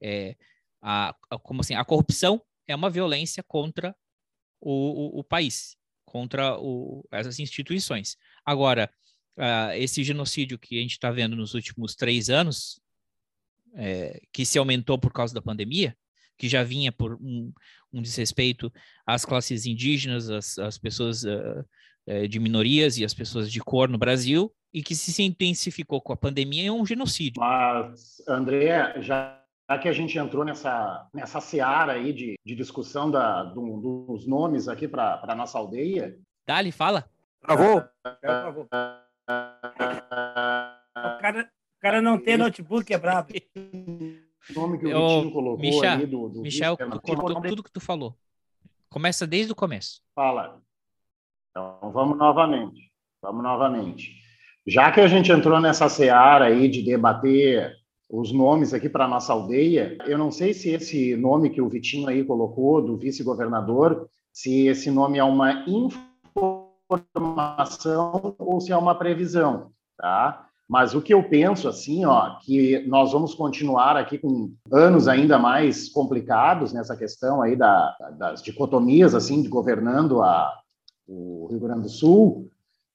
É, 0.00 0.34
a- 0.82 1.14
como 1.42 1.60
assim, 1.60 1.74
a 1.74 1.84
corrupção 1.84 2.42
é 2.66 2.74
uma 2.74 2.90
violência 2.90 3.42
contra 3.42 3.94
o, 4.60 5.18
o, 5.18 5.20
o 5.20 5.24
país, 5.24 5.76
contra 6.04 6.58
o, 6.58 7.06
essas 7.10 7.38
instituições. 7.38 8.16
Agora, 8.44 8.90
ah, 9.36 9.76
esse 9.76 10.02
genocídio 10.04 10.58
que 10.58 10.78
a 10.78 10.82
gente 10.82 10.92
está 10.92 11.10
vendo 11.10 11.36
nos 11.36 11.54
últimos 11.54 11.94
três 11.94 12.30
anos, 12.30 12.80
é, 13.76 14.20
que 14.32 14.46
se 14.46 14.58
aumentou 14.58 14.98
por 14.98 15.12
causa 15.12 15.34
da 15.34 15.42
pandemia, 15.42 15.96
que 16.38 16.48
já 16.48 16.62
vinha 16.62 16.92
por 16.92 17.14
um, 17.14 17.52
um 17.92 18.02
desrespeito 18.02 18.72
às 19.06 19.24
classes 19.24 19.66
indígenas, 19.66 20.30
às, 20.30 20.58
às 20.58 20.78
pessoas 20.78 21.24
eh, 22.06 22.26
de 22.26 22.40
minorias 22.40 22.98
e 22.98 23.04
às 23.04 23.14
pessoas 23.14 23.50
de 23.50 23.60
cor 23.60 23.88
no 23.88 23.98
Brasil, 23.98 24.52
e 24.72 24.82
que 24.82 24.94
se 24.94 25.22
intensificou 25.22 26.00
com 26.00 26.12
a 26.12 26.16
pandemia, 26.16 26.68
é 26.68 26.72
um 26.72 26.84
genocídio. 26.84 27.40
Mas, 27.40 28.20
André, 28.28 29.00
já 29.00 29.43
já 29.70 29.78
que 29.78 29.88
a 29.88 29.92
gente 29.92 30.18
entrou 30.18 30.44
nessa, 30.44 31.08
nessa 31.12 31.40
seara 31.40 31.92
aí 31.92 32.12
de, 32.12 32.34
de 32.44 32.54
discussão 32.54 33.10
da, 33.10 33.42
do- 33.44 34.06
dos 34.06 34.26
nomes 34.26 34.68
aqui 34.68 34.86
para 34.86 35.20
a 35.22 35.34
nossa 35.34 35.58
aldeia. 35.58 36.18
Dali, 36.46 36.70
fala. 36.70 37.08
Travou? 37.40 37.78
O 40.96 41.18
cara, 41.20 41.50
o 41.78 41.80
cara 41.80 42.02
não 42.02 42.18
tem 42.18 42.36
notebook 42.36 42.92
é 42.92 42.98
brabo. 42.98 43.32
O 43.56 44.60
nome 44.60 44.78
que 44.78 44.86
o 44.86 44.96
Ô, 44.98 45.08
Vitinho 45.16 45.32
colocou 45.32 45.58
Michel, 45.58 45.92
ali 45.92 46.06
do, 46.06 46.28
do 46.28 46.42
Michel, 46.42 46.76
vice- 46.76 46.90
tu 46.90 47.00
cortou 47.00 47.40
tudo 47.42 47.62
que 47.62 47.72
tu 47.72 47.80
falou. 47.80 48.14
Começa 48.90 49.26
desde 49.26 49.52
o 49.52 49.56
começo. 49.56 50.00
Fala. 50.14 50.60
Então, 51.50 51.90
vamos 51.92 52.16
novamente. 52.18 52.92
Vamos 53.22 53.42
novamente. 53.42 54.12
Já 54.66 54.92
que 54.92 55.00
a 55.00 55.08
gente 55.08 55.32
entrou 55.32 55.60
nessa 55.60 55.88
seara 55.88 56.46
aí 56.46 56.68
de 56.68 56.82
debater 56.82 57.74
os 58.08 58.32
nomes 58.32 58.74
aqui 58.74 58.88
para 58.88 59.08
nossa 59.08 59.32
aldeia, 59.32 59.98
eu 60.06 60.16
não 60.18 60.30
sei 60.30 60.54
se 60.54 60.70
esse 60.70 61.16
nome 61.16 61.50
que 61.50 61.60
o 61.60 61.68
Vitinho 61.68 62.08
aí 62.08 62.24
colocou, 62.24 62.80
do 62.82 62.96
vice-governador, 62.96 64.08
se 64.32 64.66
esse 64.66 64.90
nome 64.90 65.18
é 65.18 65.24
uma 65.24 65.64
informação 66.90 68.34
ou 68.38 68.60
se 68.60 68.72
é 68.72 68.76
uma 68.76 68.94
previsão, 68.94 69.70
tá? 69.96 70.46
Mas 70.68 70.94
o 70.94 71.02
que 71.02 71.12
eu 71.12 71.22
penso, 71.28 71.68
assim, 71.68 72.04
ó, 72.06 72.38
que 72.40 72.86
nós 72.86 73.12
vamos 73.12 73.34
continuar 73.34 73.96
aqui 73.96 74.16
com 74.16 74.52
anos 74.72 75.06
ainda 75.06 75.38
mais 75.38 75.90
complicados 75.90 76.72
nessa 76.72 76.96
questão 76.96 77.42
aí 77.42 77.54
da, 77.54 77.94
das 78.18 78.42
dicotomias, 78.42 79.14
assim, 79.14 79.42
de 79.42 79.48
governando 79.48 80.22
a, 80.22 80.50
o 81.06 81.46
Rio 81.50 81.60
Grande 81.60 81.82
do 81.82 81.88
Sul, 81.90 82.48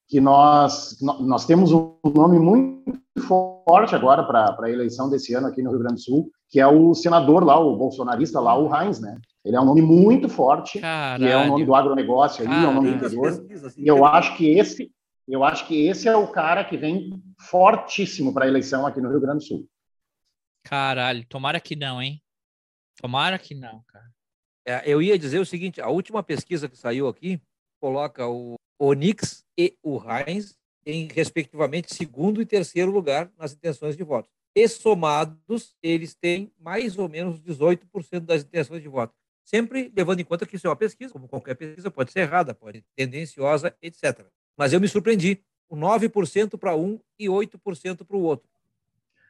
que 0.09 0.19
nós, 0.19 0.97
nós 1.01 1.45
temos 1.45 1.71
um 1.71 1.95
nome 2.03 2.39
muito 2.39 2.99
forte 3.27 3.93
agora 3.93 4.23
para 4.23 4.55
a 4.59 4.69
eleição 4.69 5.07
desse 5.07 5.35
ano 5.35 5.45
aqui 5.45 5.61
no 5.61 5.69
Rio 5.69 5.79
Grande 5.79 5.95
do 5.95 6.01
Sul, 6.01 6.31
que 6.49 6.59
é 6.59 6.65
o 6.65 6.95
senador 6.95 7.43
lá, 7.43 7.59
o 7.59 7.77
bolsonarista 7.77 8.39
lá, 8.39 8.57
o 8.57 8.75
Heinz, 8.75 8.99
né? 8.99 9.15
Ele 9.45 9.55
é 9.55 9.61
um 9.61 9.65
nome 9.65 9.83
muito 9.83 10.27
forte, 10.27 10.79
que 10.79 10.85
é 11.25 11.37
o 11.37 11.47
nome 11.47 11.63
do 11.63 11.75
agronegócio 11.75 12.43
ali, 12.43 12.65
é 12.65 12.67
o 12.67 12.73
nome 12.73 12.89
do 12.89 12.95
interior. 12.95 13.45
E 13.77 13.87
eu 13.87 14.03
acho 14.03 14.35
que 14.35 14.49
esse, 14.57 14.91
eu 15.27 15.43
acho 15.43 15.67
que 15.67 15.85
esse 15.85 16.07
é 16.07 16.17
o 16.17 16.27
cara 16.27 16.63
que 16.63 16.75
vem 16.75 17.11
fortíssimo 17.47 18.33
para 18.33 18.45
a 18.45 18.47
eleição 18.47 18.87
aqui 18.87 18.99
no 18.99 19.09
Rio 19.09 19.21
Grande 19.21 19.37
do 19.37 19.43
Sul. 19.43 19.69
Caralho, 20.63 21.23
tomara 21.27 21.59
que 21.59 21.75
não, 21.75 22.01
hein? 22.01 22.19
Tomara 22.99 23.37
que 23.37 23.53
não, 23.53 23.83
cara. 23.87 24.09
É, 24.65 24.91
eu 24.91 25.01
ia 25.01 25.19
dizer 25.19 25.39
o 25.39 25.45
seguinte: 25.45 25.79
a 25.79 25.89
última 25.89 26.23
pesquisa 26.23 26.67
que 26.67 26.77
saiu 26.77 27.07
aqui 27.07 27.39
coloca 27.79 28.27
o 28.27 28.58
Onix 28.79 29.45
e 29.57 29.77
o 29.83 29.99
Heinz 30.01 30.57
em, 30.85 31.07
respectivamente, 31.13 31.93
segundo 31.93 32.41
e 32.41 32.45
terceiro 32.45 32.89
lugar 32.89 33.29
nas 33.37 33.53
intenções 33.53 33.97
de 33.97 34.03
voto. 34.03 34.29
E 34.55 34.67
somados, 34.67 35.75
eles 35.83 36.15
têm 36.15 36.51
mais 36.59 36.97
ou 36.97 37.07
menos 37.07 37.39
18% 37.41 38.21
das 38.21 38.41
intenções 38.43 38.81
de 38.81 38.87
voto. 38.87 39.13
Sempre 39.43 39.91
levando 39.95 40.19
em 40.19 40.23
conta 40.23 40.45
que 40.45 40.55
isso 40.55 40.67
é 40.67 40.69
uma 40.69 40.75
pesquisa, 40.75 41.11
como 41.11 41.27
qualquer 41.27 41.55
pesquisa, 41.55 41.91
pode 41.91 42.11
ser 42.11 42.21
errada, 42.21 42.53
pode 42.53 42.79
ser 42.79 42.85
tendenciosa, 42.95 43.75
etc. 43.81 44.25
Mas 44.57 44.73
eu 44.73 44.79
me 44.79 44.87
surpreendi. 44.87 45.43
9% 45.71 46.57
para 46.57 46.75
um 46.75 46.99
e 47.17 47.27
8% 47.27 48.03
para 48.03 48.17
o 48.17 48.21
outro. 48.21 48.49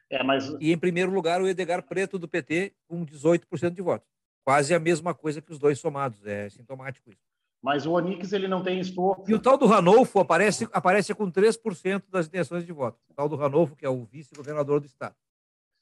É, 0.08 0.22
mas... 0.22 0.48
E 0.58 0.72
em 0.72 0.78
primeiro 0.78 1.12
lugar, 1.12 1.42
o 1.42 1.48
Edgar 1.48 1.82
Preto 1.82 2.18
do 2.18 2.26
PT, 2.26 2.72
com 2.88 3.04
18% 3.04 3.70
de 3.70 3.82
votos. 3.82 4.08
Quase 4.42 4.74
a 4.74 4.80
mesma 4.80 5.14
coisa 5.14 5.42
que 5.42 5.52
os 5.52 5.58
dois 5.58 5.78
somados. 5.78 6.24
É 6.26 6.48
sintomático 6.48 7.10
isso. 7.10 7.29
Mas 7.62 7.84
o 7.84 7.92
Onix 7.92 8.32
ele 8.32 8.48
não 8.48 8.62
tem 8.62 8.80
estofo. 8.80 9.24
E 9.28 9.34
o 9.34 9.38
tal 9.38 9.58
do 9.58 9.66
Ranolfo 9.66 10.18
aparece, 10.18 10.68
aparece 10.72 11.14
com 11.14 11.30
3% 11.30 12.04
das 12.08 12.26
intenções 12.26 12.64
de 12.64 12.72
voto. 12.72 12.98
O 13.10 13.14
tal 13.14 13.28
do 13.28 13.36
Ranolfo, 13.36 13.76
que 13.76 13.84
é 13.84 13.88
o 13.88 14.04
vice-governador 14.04 14.80
do 14.80 14.86
estado. 14.86 15.14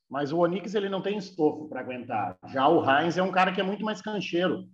Mas 0.09 0.33
o 0.33 0.39
Onix 0.39 0.75
ele 0.75 0.89
não 0.89 1.03
tem 1.03 1.19
estofo 1.19 1.69
para 1.69 1.81
aguentar. 1.81 2.37
Já 2.47 2.67
o 2.67 2.83
Heinz 2.83 3.17
é 3.17 3.23
um 3.23 3.31
cara 3.31 3.53
que 3.53 3.61
é 3.61 3.65
muito 3.65 3.85
mais 3.85 4.01
cancheiro. 4.01 4.67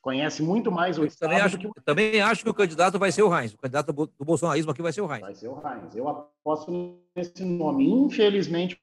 Conhece 0.00 0.42
muito 0.42 0.70
mais 0.70 0.96
o 0.96 1.02
eu 1.02 1.06
estado 1.06 1.30
também 1.30 1.44
acho, 1.44 1.58
que 1.58 1.66
o... 1.66 1.72
também 1.84 2.20
acho 2.20 2.44
que 2.44 2.50
o 2.50 2.54
candidato 2.54 2.98
vai 2.98 3.10
ser 3.10 3.22
o 3.22 3.36
Heinz. 3.36 3.52
O 3.54 3.58
candidato 3.58 3.92
do 3.92 4.24
bolsonarismo 4.24 4.70
aqui 4.70 4.82
vai 4.82 4.92
ser 4.92 5.00
o 5.00 5.12
Heinz. 5.12 5.22
Vai 5.22 5.34
ser 5.34 5.48
o 5.48 5.60
Heinz. 5.60 5.96
Eu 5.96 6.08
aposto 6.08 7.02
nesse 7.16 7.44
nome. 7.44 7.90
Infelizmente, 7.90 8.80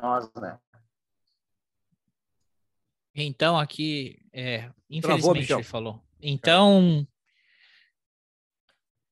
nós, 0.00 0.30
né? 0.34 0.58
Então, 3.16 3.58
aqui, 3.58 4.18
é, 4.30 4.58
Travou, 4.58 4.74
infelizmente, 4.90 5.38
Michel. 5.38 5.58
ele 5.58 5.64
falou. 5.64 6.02
Então, 6.20 7.06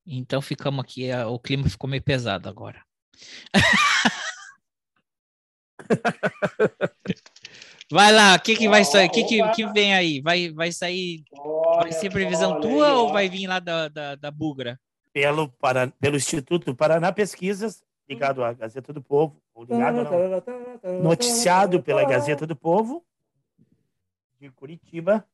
então 0.06 0.42
ficamos 0.42 0.84
aqui, 0.84 1.06
é, 1.06 1.24
o 1.24 1.38
clima 1.38 1.66
ficou 1.68 1.88
meio 1.88 2.02
pesado 2.02 2.46
agora. 2.48 2.84
Vai 7.90 8.12
lá, 8.12 8.34
o 8.34 8.40
que 8.40 8.56
que 8.56 8.68
vai 8.68 8.84
sair? 8.84 9.08
O 9.08 9.10
que, 9.10 9.24
que, 9.24 9.50
que 9.50 9.66
vem 9.72 9.94
aí? 9.94 10.20
Vai, 10.20 10.50
vai 10.50 10.72
sair, 10.72 11.22
vai 11.76 11.92
ser 11.92 12.10
previsão 12.10 12.60
tua 12.60 12.94
ou 12.94 13.12
vai 13.12 13.28
vir 13.28 13.46
lá 13.46 13.60
da, 13.60 13.88
da, 13.88 14.14
da 14.14 14.30
Bugra? 14.30 14.80
Pelo, 15.12 15.48
para, 15.48 15.88
pelo 16.00 16.16
Instituto 16.16 16.74
Paraná 16.74 17.12
Pesquisas, 17.12 17.84
ligado 18.08 18.42
à 18.42 18.52
Gazeta 18.52 18.92
do 18.92 19.02
Povo, 19.02 19.40
ou 19.54 19.64
ligado 19.64 20.02
não, 20.02 21.02
noticiado 21.02 21.82
pela 21.82 22.04
Gazeta 22.04 22.46
do 22.46 22.56
Povo, 22.56 23.04
de 24.48 24.54
Curitiba, 24.54 25.26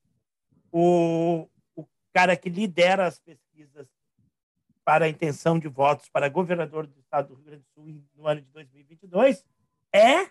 o, 0.73 1.49
o 1.75 1.87
cara 2.13 2.37
que 2.37 2.49
lidera 2.49 3.07
as 3.07 3.19
pesquisas 3.19 3.89
para 4.85 5.05
a 5.05 5.09
intenção 5.09 5.59
de 5.59 5.69
votos 5.69 6.09
para 6.09 6.29
governador 6.29 6.87
do 6.87 6.99
estado 6.99 7.29
do 7.29 7.35
Rio 7.35 7.45
Grande 7.45 7.63
do 7.63 7.69
Sul 7.75 8.05
no 8.15 8.27
ano 8.27 8.41
de 8.41 8.49
2022 8.49 9.45
é 9.93 10.31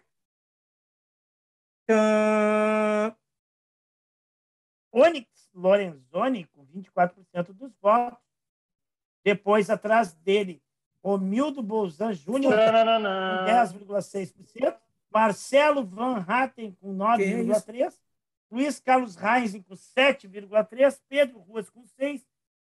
ah, 1.91 3.15
Onyx 4.91 5.49
Lorenzoni, 5.53 6.45
com 6.45 6.65
24% 6.65 7.53
dos 7.53 7.73
votos. 7.81 8.19
Depois, 9.23 9.69
atrás 9.69 10.13
dele, 10.13 10.61
Romildo 11.03 11.61
Bolzan 11.61 12.13
Júnior, 12.13 12.53
com 12.53 13.45
10,6%. 13.45 14.77
Marcelo 15.11 15.83
Van 15.83 16.23
Hatten, 16.27 16.71
com 16.73 16.95
9,3%. 16.95 17.93
Luiz 18.51 18.79
Carlos 18.79 19.15
Reis, 19.15 19.53
com 19.53 19.75
7,3%. 19.75 20.99
Pedro 21.07 21.39
Ruas, 21.39 21.69
com 21.69 21.83
6%. 21.83 22.23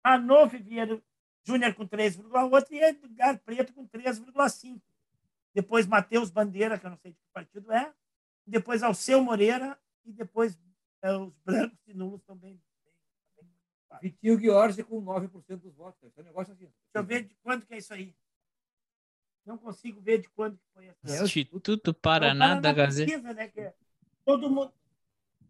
Ranolfo 0.06 0.58
Vieira 0.58 1.02
Júnior, 1.44 1.74
com 1.74 1.88
3,8%. 1.88 2.68
E 2.72 2.84
Edgar 2.84 3.40
Preto, 3.40 3.74
com 3.74 3.88
3,5%. 3.88 4.82
Depois, 5.54 5.88
Matheus 5.88 6.30
Bandeira, 6.30 6.78
que 6.78 6.86
eu 6.86 6.90
não 6.92 6.98
sei 6.98 7.12
de 7.12 7.18
que 7.18 7.26
partido 7.34 7.72
é. 7.72 7.94
Depois, 8.46 8.84
Alceu 8.84 9.24
Moreira. 9.24 9.80
E 10.06 10.12
depois, 10.12 10.58
é, 11.02 11.16
os 11.16 11.34
brancos 11.46 11.80
e 11.88 11.94
nulos 11.94 12.22
também. 12.24 12.62
Vitinho 14.02 14.40
Giorgi 14.40 14.84
com 14.84 15.04
9% 15.04 15.58
dos 15.58 15.74
votos. 15.74 16.02
Esse 16.04 16.20
é 16.20 16.22
um 16.22 16.26
negócio 16.26 16.54
assim. 16.54 16.66
Deixa 16.66 16.76
eu 16.96 17.04
ver 17.04 17.24
de 17.24 17.36
quando 17.42 17.66
que 17.66 17.74
é 17.74 17.78
isso 17.78 17.94
aí. 17.94 18.16
Não 19.46 19.58
consigo 19.58 20.00
ver 20.00 20.20
de 20.20 20.30
quando 20.30 20.58
que 20.58 20.66
foi 20.74 20.88
essa. 20.88 21.24
Instituto 21.24 21.94
Paraná 21.94 22.60
da 22.60 22.72
Gazeta. 22.72 23.12
pesquisa, 23.12 23.34
né, 23.34 23.48
que 23.48 23.62
é 23.62 23.74
todo 24.24 24.50
mundo, 24.50 24.72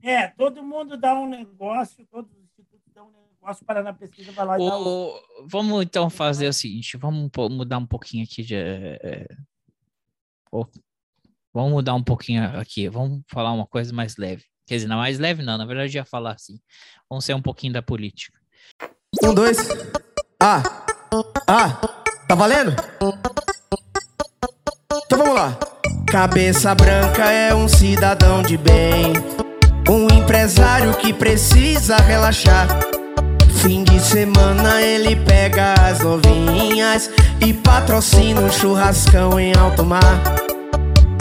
é, 0.04 0.28
todo 0.30 0.64
mundo 0.64 0.98
dá 0.98 1.14
um 1.14 1.28
negócio, 1.28 2.06
todos 2.12 2.32
os 2.32 2.44
institutos 2.44 2.92
dão 2.94 3.08
um 3.08 3.34
negócio, 3.42 3.66
Paraná 3.66 3.94
Pesquisa 3.94 4.32
vai 4.32 4.46
lá 4.46 4.56
e 4.56 4.66
dá 4.66 4.78
um. 4.78 4.82
O- 4.88 5.20
vamos 5.48 5.84
então 5.84 6.10
fazer 6.10 6.48
o 6.48 6.54
seguinte, 6.54 6.98
vamos 6.98 7.30
mudar 7.52 7.78
um 7.78 7.86
pouquinho 7.86 8.24
aqui 8.24 8.44
de. 8.44 8.56
é, 8.56 9.28
o- 10.52 10.66
vamos 11.54 11.72
mudar 11.72 11.94
um 11.96 12.04
pouquinho 12.04 12.44
aqui, 12.60 12.88
vamos 12.90 13.22
falar 13.28 13.52
uma 13.52 13.66
coisa 13.68 13.94
mais 13.94 14.18
leve. 14.18 14.46
Quer 14.66 14.76
dizer, 14.76 14.88
não 14.88 14.98
mais 14.98 15.18
leve 15.18 15.42
não, 15.42 15.58
na 15.58 15.66
verdade 15.66 15.98
eu 15.98 16.02
ia 16.02 16.06
falar 16.06 16.34
assim. 16.34 16.60
Vamos 17.10 17.26
ser 17.26 17.34
um 17.34 17.42
pouquinho 17.42 17.74
da 17.74 17.82
política. 17.82 18.40
Um, 19.24 19.34
dois. 19.34 19.58
Ah! 20.40 20.62
Ah! 21.48 21.82
Tá 22.28 22.36
valendo? 22.36 22.72
Então 25.06 25.18
vamos 25.18 25.34
lá. 25.34 25.58
Cabeça 26.08 26.76
branca 26.76 27.32
é 27.32 27.54
um 27.56 27.68
cidadão 27.68 28.44
de 28.44 28.58
bem. 28.58 29.14
Um 29.90 30.06
empresário 30.14 30.94
que 30.94 31.12
precisa 31.12 31.98
relaxar. 31.98 32.68
Fim 33.56 33.84
de 33.84 34.00
semana 34.00 34.80
ele 34.84 35.16
pega 35.16 35.74
as 35.74 36.02
novinhas 36.02 37.10
e 37.42 37.52
patrocina 37.52 38.40
um 38.40 38.52
churrascão 38.52 39.40
em 39.40 39.52
alto 39.58 39.84
mar. 39.84 40.22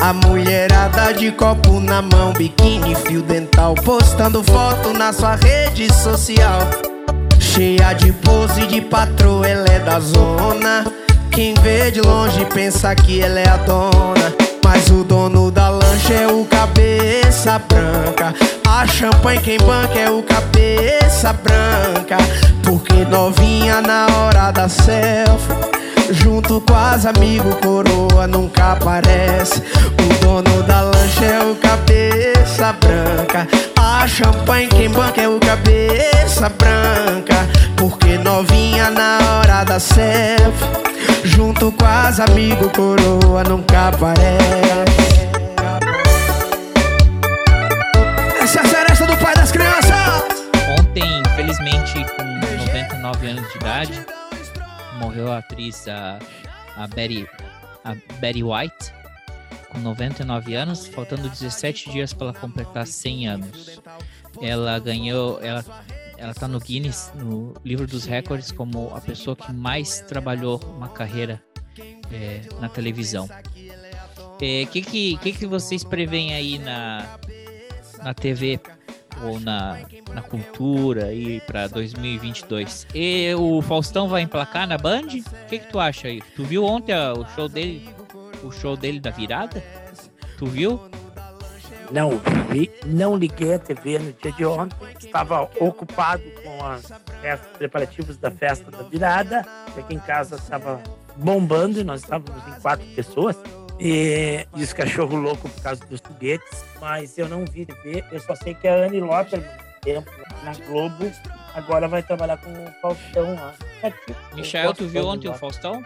A 0.02 0.12
mulherada 0.12 1.14
de 1.14 1.32
copo 1.32 1.80
na 1.80 2.02
mão, 2.02 2.34
biquíni, 2.34 2.94
fio 2.94 3.22
dental, 3.22 3.74
postando 3.74 4.44
foto 4.44 4.92
na 4.92 5.14
sua 5.14 5.34
rede 5.36 5.90
social. 5.90 6.60
Cheia 7.40 7.94
de 7.94 8.12
pose 8.12 8.66
de 8.66 8.82
patroa, 8.82 9.48
ela 9.48 9.66
é 9.68 9.78
da 9.78 9.98
zona. 9.98 10.84
Quem 11.30 11.54
vê 11.54 11.90
de 11.90 12.02
longe 12.02 12.44
pensa 12.52 12.94
que 12.94 13.22
ela 13.22 13.40
é 13.40 13.48
a 13.48 13.56
dona. 13.56 14.47
Mas 14.70 14.90
o 14.90 15.02
dono 15.02 15.50
da 15.50 15.70
lancha 15.70 16.12
é 16.12 16.26
o 16.26 16.44
cabeça 16.44 17.58
branca. 17.58 18.34
A 18.68 18.86
champanhe 18.86 19.40
quem 19.40 19.56
banca 19.56 19.98
é 19.98 20.10
o 20.10 20.22
cabeça 20.22 21.32
branca. 21.32 22.18
Porque 22.62 23.02
novinha 23.06 23.80
na 23.80 24.06
hora 24.14 24.50
da 24.50 24.68
selfie. 24.68 25.54
Junto 26.10 26.60
com 26.60 26.74
as 26.74 27.06
amigos, 27.06 27.54
coroa 27.62 28.26
nunca 28.26 28.72
aparece. 28.72 29.62
O 30.04 30.22
dono 30.22 30.62
da 30.64 30.82
lancha 30.82 31.24
é 31.24 31.42
o 31.50 31.54
cabeça 31.54 32.70
branca. 32.74 33.48
A 33.74 34.06
champanhe 34.06 34.68
quem 34.68 34.90
banca 34.90 35.22
é 35.22 35.28
o 35.28 35.40
cabeça 35.40 36.50
branca. 36.50 37.48
Porque 37.74 38.18
novinha 38.18 38.90
na 38.90 39.18
hora 39.32 39.64
da 39.64 39.80
selfie. 39.80 40.87
Junto 41.24 41.72
com 41.72 41.84
as 41.84 42.20
amigos, 42.20 42.70
coroa 42.72 43.44
nunca 43.44 43.88
aparece. 43.88 44.18
Essa 48.40 48.60
é 48.60 48.62
a 48.62 48.66
seresta 48.66 49.06
do 49.06 49.16
pai 49.18 49.34
das 49.34 49.52
crianças. 49.52 50.48
Ontem, 50.78 51.20
infelizmente, 51.20 52.04
com 52.16 52.24
99 52.24 53.26
anos 53.26 53.52
de 53.52 53.56
idade, 53.58 54.06
morreu 55.00 55.32
a 55.32 55.38
atriz 55.38 55.86
a, 55.88 56.18
a, 56.76 56.86
Betty, 56.86 57.28
a 57.84 57.94
Betty 58.20 58.42
White, 58.42 58.92
com 59.70 59.78
99 59.78 60.54
anos, 60.54 60.86
faltando 60.86 61.28
17 61.28 61.90
dias 61.90 62.12
para 62.12 62.32
completar 62.32 62.86
100 62.86 63.28
anos. 63.28 63.80
Ela 64.40 64.78
ganhou, 64.78 65.40
ela, 65.42 65.64
ela 66.18 66.34
tá 66.34 66.46
no 66.48 66.58
Guinness, 66.60 67.10
no 67.14 67.54
livro 67.64 67.86
dos 67.86 68.04
recordes, 68.04 68.52
como 68.52 68.92
a 68.94 69.00
pessoa 69.00 69.34
que 69.36 69.52
mais 69.52 70.00
trabalhou 70.00 70.60
uma 70.76 70.88
carreira 70.88 71.42
é, 72.12 72.40
na 72.60 72.68
televisão. 72.68 73.28
O 74.34 74.36
que, 74.38 74.66
que, 74.66 75.16
que, 75.18 75.32
que 75.32 75.46
vocês 75.46 75.82
preveem 75.82 76.34
aí 76.34 76.58
na, 76.58 77.18
na 78.02 78.14
TV 78.14 78.60
ou 79.22 79.40
na, 79.40 79.78
na 80.14 80.22
cultura 80.22 81.06
aí 81.06 81.40
para 81.40 81.66
2022. 81.66 82.86
E 82.94 83.34
o 83.34 83.60
Faustão 83.62 84.08
vai 84.08 84.22
emplacar 84.22 84.66
na 84.68 84.78
Band? 84.78 85.02
O 85.06 85.46
que, 85.48 85.58
que 85.58 85.66
tu 85.72 85.80
acha 85.80 86.06
aí? 86.08 86.22
Tu 86.36 86.44
viu 86.44 86.64
ontem 86.64 86.92
a- 86.92 87.14
o 87.14 87.26
show 87.34 87.48
dele, 87.48 87.88
o 88.44 88.50
show 88.52 88.76
dele 88.76 89.00
da 89.00 89.10
virada? 89.10 89.60
Tu 90.36 90.46
viu? 90.46 90.80
Não 91.90 92.10
vi, 92.50 92.70
não 92.84 93.16
liguei 93.16 93.54
a 93.54 93.58
TV 93.58 93.98
no 93.98 94.12
dia 94.12 94.32
de 94.32 94.44
ontem. 94.44 94.76
Estava 95.00 95.42
ocupado 95.60 96.22
com 96.42 96.64
as 96.66 96.82
festas 97.20 97.48
preparativos 97.56 98.16
da 98.18 98.30
festa 98.30 98.70
da 98.70 98.82
virada. 98.82 99.44
Aqui 99.76 99.94
em 99.94 99.98
casa 99.98 100.36
estava 100.36 100.82
bombando, 101.16 101.82
nós 101.84 102.02
estávamos 102.02 102.42
em 102.48 102.60
quatro 102.60 102.86
pessoas. 102.94 103.36
E, 103.80 104.44
e 104.56 104.62
os 104.62 104.72
cachorro 104.72 105.16
louco 105.16 105.48
por 105.48 105.62
causa 105.62 105.84
dos 105.86 106.00
foguetes. 106.00 106.64
Mas 106.80 107.16
eu 107.16 107.28
não 107.28 107.44
vi 107.44 107.64
TV, 107.64 108.04
eu 108.10 108.20
só 108.20 108.34
sei 108.34 108.52
que 108.54 108.66
a 108.66 108.74
Anne 108.74 109.00
Lotterman 109.00 109.48
tempo 109.80 110.10
na 110.44 110.52
Globo, 110.66 111.10
agora 111.54 111.86
vai 111.86 112.02
trabalhar 112.02 112.36
com 112.38 112.50
o 112.50 112.66
Faustão 112.82 113.34
lá. 113.36 113.54
Michel, 114.34 114.74
tu 114.74 114.86
viu 114.88 115.06
ontem 115.06 115.28
o 115.28 115.34
Faustão? 115.34 115.80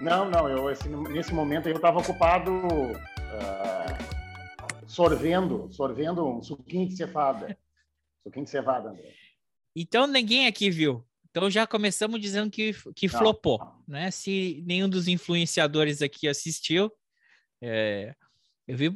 Não, 0.00 0.24
não, 0.30 0.48
eu, 0.48 0.70
esse- 0.70 0.88
nesse 0.88 1.34
momento 1.34 1.68
eu 1.68 1.76
estava 1.76 1.98
ocupado 1.98 2.50
ah, 3.38 3.94
sorvendo, 4.90 5.68
sorvendo 5.72 6.26
um 6.26 6.42
suquinho 6.42 6.88
de 6.88 6.96
cevada. 6.96 7.56
Suquinho 8.24 8.44
de 8.44 8.50
cevada, 8.50 8.90
André. 8.90 9.14
Então 9.74 10.06
ninguém 10.06 10.46
aqui 10.46 10.68
viu. 10.68 11.04
Então 11.30 11.48
já 11.48 11.64
começamos 11.66 12.20
dizendo 12.20 12.50
que, 12.50 12.72
que 12.94 13.06
Não. 13.06 13.18
flopou, 13.18 13.60
né? 13.86 14.10
Se 14.10 14.62
nenhum 14.66 14.88
dos 14.88 15.06
influenciadores 15.06 16.02
aqui 16.02 16.26
assistiu, 16.26 16.90
é, 17.62 18.12
eu 18.66 18.76
vi. 18.76 18.92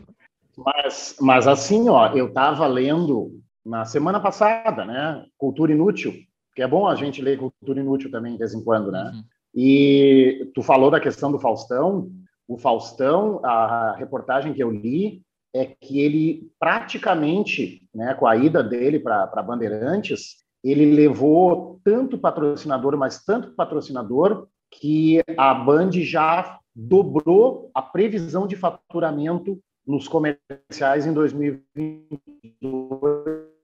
Mas, 0.56 1.16
mas 1.20 1.46
assim, 1.46 1.88
ó, 1.88 2.12
eu 2.12 2.26
estava 2.26 2.66
lendo 2.66 3.40
na 3.64 3.84
semana 3.84 4.18
passada, 4.18 4.84
né? 4.84 5.24
Cultura 5.38 5.72
Inútil, 5.72 6.12
que 6.56 6.62
é 6.62 6.66
bom 6.66 6.88
a 6.88 6.96
gente 6.96 7.22
ler 7.22 7.38
Cultura 7.38 7.80
Inútil 7.80 8.10
também 8.10 8.32
de 8.32 8.38
vez 8.38 8.52
em 8.52 8.64
quando, 8.64 8.90
né? 8.90 9.12
E 9.54 10.50
tu 10.54 10.62
falou 10.62 10.90
da 10.90 10.98
questão 11.00 11.30
do 11.30 11.38
Faustão. 11.38 12.10
O 12.48 12.58
Faustão, 12.58 13.40
a 13.44 13.94
reportagem 13.96 14.52
que 14.52 14.62
eu 14.62 14.70
li 14.70 15.23
é 15.54 15.66
que 15.66 16.00
ele 16.00 16.50
praticamente, 16.58 17.86
né, 17.94 18.14
com 18.14 18.26
a 18.26 18.36
ida 18.36 18.62
dele 18.62 18.98
para 18.98 19.42
Bandeirantes, 19.42 20.36
ele 20.62 20.94
levou 20.94 21.80
tanto 21.84 22.18
patrocinador, 22.18 22.96
mas 22.96 23.24
tanto 23.24 23.54
patrocinador, 23.54 24.48
que 24.70 25.22
a 25.36 25.54
Band 25.54 25.92
já 25.92 26.58
dobrou 26.74 27.70
a 27.72 27.80
previsão 27.80 28.46
de 28.46 28.56
faturamento 28.56 29.60
nos 29.86 30.08
comerciais 30.08 31.06
em 31.06 31.12
2022 31.12 33.54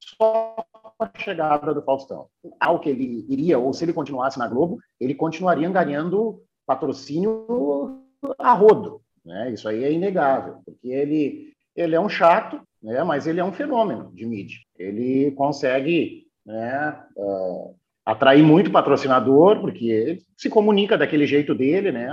só 0.00 0.56
com 0.72 1.04
a 1.04 1.10
chegada 1.16 1.72
do 1.72 1.82
Faustão. 1.82 2.26
Ao 2.58 2.80
que 2.80 2.90
ele 2.90 3.24
iria, 3.28 3.58
ou 3.58 3.72
se 3.72 3.84
ele 3.84 3.92
continuasse 3.92 4.38
na 4.38 4.48
Globo, 4.48 4.78
ele 4.98 5.14
continuaria 5.14 5.70
ganhando 5.70 6.42
patrocínio 6.66 8.02
a 8.38 8.52
rodo. 8.52 9.00
Né? 9.28 9.52
Isso 9.52 9.68
aí 9.68 9.84
é 9.84 9.92
inegável, 9.92 10.62
porque 10.64 10.88
ele, 10.88 11.52
ele 11.76 11.94
é 11.94 12.00
um 12.00 12.08
chato, 12.08 12.62
né? 12.82 13.04
mas 13.04 13.26
ele 13.26 13.38
é 13.40 13.44
um 13.44 13.52
fenômeno 13.52 14.10
de 14.14 14.24
mídia. 14.24 14.56
Ele 14.78 15.30
consegue 15.32 16.24
né, 16.46 16.72
ah, 16.74 17.70
atrair 18.06 18.42
muito 18.42 18.70
patrocinador, 18.72 19.60
porque 19.60 19.84
ele 19.84 20.22
se 20.34 20.48
comunica 20.48 20.96
daquele 20.96 21.26
jeito 21.26 21.54
dele, 21.54 21.92
né? 21.92 22.08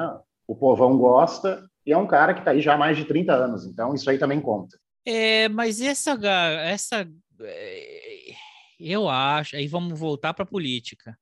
o 0.45 0.53
povão 0.53 0.97
gosta, 0.97 1.65
e 1.85 1.93
é 1.93 1.97
um 1.97 2.05
cara 2.05 2.33
que 2.33 2.41
está 2.41 2.51
aí 2.51 2.61
já 2.61 2.73
há 2.73 2.77
mais 2.77 2.97
de 2.97 3.05
30 3.05 3.33
anos, 3.33 3.65
então 3.65 3.95
isso 3.95 4.09
aí 4.09 4.17
também 4.17 4.41
conta. 4.41 4.77
É, 5.05 5.47
mas 5.47 5.79
essa, 5.79 6.19
essa, 6.65 7.07
é, 7.41 8.33
eu 8.77 9.07
acho. 9.07 9.55
Aí 9.55 9.67
vamos 9.67 9.97
voltar 9.97 10.33
para 10.33 10.43
a 10.43 10.47
política. 10.47 11.17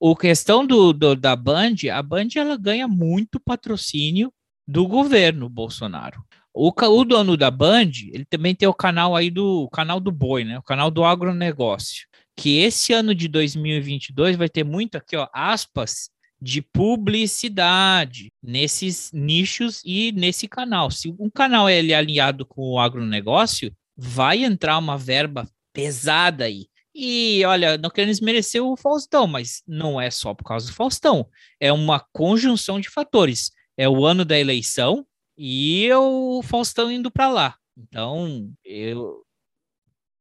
O 0.00 0.16
questão 0.16 0.66
do, 0.66 0.92
do- 0.92 1.14
da 1.14 1.36
Band, 1.36 1.76
a 1.92 2.02
Band 2.02 2.28
ela 2.34 2.56
ganha 2.56 2.88
muito 2.88 3.38
patrocínio 3.38 4.32
do 4.70 4.86
governo 4.86 5.48
Bolsonaro. 5.48 6.24
O, 6.54 6.72
o 6.72 7.04
dono 7.04 7.36
da 7.36 7.50
Band, 7.50 7.90
ele 8.12 8.24
também 8.24 8.54
tem 8.54 8.68
o 8.68 8.74
canal 8.74 9.16
aí 9.16 9.28
do 9.28 9.68
canal 9.72 9.98
do 9.98 10.12
boi, 10.12 10.44
né? 10.44 10.58
O 10.58 10.62
canal 10.62 10.90
do 10.90 11.04
agronegócio. 11.04 12.06
Que 12.36 12.58
esse 12.58 12.92
ano 12.92 13.12
de 13.12 13.26
2022 13.26 14.36
vai 14.36 14.48
ter 14.48 14.64
muito 14.64 14.96
aqui, 14.96 15.16
ó, 15.16 15.28
aspas, 15.32 16.08
de 16.40 16.62
publicidade 16.62 18.32
nesses 18.42 19.10
nichos 19.12 19.82
e 19.84 20.12
nesse 20.12 20.46
canal. 20.46 20.90
Se 20.90 21.08
um 21.18 21.28
canal 21.28 21.68
é 21.68 21.76
ele 21.76 21.92
alinhado 21.92 22.46
com 22.46 22.62
o 22.62 22.78
agronegócio, 22.78 23.74
vai 23.96 24.44
entrar 24.44 24.78
uma 24.78 24.96
verba 24.96 25.48
pesada 25.72 26.44
aí. 26.44 26.66
E 26.94 27.44
olha, 27.44 27.76
não 27.76 27.90
querendo 27.90 28.10
desmerecer 28.10 28.62
o 28.62 28.76
Faustão, 28.76 29.26
mas 29.26 29.62
não 29.66 30.00
é 30.00 30.10
só 30.10 30.32
por 30.32 30.44
causa 30.44 30.66
do 30.66 30.72
Faustão. 30.72 31.28
É 31.58 31.72
uma 31.72 32.04
conjunção 32.12 32.80
de 32.80 32.88
fatores. 32.88 33.50
É 33.80 33.88
o 33.88 34.04
ano 34.04 34.26
da 34.26 34.38
eleição 34.38 35.06
e 35.38 35.90
o 35.94 36.42
Faustão 36.42 36.92
indo 36.92 37.10
para 37.10 37.30
lá. 37.30 37.56
Então, 37.74 38.52
eu. 38.62 39.24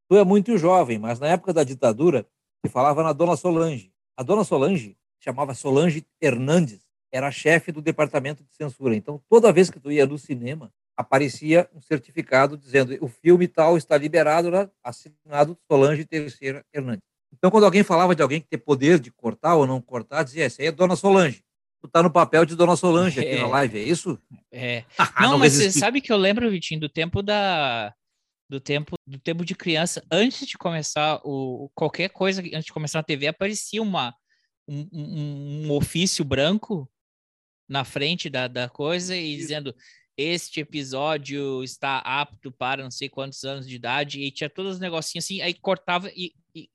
Tu 0.07 0.15
é 0.15 0.23
muito 0.23 0.57
jovem, 0.57 0.97
mas 0.97 1.19
na 1.19 1.27
época 1.27 1.51
da 1.51 1.65
ditadura, 1.65 2.25
se 2.65 2.71
falava 2.71 3.03
na 3.03 3.11
Dona 3.11 3.35
Solange. 3.35 3.91
A 4.15 4.23
Dona 4.23 4.45
Solange 4.45 4.95
chamava 5.19 5.53
Solange 5.53 6.07
Hernandes, 6.21 6.79
era 7.11 7.29
chefe 7.31 7.69
do 7.69 7.81
departamento 7.81 8.45
de 8.45 8.55
censura. 8.55 8.95
Então, 8.95 9.21
toda 9.27 9.51
vez 9.51 9.69
que 9.69 9.77
tu 9.77 9.91
ia 9.91 10.07
no 10.07 10.17
cinema, 10.17 10.71
aparecia 10.95 11.69
um 11.75 11.81
certificado 11.81 12.55
dizendo 12.57 12.97
o 13.01 13.09
filme 13.09 13.45
tal 13.45 13.75
está 13.75 13.97
liberado, 13.97 14.49
né? 14.49 14.69
assinado 14.81 15.57
Solange 15.69 16.05
Terceira 16.05 16.65
Hernandes. 16.73 17.03
Então, 17.33 17.51
quando 17.51 17.65
alguém 17.65 17.83
falava 17.83 18.15
de 18.15 18.21
alguém 18.21 18.39
que 18.39 18.47
tem 18.47 18.57
poder 18.57 19.01
de 19.01 19.11
cortar 19.11 19.55
ou 19.55 19.67
não 19.67 19.81
cortar, 19.81 20.23
dizia, 20.23 20.45
essa 20.45 20.61
aí 20.61 20.69
é 20.69 20.71
Dona 20.71 20.95
Solange. 20.95 21.43
Tu 21.81 21.87
tá 21.87 22.03
no 22.03 22.11
papel 22.11 22.45
de 22.45 22.55
Dona 22.55 22.75
Solange 22.75 23.19
aqui 23.19 23.29
É. 23.29 23.39
na 23.41 23.47
live, 23.47 23.79
é 23.79 23.83
isso? 23.83 24.19
É. 24.51 24.83
Ah, 24.97 25.21
Não, 25.21 25.31
não 25.31 25.39
mas 25.39 25.53
você 25.53 25.71
sabe 25.71 26.01
que 26.01 26.11
eu 26.11 26.17
lembro, 26.17 26.49
Vitinho, 26.49 26.79
do 26.81 26.89
tempo 26.89 27.21
da 27.21 27.93
do 28.49 28.59
tempo 28.59 28.95
do 29.07 29.19
tempo 29.19 29.45
de 29.45 29.53
criança, 29.55 30.03
antes 30.11 30.47
de 30.47 30.57
começar 30.57 31.21
o 31.23 31.69
qualquer 31.75 32.09
coisa, 32.09 32.41
antes 32.41 32.65
de 32.65 32.73
começar 32.73 32.99
na 32.99 33.03
TV, 33.03 33.27
aparecia 33.27 33.81
uma 33.81 34.13
um, 34.67 34.87
um- 34.91 35.67
um 35.67 35.71
ofício 35.71 36.25
branco 36.25 36.89
na 37.67 37.83
frente 37.85 38.29
da, 38.29 38.47
da 38.47 38.67
coisa 38.67 39.15
e 39.15 39.35
dizendo 39.35 39.73
este 40.17 40.59
episódio 40.59 41.63
está 41.63 41.99
apto 41.99 42.51
para 42.51 42.83
não 42.83 42.91
sei 42.91 43.07
quantos 43.07 43.43
anos 43.43 43.67
de 43.67 43.75
idade 43.75 44.19
e 44.21 44.31
tinha 44.31 44.49
todos 44.49 44.73
os 44.73 44.79
negocinhos 44.79 45.23
assim, 45.25 45.41
aí 45.41 45.53
cortava 45.53 46.09
e, 46.15 46.33
e, 46.53 46.69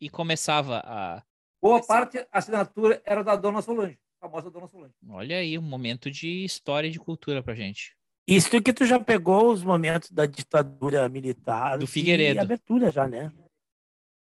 e 0.00 0.10
começava 0.10 0.78
a 0.84 1.22
Boa 1.62 1.80
parte, 1.86 2.18
a 2.18 2.26
assinatura 2.32 3.00
era 3.04 3.22
da 3.22 3.36
Dona 3.36 3.62
Solange, 3.62 3.94
a 3.94 3.98
famosa 4.22 4.48
Dona 4.50 4.68
Solange. 4.68 4.94
Olha 5.08 5.36
aí, 5.38 5.58
um 5.58 5.62
momento 5.62 6.08
de 6.08 6.44
história 6.44 6.86
e 6.86 6.92
de 6.92 6.98
cultura 7.00 7.42
pra 7.42 7.56
gente. 7.56 7.96
Isso 8.26 8.48
que 8.62 8.72
tu 8.72 8.86
já 8.86 9.00
pegou 9.00 9.52
os 9.52 9.64
momentos 9.64 10.10
da 10.12 10.26
ditadura 10.26 11.08
militar. 11.08 11.76
Do 11.76 11.84
e 11.84 11.88
Figueiredo. 11.88 12.40
abertura 12.40 12.90
já, 12.92 13.08
né? 13.08 13.32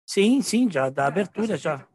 Sim, 0.07 0.43
sim, 0.43 0.71
já, 0.71 0.91
da 0.91 1.07
abertura 1.07 1.57
já. 1.57 1.87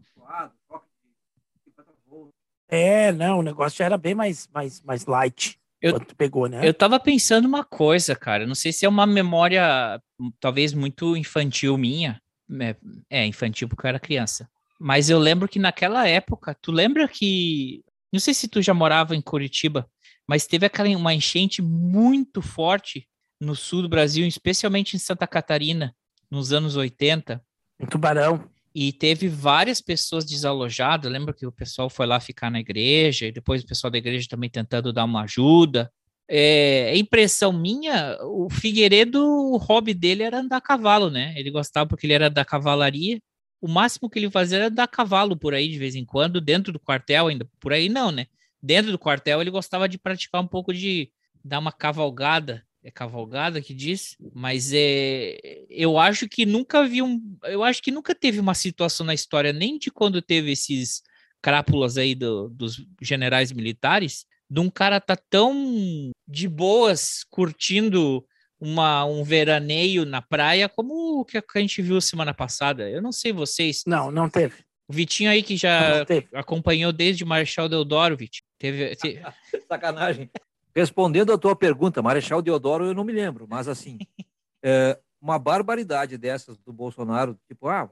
É, 2.68 3.12
não, 3.12 3.40
o 3.40 3.44
negócio 3.44 3.78
já 3.78 3.86
era 3.86 3.98
bem 3.98 4.16
mais, 4.16 4.48
mais, 4.48 4.82
mais 4.82 5.06
light. 5.06 5.60
Eu- 5.80 6.00
pegou, 6.18 6.48
né? 6.48 6.68
Eu 6.68 6.74
tava 6.74 7.00
pensando 7.00 7.46
uma 7.46 7.64
coisa, 7.64 8.16
cara. 8.16 8.48
Não 8.48 8.56
sei 8.56 8.72
se 8.72 8.86
é 8.86 8.90
uma 8.90 9.06
memória 9.06 10.02
talvez 10.40 10.74
muito 10.74 11.16
infantil 11.16 11.78
minha. 11.78 12.20
É, 12.60 12.76
É, 13.10 13.26
infantil 13.26 13.68
porque 13.70 13.86
eu 13.86 13.90
era 13.90 14.00
criança. 14.00 14.50
Mas 14.84 15.10
eu 15.10 15.18
lembro 15.18 15.48
que 15.48 15.60
naquela 15.60 16.06
época, 16.06 16.54
tu 16.62 16.70
lembra 16.70 17.08
que. 17.08 17.82
Não 18.12 18.20
sei 18.20 18.34
se 18.34 18.50
tu 18.50 18.62
já 18.62 18.74
morava 18.74 19.16
em 19.16 19.22
Curitiba, 19.22 19.90
mas 20.28 20.46
teve 20.46 20.66
aquela 20.66 20.90
uma 20.90 21.14
enchente 21.14 21.62
muito 21.62 22.42
forte 22.42 23.08
no 23.40 23.56
sul 23.56 23.82
do 23.82 23.88
Brasil, 23.88 24.28
especialmente 24.28 24.94
em 24.94 25.00
Santa 25.00 25.26
Catarina, 25.26 25.96
nos 26.30 26.52
anos 26.52 26.76
80. 26.76 27.42
Em 27.80 27.86
Tubarão. 27.86 28.44
E 28.76 28.92
teve 28.92 29.30
várias 29.30 29.80
pessoas 29.80 30.26
desalojadas. 30.26 31.10
Lembra 31.10 31.34
que 31.34 31.48
o 31.48 31.52
pessoal 31.52 31.90
foi 31.90 32.06
lá 32.06 32.20
ficar 32.20 32.52
na 32.52 32.60
igreja, 32.60 33.28
e 33.28 33.32
depois 33.32 33.64
o 33.64 33.66
pessoal 33.66 33.90
da 33.90 33.98
igreja 33.98 34.28
também 34.30 34.50
tentando 34.50 34.92
dar 34.92 35.06
uma 35.06 35.24
ajuda. 35.24 35.90
É, 36.30 36.92
é 36.92 36.98
impressão 36.98 37.54
minha, 37.54 38.18
o 38.22 38.50
Figueiredo, 38.50 39.26
o 39.26 39.56
hobby 39.56 39.94
dele 39.94 40.24
era 40.24 40.40
andar 40.40 40.58
a 40.58 40.62
cavalo, 40.62 41.10
né? 41.10 41.34
Ele 41.38 41.50
gostava 41.52 41.88
porque 41.88 42.06
ele 42.06 42.14
era 42.14 42.30
da 42.30 42.44
cavalaria. 42.44 43.22
O 43.64 43.68
máximo 43.70 44.10
que 44.10 44.20
ele 44.20 44.30
fazia 44.30 44.58
era 44.58 44.70
dar 44.70 44.90
cavalo 44.90 45.38
por 45.38 45.54
aí 45.54 45.70
de 45.70 45.80
vez 45.80 45.96
em 45.96 46.04
quando, 46.04 46.42
dentro 46.42 46.74
do 46.74 46.80
quartel 46.82 47.28
ainda. 47.28 47.48
Por 47.62 47.72
aí 47.72 47.88
não, 47.88 48.12
né? 48.12 48.28
Dentro 48.62 48.92
do 48.92 49.00
quartel 49.00 49.40
ele 49.40 49.50
gostava 49.50 49.88
de 49.88 49.98
praticar 49.98 50.42
um 50.42 50.48
pouco 50.48 50.74
de 50.74 51.10
dar 51.42 51.60
uma 51.60 51.72
cavalgada. 51.72 52.62
É 52.84 52.92
cavalgada 52.92 53.62
que 53.62 53.74
diz? 53.74 54.18
Mas 54.34 54.74
é, 54.74 55.38
eu 55.70 55.98
acho 55.98 56.28
que 56.28 56.46
nunca 56.46 56.86
vi 56.86 57.02
um. 57.02 57.22
Eu 57.44 57.64
acho 57.64 57.82
que 57.82 57.90
nunca 57.90 58.14
teve 58.14 58.38
uma 58.38 58.54
situação 58.54 59.06
na 59.06 59.14
história, 59.14 59.54
nem 59.54 59.78
de 59.80 59.90
quando 59.90 60.22
teve 60.22 60.52
esses 60.52 61.02
crápulas 61.42 61.98
aí 61.98 62.14
do- 62.14 62.50
dos 62.50 62.86
generais 63.02 63.54
militares, 63.54 64.26
de 64.50 64.60
um 64.60 64.70
cara 64.70 65.00
tá 65.00 65.16
tão 65.16 66.12
de 66.28 66.50
boas 66.50 67.24
curtindo 67.30 68.26
uma, 68.64 69.04
um 69.04 69.26
veraneio 69.26 70.06
na 70.06 70.22
praia 70.22 70.70
como 70.70 71.20
o 71.20 71.26
que 71.26 71.38
a 71.38 71.60
gente 71.60 71.82
viu 71.82 72.00
semana 72.00 72.34
passada. 72.34 72.90
Eu 72.90 73.02
não 73.02 73.12
sei 73.12 73.34
vocês. 73.34 73.84
Não, 73.86 74.10
não 74.10 74.30
teve. 74.30 74.56
O 74.88 74.94
Vitinho 74.94 75.30
aí 75.30 75.44
que 75.44 75.58
já 75.58 76.06
acompanhou 76.34 76.94
desde 76.94 77.26
Marechal 77.26 77.68
Deodoro, 77.68 78.16
Vitinho. 78.16 78.48
Teve, 78.58 78.96
te- 78.96 79.22
Sacanagem. 79.68 80.32
Respondendo 80.74 81.34
a 81.34 81.38
tua 81.38 81.58
pergunta, 81.58 82.02
Marechal 82.02 82.42
Deodoro, 82.42 82.86
eu 82.86 82.94
não 82.94 83.04
me 83.04 83.12
lembro, 83.12 83.46
mas 83.50 83.68
assim, 83.68 83.98
é, 84.64 84.98
uma 85.22 85.38
barbaridade 85.38 86.18
dessas 86.18 86.58
do 86.58 86.72
Bolsonaro, 86.72 87.38
tipo, 87.46 87.68
ah, 87.68 87.90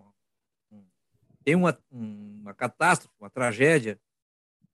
tem 1.43 1.53
uma, 1.56 1.77
uma 1.91 2.53
catástrofe, 2.53 3.14
uma 3.19 3.30
tragédia, 3.30 3.99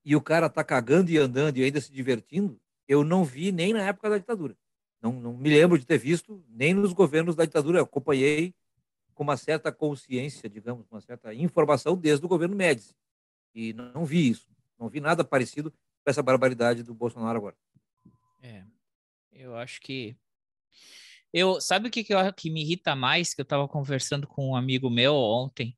e 0.04 0.14
o 0.14 0.20
cara 0.20 0.48
tá 0.48 0.62
cagando 0.62 1.10
e 1.10 1.18
andando 1.18 1.56
e 1.56 1.64
ainda 1.64 1.80
se 1.80 1.90
divertindo, 1.90 2.58
eu 2.86 3.02
não 3.02 3.24
vi 3.24 3.50
nem 3.50 3.72
na 3.72 3.82
época 3.82 4.08
da 4.08 4.16
ditadura. 4.16 4.56
Não, 5.00 5.12
não 5.12 5.36
me 5.36 5.48
lembro 5.48 5.78
de 5.78 5.86
ter 5.86 5.98
visto, 5.98 6.44
nem 6.48 6.74
nos 6.74 6.92
governos 6.92 7.36
da 7.36 7.44
ditadura. 7.44 7.78
Eu 7.78 7.84
acompanhei 7.84 8.54
com 9.14 9.22
uma 9.22 9.36
certa 9.36 9.72
consciência, 9.72 10.48
digamos, 10.48 10.86
uma 10.90 11.00
certa 11.00 11.34
informação 11.34 11.96
desde 11.96 12.24
o 12.24 12.28
governo 12.28 12.56
Médici. 12.56 12.94
E 13.54 13.72
não 13.72 14.04
vi 14.04 14.30
isso. 14.30 14.48
Não 14.78 14.88
vi 14.88 15.00
nada 15.00 15.24
parecido 15.24 15.70
com 15.70 16.10
essa 16.10 16.22
barbaridade 16.22 16.82
do 16.82 16.94
Bolsonaro 16.94 17.38
agora. 17.38 17.56
É. 18.42 18.64
Eu 19.32 19.56
acho 19.56 19.80
que. 19.80 20.16
Eu, 21.32 21.60
sabe 21.60 21.88
o 21.88 21.90
que, 21.90 22.02
que, 22.02 22.14
eu, 22.14 22.32
que 22.32 22.50
me 22.50 22.62
irrita 22.62 22.96
mais? 22.96 23.34
Que 23.34 23.40
eu 23.40 23.44
estava 23.44 23.68
conversando 23.68 24.26
com 24.26 24.50
um 24.50 24.56
amigo 24.56 24.88
meu 24.88 25.14
ontem. 25.14 25.76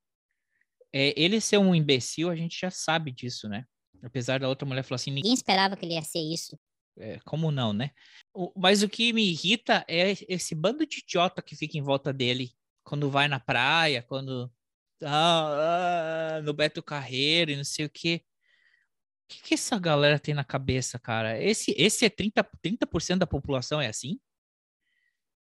É, 0.93 1.15
ele 1.21 1.41
ser 1.41 1.59
um 1.59 1.75
imbecil, 1.75 2.31
a 2.31 2.37
gente 2.37 2.59
já 2.59 2.71
sabe 2.71 3.11
disso, 3.11 3.49
né? 3.49 3.65
Apesar 4.03 4.41
da 4.41 4.49
outra 4.49 4.67
mulher 4.67 4.83
falar 4.83 4.97
assim. 4.97 5.11
Ninguém 5.11 5.35
esperava 5.35 5.77
que 5.77 5.85
ele 5.85 5.95
ia 5.95 6.03
ser 6.03 6.21
isso. 6.21 6.59
É, 7.01 7.19
como 7.25 7.51
não, 7.51 7.73
né? 7.73 7.91
O, 8.33 8.53
mas 8.57 8.83
o 8.83 8.89
que 8.89 9.13
me 9.13 9.31
irrita 9.31 9.85
é 9.89 10.13
esse 10.29 10.55
bando 10.55 10.87
de 10.87 10.99
idiota 10.99 11.43
que 11.43 11.57
fica 11.57 11.79
em 11.79 11.83
volta 11.83 12.13
dele 12.13 12.53
quando 12.85 13.11
vai 13.11 13.29
na 13.29 13.41
praia, 13.41 14.03
quando. 14.03 14.53
Ah, 15.03 16.37
ah, 16.37 16.43
no 16.43 16.53
Beto 16.53 16.83
Carreiro 16.83 17.51
e 17.51 17.57
não 17.57 17.65
sei 17.65 17.87
o 17.87 17.91
quê. 17.91 18.23
O 19.25 19.33
que, 19.33 19.43
que 19.43 19.55
essa 19.55 19.79
galera 19.79 20.19
tem 20.19 20.35
na 20.35 20.45
cabeça, 20.45 20.99
cara? 20.99 21.41
Esse, 21.43 21.75
esse 21.79 22.05
é 22.05 22.11
30%, 22.11 22.47
30 22.61 23.17
da 23.17 23.27
população, 23.27 23.81
é 23.81 23.87
assim? 23.87 24.21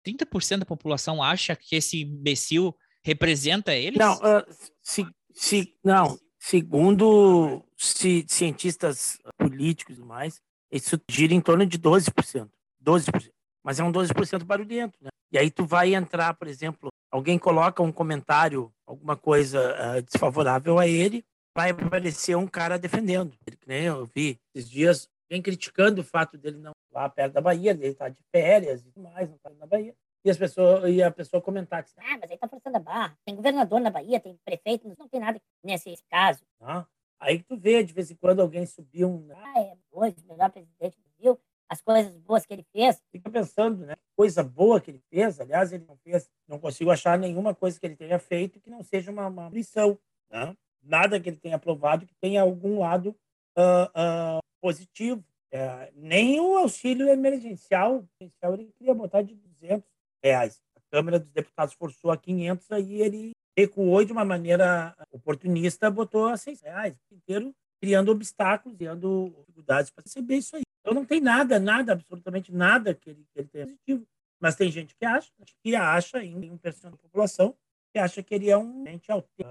30% 0.06 0.58
da 0.58 0.66
população 0.66 1.22
acha 1.22 1.56
que 1.56 1.74
esse 1.74 2.02
imbecil 2.02 2.76
representa 3.02 3.74
eles? 3.74 3.98
Não, 3.98 4.14
uh, 4.16 4.44
se, 4.82 5.06
se, 5.32 5.74
não 5.82 6.18
segundo 6.38 7.64
se, 7.76 8.24
cientistas 8.28 9.18
políticos 9.36 9.98
e 9.98 10.02
mais, 10.02 10.40
isso 10.70 11.00
gira 11.10 11.34
em 11.34 11.40
torno 11.40 11.64
de 11.66 11.78
12%. 11.78 12.48
12%. 12.84 13.30
Mas 13.62 13.80
é 13.80 13.84
um 13.84 13.92
12% 13.92 14.44
barulhento, 14.44 14.96
né? 15.00 15.10
E 15.30 15.38
aí 15.38 15.50
tu 15.50 15.64
vai 15.66 15.94
entrar, 15.94 16.34
por 16.34 16.48
exemplo, 16.48 16.88
alguém 17.10 17.38
coloca 17.38 17.82
um 17.82 17.92
comentário, 17.92 18.72
alguma 18.86 19.16
coisa 19.16 19.98
uh, 19.98 20.02
desfavorável 20.02 20.78
a 20.78 20.86
ele, 20.86 21.24
vai 21.54 21.70
aparecer 21.70 22.36
um 22.36 22.46
cara 22.46 22.78
defendendo. 22.78 23.36
Ele, 23.46 23.58
nem 23.66 23.84
eu 23.84 24.06
vi 24.06 24.38
esses 24.54 24.70
dias, 24.70 25.08
vem 25.28 25.42
criticando 25.42 26.00
o 26.00 26.04
fato 26.04 26.38
dele 26.38 26.56
não 26.56 26.72
lá 26.92 27.08
perto 27.08 27.34
da 27.34 27.40
Bahia, 27.40 27.72
ele 27.72 27.94
tá 27.94 28.08
de 28.08 28.22
férias 28.32 28.80
e 28.80 28.84
tudo 28.84 29.02
mais, 29.02 29.28
não 29.28 29.38
tá 29.38 29.50
na 29.50 29.66
Bahia. 29.66 29.94
E, 30.24 30.30
as 30.30 30.36
pessoas, 30.36 30.90
e 30.92 31.02
a 31.02 31.10
pessoa 31.10 31.40
comentar 31.40 31.82
que 31.84 31.90
ah, 31.98 32.18
mas 32.20 32.30
aí 32.30 32.36
tá 32.36 32.48
forçando 32.48 32.76
a 32.76 32.80
barra. 32.80 33.16
Tem 33.24 33.36
governador 33.36 33.80
na 33.80 33.90
Bahia, 33.90 34.18
tem 34.18 34.36
prefeito, 34.44 34.88
não 34.98 35.08
tem 35.08 35.20
nada 35.20 35.40
nesse 35.62 35.94
caso. 36.10 36.42
Ah, 36.60 36.86
aí 37.20 37.42
tu 37.42 37.56
vê, 37.56 37.82
de 37.82 37.92
vez 37.92 38.10
em 38.10 38.16
quando, 38.16 38.40
alguém 38.40 38.66
subiu 38.66 39.08
um. 39.08 39.28
Ah, 39.32 39.60
é 39.60 39.76
hoje, 39.90 40.16
o 40.24 40.32
melhor 40.32 40.50
presidente 40.50 40.96
do 40.96 41.02
Brasil, 41.02 41.40
as 41.68 41.80
coisas 41.80 42.16
boas 42.18 42.46
que 42.46 42.52
ele 42.52 42.66
fez. 42.72 43.02
Fica 43.10 43.30
pensando, 43.30 43.84
né? 43.84 43.94
Coisa 44.16 44.42
boa 44.42 44.80
que 44.80 44.90
ele 44.90 45.02
fez, 45.10 45.40
aliás, 45.40 45.72
ele 45.72 45.84
não 45.86 45.96
fez, 45.96 46.28
não 46.46 46.58
consigo 46.58 46.90
achar 46.90 47.18
nenhuma 47.18 47.54
coisa 47.54 47.78
que 47.78 47.86
ele 47.86 47.96
tenha 47.96 48.18
feito 48.18 48.60
que 48.60 48.70
não 48.70 48.82
seja 48.82 49.10
uma, 49.10 49.26
uma 49.26 49.48
lição, 49.48 49.98
né? 50.30 50.56
Nada 50.82 51.20
que 51.20 51.28
ele 51.28 51.36
tenha 51.36 51.56
aprovado 51.56 52.06
que 52.06 52.14
tenha 52.20 52.40
algum 52.40 52.78
lado 52.78 53.14
uh, 53.56 54.38
uh, 54.38 54.40
positivo. 54.60 55.24
É, 55.50 55.90
nem 55.94 56.38
o 56.40 56.56
auxílio 56.58 57.08
emergencial, 57.08 58.04
emergencial 58.20 58.54
ele 58.54 58.72
queria 58.76 58.94
botar 58.94 59.22
de 59.22 59.34
200 59.34 59.88
reais. 60.22 60.62
A 60.76 60.80
Câmara 60.90 61.18
dos 61.18 61.30
Deputados 61.30 61.74
forçou 61.74 62.10
a 62.10 62.18
500, 62.18 62.70
aí 62.70 63.00
ele 63.00 63.32
recuou 63.58 64.04
de 64.04 64.12
uma 64.12 64.24
maneira 64.24 64.94
oportunista, 65.10 65.90
botou 65.90 66.26
a 66.26 66.36
6 66.36 66.60
reais, 66.60 66.94
inteiro 67.10 67.52
criando 67.80 68.10
obstáculos, 68.10 68.76
criando 68.76 69.32
dificuldades 69.38 69.90
para 69.90 70.02
receber 70.02 70.36
isso 70.36 70.56
aí. 70.56 70.62
Então 70.80 70.94
não 70.94 71.04
tem 71.04 71.20
nada, 71.20 71.58
nada, 71.58 71.92
absolutamente 71.92 72.52
nada 72.52 72.94
que 72.94 73.10
ele, 73.10 73.26
que 73.32 73.40
ele 73.40 73.48
tenha 73.48 73.66
positivo. 73.66 74.06
Mas 74.40 74.56
tem 74.56 74.70
gente 74.70 74.94
que 74.94 75.04
acha, 75.04 75.30
que 75.62 75.74
acha, 75.74 76.22
em 76.22 76.50
um 76.50 76.56
percentual 76.56 76.92
da 76.92 76.98
população, 76.98 77.56
que 77.92 77.98
acha 77.98 78.22
que 78.22 78.34
ele 78.34 78.50
é 78.50 78.56
um 78.56 78.84
gente 78.86 79.08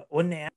honesto, 0.09 0.53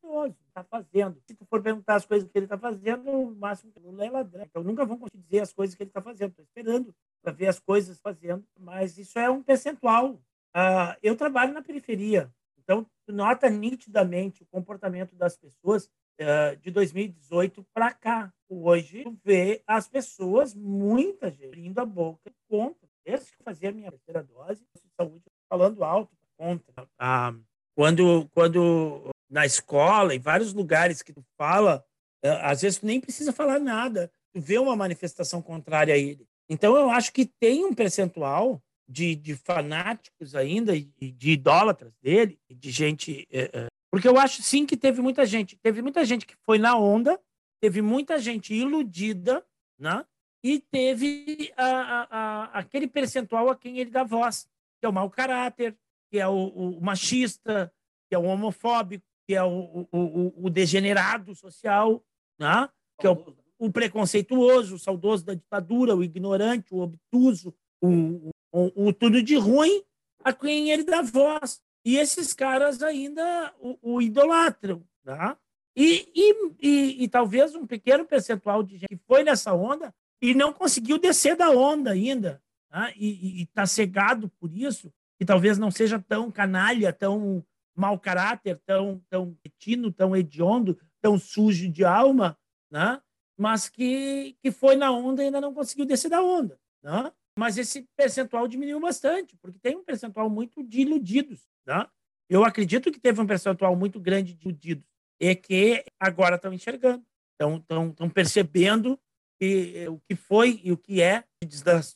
está 0.48 0.62
fazendo. 0.62 1.20
Se 1.26 1.34
tu 1.34 1.44
for 1.46 1.60
perguntar 1.62 1.96
as 1.96 2.04
coisas 2.04 2.28
que 2.28 2.38
ele 2.38 2.46
está 2.46 2.58
fazendo, 2.58 3.10
o 3.10 3.34
máximo 3.34 3.72
que 3.72 3.80
Lula 3.80 4.04
é 4.04 4.10
ladrão. 4.10 4.44
Então 4.44 4.62
nunca 4.62 4.84
vão 4.84 4.98
conseguir 4.98 5.22
dizer 5.24 5.40
as 5.40 5.52
coisas 5.52 5.74
que 5.74 5.82
ele 5.82 5.90
está 5.90 6.02
fazendo. 6.02 6.30
Estou 6.30 6.44
esperando 6.44 6.94
para 7.22 7.32
ver 7.32 7.48
as 7.48 7.58
coisas 7.58 7.98
fazendo, 7.98 8.44
mas 8.58 8.98
isso 8.98 9.18
é 9.18 9.28
um 9.28 9.42
percentual. 9.42 10.12
Uh, 10.54 10.94
eu 11.02 11.16
trabalho 11.16 11.52
na 11.52 11.62
periferia, 11.62 12.32
então 12.58 12.86
tu 13.10 13.12
nota 13.12 13.50
nitidamente 13.50 14.42
o 14.42 14.46
comportamento 14.46 15.16
das 15.16 15.36
pessoas 15.36 15.90
uh, 16.20 16.56
de 16.62 16.70
2018 16.70 17.66
para 17.74 17.92
cá. 17.92 18.32
Hoje 18.48 19.02
tu 19.02 19.18
vê 19.24 19.62
as 19.66 19.88
pessoas, 19.88 20.54
muita 20.54 21.30
gente, 21.30 21.46
abrindo 21.46 21.78
a 21.80 21.84
boca 21.84 22.30
contra. 22.48 22.88
Desde 23.04 23.32
que 23.32 23.42
fazia 23.42 23.70
a 23.70 23.72
minha 23.72 23.90
terceira 23.90 24.22
dose, 24.22 24.64
saúde 24.96 25.24
falando 25.48 25.82
alto 25.82 26.16
contra. 26.38 26.84
Uh, 26.84 27.42
quando, 27.74 28.28
quando 28.32 29.10
na 29.28 29.44
escola, 29.44 30.14
em 30.14 30.20
vários 30.20 30.52
lugares 30.52 31.02
que 31.02 31.12
tu 31.12 31.24
fala, 31.36 31.84
eh, 32.22 32.38
às 32.42 32.60
vezes 32.60 32.78
tu 32.78 32.86
nem 32.86 33.00
precisa 33.00 33.32
falar 33.32 33.58
nada, 33.58 34.12
tu 34.34 34.40
vê 34.40 34.58
uma 34.58 34.76
manifestação 34.76 35.40
contrária 35.40 35.94
a 35.94 35.98
ele. 35.98 36.26
Então 36.48 36.76
eu 36.76 36.90
acho 36.90 37.12
que 37.12 37.24
tem 37.24 37.64
um 37.64 37.72
percentual 37.72 38.60
de, 38.90 39.14
de 39.14 39.36
fanáticos 39.36 40.34
ainda 40.34 40.74
e 40.74 40.82
de 40.82 41.30
idólatras 41.30 41.94
dele, 42.02 42.36
de 42.50 42.70
gente. 42.72 43.24
É, 43.30 43.50
é, 43.52 43.66
porque 43.88 44.08
eu 44.08 44.18
acho 44.18 44.42
sim 44.42 44.66
que 44.66 44.76
teve 44.76 45.00
muita 45.00 45.24
gente. 45.24 45.56
Teve 45.56 45.80
muita 45.80 46.04
gente 46.04 46.26
que 46.26 46.34
foi 46.44 46.58
na 46.58 46.76
onda, 46.76 47.18
teve 47.60 47.80
muita 47.80 48.18
gente 48.18 48.52
iludida, 48.52 49.46
né? 49.78 50.04
E 50.42 50.58
teve 50.58 51.52
a, 51.56 51.66
a, 51.66 52.02
a, 52.10 52.44
aquele 52.58 52.88
percentual 52.88 53.48
a 53.48 53.56
quem 53.56 53.78
ele 53.78 53.90
dá 53.90 54.02
voz, 54.02 54.48
que 54.80 54.86
é 54.86 54.88
o 54.88 54.92
mau 54.92 55.08
caráter, 55.08 55.76
que 56.10 56.18
é 56.18 56.26
o, 56.26 56.48
o 56.48 56.80
machista, 56.80 57.72
que 58.08 58.14
é 58.14 58.18
o 58.18 58.24
homofóbico, 58.24 59.06
que 59.28 59.36
é 59.36 59.44
o, 59.44 59.86
o, 59.92 60.46
o 60.46 60.50
degenerado 60.50 61.34
social, 61.36 62.02
né? 62.40 62.68
que 62.98 63.06
é 63.06 63.10
o, 63.10 63.36
o, 63.58 63.70
preconceituoso, 63.70 64.74
o 64.74 64.78
saudoso 64.78 65.24
da 65.24 65.34
ditadura, 65.34 65.94
o 65.94 66.02
ignorante, 66.02 66.74
o 66.74 66.80
obtuso, 66.80 67.54
o, 67.80 68.30
o, 68.52 68.92
tudo 68.92 69.22
de 69.22 69.36
ruim 69.36 69.82
a 70.24 70.32
quem 70.32 70.70
ele 70.70 70.84
dá 70.84 71.02
voz. 71.02 71.60
E 71.84 71.96
esses 71.96 72.32
caras 72.32 72.82
ainda 72.82 73.54
o, 73.58 73.94
o 73.94 74.02
idolatram. 74.02 74.82
Né? 75.04 75.36
E, 75.76 76.08
e, 76.14 76.52
e, 76.60 77.04
e, 77.04 77.08
talvez 77.08 77.54
um 77.54 77.66
pequeno 77.66 78.04
percentual 78.04 78.62
de 78.62 78.76
gente 78.76 78.88
que 78.88 79.06
foi 79.06 79.22
nessa 79.22 79.54
onda 79.54 79.94
e 80.20 80.34
não 80.34 80.52
conseguiu 80.52 80.98
descer 80.98 81.36
da 81.36 81.50
onda 81.50 81.92
ainda, 81.92 82.42
né? 82.70 82.92
e 82.96 83.42
está 83.42 83.64
cegado 83.64 84.28
por 84.38 84.52
isso, 84.52 84.92
que 85.18 85.24
talvez 85.24 85.56
não 85.56 85.70
seja 85.70 85.98
tão 85.98 86.30
canalha, 86.30 86.92
tão 86.92 87.44
mau 87.74 87.98
caráter, 87.98 88.60
tão, 88.66 89.02
tão 89.08 89.36
retino, 89.42 89.90
tão 89.90 90.14
hediondo, 90.14 90.78
tão 91.00 91.18
sujo 91.18 91.70
de 91.70 91.84
alma, 91.84 92.38
né? 92.70 93.00
mas 93.38 93.68
que, 93.68 94.36
que 94.42 94.50
foi 94.50 94.76
na 94.76 94.90
onda 94.90 95.22
e 95.22 95.26
ainda 95.26 95.40
não 95.40 95.54
conseguiu 95.54 95.86
descer 95.86 96.10
da 96.10 96.22
onda. 96.22 96.58
Né? 96.82 97.10
Mas 97.40 97.56
esse 97.56 97.88
percentual 97.96 98.46
diminuiu 98.46 98.78
bastante, 98.78 99.34
porque 99.38 99.58
tem 99.58 99.74
um 99.74 99.82
percentual 99.82 100.28
muito 100.28 100.62
de 100.62 100.82
iludidos. 100.82 101.48
Né? 101.66 101.86
Eu 102.28 102.44
acredito 102.44 102.92
que 102.92 103.00
teve 103.00 103.18
um 103.18 103.26
percentual 103.26 103.74
muito 103.74 103.98
grande 103.98 104.34
de 104.34 104.42
iludidos 104.46 104.84
e 105.18 105.34
que 105.34 105.82
agora 105.98 106.36
estão 106.36 106.52
enxergando, 106.52 107.02
estão 107.32 108.10
percebendo 108.10 109.00
que, 109.38 109.88
o 109.88 109.98
que 110.00 110.14
foi 110.14 110.60
e 110.62 110.70
o 110.70 110.76
que 110.76 111.00
é 111.00 111.24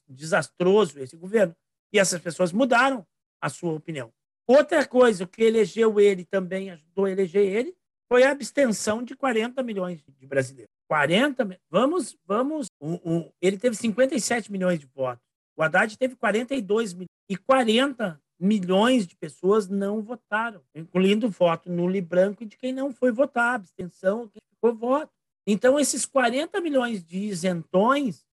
desastroso 0.09 0.99
esse 0.99 1.15
governo. 1.15 1.55
E 1.93 1.99
essas 1.99 2.23
pessoas 2.23 2.51
mudaram 2.51 3.07
a 3.39 3.51
sua 3.51 3.75
opinião. 3.75 4.11
Outra 4.47 4.87
coisa 4.87 5.27
que 5.27 5.43
elegeu 5.43 6.01
ele 6.01 6.25
também 6.25 6.71
ajudou 6.71 7.05
a 7.05 7.11
eleger 7.11 7.45
ele 7.45 7.77
foi 8.11 8.23
a 8.23 8.31
abstenção 8.31 9.03
de 9.03 9.15
40 9.15 9.63
milhões 9.63 10.03
de 10.09 10.27
brasileiros. 10.27 10.73
40, 10.89 11.61
vamos, 11.69 12.17
vamos, 12.25 12.67
um, 12.81 12.95
um, 13.05 13.33
ele 13.43 13.59
teve 13.59 13.77
57 13.77 14.51
milhões 14.51 14.81
de 14.81 14.87
votos. 14.87 15.34
O 15.57 15.63
Haddad 15.63 15.97
teve 15.97 16.17
42 16.17 16.93
milhões 16.93 17.09
e 17.29 17.37
40 17.37 18.21
milhões 18.39 19.07
de 19.07 19.17
pessoas 19.17 19.69
não 19.69 20.03
votaram, 20.03 20.63
incluindo 20.75 21.29
voto 21.29 21.71
nulo 21.71 21.95
e 21.97 22.01
branco 22.01 22.43
e 22.43 22.47
de 22.47 22.57
quem 22.57 22.73
não 22.73 22.93
foi 22.93 23.13
votar, 23.13 23.55
abstenção, 23.55 24.29
quem 24.29 24.43
ficou 24.53 24.75
voto. 24.75 25.13
Então, 25.47 25.79
esses 25.79 26.05
40 26.05 26.61
milhões 26.61 27.05
de 27.05 27.19
isentões, 27.19 28.27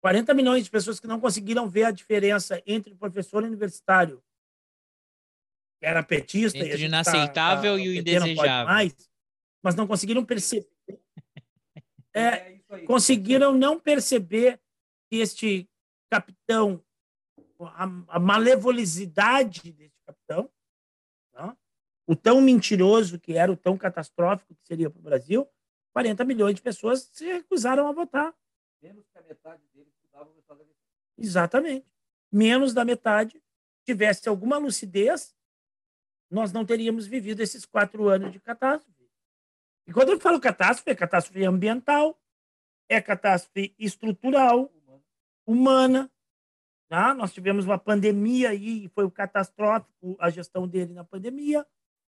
40 0.00 0.34
milhões 0.34 0.64
de 0.64 0.70
pessoas 0.70 1.00
que 1.00 1.06
não 1.06 1.20
conseguiram 1.20 1.68
ver 1.68 1.84
a 1.84 1.90
diferença 1.90 2.62
entre 2.66 2.92
o 2.92 2.96
professor 2.96 3.42
universitário 3.42 4.22
que 5.78 5.86
era 5.86 6.02
petista. 6.02 6.58
Entre 6.58 6.82
o 6.82 6.86
inaceitável 6.86 7.72
tá, 7.72 7.78
tá, 7.78 7.84
e 7.84 7.88
o 7.88 7.94
indesejável. 7.94 8.66
Mais, 8.66 8.94
mas 9.62 9.74
não 9.74 9.86
conseguiram 9.86 10.24
perceber. 10.24 10.68
É, 12.18 12.58
é 12.70 12.78
conseguiram 12.86 13.52
não 13.52 13.78
perceber 13.78 14.58
que 15.10 15.18
este 15.18 15.68
capitão, 16.10 16.82
a, 17.60 17.84
a 18.08 18.18
malevolicidade 18.18 19.72
deste 19.72 19.98
capitão, 20.06 20.50
tá? 21.32 21.56
o 22.06 22.14
tão 22.14 22.40
mentiroso 22.40 23.18
que 23.18 23.34
era, 23.34 23.50
o 23.50 23.56
tão 23.56 23.76
catastrófico 23.76 24.54
que 24.54 24.66
seria 24.66 24.90
para 24.90 25.00
o 25.00 25.02
Brasil, 25.02 25.48
40 25.92 26.24
milhões 26.24 26.54
de 26.54 26.62
pessoas 26.62 27.08
se 27.12 27.24
recusaram 27.26 27.88
a 27.88 27.92
votar. 27.92 28.34
Menos 28.82 29.06
que 29.08 29.18
a 29.18 29.22
metade 29.22 29.62
deles 29.74 29.92
estudavam 29.94 30.32
no 30.34 30.42
Exatamente. 31.18 31.86
Menos 32.30 32.74
da 32.74 32.84
metade 32.84 33.42
tivesse 33.84 34.28
alguma 34.28 34.58
lucidez 34.58 35.36
nós 36.30 36.52
não 36.52 36.64
teríamos 36.64 37.06
vivido 37.06 37.40
esses 37.40 37.64
quatro 37.64 38.08
anos 38.08 38.32
de 38.32 38.40
catástrofe. 38.40 39.08
E 39.86 39.92
quando 39.92 40.10
eu 40.10 40.20
falo 40.20 40.40
catástrofe, 40.40 40.90
é 40.90 40.94
catástrofe 40.94 41.44
ambiental, 41.44 42.20
é 42.88 43.00
catástrofe 43.00 43.74
estrutural, 43.78 44.70
humana. 45.46 46.10
Tá? 46.88 47.14
Nós 47.14 47.32
tivemos 47.32 47.64
uma 47.64 47.78
pandemia 47.78 48.54
e 48.54 48.88
foi 48.88 49.10
catastrófico 49.10 50.16
a 50.18 50.30
gestão 50.30 50.66
dele 50.66 50.92
na 50.92 51.04
pandemia. 51.04 51.66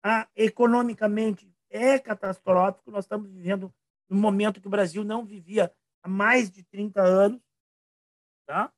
Ah, 0.02 0.28
economicamente 0.36 1.50
é 1.70 1.98
catastrófico. 1.98 2.90
Nós 2.90 3.04
estamos 3.04 3.30
vivendo 3.30 3.72
um 4.10 4.18
momento 4.18 4.60
que 4.60 4.66
o 4.66 4.70
Brasil 4.70 5.04
não 5.04 5.24
vivia 5.24 5.72
há 6.02 6.08
mais 6.08 6.50
de 6.50 6.62
30 6.64 7.00
anos, 7.02 7.40
tá? 8.46 8.72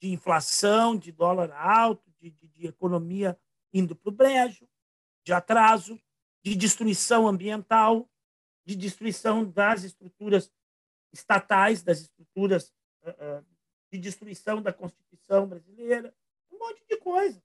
de 0.00 0.10
inflação, 0.10 0.96
de 0.96 1.12
dólar 1.12 1.50
alto, 1.52 2.10
de, 2.20 2.30
de, 2.30 2.48
de 2.48 2.66
economia 2.66 3.38
indo 3.72 3.96
para 3.96 4.10
o 4.10 4.12
brejo, 4.12 4.68
de 5.24 5.32
atraso, 5.32 6.00
de 6.44 6.54
destruição 6.54 7.26
ambiental, 7.26 8.08
de 8.66 8.76
destruição 8.76 9.50
das 9.50 9.82
estruturas 9.82 10.52
estatais, 11.12 11.82
das 11.82 12.00
estruturas 12.00 12.72
de 13.92 13.98
destruição 13.98 14.60
da 14.60 14.72
Constituição 14.72 15.46
brasileira, 15.46 16.12
um 16.52 16.58
monte 16.58 16.82
de 16.88 16.96
coisa. 16.96 17.40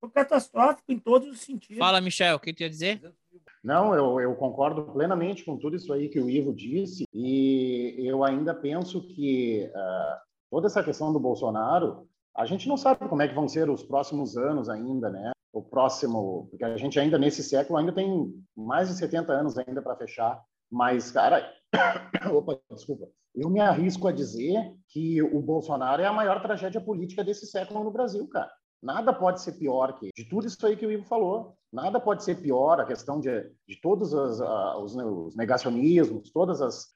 Foi 0.00 0.10
catastrófico 0.10 0.90
em 0.90 0.98
todos 0.98 1.28
os 1.28 1.40
sentidos. 1.40 1.78
Fala, 1.78 2.00
Michel, 2.00 2.36
o 2.36 2.40
que 2.40 2.52
tu 2.52 2.62
ia 2.62 2.70
dizer? 2.70 3.14
Não, 3.62 3.94
eu, 3.94 4.20
eu, 4.20 4.34
concordo 4.34 4.82
plenamente 4.92 5.44
com 5.44 5.56
tudo 5.56 5.76
isso 5.76 5.92
aí 5.92 6.08
que 6.08 6.18
o 6.18 6.28
Ivo 6.28 6.52
disse, 6.52 7.04
e 7.14 7.94
eu 7.98 8.24
ainda 8.24 8.52
penso 8.52 9.06
que 9.06 9.70
uh, 9.72 10.20
toda 10.50 10.66
essa 10.66 10.82
questão 10.82 11.12
do 11.12 11.20
Bolsonaro, 11.20 12.08
a 12.34 12.44
gente 12.44 12.68
não 12.68 12.76
sabe 12.76 13.08
como 13.08 13.22
é 13.22 13.28
que 13.28 13.34
vão 13.34 13.48
ser 13.48 13.70
os 13.70 13.82
próximos 13.82 14.36
anos 14.36 14.68
ainda, 14.68 15.08
né? 15.08 15.30
O 15.52 15.62
próximo, 15.62 16.48
porque 16.50 16.64
a 16.64 16.76
gente 16.76 16.98
ainda 16.98 17.18
nesse 17.18 17.42
século 17.42 17.78
ainda 17.78 17.92
tem 17.92 18.34
mais 18.56 18.88
de 18.88 18.96
70 18.96 19.32
anos 19.32 19.56
ainda 19.58 19.80
para 19.80 19.96
fechar, 19.96 20.42
mas, 20.70 21.12
cara, 21.12 21.48
opa, 22.32 22.58
desculpa, 22.70 23.08
eu 23.34 23.48
me 23.48 23.60
arrisco 23.60 24.08
a 24.08 24.12
dizer 24.12 24.74
que 24.88 25.22
o 25.22 25.40
Bolsonaro 25.40 26.02
é 26.02 26.06
a 26.06 26.12
maior 26.12 26.42
tragédia 26.42 26.80
política 26.80 27.24
desse 27.24 27.46
século 27.46 27.82
no 27.82 27.90
Brasil, 27.90 28.26
cara. 28.28 28.50
Nada 28.82 29.12
pode 29.12 29.40
ser 29.40 29.52
pior 29.52 29.94
que 29.94 30.10
de 30.14 30.28
tudo 30.28 30.46
isso 30.46 30.66
aí 30.66 30.76
que 30.76 30.84
o 30.84 30.90
Ivo 30.90 31.04
falou. 31.04 31.54
Nada 31.72 32.00
pode 32.00 32.24
ser 32.24 32.34
pior 32.42 32.80
a 32.80 32.84
questão 32.84 33.20
de, 33.20 33.30
de 33.66 33.80
todos 33.80 34.12
os, 34.12 34.40
uh, 34.40 34.78
os, 34.82 35.36
negacionismos, 35.36 36.30
todas 36.32 36.60
as, 36.60 36.92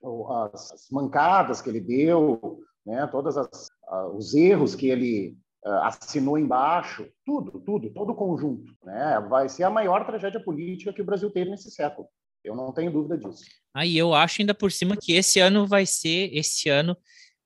as, 0.53 0.87
mancadas 0.91 1.61
que 1.61 1.69
ele 1.69 1.79
deu, 1.79 2.59
né? 2.85 3.07
Todos 3.07 3.37
as, 3.37 3.67
os 4.13 4.35
erros 4.35 4.75
que 4.75 4.89
ele 4.89 5.37
assinou 5.81 6.37
embaixo, 6.37 7.07
tudo, 7.25 7.59
tudo, 7.59 7.89
todo 7.89 8.11
o 8.11 8.15
conjunto, 8.15 8.73
né? 8.83 9.19
Vai 9.29 9.49
ser 9.49 9.63
a 9.63 9.69
maior 9.69 10.05
tragédia 10.05 10.43
política 10.43 10.93
que 10.93 11.01
o 11.01 11.05
Brasil 11.05 11.31
teve 11.31 11.49
nesse 11.49 11.71
século. 11.71 12.07
Eu 12.47 12.55
não 12.55 12.71
tenho 12.71 12.91
dúvida 12.91 13.17
disso. 13.17 13.43
Aí 13.73 13.97
eu 13.97 14.13
acho 14.13 14.41
ainda 14.41 14.53
por 14.53 14.71
cima 14.71 14.97
que 14.97 15.13
esse 15.13 15.39
ano 15.39 15.67
vai 15.67 15.85
ser 15.85 16.29
esse 16.33 16.69
ano 16.69 16.97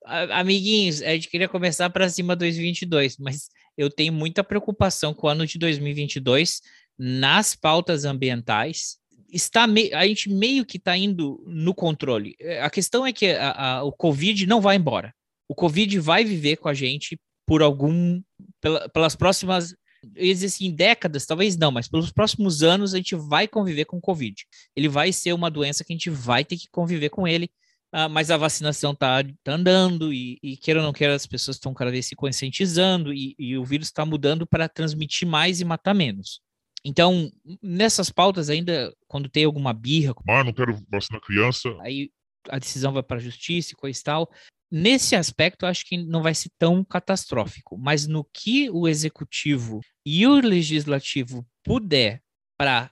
amiguinhos, 0.06 1.02
a 1.02 1.10
gente 1.14 1.30
queria 1.30 1.48
começar 1.48 1.90
para 1.90 2.10
cima 2.10 2.36
2022, 2.36 3.18
mas 3.18 3.50
eu 3.78 3.90
tenho 3.90 4.12
muita 4.12 4.44
preocupação 4.44 5.14
com 5.14 5.28
o 5.28 5.30
ano 5.30 5.46
de 5.46 5.58
2022 5.58 6.62
nas 6.98 7.56
pautas 7.56 8.06
ambientais. 8.06 8.98
Está 9.32 9.66
me... 9.66 9.94
a 9.94 10.06
gente 10.08 10.30
meio 10.30 10.66
que 10.66 10.78
está 10.78 10.98
indo 10.98 11.44
no 11.48 11.74
controle. 11.74 12.36
A 12.62 12.70
questão 12.70 13.06
é 13.06 13.14
que 13.14 13.28
a, 13.28 13.52
a, 13.52 13.84
o 13.84 13.92
Covid 13.92 14.46
não 14.46 14.60
vai 14.60 14.76
embora. 14.76 15.14
O 15.48 15.56
Covid 15.56 16.00
vai 16.00 16.24
viver 16.24 16.58
com 16.58 16.68
a 16.68 16.74
gente 16.74 17.20
por 17.46 17.62
algum 17.62 18.22
pela, 18.60 18.90
pelas 18.90 19.16
próximas 19.16 19.76
eu 20.16 20.26
ia 20.26 20.34
dizer 20.34 20.48
assim, 20.48 20.74
décadas, 20.74 21.26
talvez 21.26 21.58
não, 21.58 21.72
mas 21.72 21.88
pelos 21.88 22.12
próximos 22.12 22.64
anos 22.64 22.94
a 22.94 22.98
gente 22.98 23.16
vai 23.16 23.48
conviver 23.48 23.86
com 23.86 23.98
o 23.98 24.02
Covid. 24.02 24.46
Ele 24.76 24.90
vai 24.90 25.12
ser 25.12 25.34
uma 25.34 25.50
doença 25.50 25.84
que 25.84 25.94
a 25.94 25.96
gente 25.96 26.10
vai 26.10 26.44
ter 26.44 26.58
que 26.58 26.68
conviver 26.70 27.10
com 27.10 27.28
ele 27.28 27.50
ah, 27.94 28.08
mas 28.08 28.32
a 28.32 28.38
vacinação 28.38 28.94
está 28.94 29.22
tá 29.44 29.52
andando 29.52 30.14
e, 30.14 30.40
e, 30.42 30.56
queira 30.56 30.80
ou 30.80 30.86
não 30.86 30.94
queira, 30.94 31.14
as 31.14 31.28
pessoas 31.28 31.58
estão 31.58 31.74
cada 31.74 31.92
vez 31.92 32.06
se 32.06 32.16
conscientizando 32.16 33.14
e, 33.14 33.36
e 33.38 33.58
o 33.58 33.66
vírus 33.66 33.88
está 33.88 34.06
mudando 34.06 34.48
para 34.48 34.70
transmitir 34.70 35.28
mais 35.28 35.60
e 35.60 35.66
matar 35.66 35.94
menos. 35.94 36.42
Então, 36.86 37.30
nessas 37.62 38.10
pautas 38.10 38.50
ainda, 38.50 38.96
quando 39.08 39.30
tem 39.30 39.44
alguma 39.44 39.74
birra... 39.74 40.14
Ah, 40.30 40.44
não 40.44 40.54
quero 40.54 40.82
vacinar 40.90 41.22
criança. 41.22 41.70
Aí 41.82 42.10
a 42.50 42.58
decisão 42.58 42.94
vai 42.94 43.04
para 43.04 43.18
a 43.18 43.22
justiça 43.22 43.74
e 43.74 43.76
coisa 43.76 44.00
e 44.00 44.04
tal. 44.04 44.32
Nesse 44.72 45.18
aspecto, 45.18 45.66
acho 45.66 45.86
que 45.86 45.98
não 45.98 46.24
vai 46.24 46.34
ser 46.34 46.50
tão 46.58 46.82
catastrófico, 46.82 47.78
mas 47.78 48.08
no 48.08 48.24
que 48.24 48.70
o 48.70 48.88
executivo 48.88 49.82
e 50.06 50.26
o 50.26 50.36
legislativo 50.36 51.46
puder 51.62 52.22
para 52.58 52.90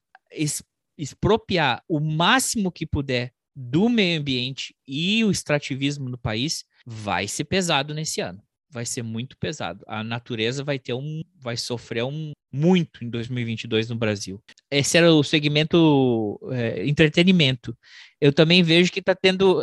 expropriar 0.98 1.82
o 1.88 2.02
máximo 2.02 2.70
que 2.70 2.86
puder 2.86 3.34
do 3.56 3.88
meio 3.88 4.20
ambiente 4.20 4.76
e 4.86 5.24
o 5.24 5.32
extrativismo 5.32 6.10
no 6.10 6.18
país 6.18 6.66
vai 6.86 7.28
ser 7.28 7.46
pesado 7.46 7.94
nesse 7.94 8.20
ano. 8.20 8.44
Vai 8.72 8.86
ser 8.86 9.02
muito 9.02 9.38
pesado. 9.38 9.84
A 9.88 10.04
natureza 10.04 10.64
vai 10.64 10.78
ter 10.78 10.94
um, 10.94 11.24
vai 11.40 11.58
sofrer 11.58 12.04
um 12.04 12.32
muito 12.52 13.04
em 13.04 13.10
2022 13.10 13.90
no 13.90 13.96
Brasil. 13.96 14.42
Esse 14.70 14.98
era 14.98 15.12
o 15.12 15.24
segmento 15.24 16.40
é, 16.52 16.88
entretenimento. 16.88 17.76
Eu 18.20 18.34
também 18.34 18.62
vejo 18.62 18.92
que 18.92 19.00
está 19.00 19.16
tendo, 19.16 19.62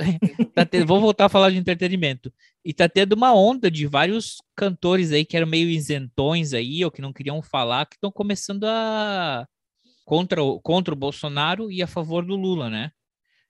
tá 0.55 0.65
tendo, 0.65 0.87
vou 0.89 1.01
voltar 1.01 1.27
a 1.27 1.29
falar 1.29 1.51
de 1.51 1.57
entretenimento. 1.57 2.33
E 2.65 2.71
está 2.71 2.89
tendo 2.89 3.13
uma 3.13 3.35
onda 3.35 3.71
de 3.71 3.87
vários 3.87 4.39
cantores 4.57 5.13
aí 5.13 5.25
que 5.25 5.37
eram 5.37 5.47
meio 5.47 5.69
isentões 5.69 6.53
aí 6.53 6.85
ou 6.85 6.91
que 6.91 7.03
não 7.03 7.13
queriam 7.13 7.41
falar, 7.43 7.87
que 7.87 7.97
estão 7.97 8.11
começando 8.11 8.65
a 8.65 9.47
contra, 10.05 10.41
contra 10.63 10.95
o 10.95 10.97
Bolsonaro 10.97 11.71
e 11.71 11.83
a 11.83 11.87
favor 11.87 12.25
do 12.25 12.37
Lula, 12.37 12.71
né? 12.71 12.91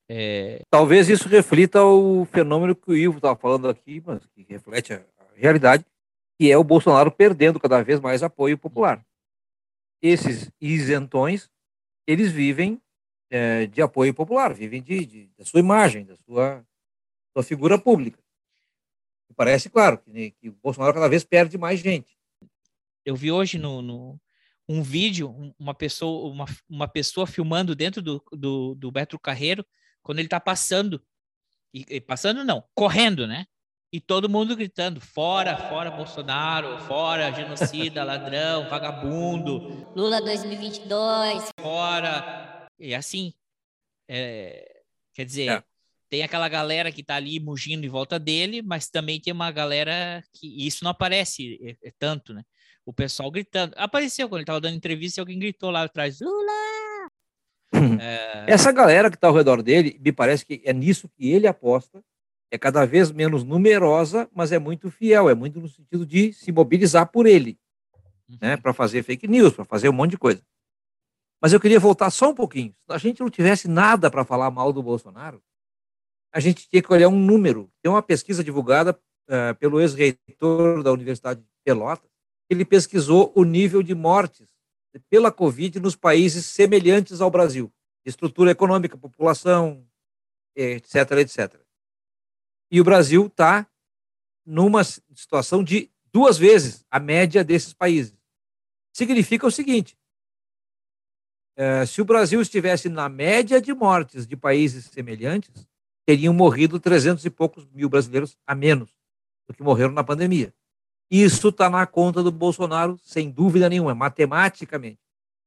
É... 0.08 0.62
Talvez 0.70 1.08
isso 1.08 1.28
reflita 1.28 1.82
o 1.84 2.24
fenômeno 2.26 2.74
que 2.74 2.90
o 2.90 2.96
Ivo 2.96 3.16
estava 3.16 3.36
falando 3.36 3.68
aqui, 3.68 4.02
mas 4.04 4.24
que 4.26 4.46
reflete 4.48 4.92
realidade, 5.40 5.84
que 6.38 6.50
é 6.50 6.56
o 6.56 6.64
Bolsonaro 6.64 7.10
perdendo 7.10 7.60
cada 7.60 7.82
vez 7.82 8.00
mais 8.00 8.22
apoio 8.22 8.58
popular. 8.58 9.04
Esses 10.02 10.50
isentões, 10.60 11.50
eles 12.06 12.30
vivem 12.30 12.80
é, 13.30 13.66
de 13.66 13.82
apoio 13.82 14.14
popular, 14.14 14.54
vivem 14.54 14.82
de, 14.82 15.04
de, 15.04 15.30
da 15.38 15.44
sua 15.44 15.60
imagem, 15.60 16.04
da 16.04 16.16
sua, 16.16 16.64
sua 17.32 17.42
figura 17.42 17.78
pública. 17.78 18.18
E 19.28 19.34
parece 19.34 19.68
claro 19.68 19.98
que, 19.98 20.30
que, 20.32 20.48
o 20.48 20.58
Bolsonaro 20.62 20.94
cada 20.94 21.08
vez 21.08 21.24
perde 21.24 21.58
mais 21.58 21.80
gente. 21.80 22.16
Eu 23.04 23.16
vi 23.16 23.32
hoje 23.32 23.58
no, 23.58 23.82
no 23.82 24.20
um 24.68 24.82
vídeo, 24.82 25.54
uma 25.58 25.74
pessoa, 25.74 26.30
uma, 26.30 26.44
uma 26.68 26.88
pessoa 26.88 27.26
filmando 27.26 27.74
dentro 27.74 28.02
do, 28.02 28.22
do, 28.32 28.74
do 28.74 28.90
Beto 28.90 29.18
Carreiro, 29.18 29.64
quando 30.02 30.18
ele 30.18 30.28
tá 30.28 30.40
passando. 30.40 31.02
E, 31.74 32.00
passando 32.00 32.44
não, 32.44 32.64
correndo, 32.74 33.26
né? 33.26 33.46
E 33.92 34.00
todo 34.00 34.28
mundo 34.28 34.56
gritando: 34.56 35.00
fora, 35.00 35.56
fora 35.68 35.90
Bolsonaro, 35.90 36.78
fora 36.80 37.32
genocida, 37.32 38.04
ladrão, 38.04 38.68
vagabundo. 38.68 39.86
Lula 39.94 40.20
2022. 40.20 41.50
Fora. 41.60 42.66
E 42.78 42.94
assim. 42.94 43.32
É, 44.08 44.82
quer 45.12 45.24
dizer, 45.24 45.50
é. 45.50 45.64
tem 46.08 46.22
aquela 46.22 46.48
galera 46.48 46.92
que 46.92 47.02
tá 47.02 47.16
ali 47.16 47.40
mugindo 47.40 47.84
em 47.84 47.88
volta 47.88 48.18
dele, 48.18 48.62
mas 48.62 48.88
também 48.88 49.20
tem 49.20 49.32
uma 49.32 49.50
galera 49.50 50.22
que. 50.32 50.66
isso 50.66 50.84
não 50.84 50.90
aparece 50.90 51.58
é, 51.62 51.88
é 51.88 51.92
tanto, 51.98 52.34
né? 52.34 52.42
O 52.84 52.92
pessoal 52.92 53.30
gritando. 53.30 53.72
Apareceu 53.76 54.28
quando 54.28 54.40
ele 54.40 54.46
tava 54.46 54.60
dando 54.60 54.76
entrevista 54.76 55.20
e 55.20 55.22
alguém 55.22 55.38
gritou 55.38 55.70
lá 55.70 55.84
atrás: 55.84 56.20
Lula! 56.20 57.10
É... 58.00 58.44
Essa 58.48 58.72
galera 58.72 59.10
que 59.10 59.16
está 59.16 59.28
ao 59.28 59.34
redor 59.34 59.62
dele, 59.62 59.98
me 60.00 60.12
parece 60.12 60.44
que 60.44 60.62
é 60.64 60.72
nisso 60.72 61.08
que 61.08 61.30
ele 61.30 61.46
aposta, 61.46 62.02
é 62.50 62.58
cada 62.58 62.84
vez 62.84 63.10
menos 63.10 63.42
numerosa, 63.44 64.28
mas 64.34 64.52
é 64.52 64.58
muito 64.58 64.90
fiel, 64.90 65.28
é 65.28 65.34
muito 65.34 65.60
no 65.60 65.68
sentido 65.68 66.06
de 66.06 66.32
se 66.32 66.52
mobilizar 66.52 67.10
por 67.10 67.26
ele, 67.26 67.58
uhum. 68.28 68.38
né, 68.40 68.56
para 68.56 68.72
fazer 68.72 69.02
fake 69.02 69.26
news, 69.26 69.52
para 69.52 69.64
fazer 69.64 69.88
um 69.88 69.92
monte 69.92 70.12
de 70.12 70.18
coisa. 70.18 70.42
Mas 71.40 71.52
eu 71.52 71.60
queria 71.60 71.78
voltar 71.78 72.10
só 72.10 72.30
um 72.30 72.34
pouquinho. 72.34 72.74
Se 72.86 72.92
a 72.92 72.98
gente 72.98 73.20
não 73.20 73.28
tivesse 73.28 73.68
nada 73.68 74.10
para 74.10 74.24
falar 74.24 74.50
mal 74.50 74.72
do 74.72 74.82
Bolsonaro, 74.82 75.42
a 76.32 76.40
gente 76.40 76.68
tinha 76.68 76.82
que 76.82 76.92
olhar 76.92 77.08
um 77.08 77.18
número. 77.18 77.70
Tem 77.82 77.90
uma 77.90 78.02
pesquisa 78.02 78.42
divulgada 78.42 78.98
uh, 79.28 79.54
pelo 79.58 79.80
ex-reitor 79.80 80.82
da 80.82 80.92
Universidade 80.92 81.40
de 81.40 81.46
Pelotas, 81.64 82.10
ele 82.48 82.64
pesquisou 82.64 83.32
o 83.34 83.44
nível 83.44 83.82
de 83.82 83.94
mortes 83.94 84.48
pela 85.10 85.30
Covid 85.30 85.80
nos 85.80 85.96
países 85.96 86.46
semelhantes 86.46 87.20
ao 87.20 87.30
Brasil, 87.30 87.70
estrutura 88.04 88.52
econômica, 88.52 88.96
população, 88.96 89.84
etc, 90.54 91.12
etc. 91.18 91.65
E 92.70 92.80
o 92.80 92.84
Brasil 92.84 93.26
está 93.26 93.66
numa 94.44 94.82
situação 94.84 95.62
de 95.62 95.90
duas 96.12 96.36
vezes 96.38 96.84
a 96.90 96.98
média 97.00 97.42
desses 97.44 97.72
países. 97.72 98.14
Significa 98.92 99.46
o 99.46 99.50
seguinte: 99.50 99.96
é, 101.56 101.86
se 101.86 102.00
o 102.00 102.04
Brasil 102.04 102.40
estivesse 102.40 102.88
na 102.88 103.08
média 103.08 103.60
de 103.60 103.72
mortes 103.72 104.26
de 104.26 104.36
países 104.36 104.86
semelhantes, 104.86 105.66
teriam 106.06 106.32
morrido 106.34 106.78
300 106.78 107.24
e 107.24 107.30
poucos 107.30 107.66
mil 107.72 107.88
brasileiros 107.88 108.36
a 108.46 108.54
menos 108.54 108.90
do 109.48 109.54
que 109.54 109.62
morreram 109.62 109.92
na 109.92 110.04
pandemia. 110.04 110.52
Isso 111.10 111.48
está 111.50 111.70
na 111.70 111.86
conta 111.86 112.22
do 112.22 112.32
Bolsonaro, 112.32 112.98
sem 113.02 113.30
dúvida 113.30 113.68
nenhuma, 113.68 113.94
matematicamente. 113.94 114.98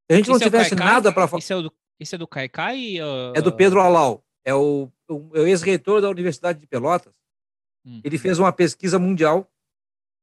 Se 0.10 0.14
a 0.14 0.16
gente 0.16 0.28
não 0.30 0.36
Esse 0.38 0.46
é 0.46 0.48
o 0.48 0.50
tivesse 0.52 0.70
Caicai? 0.72 0.88
nada 0.94 1.12
para 1.12 1.28
falar. 1.28 1.40
Esse 1.40 1.54
é, 1.54 1.62
do, 1.62 1.74
esse 2.00 2.16
é 2.16 2.18
do 2.18 2.28
Caicai? 2.28 3.02
ou- 3.02 3.34
É 3.36 3.42
do 3.42 3.52
Pedro 3.54 3.82
Alau, 3.82 4.24
é 4.46 4.56
o, 4.56 4.90
o, 5.10 5.30
o 5.32 5.48
ex-reitor 5.48 6.02
da 6.02 6.10
Universidade 6.10 6.60
de 6.60 6.68
Pelotas. 6.68 7.14
Hum. 7.86 8.02
Ele 8.04 8.18
fez 8.18 8.40
uma 8.40 8.52
pesquisa 8.52 9.00
mundial 9.00 9.52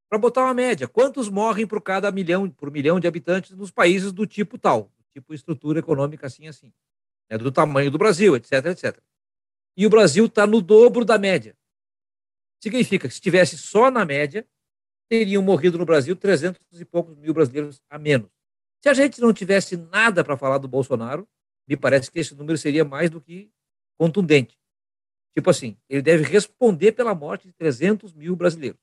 para 0.08 0.18
botar 0.18 0.44
uma 0.44 0.54
média. 0.54 0.86
Quantos 0.86 1.28
morrem 1.28 1.66
por 1.66 1.82
cada 1.82 2.10
milhão, 2.10 2.48
por 2.48 2.70
milhão 2.70 3.00
de 3.00 3.06
habitantes 3.06 3.50
nos 3.52 3.70
países 3.70 4.12
do 4.12 4.26
tipo 4.26 4.56
tal, 4.56 4.90
tipo 5.12 5.34
estrutura 5.34 5.80
econômica 5.80 6.26
assim 6.26 6.46
assim, 6.46 6.72
né, 7.28 7.36
do 7.36 7.50
tamanho 7.50 7.90
do 7.90 7.98
Brasil, 7.98 8.36
etc, 8.36 8.66
etc. 8.66 8.98
E 9.76 9.86
o 9.86 9.90
Brasil 9.90 10.26
está 10.26 10.46
no 10.46 10.62
dobro 10.62 11.04
da 11.04 11.18
média. 11.18 11.56
Significa 12.62 13.08
que 13.08 13.14
se 13.14 13.18
estivesse 13.18 13.58
só 13.58 13.90
na 13.90 14.04
média, 14.04 14.46
teriam 15.08 15.42
morrido 15.42 15.76
no 15.76 15.84
Brasil 15.84 16.16
300 16.16 16.60
e 16.80 16.84
poucos 16.84 17.16
mil 17.16 17.34
brasileiros 17.34 17.82
a 17.90 17.98
menos. 17.98 18.30
Se 18.82 18.88
a 18.88 18.94
gente 18.94 19.20
não 19.20 19.32
tivesse 19.32 19.76
nada 19.76 20.24
para 20.24 20.36
falar 20.36 20.58
do 20.58 20.68
Bolsonaro, 20.68 21.28
me 21.68 21.76
parece 21.76 22.10
que 22.10 22.18
esse 22.20 22.34
número 22.34 22.56
seria 22.56 22.84
mais 22.84 23.10
do 23.10 23.20
que 23.20 23.50
contundente. 23.98 24.56
Tipo 25.36 25.50
assim, 25.50 25.76
ele 25.88 26.00
deve 26.00 26.24
responder 26.24 26.92
pela 26.92 27.14
morte 27.14 27.46
de 27.46 27.52
300 27.52 28.14
mil 28.14 28.34
brasileiros. 28.34 28.80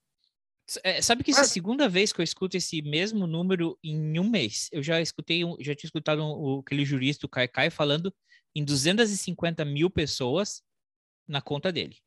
É, 0.84 1.02
sabe 1.02 1.24
que 1.24 1.32
essa 1.32 1.42
é 1.42 1.44
a 1.44 1.48
segunda 1.48 1.90
vez 1.90 2.14
que 2.14 2.22
eu 2.22 2.24
escuto 2.24 2.56
esse 2.56 2.82
mesmo 2.84 3.26
número 3.26 3.78
em 3.84 4.20
um 4.20 4.30
mês. 4.30 4.70
Eu 4.72 4.82
já 4.84 5.02
escutei, 5.02 5.44
um, 5.44 5.58
já 5.60 5.76
tinha 5.76 5.88
escutado 5.88 6.24
um, 6.24 6.60
aquele 6.60 6.86
jurista, 6.86 7.26
o 7.26 7.30
Caicai, 7.30 7.70
falando 7.70 8.14
em 8.56 8.64
250 8.64 9.66
mil 9.66 9.90
pessoas 9.90 10.62
na 11.28 11.42
conta 11.42 11.72
dele. 11.72 11.98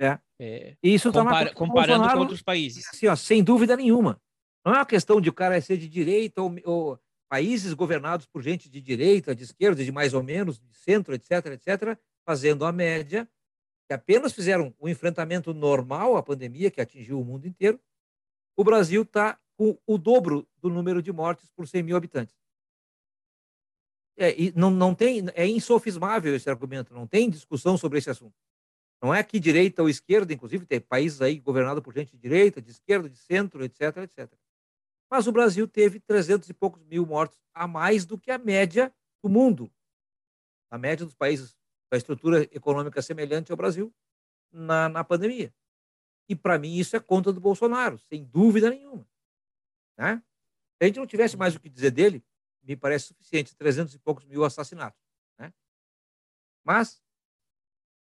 É. 0.00 0.18
É, 0.40 0.76
E 0.82 0.94
isso 0.94 1.12
tá 1.12 1.22
compara- 1.22 1.50
do 1.50 1.54
comparando 1.54 2.08
com 2.08 2.18
outros 2.20 2.42
países. 2.42 2.88
Assim, 2.88 3.06
ó, 3.06 3.14
sem 3.14 3.44
dúvida 3.44 3.76
nenhuma. 3.76 4.20
Não 4.64 4.72
é 4.72 4.78
uma 4.78 4.86
questão 4.86 5.20
de 5.20 5.28
o 5.28 5.32
cara 5.32 5.60
ser 5.60 5.76
de 5.76 5.88
direita 5.88 6.40
ou, 6.42 6.56
ou 6.64 6.98
países 7.28 7.74
governados 7.74 8.26
por 8.26 8.42
gente 8.42 8.68
de 8.70 8.80
direita, 8.80 9.34
de 9.34 9.44
esquerda, 9.44 9.84
de 9.84 9.92
mais 9.92 10.14
ou 10.14 10.22
menos, 10.22 10.58
de 10.58 10.74
centro, 10.78 11.14
etc, 11.14 11.46
etc, 11.52 11.98
fazendo 12.26 12.64
a 12.64 12.72
média, 12.72 13.28
que 13.90 13.94
apenas 13.94 14.32
fizeram 14.32 14.72
o 14.78 14.88
enfrentamento 14.88 15.52
normal 15.52 16.16
à 16.16 16.22
pandemia 16.22 16.70
que 16.70 16.80
atingiu 16.80 17.20
o 17.20 17.24
mundo 17.24 17.48
inteiro. 17.48 17.80
O 18.56 18.62
Brasil 18.62 19.02
está 19.02 19.36
com 19.56 19.76
o 19.84 19.98
dobro 19.98 20.46
do 20.58 20.70
número 20.70 21.02
de 21.02 21.10
mortes 21.10 21.50
por 21.50 21.66
100 21.66 21.82
mil 21.82 21.96
habitantes. 21.96 22.36
É, 24.16 24.32
não, 24.54 24.70
não 24.70 24.94
tem, 24.94 25.24
é 25.34 25.44
insofismável 25.44 26.36
esse 26.36 26.48
argumento, 26.48 26.94
não 26.94 27.04
tem 27.04 27.28
discussão 27.28 27.76
sobre 27.76 27.98
esse 27.98 28.08
assunto. 28.08 28.36
Não 29.02 29.12
é 29.12 29.24
que 29.24 29.40
direita 29.40 29.82
ou 29.82 29.88
esquerda, 29.88 30.32
inclusive 30.32 30.64
tem 30.66 30.80
países 30.80 31.20
aí 31.20 31.40
governados 31.40 31.82
por 31.82 31.92
gente 31.92 32.12
de 32.12 32.18
direita, 32.18 32.62
de 32.62 32.70
esquerda, 32.70 33.10
de 33.10 33.18
centro, 33.18 33.64
etc, 33.64 33.96
etc. 34.04 34.32
Mas 35.10 35.26
o 35.26 35.32
Brasil 35.32 35.66
teve 35.66 35.98
300 35.98 36.48
e 36.48 36.54
poucos 36.54 36.84
mil 36.84 37.04
mortos 37.04 37.40
a 37.52 37.66
mais 37.66 38.06
do 38.06 38.16
que 38.16 38.30
a 38.30 38.38
média 38.38 38.94
do 39.20 39.28
mundo. 39.28 39.68
A 40.70 40.78
média 40.78 41.04
dos 41.04 41.16
países 41.16 41.56
com 41.90 41.96
a 41.96 41.98
estrutura 41.98 42.44
econômica 42.52 43.02
semelhante 43.02 43.50
ao 43.50 43.56
Brasil 43.56 43.92
na, 44.52 44.88
na 44.88 45.02
pandemia. 45.02 45.52
E 46.28 46.36
para 46.36 46.56
mim 46.56 46.76
isso 46.76 46.94
é 46.94 47.00
conta 47.00 47.32
do 47.32 47.40
Bolsonaro, 47.40 47.98
sem 47.98 48.24
dúvida 48.24 48.70
nenhuma. 48.70 49.04
Né? 49.98 50.22
Se 50.76 50.84
a 50.84 50.86
gente 50.86 51.00
não 51.00 51.06
tivesse 51.06 51.36
mais 51.36 51.56
o 51.56 51.60
que 51.60 51.68
dizer 51.68 51.90
dele, 51.90 52.24
me 52.62 52.76
parece 52.76 53.06
suficiente, 53.06 53.56
300 53.56 53.92
e 53.94 53.98
poucos 53.98 54.24
mil 54.24 54.44
assassinatos. 54.44 55.00
Né? 55.36 55.52
Mas, 56.64 57.02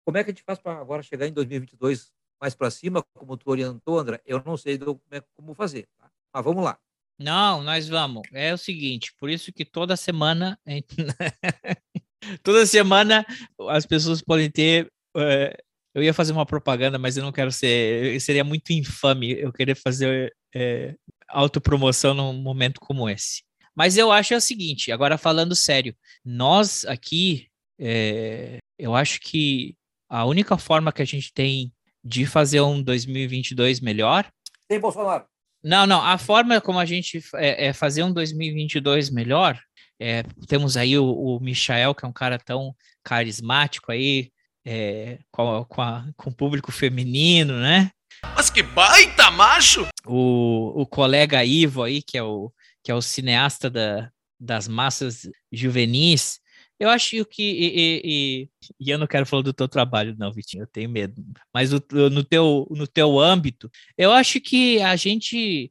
como 0.04 0.18
é 0.18 0.24
que 0.24 0.30
a 0.30 0.34
gente 0.34 0.42
faz 0.42 0.58
para 0.58 0.78
agora 0.78 1.02
chegar 1.02 1.26
em 1.26 1.32
2022 1.32 2.12
mais 2.38 2.54
para 2.54 2.70
cima, 2.70 3.02
como 3.14 3.36
tu 3.38 3.50
orientou, 3.50 3.98
André? 3.98 4.20
Eu 4.26 4.42
não 4.44 4.56
sei 4.58 4.78
como, 4.78 5.00
é- 5.10 5.24
como 5.34 5.54
fazer. 5.54 5.88
Tá? 5.96 6.12
Mas 6.34 6.44
vamos 6.44 6.62
lá. 6.62 6.78
Não, 7.18 7.62
nós 7.62 7.88
vamos. 7.88 8.22
É 8.32 8.52
o 8.52 8.58
seguinte, 8.58 9.14
por 9.14 9.28
isso 9.28 9.52
que 9.52 9.64
toda 9.64 9.96
semana, 9.96 10.58
toda 12.42 12.66
semana 12.66 13.24
as 13.68 13.86
pessoas 13.86 14.22
podem 14.22 14.50
ter. 14.50 14.90
eh, 15.16 15.56
eu 15.94 16.02
ia 16.02 16.14
fazer 16.14 16.32
uma 16.32 16.46
propaganda, 16.46 16.98
mas 16.98 17.16
eu 17.16 17.22
não 17.22 17.32
quero 17.32 17.50
ser. 17.50 18.20
Seria 18.20 18.44
muito 18.44 18.72
infame 18.72 19.32
eu 19.32 19.52
querer 19.52 19.74
fazer 19.74 20.32
eh, 20.54 20.94
autopromoção 21.28 22.14
num 22.14 22.32
momento 22.32 22.80
como 22.80 23.08
esse. 23.08 23.42
Mas 23.74 23.96
eu 23.96 24.10
acho 24.12 24.34
é 24.34 24.36
o 24.36 24.40
seguinte, 24.40 24.92
agora 24.92 25.16
falando 25.16 25.54
sério, 25.54 25.94
nós 26.24 26.84
aqui, 26.84 27.48
eh, 27.78 28.58
eu 28.78 28.94
acho 28.94 29.20
que 29.20 29.74
a 30.08 30.24
única 30.24 30.58
forma 30.58 30.92
que 30.92 31.02
a 31.02 31.04
gente 31.04 31.32
tem 31.32 31.72
de 32.04 32.26
fazer 32.26 32.60
um 32.60 32.82
2022 32.82 33.80
melhor 33.80 34.26
Sem 34.70 34.80
Bolsonaro. 34.80 35.24
não, 35.62 35.86
não. 35.86 36.02
A 36.02 36.18
forma 36.18 36.60
como 36.60 36.78
a 36.78 36.84
gente 36.84 37.22
é, 37.34 37.66
é 37.66 37.72
fazer 37.72 38.02
um 38.02 38.12
2022 38.12 39.10
melhor, 39.10 39.60
é, 40.00 40.22
temos 40.48 40.76
aí 40.76 40.98
o, 40.98 41.04
o 41.04 41.38
Michael, 41.40 41.94
que 41.94 42.04
é 42.04 42.08
um 42.08 42.12
cara 42.12 42.38
tão 42.38 42.74
carismático 43.04 43.92
aí, 43.92 44.30
é, 44.64 45.18
com, 45.30 45.58
a- 45.58 45.64
com, 45.66 45.82
a- 45.82 46.06
com 46.16 46.30
o 46.30 46.34
público 46.34 46.72
feminino, 46.72 47.58
né? 47.60 47.90
Mas 48.34 48.50
que 48.50 48.62
baita 48.62 49.30
macho! 49.30 49.86
O, 50.06 50.82
o 50.82 50.86
colega 50.86 51.44
Ivo 51.44 51.82
aí, 51.82 52.02
que 52.02 52.16
é 52.18 52.22
o, 52.22 52.50
que 52.82 52.90
é 52.90 52.94
o 52.94 53.00
cineasta 53.02 53.68
da, 53.70 54.10
das 54.38 54.66
massas 54.66 55.28
juvenis. 55.52 56.40
Eu 56.78 56.88
acho 56.88 57.22
que. 57.26 57.42
E, 57.42 57.66
e- 57.66 58.00
e- 58.04 58.48
e 58.80 58.90
eu 58.90 58.98
não 58.98 59.06
quero 59.06 59.26
falar 59.26 59.42
do 59.42 59.52
teu 59.52 59.68
trabalho, 59.68 60.14
não, 60.18 60.32
Vitinho, 60.32 60.62
eu 60.62 60.66
tenho 60.66 60.88
medo. 60.88 61.22
Mas 61.52 61.72
o- 61.74 61.82
no, 62.10 62.24
teu, 62.24 62.66
no 62.70 62.86
teu 62.86 63.18
âmbito, 63.18 63.70
eu 63.98 64.10
acho 64.12 64.40
que 64.40 64.80
a 64.80 64.96
gente 64.96 65.70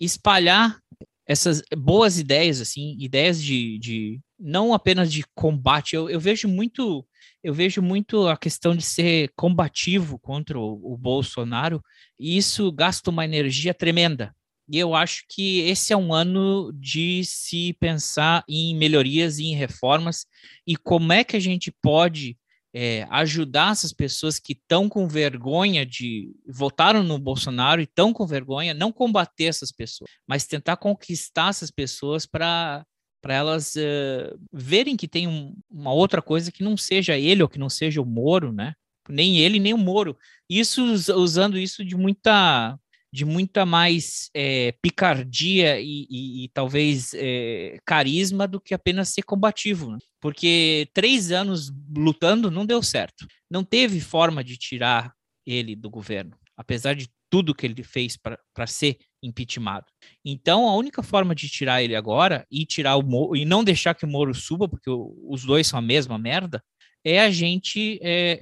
espalhar 0.00 0.78
essas 1.26 1.62
boas 1.76 2.18
ideias, 2.18 2.60
assim, 2.60 2.96
ideias 2.98 3.42
de, 3.42 3.78
de 3.78 4.20
não 4.38 4.72
apenas 4.72 5.12
de 5.12 5.24
combate. 5.34 5.96
Eu, 5.96 6.08
eu 6.08 6.20
vejo 6.20 6.46
muito, 6.48 7.06
eu 7.42 7.52
vejo 7.52 7.82
muito 7.82 8.28
a 8.28 8.36
questão 8.36 8.76
de 8.76 8.82
ser 8.82 9.32
combativo 9.34 10.18
contra 10.18 10.58
o, 10.58 10.94
o 10.94 10.96
Bolsonaro, 10.96 11.82
e 12.18 12.36
isso 12.36 12.70
gasta 12.70 13.10
uma 13.10 13.24
energia 13.24 13.74
tremenda. 13.74 14.34
E 14.68 14.78
eu 14.78 14.94
acho 14.94 15.24
que 15.28 15.60
esse 15.60 15.92
é 15.92 15.96
um 15.96 16.12
ano 16.12 16.72
de 16.72 17.22
se 17.24 17.72
pensar 17.74 18.44
em 18.48 18.74
melhorias 18.76 19.38
e 19.38 19.46
em 19.46 19.54
reformas 19.54 20.26
e 20.66 20.76
como 20.76 21.12
é 21.12 21.22
que 21.22 21.36
a 21.36 21.40
gente 21.40 21.72
pode 21.80 22.36
é, 22.78 23.06
ajudar 23.10 23.72
essas 23.72 23.92
pessoas 23.92 24.38
que 24.38 24.52
estão 24.52 24.86
com 24.88 25.08
vergonha 25.08 25.86
de 25.86 26.34
votaram 26.46 27.02
no 27.02 27.18
Bolsonaro 27.18 27.80
e 27.80 27.84
estão 27.84 28.12
com 28.12 28.26
vergonha, 28.26 28.74
não 28.74 28.92
combater 28.92 29.44
essas 29.44 29.72
pessoas, 29.72 30.10
mas 30.28 30.46
tentar 30.46 30.76
conquistar 30.76 31.48
essas 31.50 31.70
pessoas 31.70 32.26
para 32.26 32.84
para 33.22 33.34
elas 33.34 33.74
eh, 33.76 34.32
verem 34.52 34.96
que 34.96 35.08
tem 35.08 35.26
um- 35.26 35.56
uma 35.68 35.92
outra 35.92 36.22
coisa 36.22 36.52
que 36.52 36.62
não 36.62 36.76
seja 36.76 37.18
ele 37.18 37.42
ou 37.42 37.48
que 37.48 37.58
não 37.58 37.68
seja 37.68 38.00
o 38.00 38.04
Moro, 38.06 38.52
né? 38.52 38.74
Nem 39.08 39.38
ele 39.38 39.58
nem 39.58 39.72
o 39.74 39.78
Moro. 39.78 40.16
Isso 40.48 40.84
us- 40.84 41.08
usando 41.08 41.58
isso 41.58 41.84
de 41.84 41.96
muita 41.96 42.78
de 43.12 43.24
muita 43.24 43.64
mais 43.64 44.28
eh, 44.34 44.72
picardia 44.82 45.80
e, 45.80 46.06
e- 46.10 46.44
e 46.44 46.48
talvez 46.52 47.12
eh, 47.14 47.78
carisma 47.84 48.46
do 48.46 48.60
que 48.60 48.74
apenas 48.74 49.08
ser 49.10 49.22
combativo, 49.22 49.90
né? 49.92 49.98
porque 50.20 50.88
três 50.92 51.30
anos 51.30 51.72
lutando 51.96 52.50
não 52.50 52.66
deu 52.66 52.82
certo. 52.82 53.26
Não 53.50 53.64
teve 53.64 54.00
forma 54.00 54.42
de 54.44 54.56
tirar 54.56 55.12
ele 55.46 55.76
do 55.76 55.88
governo, 55.88 56.36
apesar 56.56 56.94
de 56.94 57.08
tudo 57.30 57.54
que 57.54 57.64
ele 57.66 57.82
fez 57.82 58.16
para 58.16 58.66
ser 58.66 58.98
impeachmentado. 59.22 59.86
Então, 60.24 60.68
a 60.68 60.76
única 60.76 61.02
forma 61.02 61.34
de 61.34 61.48
tirar 61.48 61.82
ele 61.82 61.96
agora 61.96 62.46
e 62.50 62.64
tirar 62.64 62.96
o 62.96 63.02
Moro, 63.02 63.36
e 63.36 63.44
não 63.44 63.64
deixar 63.64 63.94
que 63.94 64.04
o 64.04 64.08
Moro 64.08 64.34
suba, 64.34 64.68
porque 64.68 64.88
o- 64.90 65.14
os 65.28 65.44
dois 65.44 65.66
são 65.66 65.78
a 65.78 65.82
mesma 65.82 66.18
merda, 66.18 66.62
é 67.04 67.20
a 67.20 67.30
gente 67.30 67.98
é, 68.02 68.38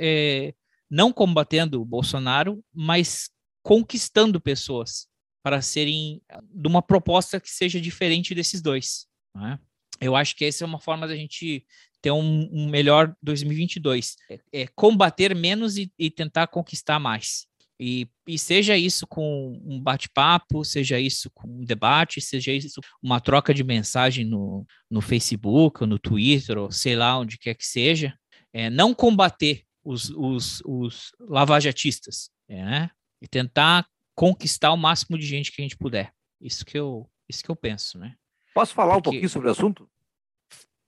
é, 0.50 0.54
não 0.90 1.12
combatendo 1.12 1.80
o 1.80 1.84
Bolsonaro, 1.84 2.62
mas 2.74 3.30
conquistando 3.64 4.38
pessoas 4.40 5.08
para 5.42 5.60
serem 5.60 6.22
de 6.52 6.68
uma 6.68 6.82
proposta 6.82 7.40
que 7.40 7.50
seja 7.50 7.80
diferente 7.80 8.34
desses 8.34 8.62
dois. 8.62 9.06
né? 9.34 9.58
Eu 10.00 10.14
acho 10.14 10.36
que 10.36 10.44
essa 10.44 10.64
é 10.64 10.66
uma 10.66 10.80
forma 10.80 11.08
da 11.08 11.16
gente 11.16 11.66
ter 12.02 12.10
um, 12.10 12.48
um 12.52 12.68
melhor 12.68 13.16
2022. 13.22 14.16
É, 14.30 14.40
é 14.52 14.66
combater 14.66 15.34
menos 15.34 15.78
e, 15.78 15.90
e 15.98 16.10
tentar 16.10 16.46
conquistar 16.48 16.98
mais. 16.98 17.46
E, 17.80 18.06
e 18.26 18.38
seja 18.38 18.76
isso 18.76 19.06
com 19.06 19.60
um 19.64 19.80
bate-papo, 19.80 20.64
seja 20.64 21.00
isso 21.00 21.30
com 21.30 21.48
um 21.48 21.64
debate, 21.64 22.20
seja 22.20 22.52
isso 22.52 22.80
uma 23.02 23.20
troca 23.20 23.52
de 23.52 23.64
mensagem 23.64 24.24
no, 24.24 24.66
no 24.90 25.00
Facebook, 25.00 25.82
ou 25.82 25.86
no 25.86 25.98
Twitter, 25.98 26.58
ou 26.58 26.70
sei 26.70 26.94
lá 26.94 27.18
onde 27.18 27.38
quer 27.38 27.54
que 27.54 27.66
seja, 27.66 28.14
é, 28.52 28.70
não 28.70 28.94
combater 28.94 29.64
os, 29.82 30.10
os, 30.10 30.62
os 30.64 31.10
lavajatistas, 31.18 32.30
é, 32.48 32.64
né? 32.64 32.90
E 33.24 33.26
tentar 33.26 33.88
conquistar 34.14 34.70
o 34.70 34.76
máximo 34.76 35.16
de 35.16 35.24
gente 35.24 35.50
que 35.50 35.62
a 35.62 35.64
gente 35.64 35.78
puder. 35.78 36.14
Isso 36.38 36.62
que 36.62 36.76
eu, 36.78 37.10
isso 37.26 37.42
que 37.42 37.50
eu 37.50 37.56
penso, 37.56 37.96
né? 37.96 38.18
Posso 38.52 38.74
falar 38.74 38.92
um 38.92 38.96
Porque- 38.96 39.12
pouquinho 39.12 39.30
sobre 39.30 39.48
o 39.48 39.50
assunto? 39.50 39.90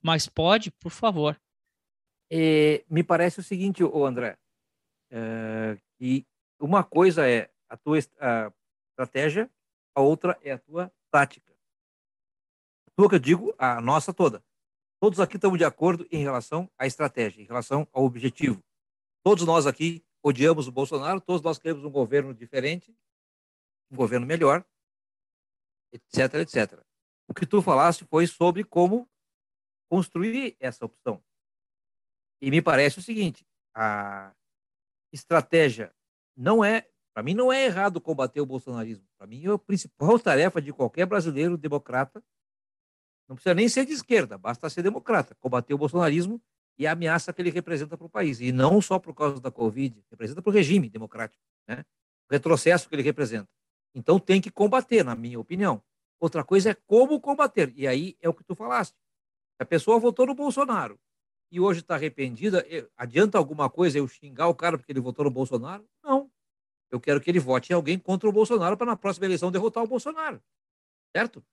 Mas 0.03 0.27
pode, 0.29 0.69
por 0.69 0.91
favor. 0.91 1.41
É, 2.31 2.85
me 2.87 3.03
parece 3.03 3.39
o 3.39 3.43
seguinte, 3.43 3.81
André, 3.83 4.37
é, 5.09 5.79
que 5.97 6.27
uma 6.59 6.83
coisa 6.83 7.27
é 7.27 7.49
a 7.67 7.75
tua 7.75 7.97
a 8.19 8.53
estratégia, 8.91 9.49
a 9.95 10.01
outra 10.01 10.37
é 10.43 10.51
a 10.51 10.59
tua 10.59 10.93
tática. 11.09 11.51
A 12.85 12.91
tua 12.95 13.09
que 13.09 13.15
eu 13.15 13.19
digo, 13.19 13.55
a 13.57 13.81
nossa 13.81 14.13
toda. 14.13 14.43
Todos 15.01 15.19
aqui 15.19 15.37
estamos 15.37 15.57
de 15.57 15.65
acordo 15.65 16.07
em 16.11 16.21
relação 16.21 16.69
à 16.77 16.85
estratégia, 16.85 17.41
em 17.41 17.45
relação 17.45 17.87
ao 17.91 18.03
objetivo. 18.05 18.63
Todos 19.23 19.43
nós 19.43 19.65
aqui 19.65 20.05
odiamos 20.23 20.67
o 20.67 20.71
Bolsonaro, 20.71 21.21
todos 21.21 21.41
nós 21.41 21.57
queremos 21.57 21.83
um 21.83 21.91
governo 21.91 22.33
diferente, 22.33 22.95
um 23.91 23.95
governo 23.95 24.25
melhor, 24.25 24.65
etc, 25.91 26.35
etc. 26.35 26.81
O 27.27 27.33
que 27.33 27.45
tu 27.45 27.61
falaste 27.61 28.05
foi 28.05 28.27
sobre 28.27 28.63
como 28.63 29.09
construir 29.89 30.55
essa 30.59 30.85
opção. 30.85 31.23
E 32.41 32.51
me 32.51 32.61
parece 32.61 32.99
o 32.99 33.01
seguinte, 33.01 33.45
a 33.73 34.33
estratégia 35.11 35.93
não 36.35 36.63
é, 36.63 36.87
para 37.13 37.23
mim 37.23 37.33
não 37.33 37.51
é 37.51 37.65
errado 37.65 37.99
combater 37.99 38.41
o 38.41 38.45
bolsonarismo. 38.45 39.07
Para 39.17 39.27
mim 39.27 39.43
é 39.45 39.49
a 39.49 39.57
principal 39.57 40.19
tarefa 40.19 40.61
de 40.61 40.71
qualquer 40.71 41.05
brasileiro 41.05 41.57
democrata. 41.57 42.23
Não 43.27 43.35
precisa 43.35 43.55
nem 43.55 43.67
ser 43.67 43.85
de 43.85 43.93
esquerda, 43.93 44.37
basta 44.37 44.69
ser 44.69 44.83
democrata, 44.83 45.35
combater 45.35 45.73
o 45.73 45.77
bolsonarismo 45.77 46.41
e 46.77 46.85
a 46.85 46.91
ameaça 46.91 47.33
que 47.33 47.41
ele 47.41 47.49
representa 47.49 47.97
para 47.97 48.05
o 48.05 48.09
país. 48.09 48.39
E 48.39 48.51
não 48.51 48.81
só 48.81 48.99
por 48.99 49.13
causa 49.13 49.39
da 49.39 49.51
Covid, 49.51 50.03
representa 50.11 50.41
para 50.41 50.49
o 50.49 50.53
regime 50.53 50.89
democrático, 50.89 51.41
né? 51.67 51.83
o 52.29 52.33
retrocesso 52.33 52.87
que 52.87 52.95
ele 52.95 53.03
representa. 53.03 53.49
Então 53.95 54.19
tem 54.19 54.39
que 54.39 54.51
combater, 54.51 55.03
na 55.03 55.15
minha 55.15 55.39
opinião. 55.39 55.81
Outra 56.19 56.43
coisa 56.43 56.71
é 56.71 56.73
como 56.73 57.19
combater. 57.19 57.73
E 57.75 57.87
aí 57.87 58.15
é 58.21 58.29
o 58.29 58.33
que 58.33 58.43
tu 58.43 58.55
falaste. 58.55 58.95
A 59.59 59.65
pessoa 59.65 59.99
votou 59.99 60.27
no 60.27 60.35
Bolsonaro 60.35 60.99
e 61.51 61.59
hoje 61.59 61.79
está 61.79 61.95
arrependida, 61.95 62.65
adianta 62.95 63.37
alguma 63.37 63.69
coisa 63.69 63.97
eu 63.97 64.07
xingar 64.07 64.47
o 64.47 64.55
cara 64.55 64.77
porque 64.77 64.91
ele 64.91 64.99
votou 64.99 65.25
no 65.25 65.31
Bolsonaro? 65.31 65.87
Não. 66.03 66.29
Eu 66.91 66.99
quero 66.99 67.19
que 67.19 67.29
ele 67.29 67.39
vote 67.39 67.71
em 67.71 67.75
alguém 67.75 67.97
contra 67.97 68.29
o 68.29 68.31
Bolsonaro 68.31 68.77
para 68.77 68.87
na 68.87 68.95
próxima 68.95 69.25
eleição 69.25 69.51
derrotar 69.51 69.83
o 69.83 69.87
Bolsonaro. 69.87 70.41
Certo? 71.15 71.43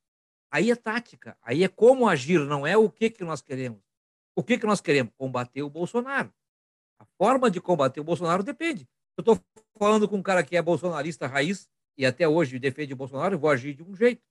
Aí 0.50 0.70
é 0.70 0.76
tática, 0.76 1.36
aí 1.42 1.64
é 1.64 1.68
como 1.68 2.08
agir, 2.08 2.40
não 2.40 2.66
é 2.66 2.76
o 2.76 2.88
que, 2.88 3.10
que 3.10 3.24
nós 3.24 3.40
queremos. 3.40 3.83
O 4.36 4.42
que, 4.42 4.58
que 4.58 4.66
nós 4.66 4.80
queremos? 4.80 5.12
Combater 5.16 5.62
o 5.62 5.70
Bolsonaro. 5.70 6.32
A 6.98 7.04
forma 7.18 7.50
de 7.50 7.60
combater 7.60 8.00
o 8.00 8.04
Bolsonaro 8.04 8.42
depende. 8.42 8.88
Eu 9.16 9.22
estou 9.22 9.40
falando 9.78 10.08
com 10.08 10.16
um 10.16 10.22
cara 10.22 10.42
que 10.42 10.56
é 10.56 10.62
bolsonarista 10.62 11.26
raiz 11.26 11.70
e 11.96 12.04
até 12.04 12.28
hoje 12.28 12.58
defende 12.58 12.92
o 12.92 12.96
Bolsonaro, 12.96 13.34
eu 13.34 13.38
vou 13.38 13.50
agir 13.50 13.74
de 13.74 13.82
um 13.82 13.94
jeito. 13.94 14.22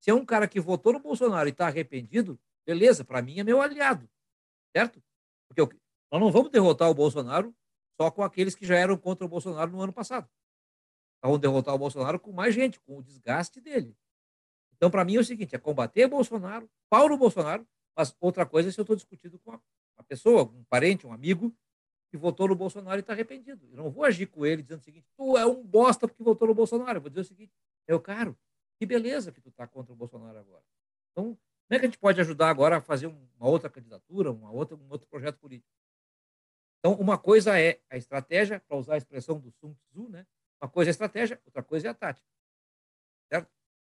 Se 0.00 0.10
é 0.10 0.14
um 0.14 0.24
cara 0.24 0.46
que 0.46 0.60
votou 0.60 0.92
no 0.92 1.00
Bolsonaro 1.00 1.48
e 1.48 1.52
está 1.52 1.66
arrependido, 1.66 2.38
beleza, 2.64 3.04
para 3.04 3.20
mim 3.20 3.40
é 3.40 3.44
meu 3.44 3.60
aliado. 3.60 4.08
Certo? 4.74 5.02
Porque 5.48 5.60
eu, 5.60 5.68
nós 6.12 6.20
não 6.20 6.30
vamos 6.30 6.50
derrotar 6.50 6.88
o 6.88 6.94
Bolsonaro 6.94 7.54
só 8.00 8.10
com 8.10 8.22
aqueles 8.22 8.54
que 8.54 8.64
já 8.64 8.76
eram 8.76 8.96
contra 8.96 9.26
o 9.26 9.28
Bolsonaro 9.28 9.70
no 9.70 9.82
ano 9.82 9.92
passado. 9.92 10.28
Nós 11.22 11.30
vamos 11.30 11.40
derrotar 11.40 11.74
o 11.74 11.78
Bolsonaro 11.78 12.18
com 12.18 12.32
mais 12.32 12.54
gente, 12.54 12.80
com 12.80 12.98
o 12.98 13.02
desgaste 13.02 13.60
dele. 13.60 13.94
Então, 14.74 14.90
para 14.90 15.04
mim, 15.04 15.16
é 15.16 15.20
o 15.20 15.24
seguinte: 15.24 15.54
é 15.54 15.58
combater 15.58 16.06
Bolsonaro, 16.06 16.70
pau 16.88 17.08
no 17.08 17.18
Bolsonaro, 17.18 17.66
mas 17.96 18.16
outra 18.20 18.46
coisa 18.46 18.68
é 18.68 18.72
se 18.72 18.78
eu 18.78 18.82
estou 18.82 18.96
discutindo 18.96 19.38
com 19.38 19.50
uma, 19.50 19.62
pessoa, 20.06 20.42
um 20.42 20.64
parente, 20.64 21.06
um 21.06 21.12
amigo, 21.12 21.54
que 22.10 22.16
votou 22.16 22.48
no 22.48 22.56
Bolsonaro 22.56 22.98
e 22.98 23.00
está 23.00 23.12
arrependido. 23.12 23.68
Eu 23.70 23.76
não 23.76 23.90
vou 23.90 24.04
agir 24.04 24.26
com 24.26 24.44
ele 24.44 24.62
dizendo 24.62 24.80
o 24.80 24.84
seguinte: 24.84 25.06
tu 25.16 25.36
é 25.38 25.46
um 25.46 25.62
bosta 25.62 26.08
porque 26.08 26.22
votou 26.22 26.48
no 26.48 26.54
Bolsonaro. 26.54 26.98
Eu 26.98 27.02
vou 27.02 27.10
dizer 27.10 27.20
o 27.20 27.24
seguinte: 27.24 27.52
meu 27.88 28.00
caro, 28.00 28.36
que 28.78 28.86
beleza 28.86 29.30
que 29.30 29.40
tu 29.40 29.48
está 29.48 29.66
contra 29.66 29.92
o 29.92 29.96
Bolsonaro 29.96 30.38
agora. 30.38 30.64
Então, 31.12 31.24
como 31.70 31.76
é 31.76 31.78
que 31.78 31.86
a 31.86 31.88
gente 31.88 31.98
pode 31.98 32.20
ajudar 32.20 32.48
agora 32.48 32.78
a 32.78 32.80
fazer 32.80 33.06
uma 33.06 33.48
outra 33.48 33.70
candidatura, 33.70 34.32
uma 34.32 34.50
outra, 34.50 34.76
um 34.76 34.90
outro 34.90 35.06
projeto 35.06 35.38
político? 35.38 35.70
Então, 36.78 36.94
uma 36.94 37.18
coisa 37.18 37.60
é 37.60 37.80
a 37.88 37.96
estratégia, 37.96 38.58
para 38.58 38.76
usar 38.76 38.94
a 38.94 38.98
expressão 38.98 39.38
do 39.38 39.50
Sun 39.52 39.74
Tzu, 39.74 40.08
né? 40.08 40.26
Uma 40.60 40.68
coisa 40.68 40.88
é 40.88 40.90
a 40.90 40.92
estratégia, 40.92 41.40
outra 41.44 41.62
coisa 41.62 41.88
é 41.88 41.90
a 41.90 41.94
tática. 41.94 42.26
Certo? 43.32 43.50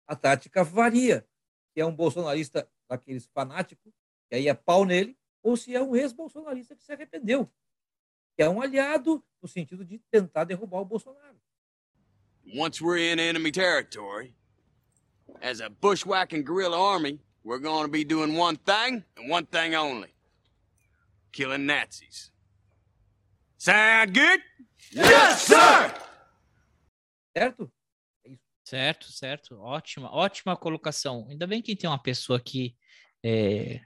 A 0.07 0.15
tática 0.15 0.63
varia. 0.63 1.27
Se 1.73 1.81
é 1.81 1.85
um 1.85 1.95
bolsonarista 1.95 2.67
daqueles 2.87 3.25
fanáticos, 3.27 3.93
que 4.29 4.35
aí 4.35 4.47
é 4.47 4.53
pau 4.53 4.85
nele, 4.85 5.17
ou 5.43 5.55
se 5.55 5.75
é 5.75 5.81
um 5.81 5.95
ex-bolsonarista 5.95 6.75
que 6.75 6.83
se 6.83 6.91
arrependeu, 6.91 7.49
que 8.35 8.43
é 8.43 8.49
um 8.49 8.61
aliado 8.61 9.23
no 9.41 9.47
sentido 9.47 9.85
de 9.85 9.99
tentar 10.11 10.43
derrubar 10.43 10.81
o 10.81 10.85
Bolsonaro. 10.85 11.39
Once 12.53 12.81
we're 12.81 12.97
in 12.97 13.19
enemy 13.19 13.51
territory, 13.51 14.33
as 15.41 15.59
a 15.59 15.69
bushwhacking 15.69 16.43
guerrilla 16.43 16.77
army, 16.77 17.19
we're 17.43 17.59
going 17.59 17.85
to 17.85 17.91
be 17.91 18.03
doing 18.03 18.35
one 18.35 18.55
thing 18.55 19.03
and 19.17 19.29
one 19.29 19.45
thing 19.45 19.75
only. 19.75 20.13
Killing 21.31 21.65
Nazis. 21.65 22.31
Sound 23.57 24.13
good? 24.13 24.41
Yes, 24.91 25.43
sir! 25.43 25.93
Certo? 27.35 27.69
Certo, 28.67 29.09
certo. 29.13 29.57
Ótima, 29.61 30.13
ótima 30.13 30.57
colocação. 30.57 31.25
Ainda 31.29 31.47
bem 31.47 31.61
que 31.61 31.73
tem 31.73 31.89
uma 31.89 31.97
pessoa 31.97 32.37
que 32.37 32.75
é, 33.23 33.79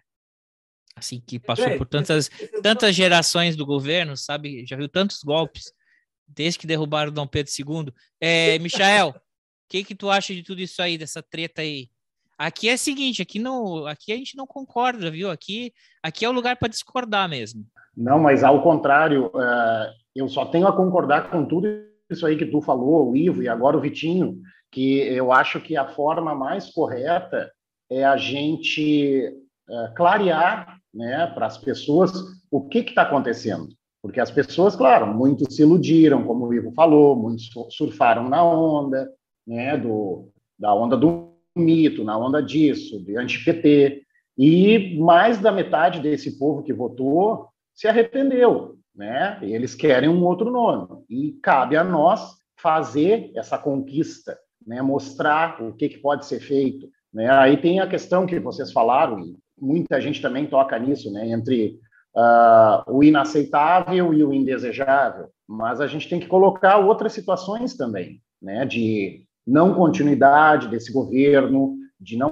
assim 0.96 1.22
que 1.22 1.38
passou 1.40 1.78
por 1.78 1.86
tantas 1.86 2.32
tantas 2.64 2.96
gerações 2.96 3.56
do 3.56 3.64
governo, 3.64 4.18
sabe? 4.18 4.66
Já 4.66 4.76
viu 4.76 4.90
tantos 4.90 5.22
golpes 5.22 5.72
desde 6.28 6.58
que 6.58 6.66
derrubaram 6.66 7.12
Dom 7.12 7.28
Pedro 7.28 7.52
II. 7.56 7.94
É, 8.20 8.58
Michael, 8.58 9.10
o 9.10 9.14
que 9.70 9.84
que 9.84 9.94
tu 9.94 10.10
acha 10.10 10.34
de 10.34 10.42
tudo 10.42 10.62
isso 10.62 10.82
aí, 10.82 10.98
dessa 10.98 11.22
treta 11.22 11.62
aí? 11.62 11.88
Aqui 12.36 12.68
é 12.68 12.74
o 12.74 12.78
seguinte, 12.80 13.22
aqui 13.22 13.38
não, 13.38 13.86
aqui 13.86 14.12
a 14.12 14.18
gente 14.18 14.36
não 14.36 14.48
concorda, 14.48 15.12
viu? 15.12 15.30
Aqui, 15.30 15.72
aqui 16.02 16.26
é 16.26 16.30
o 16.30 16.34
lugar 16.34 16.58
para 16.58 16.70
discordar 16.70 17.30
mesmo. 17.30 17.68
Não, 17.96 18.18
mas 18.18 18.44
ao 18.44 18.64
contrário, 18.64 19.28
uh, 19.28 19.94
eu 20.16 20.28
só 20.28 20.44
tenho 20.44 20.66
a 20.66 20.76
concordar 20.76 21.30
com 21.30 21.46
tudo 21.46 21.68
isso 22.10 22.26
aí 22.26 22.36
que 22.36 22.48
tu 22.48 22.62
falou, 22.62 23.12
o 23.12 23.16
Ivo 23.16 23.44
e 23.44 23.48
agora 23.48 23.78
o 23.78 23.80
Vitinho, 23.80 24.42
que 24.72 25.00
eu 25.00 25.32
acho 25.32 25.60
que 25.60 25.76
a 25.76 25.88
forma 25.88 26.34
mais 26.34 26.72
correta 26.72 27.52
é 27.90 28.06
a 28.06 28.16
gente 28.16 29.34
uh, 29.70 29.94
clarear 29.96 30.78
né, 30.94 31.28
para 31.28 31.46
as 31.46 31.58
pessoas 31.58 32.12
o 32.50 32.68
que 32.68 32.80
está 32.80 33.02
acontecendo. 33.04 33.68
Porque 34.02 34.20
as 34.20 34.32
pessoas, 34.32 34.76
claro, 34.76 35.06
muitos 35.06 35.56
se 35.56 35.62
iludiram, 35.62 36.24
como 36.24 36.48
o 36.48 36.54
Ivo 36.54 36.72
falou, 36.72 37.16
muitos 37.16 37.50
surfaram 37.70 38.28
na 38.28 38.44
onda, 38.44 39.08
né, 39.46 39.78
do, 39.78 40.30
da 40.58 40.74
onda 40.74 40.98
do 40.98 41.32
mito, 41.56 42.04
na 42.04 42.18
onda 42.18 42.42
disso, 42.42 43.04
de 43.04 43.18
anti-PT, 43.18 44.04
e 44.38 44.98
mais 45.00 45.40
da 45.40 45.52
metade 45.52 46.00
desse 46.00 46.40
povo 46.40 46.64
que 46.64 46.74
votou 46.74 47.50
se 47.76 47.88
arrependeu, 47.88 48.78
né? 48.96 49.38
Eles 49.42 49.76
querem 49.76 50.10
um 50.10 50.24
outro 50.24 50.50
nome. 50.50 51.04
E 51.10 51.34
cabe 51.44 51.76
a 51.76 51.84
nós 51.84 52.38
fazer 52.58 53.32
essa 53.36 53.58
conquista, 53.58 54.38
né? 54.66 54.82
Mostrar 54.82 55.62
o 55.62 55.74
que, 55.74 55.90
que 55.90 55.98
pode 55.98 56.26
ser 56.26 56.40
feito. 56.40 56.90
Né? 57.14 57.30
Aí 57.30 57.58
tem 57.58 57.80
a 57.80 57.88
questão 57.88 58.26
que 58.26 58.40
vocês 58.40 58.72
falaram, 58.72 59.36
muita 59.60 60.00
gente 60.00 60.22
também 60.22 60.46
toca 60.46 60.78
nisso, 60.80 61.12
né? 61.12 61.30
Entre 61.30 61.80
uh, 62.16 62.92
o 62.92 63.04
inaceitável 63.04 64.14
e 64.14 64.24
o 64.24 64.34
indesejável. 64.34 65.30
Mas 65.48 65.82
a 65.82 65.88
gente 65.88 66.10
tem 66.10 66.20
que 66.20 66.28
colocar 66.28 66.78
outras 66.78 67.14
situações 67.14 67.76
também, 67.76 68.22
né? 68.42 68.66
De 68.66 69.26
não 69.46 69.74
continuidade 69.74 70.68
desse 70.68 70.92
governo, 70.92 71.76
de 72.00 72.18
não 72.18 72.32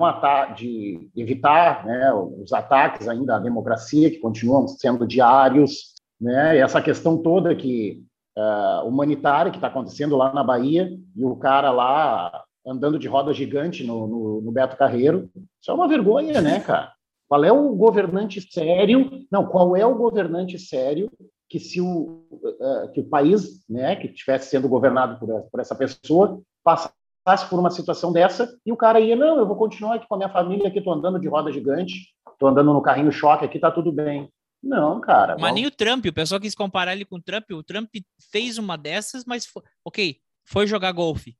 de 0.56 1.10
evitar 1.15 1.85
né, 1.85 2.11
os 2.14 2.51
ataques 2.51 3.07
ainda 3.07 3.35
à 3.35 3.39
democracia 3.39 4.10
que 4.10 4.18
continuam 4.18 4.68
sendo 4.68 5.06
diários, 5.06 5.93
né? 6.19 6.57
Essa 6.57 6.81
questão 6.81 7.22
toda 7.22 7.56
que 7.56 8.03
uh, 8.38 8.88
humanitária 8.88 9.51
que 9.51 9.57
está 9.57 9.68
acontecendo 9.68 10.15
lá 10.15 10.34
na 10.34 10.43
Bahia 10.43 10.91
e 11.15 11.26
o 11.26 11.35
cara 11.35 11.72
lá 11.72 12.43
andando 12.65 12.99
de 12.99 13.07
roda 13.07 13.34
gigante 13.34 13.84
no, 13.84 14.07
no, 14.07 14.41
no, 14.41 14.51
Beto 14.51 14.77
Carreiro, 14.77 15.30
isso 15.61 15.72
é 15.72 15.73
uma 15.73 15.88
vergonha, 15.88 16.41
né, 16.41 16.60
cara? 16.60 16.91
Qual 17.27 17.43
é 17.43 17.51
o 17.51 17.73
governante 17.76 18.41
sério? 18.41 19.10
Não, 19.31 19.45
qual 19.45 19.76
é 19.76 19.85
o 19.85 19.95
governante 19.95 20.57
sério 20.60 21.10
que 21.47 21.60
se 21.60 21.81
o 21.81 22.23
uh, 22.31 22.91
que 22.93 23.01
o 23.01 23.10
país, 23.10 23.65
né, 23.68 23.95
que 23.95 24.07
estivesse 24.07 24.49
sendo 24.49 24.69
governado 24.69 25.19
por, 25.19 25.41
por 25.49 25.60
essa 25.60 25.76
pessoa 25.76 26.39
passasse 26.64 27.49
por 27.49 27.60
uma 27.60 27.72
situação 27.72 28.14
dessa 28.14 28.47
e 28.65 28.72
o 28.72 28.77
cara 28.77 28.99
ia, 28.99 29.15
não, 29.15 29.38
eu 29.38 29.47
vou 29.47 29.56
continuar 29.56 29.95
aqui 29.95 30.07
com 30.07 30.15
a 30.15 30.18
minha 30.18 30.30
família, 30.30 30.68
aqui 30.68 30.81
tô 30.81 30.91
andando 30.91 31.19
de 31.19 31.27
roda 31.27 31.51
gigante, 31.51 32.14
tô 32.38 32.47
andando 32.47 32.73
no 32.73 32.81
carrinho 32.81 33.11
choque, 33.11 33.45
aqui 33.45 33.60
tá 33.60 33.72
tudo 33.72 33.91
bem. 33.91 34.31
Não, 34.61 34.99
cara. 34.99 35.38
Mas 35.40 35.53
nem 35.53 35.65
o 35.65 35.72
Trump, 35.72 36.06
o 36.06 36.14
pessoal 36.14 36.40
quis 36.40 36.53
comparar 36.53 36.94
ele 36.94 37.06
com 37.06 37.15
o 37.15 37.22
Trump. 37.22 37.49
O 37.52 37.64
Trump 37.64 37.90
fez 38.31 38.57
uma 38.57 38.77
dessas, 38.77 39.23
mas 39.26 39.45
foi, 39.45 39.64
ok, 39.86 40.19
foi 40.44 40.68
jogar 40.68 40.91
golfe. 40.91 41.38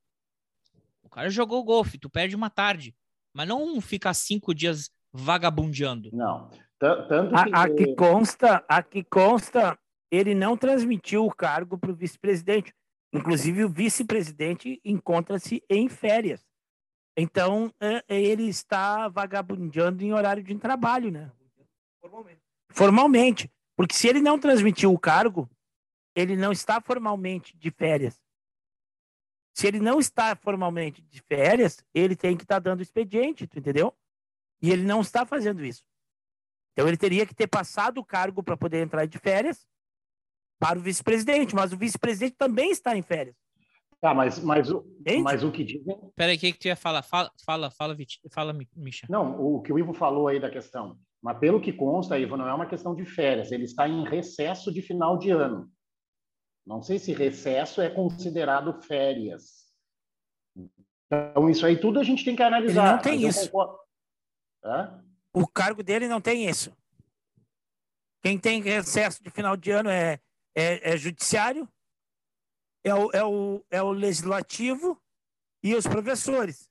O 1.04 1.10
cara 1.10 1.30
jogou 1.30 1.64
golfe, 1.64 1.98
tu 1.98 2.10
perde 2.10 2.36
uma 2.36 2.50
tarde, 2.50 2.96
mas 3.34 3.48
não 3.48 3.82
ficar 3.82 4.14
cinco 4.14 4.54
dias 4.54 4.90
vagabundeando. 5.12 6.10
Não. 6.14 6.50
Tanto 6.80 7.30
que... 7.30 7.54
A, 7.54 7.64
a 7.64 7.70
que 7.70 7.96
consta, 7.96 8.64
a 8.70 8.82
que 8.82 9.04
consta, 9.04 9.78
ele 10.10 10.34
não 10.34 10.56
transmitiu 10.56 11.26
o 11.26 11.34
cargo 11.34 11.78
para 11.78 11.92
o 11.92 11.96
vice-presidente. 11.96 12.74
Inclusive, 13.12 13.66
o 13.66 13.70
vice-presidente 13.70 14.80
encontra-se 14.86 15.64
em 15.70 15.90
férias. 15.90 16.46
Então, 17.18 17.74
é, 17.82 18.04
ele 18.08 18.44
está 18.44 19.10
vagabundeando 19.10 20.04
em 20.04 20.14
horário 20.14 20.44
de 20.44 20.56
trabalho, 20.56 21.12
né? 21.12 21.32
Formalmente. 22.00 22.40
Formalmente. 22.72 23.52
Porque 23.76 23.96
se 23.96 24.08
ele 24.08 24.22
não 24.22 24.38
transmitiu 24.38 24.94
o 24.94 25.00
cargo, 25.00 25.50
ele 26.16 26.36
não 26.36 26.52
está 26.52 26.82
formalmente 26.82 27.56
de 27.58 27.72
férias. 27.72 28.20
Se 29.54 29.68
ele 29.68 29.80
não 29.80 30.00
está 30.00 30.36
formalmente 30.36 31.02
de 31.02 31.22
férias, 31.22 31.84
ele 31.94 32.16
tem 32.16 32.36
que 32.38 32.44
estar 32.44 32.56
tá 32.56 32.60
dando 32.60 32.82
expediente, 32.82 33.48
tu 33.48 33.60
entendeu? 33.60 33.94
E 34.62 34.72
ele 34.72 34.84
não 34.84 35.02
está 35.02 35.26
fazendo 35.26 35.64
isso. 35.64 35.84
Então 36.74 36.88
ele 36.88 36.98
teria 36.98 37.26
que 37.26 37.36
ter 37.36 37.48
passado 37.48 37.98
o 38.00 38.06
cargo 38.06 38.44
para 38.44 38.56
poder 38.56 38.82
entrar 38.84 39.06
de 39.06 39.18
férias 39.18 39.68
para 40.60 40.78
o 40.78 40.82
vice-presidente, 40.82 41.56
mas 41.56 41.72
o 41.72 41.78
vice-presidente 41.78 42.36
também 42.36 42.72
está 42.72 42.96
em 42.96 43.02
férias. 43.02 43.36
Tá, 44.02 44.14
mas, 44.14 44.40
mas, 44.40 44.72
o, 44.72 44.86
mas 45.22 45.44
o 45.44 45.52
que 45.52 45.64
dizem. 45.64 45.98
Peraí, 46.16 46.38
o 46.38 46.40
que, 46.40 46.54
que 46.54 46.60
tu 46.60 46.68
ia 46.68 46.76
falar? 46.76 47.02
Fala, 47.02 47.32
fala, 47.46 47.70
fala, 47.72 47.96
fala 48.32 48.54
Mi- 48.54 48.70
Misha. 48.74 49.06
Não, 49.10 49.38
o 49.42 49.62
que 49.62 49.74
o 49.74 49.80
Ivo 49.80 49.94
falou 49.94 50.30
aí 50.30 50.40
da 50.40 50.50
questão. 50.50 50.98
Mas 51.22 51.38
pelo 51.38 51.62
que 51.62 51.74
consta, 51.74 52.18
Ivo, 52.18 52.38
não 52.38 52.48
é 52.48 52.54
uma 52.54 52.66
questão 52.66 52.96
de 52.96 53.06
férias, 53.06 53.52
ele 53.52 53.66
está 53.66 53.88
em 53.88 54.08
recesso 54.08 54.72
de 54.72 54.82
final 54.82 55.18
de 55.18 55.32
ano. 55.32 55.70
Não 56.66 56.82
sei 56.82 57.00
se 57.00 57.14
recesso 57.14 57.82
é 57.82 57.90
considerado 57.90 58.82
férias. 58.82 59.74
Então, 60.56 61.50
isso 61.50 61.66
aí 61.66 61.80
tudo 61.80 62.00
a 62.00 62.04
gente 62.04 62.24
tem 62.24 62.36
que 62.36 62.44
analisar. 62.44 62.84
Ele 62.84 62.92
não 62.94 63.02
tem 63.02 63.28
isso. 63.28 63.52
O 65.34 65.48
cargo 65.48 65.84
dele 65.84 66.08
não 66.08 66.22
tem 66.22 66.48
isso. 66.48 66.72
Quem 68.22 68.38
tem 68.38 68.62
recesso 68.62 69.24
de 69.24 69.30
final 69.30 69.56
de 69.58 69.72
ano 69.72 69.90
é, 69.90 70.20
é, 70.56 70.94
é 70.94 70.98
judiciário, 70.98 71.68
é 72.84 72.94
o, 72.94 73.12
é, 73.12 73.24
o, 73.24 73.66
é 73.70 73.82
o 73.82 73.92
legislativo 73.92 75.02
e 75.64 75.76
os 75.76 75.88
professores. 75.88 76.70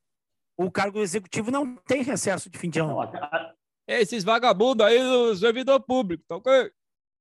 O 0.57 0.71
cargo 0.71 0.99
executivo 1.01 1.51
não 1.51 1.77
tem 1.77 2.03
recesso 2.03 2.51
de 2.51 2.59
fim 2.59 2.69
de 2.69 2.81
ano. 2.81 2.97
Esses 3.89 4.23
vagabundos 4.23 4.87
aí 4.87 4.99
do 4.99 5.35
servidor 5.35 5.81
público, 5.81 6.23
tá 6.29 6.37
ok? 6.37 6.71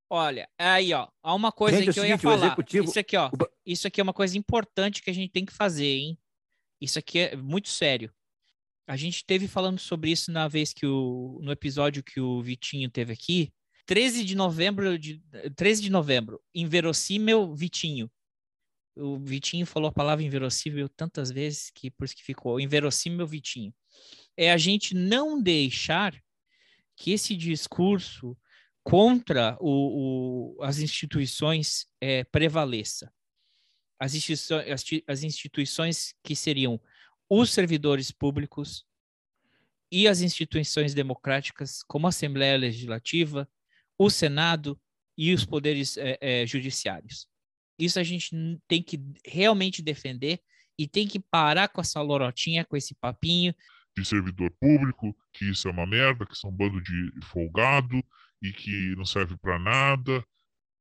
Olha, 0.10 0.48
aí, 0.58 0.94
ó, 0.94 1.08
há 1.24 1.34
uma 1.34 1.52
coisa 1.52 1.78
Gente, 1.78 1.90
aí 1.90 1.94
que 1.94 2.00
é 2.00 2.02
o 2.02 2.06
eu 2.06 2.10
ia 2.10 2.18
seguinte, 2.18 2.28
o 2.28 2.32
falar. 2.32 2.46
executivo- 2.48 2.86
Isso 2.86 3.00
aqui, 3.00 3.18
ó, 3.18 3.30
isso 3.66 3.88
aqui 3.88 4.00
é 4.02 4.04
uma 4.04 4.14
coisa 4.14 4.38
importante 4.38 5.02
que 5.02 5.10
a 5.10 5.14
gente 5.14 5.32
tem 5.32 5.46
que 5.46 5.54
fazer, 5.54 5.86
hein? 5.86 6.18
Isso 6.82 7.00
aqui 7.00 7.20
é 7.20 7.36
muito 7.36 7.70
sério. 7.70 8.14
A 8.88 8.96
gente 8.96 9.26
teve 9.26 9.48
falando 9.48 9.80
sobre 9.80 10.12
isso 10.12 10.32
na 10.32 10.48
vez 10.48 10.72
que 10.74 10.86
o 10.86 11.40
no 11.42 11.52
episódio 11.52 12.04
que 12.04 12.22
o 12.22 12.42
Vitinho 12.42 12.90
teve 12.90 13.12
aqui, 13.14 13.52
13 13.86 14.24
de 14.24 14.36
novembro 14.36 14.98
de 14.98 15.22
13 15.56 15.82
de 15.82 15.90
novembro, 15.90 16.42
inverossímil 16.56 17.54
Vitinho. 17.54 18.10
O 18.98 19.18
Vitinho 19.20 19.66
falou 19.66 19.90
a 19.90 19.94
palavra 19.94 20.24
inverossímil 20.24 20.88
tantas 20.90 21.30
vezes 21.32 21.70
que 21.70 21.92
por 21.92 22.06
isso 22.06 22.16
que 22.16 22.24
ficou 22.24 22.60
inverossímil 22.62 23.28
Vitinho. 23.28 23.74
É 24.38 24.52
a 24.54 24.58
gente 24.58 24.94
não 24.96 25.42
deixar 25.42 26.16
que 26.98 27.12
esse 27.12 27.36
discurso 27.36 28.36
contra 28.84 29.56
o, 29.62 30.56
o- 30.58 30.64
as 30.64 30.80
instituições 30.80 31.88
eh, 32.02 32.24
prevaleça. 32.26 33.14
As, 34.00 34.16
instituições, 34.16 34.72
as, 34.72 34.84
as 35.08 35.24
instituições 35.24 36.16
que 36.24 36.36
seriam 36.36 36.80
os 37.30 37.52
servidores 37.52 38.12
públicos 38.12 38.86
e 39.92 40.08
as 40.08 40.22
instituições 40.22 40.94
democráticas, 40.94 41.84
como 41.84 42.08
a 42.08 42.10
Assembleia 42.10 42.58
Legislativa, 42.58 43.48
o 43.98 44.10
Senado 44.10 44.80
e 45.18 45.34
os 45.34 45.46
poderes 45.46 45.98
eh, 45.98 46.18
eh, 46.20 46.46
judiciários. 46.46 47.28
Isso 47.80 48.00
a 48.00 48.04
gente 48.04 48.36
tem 48.68 48.82
que 48.82 49.00
realmente 49.26 49.82
defender 49.82 50.42
e 50.80 50.88
tem 50.88 51.08
que 51.08 51.20
parar 51.20 51.68
com 51.68 51.82
essa 51.82 52.02
lorotinha, 52.02 52.66
com 52.66 52.76
esse 52.76 52.96
papinho 52.96 53.54
de 54.02 54.08
servidor 54.08 54.52
público, 54.60 55.16
que 55.34 55.50
isso 55.50 55.68
é 55.68 55.72
uma 55.72 55.86
merda, 55.86 56.26
que 56.26 56.38
são 56.38 56.50
um 56.50 56.54
bando 56.54 56.82
de 56.82 57.12
folgado 57.24 58.04
e 58.42 58.52
que 58.52 58.96
não 58.96 59.06
serve 59.06 59.36
pra 59.38 59.58
nada 59.58 60.24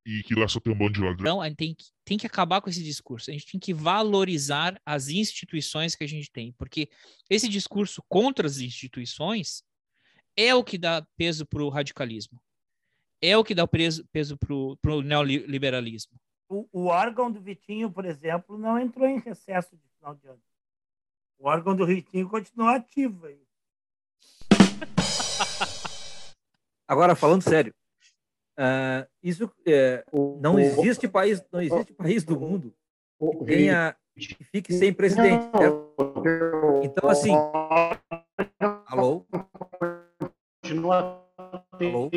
e 0.05 0.22
que 0.22 0.34
lá 0.34 0.47
só 0.47 0.60
tem 0.60 0.72
um 0.72 0.78
bando 0.78 0.93
de 0.93 1.01
ladrão. 1.01 1.20
Então, 1.20 1.43
a 1.43 1.48
gente 1.48 1.56
tem 1.56 1.74
que, 1.74 1.84
tem 2.05 2.18
que 2.18 2.26
acabar 2.26 2.60
com 2.60 2.70
esse 2.70 2.82
discurso. 2.82 3.30
A 3.30 3.32
gente 3.32 3.51
tem 3.51 3.59
que 3.59 3.74
valorizar 3.74 4.80
as 4.84 5.09
instituições 5.09 5.97
que 5.97 6.05
a 6.05 6.06
gente 6.06 6.30
tem, 6.30 6.52
porque 6.52 6.88
esse 7.28 7.48
discurso 7.48 8.02
contra 8.09 8.47
as 8.47 8.59
instituições 8.59 9.64
é 10.36 10.55
o 10.55 10.62
que 10.62 10.78
dá 10.78 11.05
peso 11.16 11.47
para 11.47 11.62
o 11.62 11.68
radicalismo, 11.68 12.40
é 13.20 13.36
o 13.36 13.43
que 13.43 13.55
dá 13.55 13.66
peso, 13.66 14.06
peso 14.12 14.36
para 14.36 14.94
o 14.94 15.02
neoliberalismo. 15.02 16.12
O, 16.48 16.68
o 16.70 16.84
órgão 16.84 17.32
do 17.32 17.40
Vitinho, 17.40 17.90
por 17.90 18.05
exemplo, 18.05 18.56
não 18.56 18.78
entrou 18.78 19.09
em 19.09 19.18
recesso 19.18 19.76
de 19.76 19.88
final 19.98 20.14
de 20.14 20.28
ano. 20.28 20.43
O 21.39 21.49
órgão 21.49 21.77
do 21.77 21.87
Vitinho 21.87 22.29
continua 22.29 22.77
ativo 22.77 23.27
aí. 23.27 23.41
Agora, 26.89 27.15
falando 27.15 27.43
sério, 27.43 27.75
ah, 28.57 29.07
isso 29.23 29.51
é, 29.67 30.05
não 30.41 30.59
existe 30.59 31.07
país, 31.07 31.45
não 31.53 31.61
existe 31.61 31.93
país 31.93 32.25
do 32.25 32.39
mundo 32.39 32.75
que 33.21 33.45
tenha 33.45 33.95
que 34.17 34.45
fique 34.45 34.73
sem 34.73 34.93
presidente. 34.93 35.45
certo? 35.57 35.95
Então, 36.83 37.11
assim, 37.11 37.35
alô, 38.87 39.27
Continua 40.63 41.23
alô, 41.73 42.11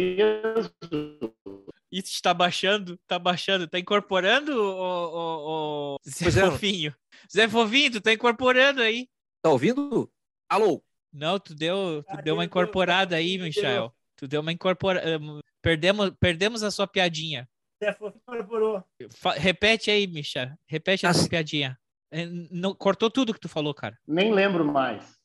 Isso 1.91 2.11
está 2.14 2.34
baixando, 2.34 2.94
está 2.94 3.18
baixando, 3.18 3.66
está 3.66 3.80
incorporando 3.80 4.52
o, 4.53 4.76
o, 4.76 5.95
o 5.95 5.98
Zé 6.07 6.26
Pois 6.26 6.38
é. 6.38 6.45
Fofinho. 6.52 6.95
Zé 7.34 7.48
Fofinho, 7.48 7.91
tu 7.94 8.02
tá 8.02 8.14
incorporando 8.14 8.82
aí. 8.82 9.07
tá 9.41 9.49
ouvindo? 9.49 10.11
Alô, 10.48 10.84
Não, 11.11 11.40
tu 11.40 11.56
deu, 11.56 12.03
tu 12.03 12.18
deu 12.24 12.36
uma 12.36 12.45
incorporada 12.45 13.16
aí, 13.16 13.38
Michel. 13.38 13.94
Tu 14.16 14.28
deu 14.28 14.41
uma 14.41 14.52
incorporada. 14.52 15.20
Perdemos, 15.61 16.11
perdemos 16.20 16.64
a 16.64 16.70
sua 16.72 16.86
piadinha. 16.88 17.49
Zé 17.84 17.94
Fofinho 17.94 18.22
incorporou. 18.28 18.84
Fa- 19.11 19.34
repete 19.34 19.90
aí, 19.90 20.06
Michel. 20.06 20.52
Repete 20.68 21.07
a 21.07 21.14
sua 21.14 21.28
piadinha. 21.30 21.80
É, 22.11 22.26
Não, 22.52 22.74
cortou 22.76 23.10
tudo 23.10 23.34
que 23.34 23.40
tu 23.40 23.49
falou, 23.49 23.74
cara. 23.74 23.98
Nem 24.07 24.32
lembro 24.34 24.64
mais. 24.66 25.18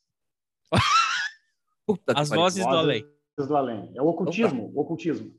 As 2.15 2.29
vozes 2.29 2.65
do 2.65 2.69
além. 2.75 3.03
Vozes 3.37 3.49
do 3.49 3.55
além. 3.55 3.91
É 3.95 4.01
o 4.01 4.07
ocultismo, 4.07 4.71
o 4.73 4.79
ocultismo. 4.81 5.35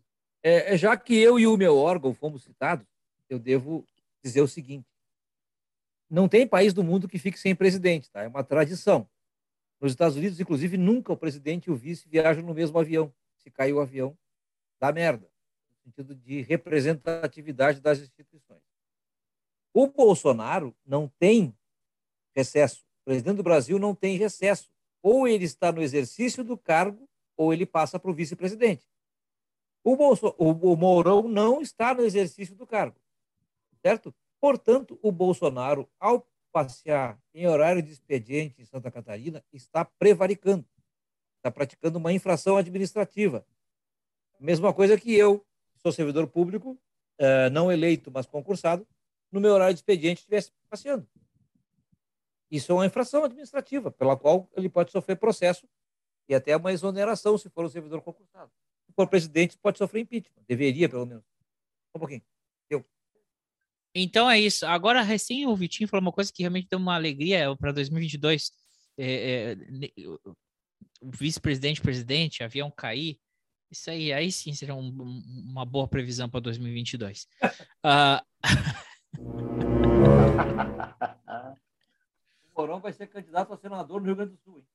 É, 0.49 0.75
é, 0.75 0.79
já 0.79 0.97
que 0.97 1.13
eu 1.13 1.41
e 1.41 1.47
o 1.49 1.57
meu 1.57 1.77
órgão 1.77 2.15
fomos 2.15 2.45
citados, 2.45 2.87
eu 3.29 3.37
devo 3.37 3.85
dizer 4.23 4.43
o 4.43 4.47
seguinte: 4.47 4.87
não 6.09 6.29
tem 6.29 6.47
país 6.47 6.73
do 6.73 6.85
mundo 6.85 7.09
que 7.09 7.19
fique 7.19 7.37
sem 7.37 7.53
presidente, 7.53 8.09
tá? 8.13 8.23
É 8.23 8.29
uma 8.29 8.45
tradição. 8.45 9.11
Nos 9.81 9.91
Estados 9.91 10.17
Unidos, 10.17 10.39
inclusive, 10.39 10.77
nunca 10.77 11.13
o 11.13 11.17
presidente 11.17 11.67
e 11.67 11.73
o 11.73 11.75
vice 11.75 12.09
viajam 12.09 12.45
no 12.45 12.55
mesmo 12.55 12.79
avião. 12.79 13.13
Se 13.39 13.51
cair 13.51 13.73
o 13.73 13.81
avião, 13.81 14.17
dá 14.79 14.93
merda, 14.93 15.29
no 15.69 15.83
sentido 15.83 16.15
de 16.15 16.43
representatividade 16.43 17.81
das 17.81 17.99
instituições. 17.99 18.63
O 19.75 19.89
Bolsonaro 19.89 20.77
não 20.87 21.09
tem 21.19 21.53
recesso. 22.37 22.85
O 23.01 23.05
presidente 23.07 23.39
do 23.39 23.43
Brasil 23.43 23.81
não 23.81 23.97
tem 23.97 24.17
recesso. 24.17 24.71
Ou 25.03 25.27
ele 25.27 25.45
está 25.45 25.73
no 25.73 25.83
exercício 25.83 26.45
do 26.45 26.57
cargo, 26.57 27.11
ou 27.37 27.53
ele 27.53 27.67
passa 27.67 27.99
para 27.99 28.13
o 28.13 28.15
vice-presidente. 28.15 28.87
O, 29.87 29.95
Bolso, 29.95 30.35
o, 30.37 30.51
o 30.51 30.77
Mourão 30.77 31.29
não 31.29 31.63
está 31.63 31.95
no 31.95 32.03
exercício 32.03 32.57
do 32.57 32.67
cargo, 32.67 32.97
certo? 33.81 34.13
Portanto, 34.41 34.99
o 35.01 35.13
Bolsonaro, 35.13 35.89
ao 36.01 36.27
passear 36.51 37.17
em 37.33 37.47
horário 37.47 37.81
de 37.81 37.93
expediente 37.93 38.61
em 38.61 38.65
Santa 38.65 38.91
Catarina, 38.91 39.45
está 39.53 39.85
prevaricando, 39.85 40.67
está 41.37 41.53
praticando 41.53 41.99
uma 41.99 42.13
infração 42.13 42.57
administrativa. 42.57 43.47
Mesma 44.41 44.75
coisa 44.75 44.99
que 44.99 45.15
eu, 45.15 45.47
sou 45.77 45.93
servidor 45.93 46.27
público, 46.27 46.77
eh, 47.17 47.49
não 47.51 47.71
eleito, 47.71 48.11
mas 48.11 48.27
concursado, 48.27 48.85
no 49.31 49.41
meu 49.41 49.53
horário 49.53 49.75
de 49.75 49.79
expediente 49.79 50.23
estivesse 50.23 50.51
passeando. 50.69 51.07
Isso 52.51 52.73
é 52.73 52.75
uma 52.75 52.87
infração 52.87 53.23
administrativa, 53.23 53.93
pela 53.93 54.17
qual 54.17 54.51
ele 54.57 54.69
pode 54.69 54.91
sofrer 54.91 55.15
processo 55.15 55.69
e 56.29 56.35
até 56.35 56.57
uma 56.57 56.73
exoneração 56.73 57.39
se 57.39 57.49
for 57.49 57.65
um 57.65 57.69
servidor 57.69 58.03
concursado. 58.03 58.51
For 58.97 59.07
presidente, 59.09 59.59
pode 59.59 59.79
sofrer 59.79 60.01
impeachment. 60.01 60.43
Deveria, 60.49 60.89
pelo 60.89 61.05
menos. 61.07 61.23
Só 61.23 61.97
um 61.97 62.01
pouquinho. 62.01 62.23
Eu. 62.71 62.85
Então 63.95 64.29
é 64.31 64.41
isso. 64.41 64.67
Agora, 64.67 65.03
recém 65.03 65.47
o 65.47 65.55
Vitinho 65.55 65.89
falou 65.89 66.01
uma 66.03 66.13
coisa 66.13 66.33
que 66.33 66.43
realmente 66.43 66.69
deu 66.71 66.79
uma 66.79 66.95
alegria 66.95 67.55
para 67.57 67.73
2022. 67.73 68.51
É, 68.99 69.53
é, 69.53 69.57
o 71.01 71.11
vice-presidente, 71.11 71.81
presidente, 71.83 72.43
avião 72.43 72.71
cair. 72.71 73.19
Isso 73.71 73.91
aí, 73.91 74.13
aí 74.13 74.33
sim 74.33 74.55
será 74.55 74.75
um- 74.75 74.89
um- 74.89 75.45
uma 75.51 75.65
boa 75.67 75.87
previsão 75.87 76.29
para 76.29 76.41
2022. 76.41 77.27
Ah, 77.83 78.25
O 82.55 82.61
Mourão 82.61 82.81
vai 82.81 82.93
ser 82.93 83.07
candidato 83.09 83.53
a 83.53 83.57
senador 83.59 84.01
no 84.01 84.07
Rio 84.07 84.17
Grande 84.17 84.33
do 84.33 84.39
Sul. 84.39 84.59
Hein? 84.59 84.67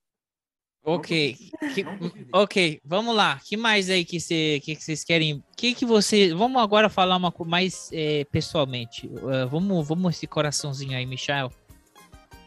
Ok, 0.84 1.38
que- 1.74 1.86
ok, 2.34 2.80
vamos 2.84 3.16
lá. 3.16 3.40
Que 3.44 3.56
mais 3.58 3.90
aí 3.90 4.04
que, 4.06 4.20
cê, 4.20 4.60
que, 4.64 4.76
que 4.76 4.84
vocês 4.84 5.04
querem? 5.04 5.44
Que 5.56 5.74
que 5.76 5.86
você? 5.86 6.34
Vamos 6.34 6.62
agora 6.62 6.90
falar 6.90 7.16
uma 7.18 7.32
coisa 7.32 7.50
mais 7.50 7.90
é, 7.94 8.26
pessoalmente. 8.32 9.10
Ah, 9.28 9.46
vamos, 9.46 9.88
vamos 9.88 10.16
esse 10.16 10.28
coraçãozinho 10.28 10.98
aí, 10.98 11.06
Michel. 11.06 11.52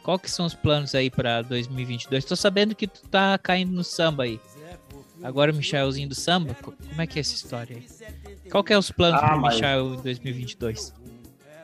Qual 0.03 0.19
que 0.19 0.31
são 0.31 0.45
os 0.45 0.55
planos 0.55 0.95
aí 0.95 1.11
para 1.11 1.41
2022? 1.43 2.25
Tô 2.27 2.37
sabendo 2.37 2.75
que 2.75 2.87
tu 2.87 3.03
tá 3.09 3.39
caindo 3.39 3.73
no 3.73 3.83
samba 3.83 4.25
aí. 4.25 4.39
Agora 5.23 5.51
o 5.51 5.55
Michelzinho 5.55 6.07
do 6.09 6.15
samba, 6.15 6.53
co- 6.55 6.73
como 6.73 7.01
é 7.01 7.07
que 7.07 7.19
é 7.19 7.21
essa 7.21 7.35
história 7.35 7.77
aí? 7.79 7.87
Qual 8.51 8.63
que 8.63 8.75
é 8.75 8.79
os 8.79 8.91
planos 8.91 9.23
Ah, 9.23 9.29
pro 9.31 9.41
mas- 9.41 9.55
Michel 9.55 9.95
em 9.95 10.03
2022? 10.03 10.93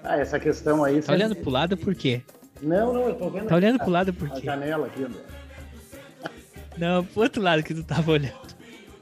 Ah, 0.02 0.16
essa 0.16 0.40
questão 0.40 0.82
aí. 0.82 1.02
Tá 1.02 1.12
olhando 1.12 1.36
pro 1.36 1.50
lado 1.50 1.76
por 1.76 1.94
quê? 1.94 2.22
Não, 2.62 2.94
não, 2.94 3.08
eu 3.08 3.14
tô 3.16 3.28
vendo. 3.28 3.48
Tá 3.48 3.56
olhando 3.56 3.74
aqui 3.76 3.84
pro 3.84 3.90
a- 3.94 3.98
lado 3.98 4.14
por 4.14 4.28
A 4.28 4.30
quê? 4.30 4.46
janela 4.46 4.86
aqui, 4.86 5.02
André. 5.04 5.20
Não, 6.80 7.04
pro 7.04 7.22
outro 7.22 7.42
lado 7.42 7.62
que 7.62 7.74
tu 7.74 7.84
tava 7.84 8.10
olhando. 8.10 8.50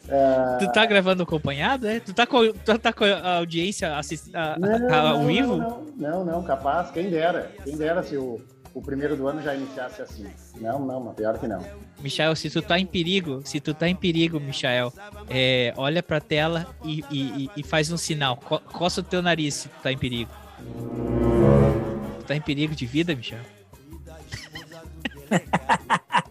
É, 0.09 0.56
Tu 0.59 0.72
tá 0.72 0.84
gravando 0.86 1.22
acompanhado, 1.22 1.86
é? 1.86 2.00
Tu 2.00 2.12
tá 2.14 2.26
com, 2.26 2.50
tu 2.52 2.78
tá 2.78 2.92
com 2.92 3.05
a 3.05 3.36
audiência 3.36 3.96
assist, 3.96 4.34
a, 4.34 4.55
a- 4.55 4.59
Não, 4.59 4.88
a- 4.90 4.98
ao 5.10 5.18
não, 5.18 5.26
vivo? 5.26 5.56
Não, 5.56 5.68
não, 5.68 5.84
não, 5.96 6.24
não, 6.24 6.42
capaz, 6.42 6.90
quem 6.90 7.09
dera. 7.10 7.52
Quem 7.62 7.76
dera 7.76 8.02
se 8.02 8.16
o, 8.16 8.40
o 8.74 8.80
primeiro 8.82 9.16
do 9.16 9.28
ano 9.28 9.42
já 9.42 9.55
iniciasse 9.55 10.00
assim. 10.00 10.26
Não, 10.60 10.78
não, 10.84 10.98
mas 11.00 11.14
pior 11.14 11.38
que 11.38 11.46
não. 11.46 11.62
Michael, 12.00 12.34
se 12.36 12.48
tu 12.48 12.62
tá 12.62 12.78
em 12.78 12.86
perigo, 12.86 13.42
se 13.44 13.60
tu 13.60 13.74
tá 13.74 13.86
em 13.88 13.94
perigo, 13.94 14.40
Michael, 14.40 14.92
é, 15.28 15.74
olha 15.76 16.02
pra 16.02 16.20
tela 16.20 16.66
e, 16.84 17.05
e- 17.10 17.44
e- 17.44 17.50
e 17.59 17.62
faz 17.62 17.90
um 17.92 17.96
sinal. 17.98 18.36
Co- 18.38 18.60
coça 18.60 19.00
o 19.02 19.05
teu 19.05 19.20
nariz 19.20 19.55
se 19.55 19.68
tu 19.68 19.76
tá 19.82 19.92
em 19.92 19.98
perigo. 19.98 20.30
Tu 22.20 22.24
tá 22.26 22.34
em 22.34 22.40
perigo 22.40 22.74
de 22.74 22.86
vida, 22.86 23.14
Michel? 23.14 23.38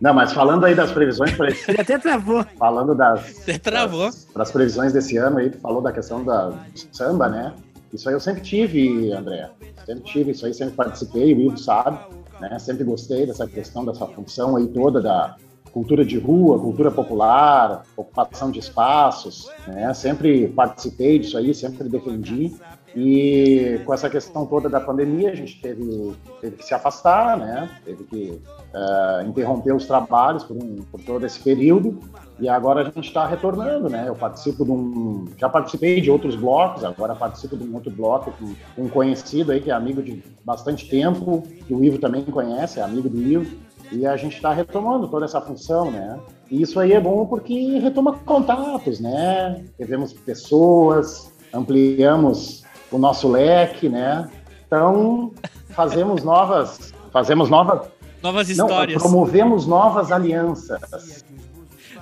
Não, 0.00 0.14
mas 0.14 0.32
falando 0.32 0.64
aí 0.64 0.74
das 0.74 0.92
previsões 0.92 1.34
para 1.34 1.48
esse... 1.48 1.70
Ele 1.70 1.80
até 1.80 1.98
travou. 1.98 2.44
Falando 2.56 2.94
das, 2.94 3.40
Até 3.42 3.58
travou. 3.58 4.10
das 4.34 4.50
previsões 4.52 4.92
desse 4.92 5.16
ano 5.16 5.38
aí, 5.38 5.50
tu 5.50 5.58
falou 5.58 5.82
da 5.82 5.92
questão 5.92 6.24
da 6.24 6.48
do 6.48 6.56
samba, 6.92 7.28
né? 7.28 7.52
Isso 7.92 8.08
aí 8.08 8.14
eu 8.14 8.20
sempre 8.20 8.42
tive, 8.42 9.12
André. 9.12 9.50
Sempre 9.84 10.04
tive, 10.04 10.30
isso 10.32 10.46
aí 10.46 10.54
sempre 10.54 10.74
participei, 10.74 11.34
o 11.34 11.40
Ivo 11.40 11.58
sabe, 11.58 11.98
né? 12.40 12.58
Sempre 12.58 12.84
gostei 12.84 13.26
dessa 13.26 13.46
questão, 13.46 13.84
dessa 13.84 14.06
função 14.06 14.56
aí 14.56 14.68
toda 14.68 15.00
da 15.00 15.36
cultura 15.72 16.04
de 16.04 16.18
rua, 16.18 16.58
cultura 16.58 16.90
popular, 16.90 17.82
ocupação 17.96 18.50
de 18.50 18.58
espaços, 18.58 19.50
né? 19.66 19.92
Sempre 19.94 20.48
participei 20.48 21.18
disso 21.18 21.36
aí, 21.38 21.54
sempre 21.54 21.88
defendi. 21.88 22.54
E 22.96 23.80
com 23.84 23.92
essa 23.92 24.08
questão 24.08 24.46
toda 24.46 24.68
da 24.68 24.80
pandemia, 24.80 25.30
a 25.30 25.34
gente 25.34 25.60
teve, 25.60 26.14
teve 26.40 26.56
que 26.56 26.64
se 26.64 26.74
afastar, 26.74 27.36
né? 27.36 27.68
Teve 27.84 28.04
que 28.04 28.42
eh, 28.74 29.24
interromper 29.26 29.74
os 29.74 29.86
trabalhos 29.86 30.44
por, 30.44 30.56
um, 30.56 30.76
por 30.90 31.00
todo 31.02 31.24
esse 31.26 31.38
período. 31.40 31.98
E 32.40 32.48
agora 32.48 32.82
a 32.82 32.84
gente 32.84 33.00
está 33.00 33.26
retornando, 33.26 33.88
né? 33.88 34.04
Eu 34.08 34.14
participo 34.14 34.64
de 34.64 34.70
um. 34.70 35.26
Já 35.36 35.48
participei 35.48 36.00
de 36.00 36.10
outros 36.10 36.34
blocos, 36.34 36.84
agora 36.84 37.14
participo 37.14 37.56
de 37.56 37.68
um 37.68 37.74
outro 37.74 37.90
bloco 37.90 38.32
com 38.76 38.82
um 38.82 38.88
conhecido 38.88 39.52
aí, 39.52 39.60
que 39.60 39.70
é 39.70 39.74
amigo 39.74 40.02
de 40.02 40.22
bastante 40.44 40.88
tempo, 40.88 41.42
que 41.66 41.74
o 41.74 41.84
Ivo 41.84 41.98
também 41.98 42.24
conhece, 42.24 42.80
é 42.80 42.82
amigo 42.82 43.08
do 43.08 43.20
Ivo. 43.20 43.56
E 43.90 44.06
a 44.06 44.16
gente 44.16 44.36
está 44.36 44.52
retomando 44.52 45.08
toda 45.08 45.24
essa 45.24 45.40
função, 45.40 45.90
né? 45.90 46.18
E 46.50 46.62
isso 46.62 46.78
aí 46.78 46.92
é 46.92 47.00
bom 47.00 47.26
porque 47.26 47.78
retoma 47.78 48.18
contatos, 48.18 49.00
né? 49.00 49.64
Revemos 49.78 50.12
pessoas, 50.12 51.32
ampliamos 51.52 52.64
o 52.90 52.98
nosso 52.98 53.28
leque, 53.28 53.88
né? 53.88 54.28
Então, 54.66 55.32
fazemos 55.70 56.22
novas. 56.22 56.92
Fazemos 57.12 57.48
novas. 57.48 57.88
Novas 58.22 58.48
Não, 58.56 58.66
histórias. 58.66 59.02
promovemos 59.02 59.66
novas 59.66 60.12
alianças. 60.12 61.24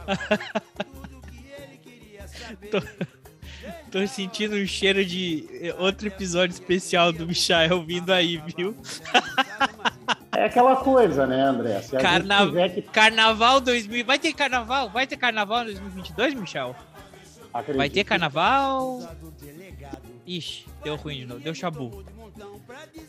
tô, 2.70 2.80
tô 3.90 4.06
sentindo 4.06 4.56
um 4.56 4.66
cheiro 4.66 5.04
de 5.04 5.46
eh, 5.60 5.74
outro 5.78 6.06
episódio 6.06 6.54
especial 6.54 7.12
do 7.12 7.26
Michael 7.26 7.84
vindo 7.84 8.12
aí, 8.12 8.40
viu? 8.56 8.76
É 10.34 10.44
aquela 10.44 10.76
coisa, 10.76 11.26
né, 11.26 11.42
André? 11.42 11.80
Carna... 12.00 12.70
que 12.70 12.82
Carnaval 12.82 13.60
2000. 13.60 14.04
Vai 14.04 14.18
ter 14.18 14.32
carnaval? 14.32 14.90
Vai 14.90 15.06
ter 15.06 15.16
carnaval 15.16 15.62
em 15.62 15.66
2022, 15.66 16.34
Michel? 16.34 16.76
Acredito. 17.52 17.78
Vai 17.78 17.88
ter 17.88 18.04
carnaval? 18.04 19.00
Ixi, 20.26 20.66
deu 20.82 20.96
ruim 20.96 21.18
de 21.18 21.26
novo. 21.26 21.40
Deu 21.40 21.54
chabu. 21.54 22.04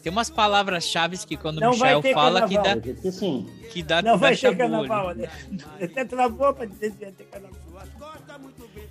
Tem 0.03 0.11
umas 0.11 0.29
palavras-chave 0.29 1.17
que 1.25 1.35
quando 1.35 1.59
Não 1.59 1.71
o 1.71 1.75
vai 1.75 1.89
Michel 1.95 2.01
ter 2.03 2.13
fala 2.13 2.41
carnaval. 2.41 2.79
que 2.81 2.93
dá, 2.93 3.01
que 3.01 3.11
sim. 3.11 3.49
que 3.71 3.83
dá, 3.83 4.01
Não 4.01 4.11
dá 4.11 4.17
vai 4.17 4.29
ter 4.31 4.37
chabu 4.37 4.57
carnaval, 4.57 5.15
né? 5.15 5.29
Até 5.81 6.05
travou 6.05 6.53
pra 6.53 6.65
dizer 6.65 6.91
se 6.91 7.01
ia 7.03 7.11
ter 7.11 7.23
carnaval. 7.25 7.57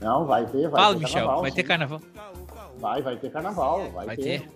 Não, 0.01 0.27
vai 0.27 0.45
ter, 0.47 0.69
vai 0.69 0.83
Fala, 0.83 0.95
ter 0.95 1.01
Michel, 1.01 1.15
carnaval. 1.21 1.41
vai 1.43 1.51
ter 1.53 1.63
sim. 1.63 1.69
carnaval. 1.69 2.01
Vai, 2.79 3.03
vai 3.03 3.17
ter 3.17 3.31
carnaval, 3.31 3.91
vai, 3.93 4.07
Vai 4.07 4.17
ter. 4.17 4.41
ter? 4.43 4.51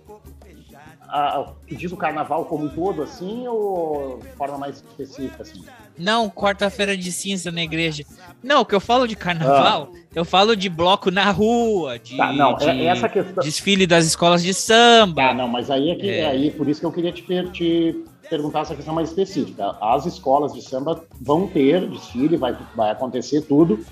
Ah, 1.13 1.45
tu 1.69 1.75
diz 1.75 1.91
o 1.93 1.97
carnaval 1.97 2.45
como 2.45 2.67
um 2.67 2.69
todo, 2.69 3.03
assim, 3.03 3.47
ou 3.49 4.19
de 4.19 4.29
forma 4.37 4.57
mais 4.59 4.77
específica, 4.77 5.43
assim? 5.43 5.61
Não, 5.99 6.31
quarta-feira 6.31 6.97
de 6.97 7.11
cinza 7.11 7.51
na 7.51 7.63
igreja. 7.63 8.05
Não, 8.43 8.61
o 8.61 8.65
que 8.65 8.75
eu 8.75 8.81
falo 8.81 9.07
de 9.09 9.17
carnaval, 9.17 9.91
eu 10.15 10.25
falo 10.25 10.57
de 10.57 10.69
bloco 10.69 11.11
na 11.11 11.31
rua, 11.31 11.99
de, 11.99 12.17
Tá, 12.17 12.33
não, 12.33 12.57
é- 12.59 12.75
de 12.75 12.87
essa 12.87 13.09
questão- 13.09 13.43
desfile 13.43 13.87
das 13.87 14.07
escolas 14.07 14.43
de 14.43 14.55
samba. 14.55 15.31
Ah, 15.31 15.35
não, 15.35 15.49
mas 15.49 15.69
aí 15.71 15.91
é 15.91 15.95
que 15.97 16.09
É. 16.09 16.21
é 16.21 16.27
aí 16.29 16.51
por 16.53 16.69
isso 16.69 16.81
que 16.81 16.87
eu 16.87 16.93
queria 16.93 17.13
te, 17.13 17.23
te 17.51 18.05
perguntar 18.31 18.61
essa 18.61 18.75
questão 18.77 18.95
mais 18.95 19.09
específica. 19.09 19.77
As 19.81 20.07
escolas 20.07 20.53
de 20.55 20.63
samba 20.63 21.05
vão 21.21 21.49
ter 21.49 21.87
desfile, 21.89 22.37
vai, 22.37 22.57
vai 22.75 22.91
acontecer 22.93 23.43
tudo, 23.43 23.85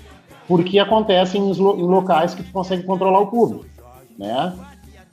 porque 0.47 0.79
acontece 0.79 1.37
em 1.37 1.51
locais 1.53 2.33
que 2.33 2.41
tu 2.43 2.51
consegue 2.51 2.83
controlar 2.83 3.19
o 3.19 3.27
público, 3.27 3.65
né? 4.17 4.53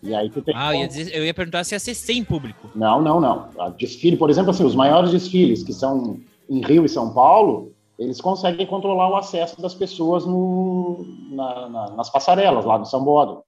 E 0.02 0.14
aí 0.14 0.30
tu 0.30 0.42
tem 0.42 0.54
Ah, 0.56 0.74
eu 0.74 0.80
ia, 0.80 0.88
dizer- 0.88 1.14
eu 1.16 1.24
ia 1.24 1.34
perguntar 1.34 1.64
se 1.64 1.74
ia 1.74 1.78
ser 1.80 1.94
sem 1.94 2.22
público. 2.22 2.70
Não, 2.74 3.00
não, 3.02 3.20
não. 3.20 3.48
Desfile, 3.78 4.16
por 4.16 4.30
exemplo, 4.30 4.50
assim, 4.50 4.64
os 4.64 4.74
maiores 4.74 5.10
desfiles 5.10 5.62
que 5.62 5.72
são 5.72 6.20
em 6.48 6.60
Rio 6.64 6.84
e 6.84 6.88
São 6.88 7.12
Paulo, 7.12 7.72
eles 7.98 8.20
conseguem 8.20 8.66
controlar 8.66 9.08
o 9.10 9.16
acesso 9.16 9.60
das 9.60 9.74
pessoas 9.74 10.24
no, 10.26 11.04
na- 11.30 11.68
na- 11.68 11.90
nas 11.90 12.10
passarelas 12.10 12.64
lá 12.64 12.78
no 12.78 12.84
Sambódromo. 12.84 13.42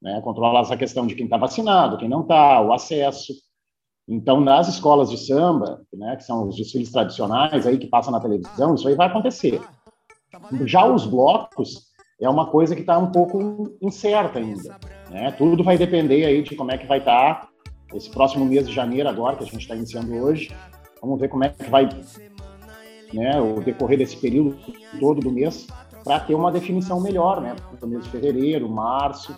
Né? 0.00 0.20
Controlar 0.22 0.60
essa 0.60 0.76
questão 0.76 1.06
de 1.06 1.14
quem 1.14 1.24
está 1.24 1.36
vacinado, 1.36 1.98
quem 1.98 2.08
não 2.08 2.22
está, 2.22 2.60
o 2.62 2.72
acesso. 2.72 3.34
Então, 4.08 4.40
nas 4.40 4.66
escolas 4.68 5.10
de 5.10 5.18
samba, 5.18 5.82
né, 5.92 6.16
que 6.16 6.24
são 6.24 6.48
os 6.48 6.56
desfiles 6.56 6.90
tradicionais 6.90 7.66
aí 7.66 7.76
que 7.78 7.86
passam 7.86 8.10
na 8.12 8.18
televisão, 8.20 8.74
isso 8.74 8.88
aí 8.88 8.94
vai 8.94 9.08
acontecer. 9.08 9.60
Já 10.64 10.84
os 10.86 11.04
blocos 11.06 11.90
é 12.20 12.28
uma 12.28 12.46
coisa 12.46 12.74
que 12.74 12.80
está 12.80 12.98
um 12.98 13.12
pouco 13.12 13.76
incerta 13.82 14.38
ainda. 14.38 14.78
Né? 15.10 15.32
Tudo 15.32 15.64
vai 15.64 15.76
depender 15.76 16.24
aí 16.24 16.42
de 16.42 16.54
como 16.54 16.70
é 16.70 16.78
que 16.78 16.86
vai 16.86 16.98
estar 16.98 17.48
esse 17.92 18.08
próximo 18.08 18.44
mês 18.44 18.68
de 18.68 18.74
janeiro 18.74 19.08
agora, 19.08 19.36
que 19.36 19.42
a 19.42 19.46
gente 19.46 19.62
está 19.62 19.74
iniciando 19.74 20.14
hoje. 20.14 20.54
Vamos 21.02 21.20
ver 21.20 21.28
como 21.28 21.44
é 21.44 21.48
que 21.48 21.68
vai 21.68 21.88
né, 23.12 23.40
o 23.40 23.60
decorrer 23.60 23.98
desse 23.98 24.16
período 24.16 24.56
todo 25.00 25.20
do 25.20 25.32
mês 25.32 25.66
para 26.04 26.20
ter 26.20 26.34
uma 26.34 26.52
definição 26.52 27.00
melhor, 27.00 27.40
né? 27.40 27.56
Para 27.78 27.86
o 27.86 27.88
mês 27.88 28.04
de 28.04 28.10
fevereiro, 28.10 28.68
março. 28.68 29.34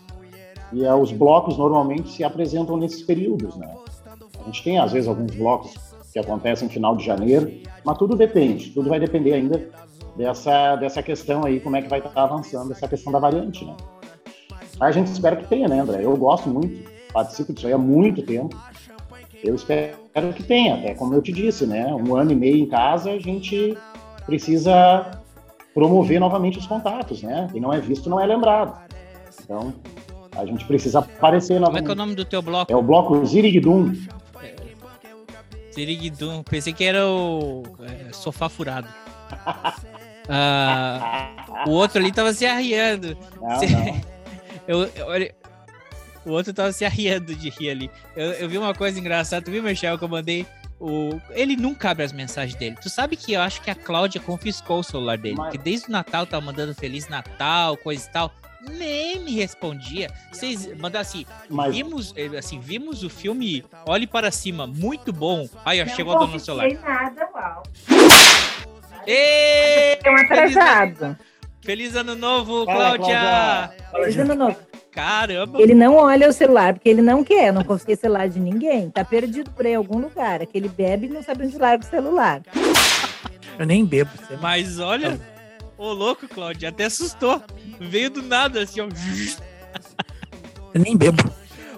E 0.73 0.85
é, 0.85 0.95
os 0.95 1.11
blocos 1.11 1.57
normalmente 1.57 2.11
se 2.11 2.23
apresentam 2.23 2.77
nesses 2.77 3.03
períodos, 3.03 3.57
né? 3.57 3.75
A 4.41 4.45
gente 4.45 4.63
tem, 4.63 4.79
às 4.79 4.93
vezes, 4.93 5.09
alguns 5.09 5.35
blocos 5.35 5.75
que 6.13 6.19
acontecem 6.19 6.69
no 6.69 6.73
final 6.73 6.95
de 6.95 7.05
janeiro, 7.05 7.51
mas 7.85 7.97
tudo 7.97 8.15
depende, 8.15 8.71
tudo 8.71 8.91
vai 8.91 9.01
depender 9.01 9.33
ainda 9.33 9.71
dessa, 10.17 10.77
dessa 10.77 11.03
questão 11.03 11.45
aí, 11.45 11.59
como 11.59 11.77
é 11.77 11.83
que 11.83 11.89
vai 11.89 12.01
estar 12.01 12.23
avançando 12.23 12.71
essa 12.73 12.87
questão 12.87 13.11
da 13.11 13.19
variante, 13.19 13.65
né? 13.65 13.75
A 14.83 14.91
gente 14.91 15.07
espera 15.13 15.37
que 15.37 15.47
tenha, 15.47 15.69
né, 15.69 15.79
André? 15.79 16.05
Eu 16.05 16.17
gosto 16.17 16.49
muito, 16.49 16.91
participo 17.13 17.53
disso 17.53 17.69
aí 17.69 17.73
há 17.73 17.79
muito 17.79 18.21
tempo. 18.23 18.61
Eu 19.43 19.55
espero 19.55 20.33
que 20.35 20.43
tenha, 20.43 20.75
até 20.75 20.95
como 20.95 21.15
eu 21.15 21.23
te 21.23 21.33
disse, 21.33 21.67
né? 21.67 21.87
Um 21.95 22.17
ano 22.17 22.33
e 22.33 22.35
meio 22.35 22.57
em 22.57 22.67
casa, 22.67 23.11
a 23.13 23.19
gente 23.19 23.77
precisa 24.27 25.21
promover 25.73 26.19
novamente 26.19 26.59
os 26.59 26.67
contatos, 26.67 27.23
né? 27.23 27.49
Quem 27.53 27.61
não 27.61 27.73
é 27.73 27.81
visto 27.81 28.11
não 28.11 28.21
é 28.21 28.27
lembrado. 28.27 28.77
Então, 29.45 29.73
a 30.37 30.45
gente 30.45 30.65
precisa 30.65 30.99
aparecer 30.99 31.55
Como 31.55 31.59
é 31.59 31.61
novamente. 31.61 31.85
que 31.85 31.91
é 31.91 31.95
o 31.95 31.97
nome 31.97 32.15
do 32.17 32.25
teu 32.25 32.43
bloco? 32.43 32.73
É 32.73 32.77
o 32.77 32.83
bloco 32.83 33.25
Ziriguidum. 33.25 33.95
Ziriguidum. 35.73 36.43
Pensei 36.43 36.73
que 36.73 36.85
era 36.85 37.07
o 37.07 37.63
é, 37.83 38.13
sofá 38.13 38.49
furado. 38.49 38.89
Ah, 40.29 41.65
o 41.67 41.71
outro 41.71 41.99
ali 42.01 42.13
tava 42.13 42.33
se 42.33 42.47
arriando. 42.47 43.17
Não, 43.41 43.59
Se- 43.59 43.67
não. 43.67 44.12
Eu, 44.67 44.83
eu- 44.95 45.07
olha, 45.07 45.35
o 46.25 46.31
outro 46.31 46.53
tava 46.55 46.73
se 46.73 46.85
arriando 46.85 47.35
de 47.35 47.51
rir 47.51 47.71
ali. 47.71 47.91
Eu, 48.17 48.33
eu 48.33 48.49
vi 48.49 48.59
uma 48.59 48.75
coisa 48.75 48.99
engraçada. 48.99 49.45
Tu 49.45 49.51
viu, 49.51 49.63
Michel, 49.63 49.99
que 49.99 50.05
eu 50.05 50.09
mandei? 50.09 50.47
O... 50.79 51.21
Ele 51.31 51.55
nunca 51.57 51.91
abre 51.91 52.05
as 52.05 52.13
mensagens 52.13 52.59
dele. 52.59 52.77
Tu 52.83 52.91
sabe 52.91 53.15
que 53.17 53.33
eu 53.33 53.41
acho 53.41 53.61
que 53.63 53.71
a 53.71 53.75
Cláudia 53.75 54.21
confiscou 54.21 54.81
o 54.81 54.83
celular 54.83 55.17
dele. 55.17 55.37
Mas- 55.37 55.47
Porque 55.53 55.59
desde 55.59 55.89
o 55.89 55.93
Natal 55.93 56.27
tava 56.27 56.45
mandando 56.45 56.75
Feliz 56.75 57.09
Natal, 57.09 57.77
coisa 57.77 58.05
e 58.09 58.13
tal. 58.13 58.33
Nem 58.69 59.19
me 59.21 59.33
respondia. 59.35 60.09
Vocês 60.33 60.67
mandaram 60.79 61.03
assim, 61.03 61.27
Mas- 61.49 61.75
vimos, 61.75 62.15
eh, 62.17 62.37
assim, 62.39 62.61
vimos 62.61 63.03
o 63.03 63.11
filme 63.11 63.65
Olhe 63.87 64.07
para 64.07 64.31
Cima, 64.31 64.67
muito 64.69 65.13
bom. 65.13 65.49
Aí, 65.65 65.81
ó, 65.83 65.85
Não 65.85 65.95
chegou 65.95 66.15
a 66.15 66.19
dona 66.21 66.33
no 66.35 66.41
celular. 66.41 66.69
confisquei 66.69 66.89
nada, 66.95 67.29
uau. 67.35 67.63
Um 70.07 70.17
atrasado. 70.17 71.19
Feliz 71.63 71.95
ano 71.95 72.17
novo, 72.17 72.65
Fala, 72.65 72.99
Cláudia! 72.99 73.71
Feliz 73.93 74.19
ano 74.19 74.35
novo. 74.35 74.57
Caramba! 74.91 75.63
Ele 75.63 75.75
não 75.75 75.95
olha 75.95 76.29
o 76.29 76.33
celular, 76.33 76.75
porque 76.75 76.89
ele 76.89 77.01
não 77.01 77.23
quer. 77.23 77.53
Não 77.53 77.63
confisquei 77.65 77.97
celular 77.97 78.29
de 78.29 78.41
ninguém. 78.41 78.91
Tá 78.91 79.05
perdido 79.05 79.51
por 79.53 79.65
aí 79.65 79.73
em 79.73 79.77
algum 79.77 79.99
lugar. 79.99 80.43
Aquele 80.43 80.69
bebe 80.69 81.07
e 81.07 81.11
não 81.11 81.23
sabe 81.23 81.47
onde 81.47 81.57
larga 81.57 81.85
o 81.85 81.89
celular. 81.89 82.43
Eu 83.59 83.65
nem 83.65 83.85
bebo. 83.85 84.11
Mas 84.41 84.81
olha, 84.81 85.19
ô 85.79 85.93
louco, 85.93 86.27
Cláudia, 86.27 86.69
até 86.69 86.85
assustou. 86.85 87.41
Veio 87.81 88.11
do 88.11 88.23
nada, 88.23 88.63
assim, 88.63 88.81
ó. 88.81 88.89
Eu 90.75 90.81
nem 90.81 90.97
bebo. 90.97 91.23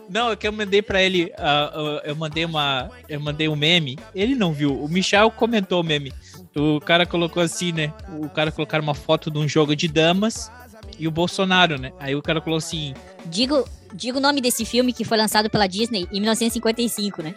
Não, 0.08 0.30
é 0.30 0.36
que 0.36 0.46
eu 0.46 0.52
mandei 0.52 0.82
pra 0.82 1.02
ele, 1.02 1.32
ah, 1.38 1.72
ah, 1.74 2.02
eu 2.04 2.14
mandei 2.14 2.44
uma, 2.44 2.90
eu 3.08 3.18
mandei 3.18 3.48
um 3.48 3.56
meme, 3.56 3.98
ele 4.14 4.34
não 4.34 4.52
viu, 4.52 4.78
o 4.78 4.88
Michel 4.88 5.30
comentou 5.30 5.80
o 5.80 5.84
meme. 5.84 6.12
O 6.56 6.80
cara 6.80 7.04
colocou 7.04 7.42
assim, 7.42 7.72
né? 7.72 7.92
O 8.20 8.28
cara 8.28 8.52
colocaram 8.52 8.84
uma 8.84 8.94
foto 8.94 9.30
de 9.30 9.38
um 9.38 9.48
jogo 9.48 9.74
de 9.74 9.88
damas 9.88 10.50
e 10.98 11.08
o 11.08 11.10
Bolsonaro, 11.10 11.80
né? 11.80 11.92
Aí 11.98 12.14
o 12.14 12.22
cara 12.22 12.40
colocou 12.40 12.58
assim: 12.58 12.94
Digo, 13.26 13.68
digo 13.92 14.18
o 14.18 14.20
nome 14.20 14.40
desse 14.40 14.64
filme 14.64 14.92
que 14.92 15.04
foi 15.04 15.18
lançado 15.18 15.50
pela 15.50 15.66
Disney 15.66 16.06
em 16.12 16.20
1955, 16.20 17.22
né? 17.22 17.34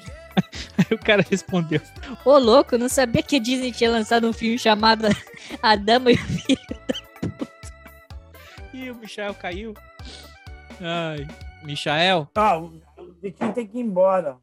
Aí 0.77 0.85
o 0.95 0.99
cara 0.99 1.25
respondeu: 1.27 1.81
Ô, 2.23 2.37
louco, 2.37 2.77
não 2.77 2.87
sabia 2.89 3.23
que 3.23 3.37
a 3.37 3.39
Disney 3.39 3.71
tinha 3.71 3.89
lançado 3.89 4.27
um 4.27 4.33
filme 4.33 4.59
chamado 4.59 5.07
A 5.61 5.75
Dama 5.75 6.11
e 6.11 6.15
o 6.15 6.17
Filho 6.17 6.59
da 6.69 7.29
Puta. 7.29 7.51
Ih, 8.73 8.91
o 8.91 8.95
Michael 8.95 9.33
caiu. 9.33 9.73
Ai, 10.79 11.27
Michael. 11.63 12.29
Ah, 12.35 12.59
o 12.59 12.71
Vitinho 13.21 13.53
tem 13.53 13.65
que 13.65 13.79
ir 13.79 13.81
embora. 13.81 14.37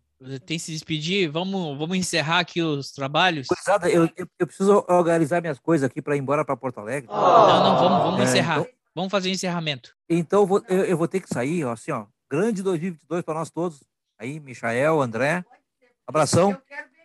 Tem 0.46 0.56
que 0.56 0.64
se 0.64 0.72
despedir? 0.72 1.30
Vamos, 1.30 1.76
vamos 1.78 1.96
encerrar 1.96 2.38
aqui 2.40 2.62
os 2.62 2.90
trabalhos? 2.92 3.46
Gurizada, 3.48 3.90
eu, 3.90 4.05
eu, 4.16 4.26
eu 4.38 4.46
preciso 4.46 4.84
organizar 4.88 5.40
minhas 5.40 5.59
coisas 5.59 5.84
aqui 5.88 6.01
para 6.01 6.16
ir 6.16 6.20
embora 6.20 6.44
para 6.44 6.56
Porto 6.56 6.78
Alegre. 6.78 7.09
Não, 7.09 7.16
não, 7.16 7.76
vamos, 7.78 8.02
vamos 8.05 8.20
É, 8.20 8.24
encerrar. 8.24 8.60
então- 8.60 8.72
Vamos 8.96 9.10
fazer 9.10 9.28
o 9.28 9.32
encerramento. 9.32 9.92
Então 10.09 10.42
eu 10.42 10.46
vou, 10.46 10.62
eu, 10.68 10.84
eu 10.84 10.96
vou 10.96 11.09
ter 11.09 11.20
que 11.20 11.28
sair, 11.28 11.64
ó, 11.64 11.72
assim, 11.72 11.90
ó. 11.90 12.06
Grande 12.30 12.62
2022 12.62 13.22
para 13.24 13.34
nós 13.34 13.51
todos. 13.51 13.82
Aí, 14.18 14.38
Michael, 14.38 15.02
André. 15.02 15.44
Abração. 16.06 16.56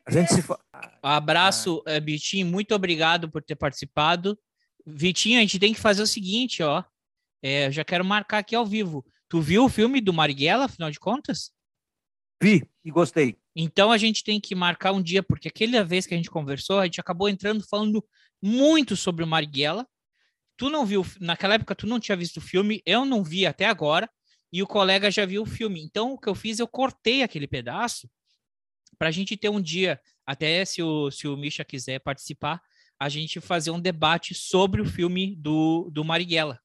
A 0.06 0.12
gente 0.12 0.32
se 0.34 0.42
fa... 0.44 0.60
Abraço, 1.02 1.82
eh, 1.88 2.00
Vitinho. 2.00 2.46
Muito 2.46 2.76
obrigado 2.76 3.30
por 3.30 3.42
ter 3.42 3.56
participado. 3.56 4.38
Vitinho, 4.86 5.40
a 5.40 5.42
gente 5.42 5.58
tem 5.60 5.74
que 5.74 5.80
fazer 5.80 6.02
o 6.04 6.08
seguinte, 6.08 6.62
ó. 6.62 6.84
É, 7.44 7.68
eu 7.68 7.72
já 7.72 7.84
quero 7.84 8.06
marcar 8.06 8.38
aqui 8.40 8.56
ao 8.56 8.66
vivo. 8.66 9.04
Tu 9.28 9.42
viu 9.42 9.66
o 9.66 9.70
filme 9.70 10.00
do 10.00 10.14
Marighella, 10.14 10.66
afinal 10.66 10.92
de 10.92 11.00
contas? 11.00 11.52
Vi 12.42 12.64
e 12.84 12.92
gostei. 12.92 13.38
Então 13.56 13.92
a 13.92 13.98
gente 13.98 14.24
tem 14.24 14.40
que 14.40 14.56
marcar 14.56 14.94
um 14.94 15.02
dia, 15.02 15.22
porque 15.22 15.50
aquela 15.50 15.84
vez 15.84 16.06
que 16.06 16.14
a 16.14 16.18
gente 16.18 16.30
conversou, 16.30 16.80
a 16.80 16.86
gente 16.86 17.02
acabou 17.02 17.28
entrando 17.28 17.68
falando 17.68 18.06
muito 18.42 18.96
sobre 18.96 19.24
o 19.24 19.28
Marighella. 19.28 19.86
Tu 20.56 20.70
não 20.70 20.86
viu, 20.86 21.06
naquela 21.20 21.56
época 21.56 21.76
tu 21.76 21.86
não 21.88 22.00
tinha 22.00 22.16
visto 22.16 22.38
o 22.38 22.42
filme, 22.42 22.82
eu 22.86 23.06
não 23.06 23.24
vi 23.24 23.46
até 23.46 23.66
agora, 23.66 24.10
e 24.52 24.64
o 24.64 24.68
colega 24.68 25.12
já 25.12 25.26
viu 25.26 25.44
o 25.44 25.46
filme. 25.46 25.82
Então 25.82 26.14
o 26.14 26.18
que 26.18 26.30
eu 26.30 26.36
fiz, 26.36 26.60
eu 26.60 26.68
cortei 26.68 27.24
aquele 27.24 27.48
pedaço 27.48 28.10
para 28.98 29.10
a 29.10 29.12
gente 29.12 29.38
ter 29.38 29.50
um 29.50 29.62
dia, 29.62 30.00
até 30.26 30.64
se 30.66 30.82
o, 30.82 31.10
se 31.12 31.28
o 31.28 31.38
Misha 31.38 31.64
quiser 31.64 32.00
participar, 32.00 32.62
a 33.00 33.08
gente 33.08 33.40
fazer 33.40 33.72
um 33.72 33.80
debate 33.80 34.34
sobre 34.34 34.82
o 34.82 34.86
filme 34.86 35.36
do, 35.38 35.90
do 35.92 36.04
Marighella. 36.04 36.60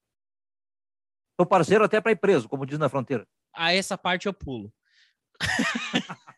Sou 1.39 1.47
parceiro 1.47 1.85
até 1.85 2.01
para 2.01 2.13
ir 2.13 2.17
preso, 2.17 2.49
como 2.49 2.67
diz 2.67 2.79
na 2.79 2.89
fronteira. 2.89 3.27
A 3.53 3.73
essa 3.73 3.97
parte 3.97 4.27
eu 4.27 4.35
pulo. 4.35 4.73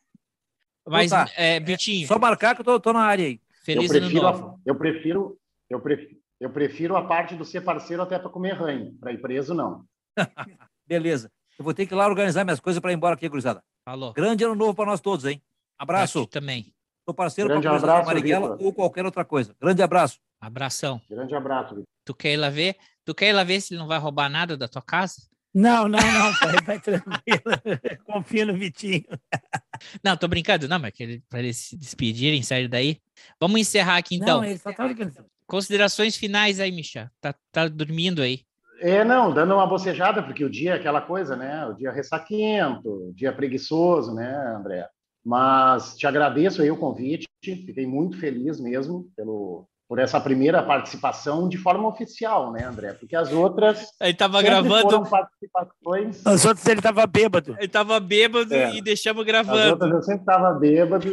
Mas, 0.86 1.06
Então 1.06 1.24
tá. 1.24 1.32
é, 1.36 1.58
Vitinho. 1.60 2.06
Só 2.06 2.18
marcar 2.18 2.54
que 2.54 2.60
eu 2.60 2.64
tô, 2.64 2.78
tô 2.78 2.92
na 2.92 3.00
área 3.00 3.26
aí. 3.26 3.40
Feliz 3.62 3.90
eu 3.90 3.96
ano 3.96 4.06
prefiro, 4.06 4.22
novo. 4.22 4.48
a, 4.48 4.70
eu 4.70 4.74
prefiro, 4.76 5.38
eu 5.68 5.80
prefiro, 5.80 6.20
eu 6.40 6.50
prefiro 6.50 6.96
a 6.96 7.04
parte 7.04 7.34
do 7.34 7.44
ser 7.44 7.62
parceiro 7.62 8.02
até 8.02 8.18
para 8.18 8.30
comer 8.30 8.52
ranho. 8.54 8.96
Para 9.00 9.12
ir 9.12 9.20
preso, 9.20 9.52
não. 9.54 9.84
Beleza. 10.86 11.30
Eu 11.58 11.64
vou 11.64 11.74
ter 11.74 11.86
que 11.86 11.94
ir 11.94 11.96
lá 11.96 12.06
organizar 12.06 12.44
minhas 12.44 12.60
coisas 12.60 12.80
para 12.80 12.92
ir 12.92 12.94
embora 12.94 13.14
aqui, 13.14 13.28
gurizada. 13.28 13.62
Falou. 13.84 14.12
Grande 14.12 14.44
ano 14.44 14.54
novo 14.54 14.74
para 14.74 14.86
nós 14.86 15.00
todos, 15.00 15.24
hein? 15.24 15.42
Abraço. 15.78 16.24
Ti 16.26 16.30
também. 16.30 16.72
Sou 17.04 17.14
parceiro 17.14 17.48
para 17.48 17.70
a 17.70 17.76
abraço, 17.76 18.06
Marighella 18.06 18.52
Vitor. 18.52 18.66
ou 18.66 18.72
qualquer 18.72 19.04
outra 19.04 19.24
coisa. 19.24 19.54
Grande 19.60 19.82
abraço. 19.82 20.20
Abração. 20.40 21.00
Grande 21.08 21.34
abraço, 21.34 21.70
Vitor. 21.70 21.84
Tu 22.04 22.14
quer 22.14 22.32
ir 22.34 22.36
lá 22.36 22.50
ver? 22.50 22.76
Tu 23.04 23.14
quer 23.14 23.30
ir 23.30 23.32
lá 23.32 23.42
ver 23.44 23.60
se 23.60 23.74
ele 23.74 23.80
não 23.80 23.86
vai 23.88 23.98
roubar 23.98 24.28
nada 24.28 24.56
da 24.56 24.68
tua 24.68 24.82
casa? 24.82 25.28
Não, 25.54 25.88
não, 25.88 25.98
não, 25.98 26.34
pai, 26.38 26.62
vai 26.64 26.80
tranquilo. 26.80 27.42
Confia 28.04 28.44
no 28.44 28.54
Vitinho. 28.54 29.04
Não, 30.02 30.16
tô 30.16 30.28
brincando. 30.28 30.68
Não, 30.68 30.78
mas 30.78 30.92
que 30.92 31.02
ele, 31.02 31.22
pra 31.28 31.38
eles 31.38 31.56
se 31.56 31.76
despedirem, 31.76 32.42
sair 32.42 32.68
daí. 32.68 33.00
Vamos 33.40 33.60
encerrar 33.60 33.96
aqui 33.96 34.16
então. 34.16 34.40
Não, 34.40 34.44
ele 34.44 34.58
só 34.58 34.72
tá 34.72 34.86
ligando. 34.86 35.14
Considerações 35.46 36.16
finais 36.16 36.60
aí, 36.60 36.70
Micha. 36.70 37.10
Tá, 37.20 37.34
tá 37.50 37.68
dormindo 37.68 38.20
aí. 38.20 38.40
É, 38.80 39.04
não, 39.04 39.32
dando 39.32 39.54
uma 39.54 39.66
bocejada, 39.66 40.22
porque 40.22 40.44
o 40.44 40.50
dia 40.50 40.72
é 40.72 40.74
aquela 40.74 41.00
coisa, 41.00 41.34
né? 41.34 41.66
O 41.66 41.72
dia 41.72 41.90
ressaquento, 41.90 43.08
o 43.08 43.14
dia 43.14 43.32
preguiçoso, 43.32 44.14
né, 44.14 44.36
André? 44.54 44.86
Mas 45.24 45.96
te 45.96 46.06
agradeço 46.06 46.60
aí 46.60 46.70
o 46.70 46.76
convite, 46.76 47.26
fiquei 47.42 47.86
muito 47.86 48.18
feliz 48.18 48.60
mesmo 48.60 49.10
pelo, 49.16 49.66
por 49.88 49.98
essa 49.98 50.20
primeira 50.20 50.62
participação 50.62 51.48
de 51.48 51.56
forma 51.58 51.86
oficial, 51.88 52.52
né, 52.52 52.64
André? 52.64 52.92
Porque 52.94 53.14
as 53.14 53.32
outras. 53.32 53.86
Ele 54.00 54.14
tava 54.14 54.38
sempre 54.38 54.50
gravando. 54.50 54.82
foram 54.82 55.04
participações. 55.04 56.26
Os 56.26 56.44
outros 56.44 56.66
ele 56.66 56.82
tava 56.82 57.06
bêbado. 57.06 57.54
Ele 57.58 57.68
tava 57.68 58.00
bêbado 58.00 58.52
É. 58.54 58.74
e 58.74 58.80
deixamos 58.82 59.20
As 59.22 59.26
gravando. 59.26 59.70
outras 59.72 59.92
eu 59.92 60.02
sempre 60.02 60.22
estava 60.22 60.52
bêbado 60.58 61.08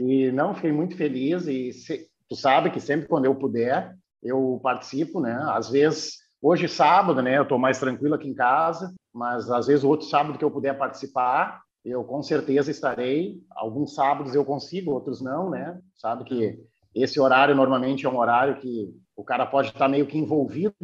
e 0.00 0.30
não 0.32 0.54
fiquei 0.54 0.72
muito 0.72 0.96
feliz 0.96 1.46
e 1.46 1.72
se- 1.72 2.06
tu 2.28 2.36
sabe 2.36 2.70
que 2.70 2.80
sempre 2.80 3.06
quando 3.08 3.24
eu 3.26 3.34
puder 3.34 3.94
eu 4.22 4.58
participo, 4.62 5.20
né? 5.20 5.38
Às 5.50 5.70
vezes 5.70 6.14
hoje 6.42 6.66
sábado, 6.68 7.22
né? 7.22 7.38
Eu 7.38 7.44
estou 7.44 7.58
mais 7.58 7.78
tranquilo 7.78 8.14
aqui 8.14 8.28
em 8.28 8.34
casa, 8.34 8.92
mas 9.14 9.48
às 9.50 9.68
vezes 9.68 9.84
o 9.84 9.88
outro 9.88 10.06
sábado 10.08 10.36
que 10.38 10.44
eu 10.44 10.50
puder 10.50 10.76
participar 10.76 11.62
eu 11.84 12.02
com 12.04 12.20
certeza 12.22 12.70
estarei. 12.70 13.36
Alguns 13.56 13.94
sábados 13.94 14.34
eu 14.34 14.44
consigo, 14.44 14.90
outros 14.92 15.22
não, 15.22 15.48
né? 15.48 15.78
Sabe 15.94 16.24
que 16.24 16.58
esse 16.94 17.20
horário 17.20 17.54
normalmente 17.54 18.06
é 18.06 18.08
um 18.08 18.18
horário 18.18 18.56
que 18.56 18.94
o 19.16 19.24
cara 19.24 19.46
pode 19.46 19.68
estar 19.68 19.88
meio 19.88 20.06
que 20.06 20.18
envolvido, 20.18 20.74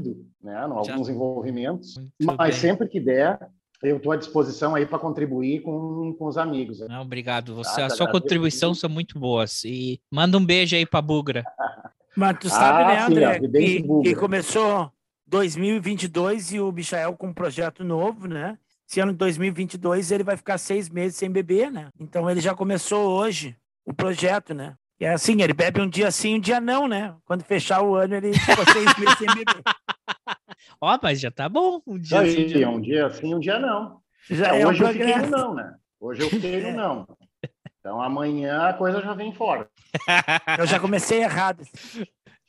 né? 0.43 0.67
Em 0.67 0.73
alguns 0.73 1.09
envolvimentos, 1.09 1.95
mas 2.21 2.37
bem. 2.37 2.53
sempre 2.53 2.89
que 2.89 3.01
der 3.01 3.39
eu 3.83 3.99
estou 3.99 4.13
à 4.13 4.17
disposição 4.17 4.75
aí 4.75 4.87
para 4.87 4.99
contribuir 4.99 5.61
com, 5.61 6.15
com 6.19 6.27
os 6.27 6.39
amigos. 6.39 6.81
Não, 6.81 7.03
obrigado. 7.03 7.55
Você, 7.55 7.83
Ah, 7.83 7.87
a 7.87 7.91
sua 7.91 8.11
contribuição 8.11 8.75
são 8.75 8.89
muito 8.89 9.19
boas. 9.19 9.63
E 9.65 10.01
manda 10.11 10.39
um 10.39 10.45
beijo 10.45 10.75
aí 10.75 10.87
pra 10.87 11.03
Bugra. 11.03 11.45
Mas 12.17 12.39
tu 12.39 12.49
sabe, 12.49 12.85
Ah, 12.85 12.87
né, 12.87 13.01
sim, 13.01 13.13
André, 13.13 13.27
ó, 13.27 13.41
Vivência 13.41 13.83
que, 13.83 14.03
que 14.03 14.15
começou 14.15 14.91
2022 15.27 16.53
e 16.53 16.61
o 16.61 16.73
Michael 16.73 17.15
com 17.15 17.27
um 17.27 17.35
projeto 17.35 17.83
novo, 17.83 18.27
né? 18.27 18.57
Esse 18.89 19.01
ano 19.01 19.13
de 19.13 19.19
2022 19.19 20.13
ele 20.13 20.23
vai 20.23 20.37
ficar 20.37 20.59
seis 20.59 20.89
meses 20.89 21.17
sem 21.17 21.31
beber, 21.31 21.71
né? 21.71 21.89
Então 21.99 22.31
ele 22.31 22.41
já 22.41 22.55
começou 22.55 23.11
hoje 23.11 23.57
o 23.85 23.93
projeto, 23.93 24.55
né? 24.55 24.77
E 25.01 25.05
é 25.05 25.13
assim, 25.13 25.43
ele 25.43 25.53
bebe 25.53 25.81
um 25.81 25.89
dia 25.89 26.11
sim, 26.11 26.37
um 26.37 26.41
dia 26.41 26.61
não, 26.61 26.87
né? 26.87 27.15
Quando 27.25 27.43
fechar 27.43 27.83
o 27.83 27.95
ano 27.97 28.15
ele 28.15 28.33
ficou 28.33 28.65
seis 28.73 28.97
meses 28.99 29.19
sem 29.19 29.27
beber. 29.27 29.63
Ó, 30.81 30.99
mas 31.03 31.21
já 31.21 31.31
tá 31.31 31.49
bom. 31.49 31.81
Um 31.87 31.99
dia 31.99 32.21
aí, 32.21 32.29
assim, 32.31 32.47
dia 32.47 32.71
um 32.71 32.81
dia 32.81 33.11
sim, 33.11 33.35
um 33.35 33.41
dia 33.41 33.59
não. 33.59 34.01
Já 34.31 34.55
É, 34.55 34.61
é 34.61 34.67
um 34.67 34.71
hoje 34.71 34.83
eu 34.83 34.89
fiquei 34.89 35.17
no 35.17 35.27
não, 35.29 35.55
né? 35.55 35.75
Hoje 36.01 36.23
eu 36.23 36.31
fiquei 36.31 36.61
no 36.61 36.73
não. 36.77 37.07
Então 37.81 38.01
amanhã 38.01 38.69
a 38.69 38.73
coisa 38.73 39.01
já 39.03 39.13
vem 39.15 39.35
fora. 39.35 39.69
Eu 40.59 40.67
já 40.67 40.81
comecei 40.81 41.23
errado. 41.23 41.63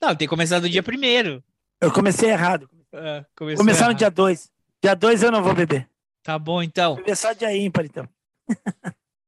Não, 0.01 0.09
tem 0.15 0.27
que 0.27 0.30
começar 0.30 0.59
do 0.59 0.69
dia 0.69 0.81
primeiro. 0.81 1.43
Eu 1.81 1.91
comecei 1.91 2.30
errado. 2.30 2.69
É, 2.93 3.26
começou 3.35 3.57
Começar 3.57 3.85
no 3.85 3.91
errado. 3.91 3.97
dia 3.97 4.09
2. 4.11 4.49
Dia 4.81 4.95
2 4.95 5.23
eu 5.23 5.31
não 5.31 5.43
vou 5.43 5.53
beber. 5.53 5.89
Tá 6.23 6.39
bom, 6.39 6.63
então. 6.63 6.97
Só 7.15 7.34
dia 7.34 7.55
ímpar, 7.55 7.85
então. 7.85 8.07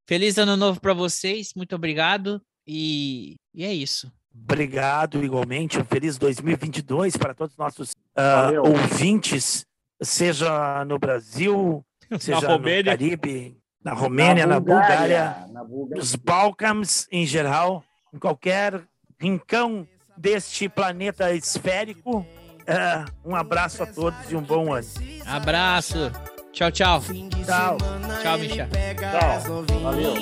Feliz 0.08 0.38
ano 0.38 0.56
novo 0.56 0.80
pra 0.80 0.94
vocês. 0.94 1.52
Muito 1.56 1.76
obrigado. 1.76 2.42
E, 2.68 3.36
e 3.54 3.64
é 3.64 3.74
isso. 3.74 4.12
Obrigado, 4.34 5.24
igualmente. 5.24 5.80
Um 5.80 5.86
feliz 5.86 6.18
2022 6.18 7.16
para 7.18 7.34
todos 7.34 7.54
os 7.54 7.58
nossos 7.58 7.92
Valeu. 8.16 8.64
ouvintes, 8.64 9.66
seja 10.02 10.86
no 10.86 11.00
Brasil, 11.00 11.84
seja 12.20 12.42
no 12.42 12.48
Romênia. 12.48 12.98
Caribe, 12.98 13.58
na 13.84 13.94
Romênia, 13.94 14.46
na, 14.46 14.60
Bulgária, 14.60 15.48
na 15.52 15.64
Bulgária. 15.64 15.98
nos 15.98 16.16
Balcãs 16.16 17.08
em 17.12 17.26
geral, 17.26 17.84
em 18.14 18.20
qualquer 18.20 18.84
rincão 19.20 19.88
deste 20.18 20.68
planeta 20.68 21.34
esférico. 21.34 22.26
Ah, 22.68 23.06
um 23.24 23.36
abraço 23.36 23.82
a 23.82 23.86
todos 23.86 24.30
e 24.30 24.36
um 24.36 24.42
bom 24.42 24.74
ano. 24.74 24.88
Abraço. 25.26 26.12
Tchau, 26.52 26.72
tchau. 26.72 27.02
Tchau. 27.46 27.78
Tchau, 28.22 28.38
Micha. 28.40 28.68
Tchau. 28.68 29.66
Valeu. 29.84 30.16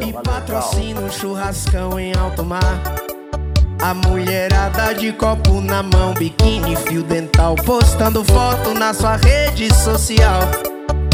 E 0.00 0.12
patrocina 0.12 1.00
um 1.00 1.10
churrascão 1.10 1.98
em 1.98 2.12
alto 2.14 2.44
mar. 2.44 2.80
A 3.80 3.94
mulherada 3.94 4.94
de 4.94 5.12
copo 5.12 5.60
na 5.60 5.82
mão, 5.82 6.14
biquíni, 6.14 6.76
fio 6.76 7.02
dental, 7.02 7.56
postando 7.56 8.24
foto 8.24 8.74
na 8.74 8.94
sua 8.94 9.16
rede 9.16 9.72
social. 9.74 10.42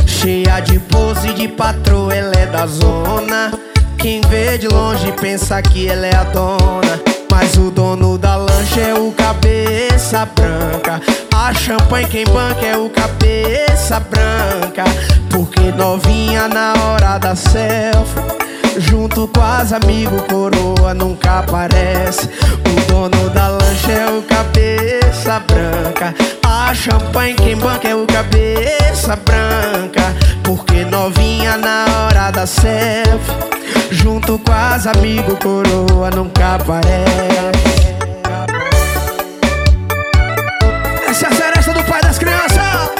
Cheia 0.07 0.61
de 0.61 0.79
pose 0.81 1.33
de 1.35 1.49
patroa, 1.49 2.15
ela 2.15 2.35
é 2.35 2.47
da 2.47 2.67
zona. 2.67 3.53
Quem 3.99 4.21
vê 4.23 4.59
de 4.59 4.69
longe 4.69 5.11
pensa 5.13 5.63
que 5.63 5.89
ela 5.89 6.07
é 6.07 6.15
a 6.15 6.25
dona. 6.25 7.08
Mas 7.31 7.57
o 7.57 7.71
dono 7.71 8.19
da 8.19 8.37
lancha 8.37 8.81
é 8.81 8.95
o 8.95 9.13
cabeça 9.13 10.27
branca. 10.27 11.01
A 11.35 11.55
champanhe 11.55 12.07
quem 12.07 12.25
banca 12.25 12.67
é 12.67 12.77
o 12.77 12.89
cabeça 12.91 14.01
branca. 14.01 14.85
Porque 15.31 15.73
novinha 15.73 16.49
na 16.49 16.75
hora 16.83 17.19
da 17.19 17.37
selfie. 17.37 18.49
Junto 18.79 19.27
com 19.29 19.43
as 19.43 19.73
amigos, 19.73 20.23
coroa 20.23 20.95
nunca 20.95 21.41
aparece. 21.41 22.29
O 22.67 22.93
dono 22.93 23.31
da 23.31 23.49
lancha 23.49 23.93
é 23.93 24.07
o 24.07 24.23
cabeça 24.23 25.41
branca. 25.41 26.15
A 26.47 26.75
champanhe 26.75 27.35
quem 27.35 27.57
banca 27.57 27.89
é 27.89 27.95
o 27.95 28.07
cabeça 28.07 29.17
branca. 29.17 30.03
Porque 30.43 30.85
novinha 30.85 31.57
na 31.57 31.87
hora 32.07 32.31
da 32.31 32.47
selfie. 32.47 33.58
Junto 33.91 34.39
com 34.39 34.53
as 34.53 34.87
amigos, 34.87 35.39
coroa 35.39 36.11
nunca 36.11 36.57
aparece 36.57 37.09
Essa 41.09 41.27
é 41.27 41.29
a 41.29 41.33
seresta 41.33 41.73
do 41.73 41.83
pai 41.85 42.03
das 42.03 42.19
crianças. 42.19 42.91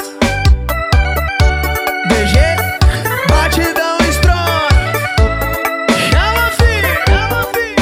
BG, 2.07 2.39
batidão 3.29 3.97
strong. 4.09 4.73
Chama 6.09 6.49
filho, 6.57 6.93
chama 7.07 7.45
filho. 7.53 7.77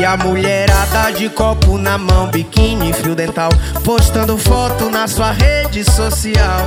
E 0.00 0.04
a 0.06 0.16
mulherada 0.16 1.12
de 1.12 1.28
copo 1.28 1.76
na 1.76 1.98
mão, 1.98 2.28
biquíni, 2.28 2.94
fio 2.94 3.14
dental, 3.14 3.50
postando 3.84 4.38
foto 4.38 4.88
na 4.88 5.06
sua 5.06 5.32
rede 5.32 5.84
social. 5.84 6.66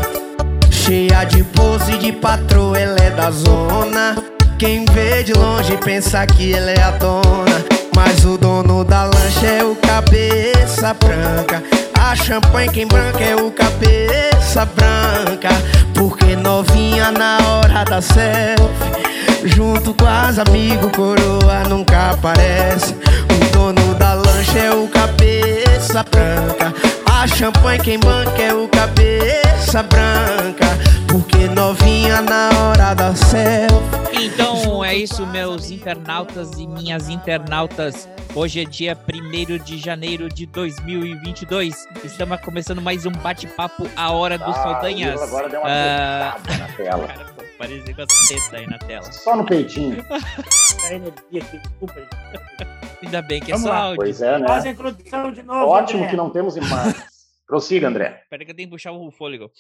Cheia 0.86 1.24
de 1.24 1.44
pose 1.44 1.98
de 1.98 2.12
patroa, 2.12 2.78
ela 2.78 2.99
é 2.99 3.10
da 3.10 3.32
zona. 3.32 4.24
Quem 4.60 4.86
vê 4.86 5.24
de 5.24 5.34
longe 5.34 5.76
pensa 5.78 6.24
que 6.28 6.53
ela 6.53 6.70
é 6.70 6.80
a 6.80 6.91
dona. 6.91 7.66
Mas 7.95 8.24
o 8.24 8.38
dono 8.38 8.84
da 8.84 9.06
lancha 9.06 9.48
é 9.48 9.64
o 9.64 9.76
cabeça 9.78 10.94
branca. 10.94 11.64
A 11.99 12.16
champanhe 12.16 12.70
quem 12.70 12.86
branca 12.86 13.24
é 13.24 13.36
o 13.36 13.49
cabeça 13.49 14.68
branca. 14.76 15.49
Porque 15.95 16.36
novinha 16.36 17.12
na 17.12 17.40
hora 17.48 17.84
da 17.84 17.99
selfie 17.99 19.44
Junto 19.44 19.91
com 19.91 20.06
as 20.06 20.38
amigos, 20.38 20.91
coroa 20.91 21.64
nunca 21.68 22.12
aparece. 22.12 22.94
O 22.94 23.52
dono 23.52 23.95
da 23.95 24.14
lancha 24.14 24.60
é 24.60 24.72
o 24.72 24.88
cabeça 24.88 26.06
branca 26.12 26.95
A 27.18 27.28
champanhe 27.28 27.80
quem 27.82 28.00
banca 28.00 28.42
é 28.42 28.54
o 28.54 28.68
cabeça 28.68 29.82
branca 29.84 30.66
Porque 31.10 31.48
novinha 31.48 32.22
na 32.22 32.50
hora 32.60 32.94
da 32.94 33.16
selfie 33.16 34.26
Então 34.26 34.84
é 34.84 34.96
isso, 34.96 35.26
meus 35.28 35.72
internautas 35.72 36.52
e 36.58 36.68
minhas 36.68 37.10
internautas. 37.10 38.08
Hoje 38.36 38.62
é 38.62 38.66
dia 38.66 38.98
1 39.12 39.64
de 39.64 39.78
janeiro 39.78 40.28
de 40.28 40.46
2022. 40.46 41.88
Estamos 42.04 42.40
começando 42.42 42.82
mais 42.82 43.06
um 43.06 43.12
bate-papo 43.12 43.88
A 43.96 44.12
Hora 44.12 44.38
dos 44.38 44.56
Ah, 44.56 44.64
Saldanhas. 44.64 45.22
Agora 45.22 45.48
deu 45.50 45.62
uma 45.62 45.70
Ah, 45.70 46.38
na 46.60 46.68
tela. 46.68 47.08
Cara, 47.16 47.26
parecia 47.58 47.96
com 47.96 48.02
as 48.02 48.28
tetas 48.28 48.54
aí 48.54 48.68
na 48.68 48.78
tela. 48.78 49.10
Só 49.12 49.38
no 49.38 49.46
peitinho. 49.46 50.06
A 50.86 50.94
energia 50.94 51.42
aqui, 51.42 51.58
desculpa. 51.60 51.96
Ainda 53.06 53.22
bem 53.22 53.40
que 53.40 53.52
é 53.52 53.53
Vamos 53.53 53.68
só 53.68 53.73
lá. 53.73 53.80
áudio. 53.84 53.98
Pois 53.98 54.22
é, 54.22 54.40
Faz 54.40 54.61
a 54.64 54.65
né? 54.65 54.72
introdução 54.72 55.32
de 55.32 55.44
novo. 55.44 55.68
Ótimo 55.68 55.99
André. 55.99 56.10
que 56.11 56.18
não 56.18 56.30
temos 56.30 56.57
imagens. 56.57 57.06
Prossiga, 57.48 57.88
André. 57.88 58.23
Peraí 58.30 58.45
que 58.45 58.52
eu 58.52 58.56
tenho 58.56 58.68
que 58.69 58.76
puxar 58.76 58.91
o 58.91 59.11
fôlego. 59.11 59.52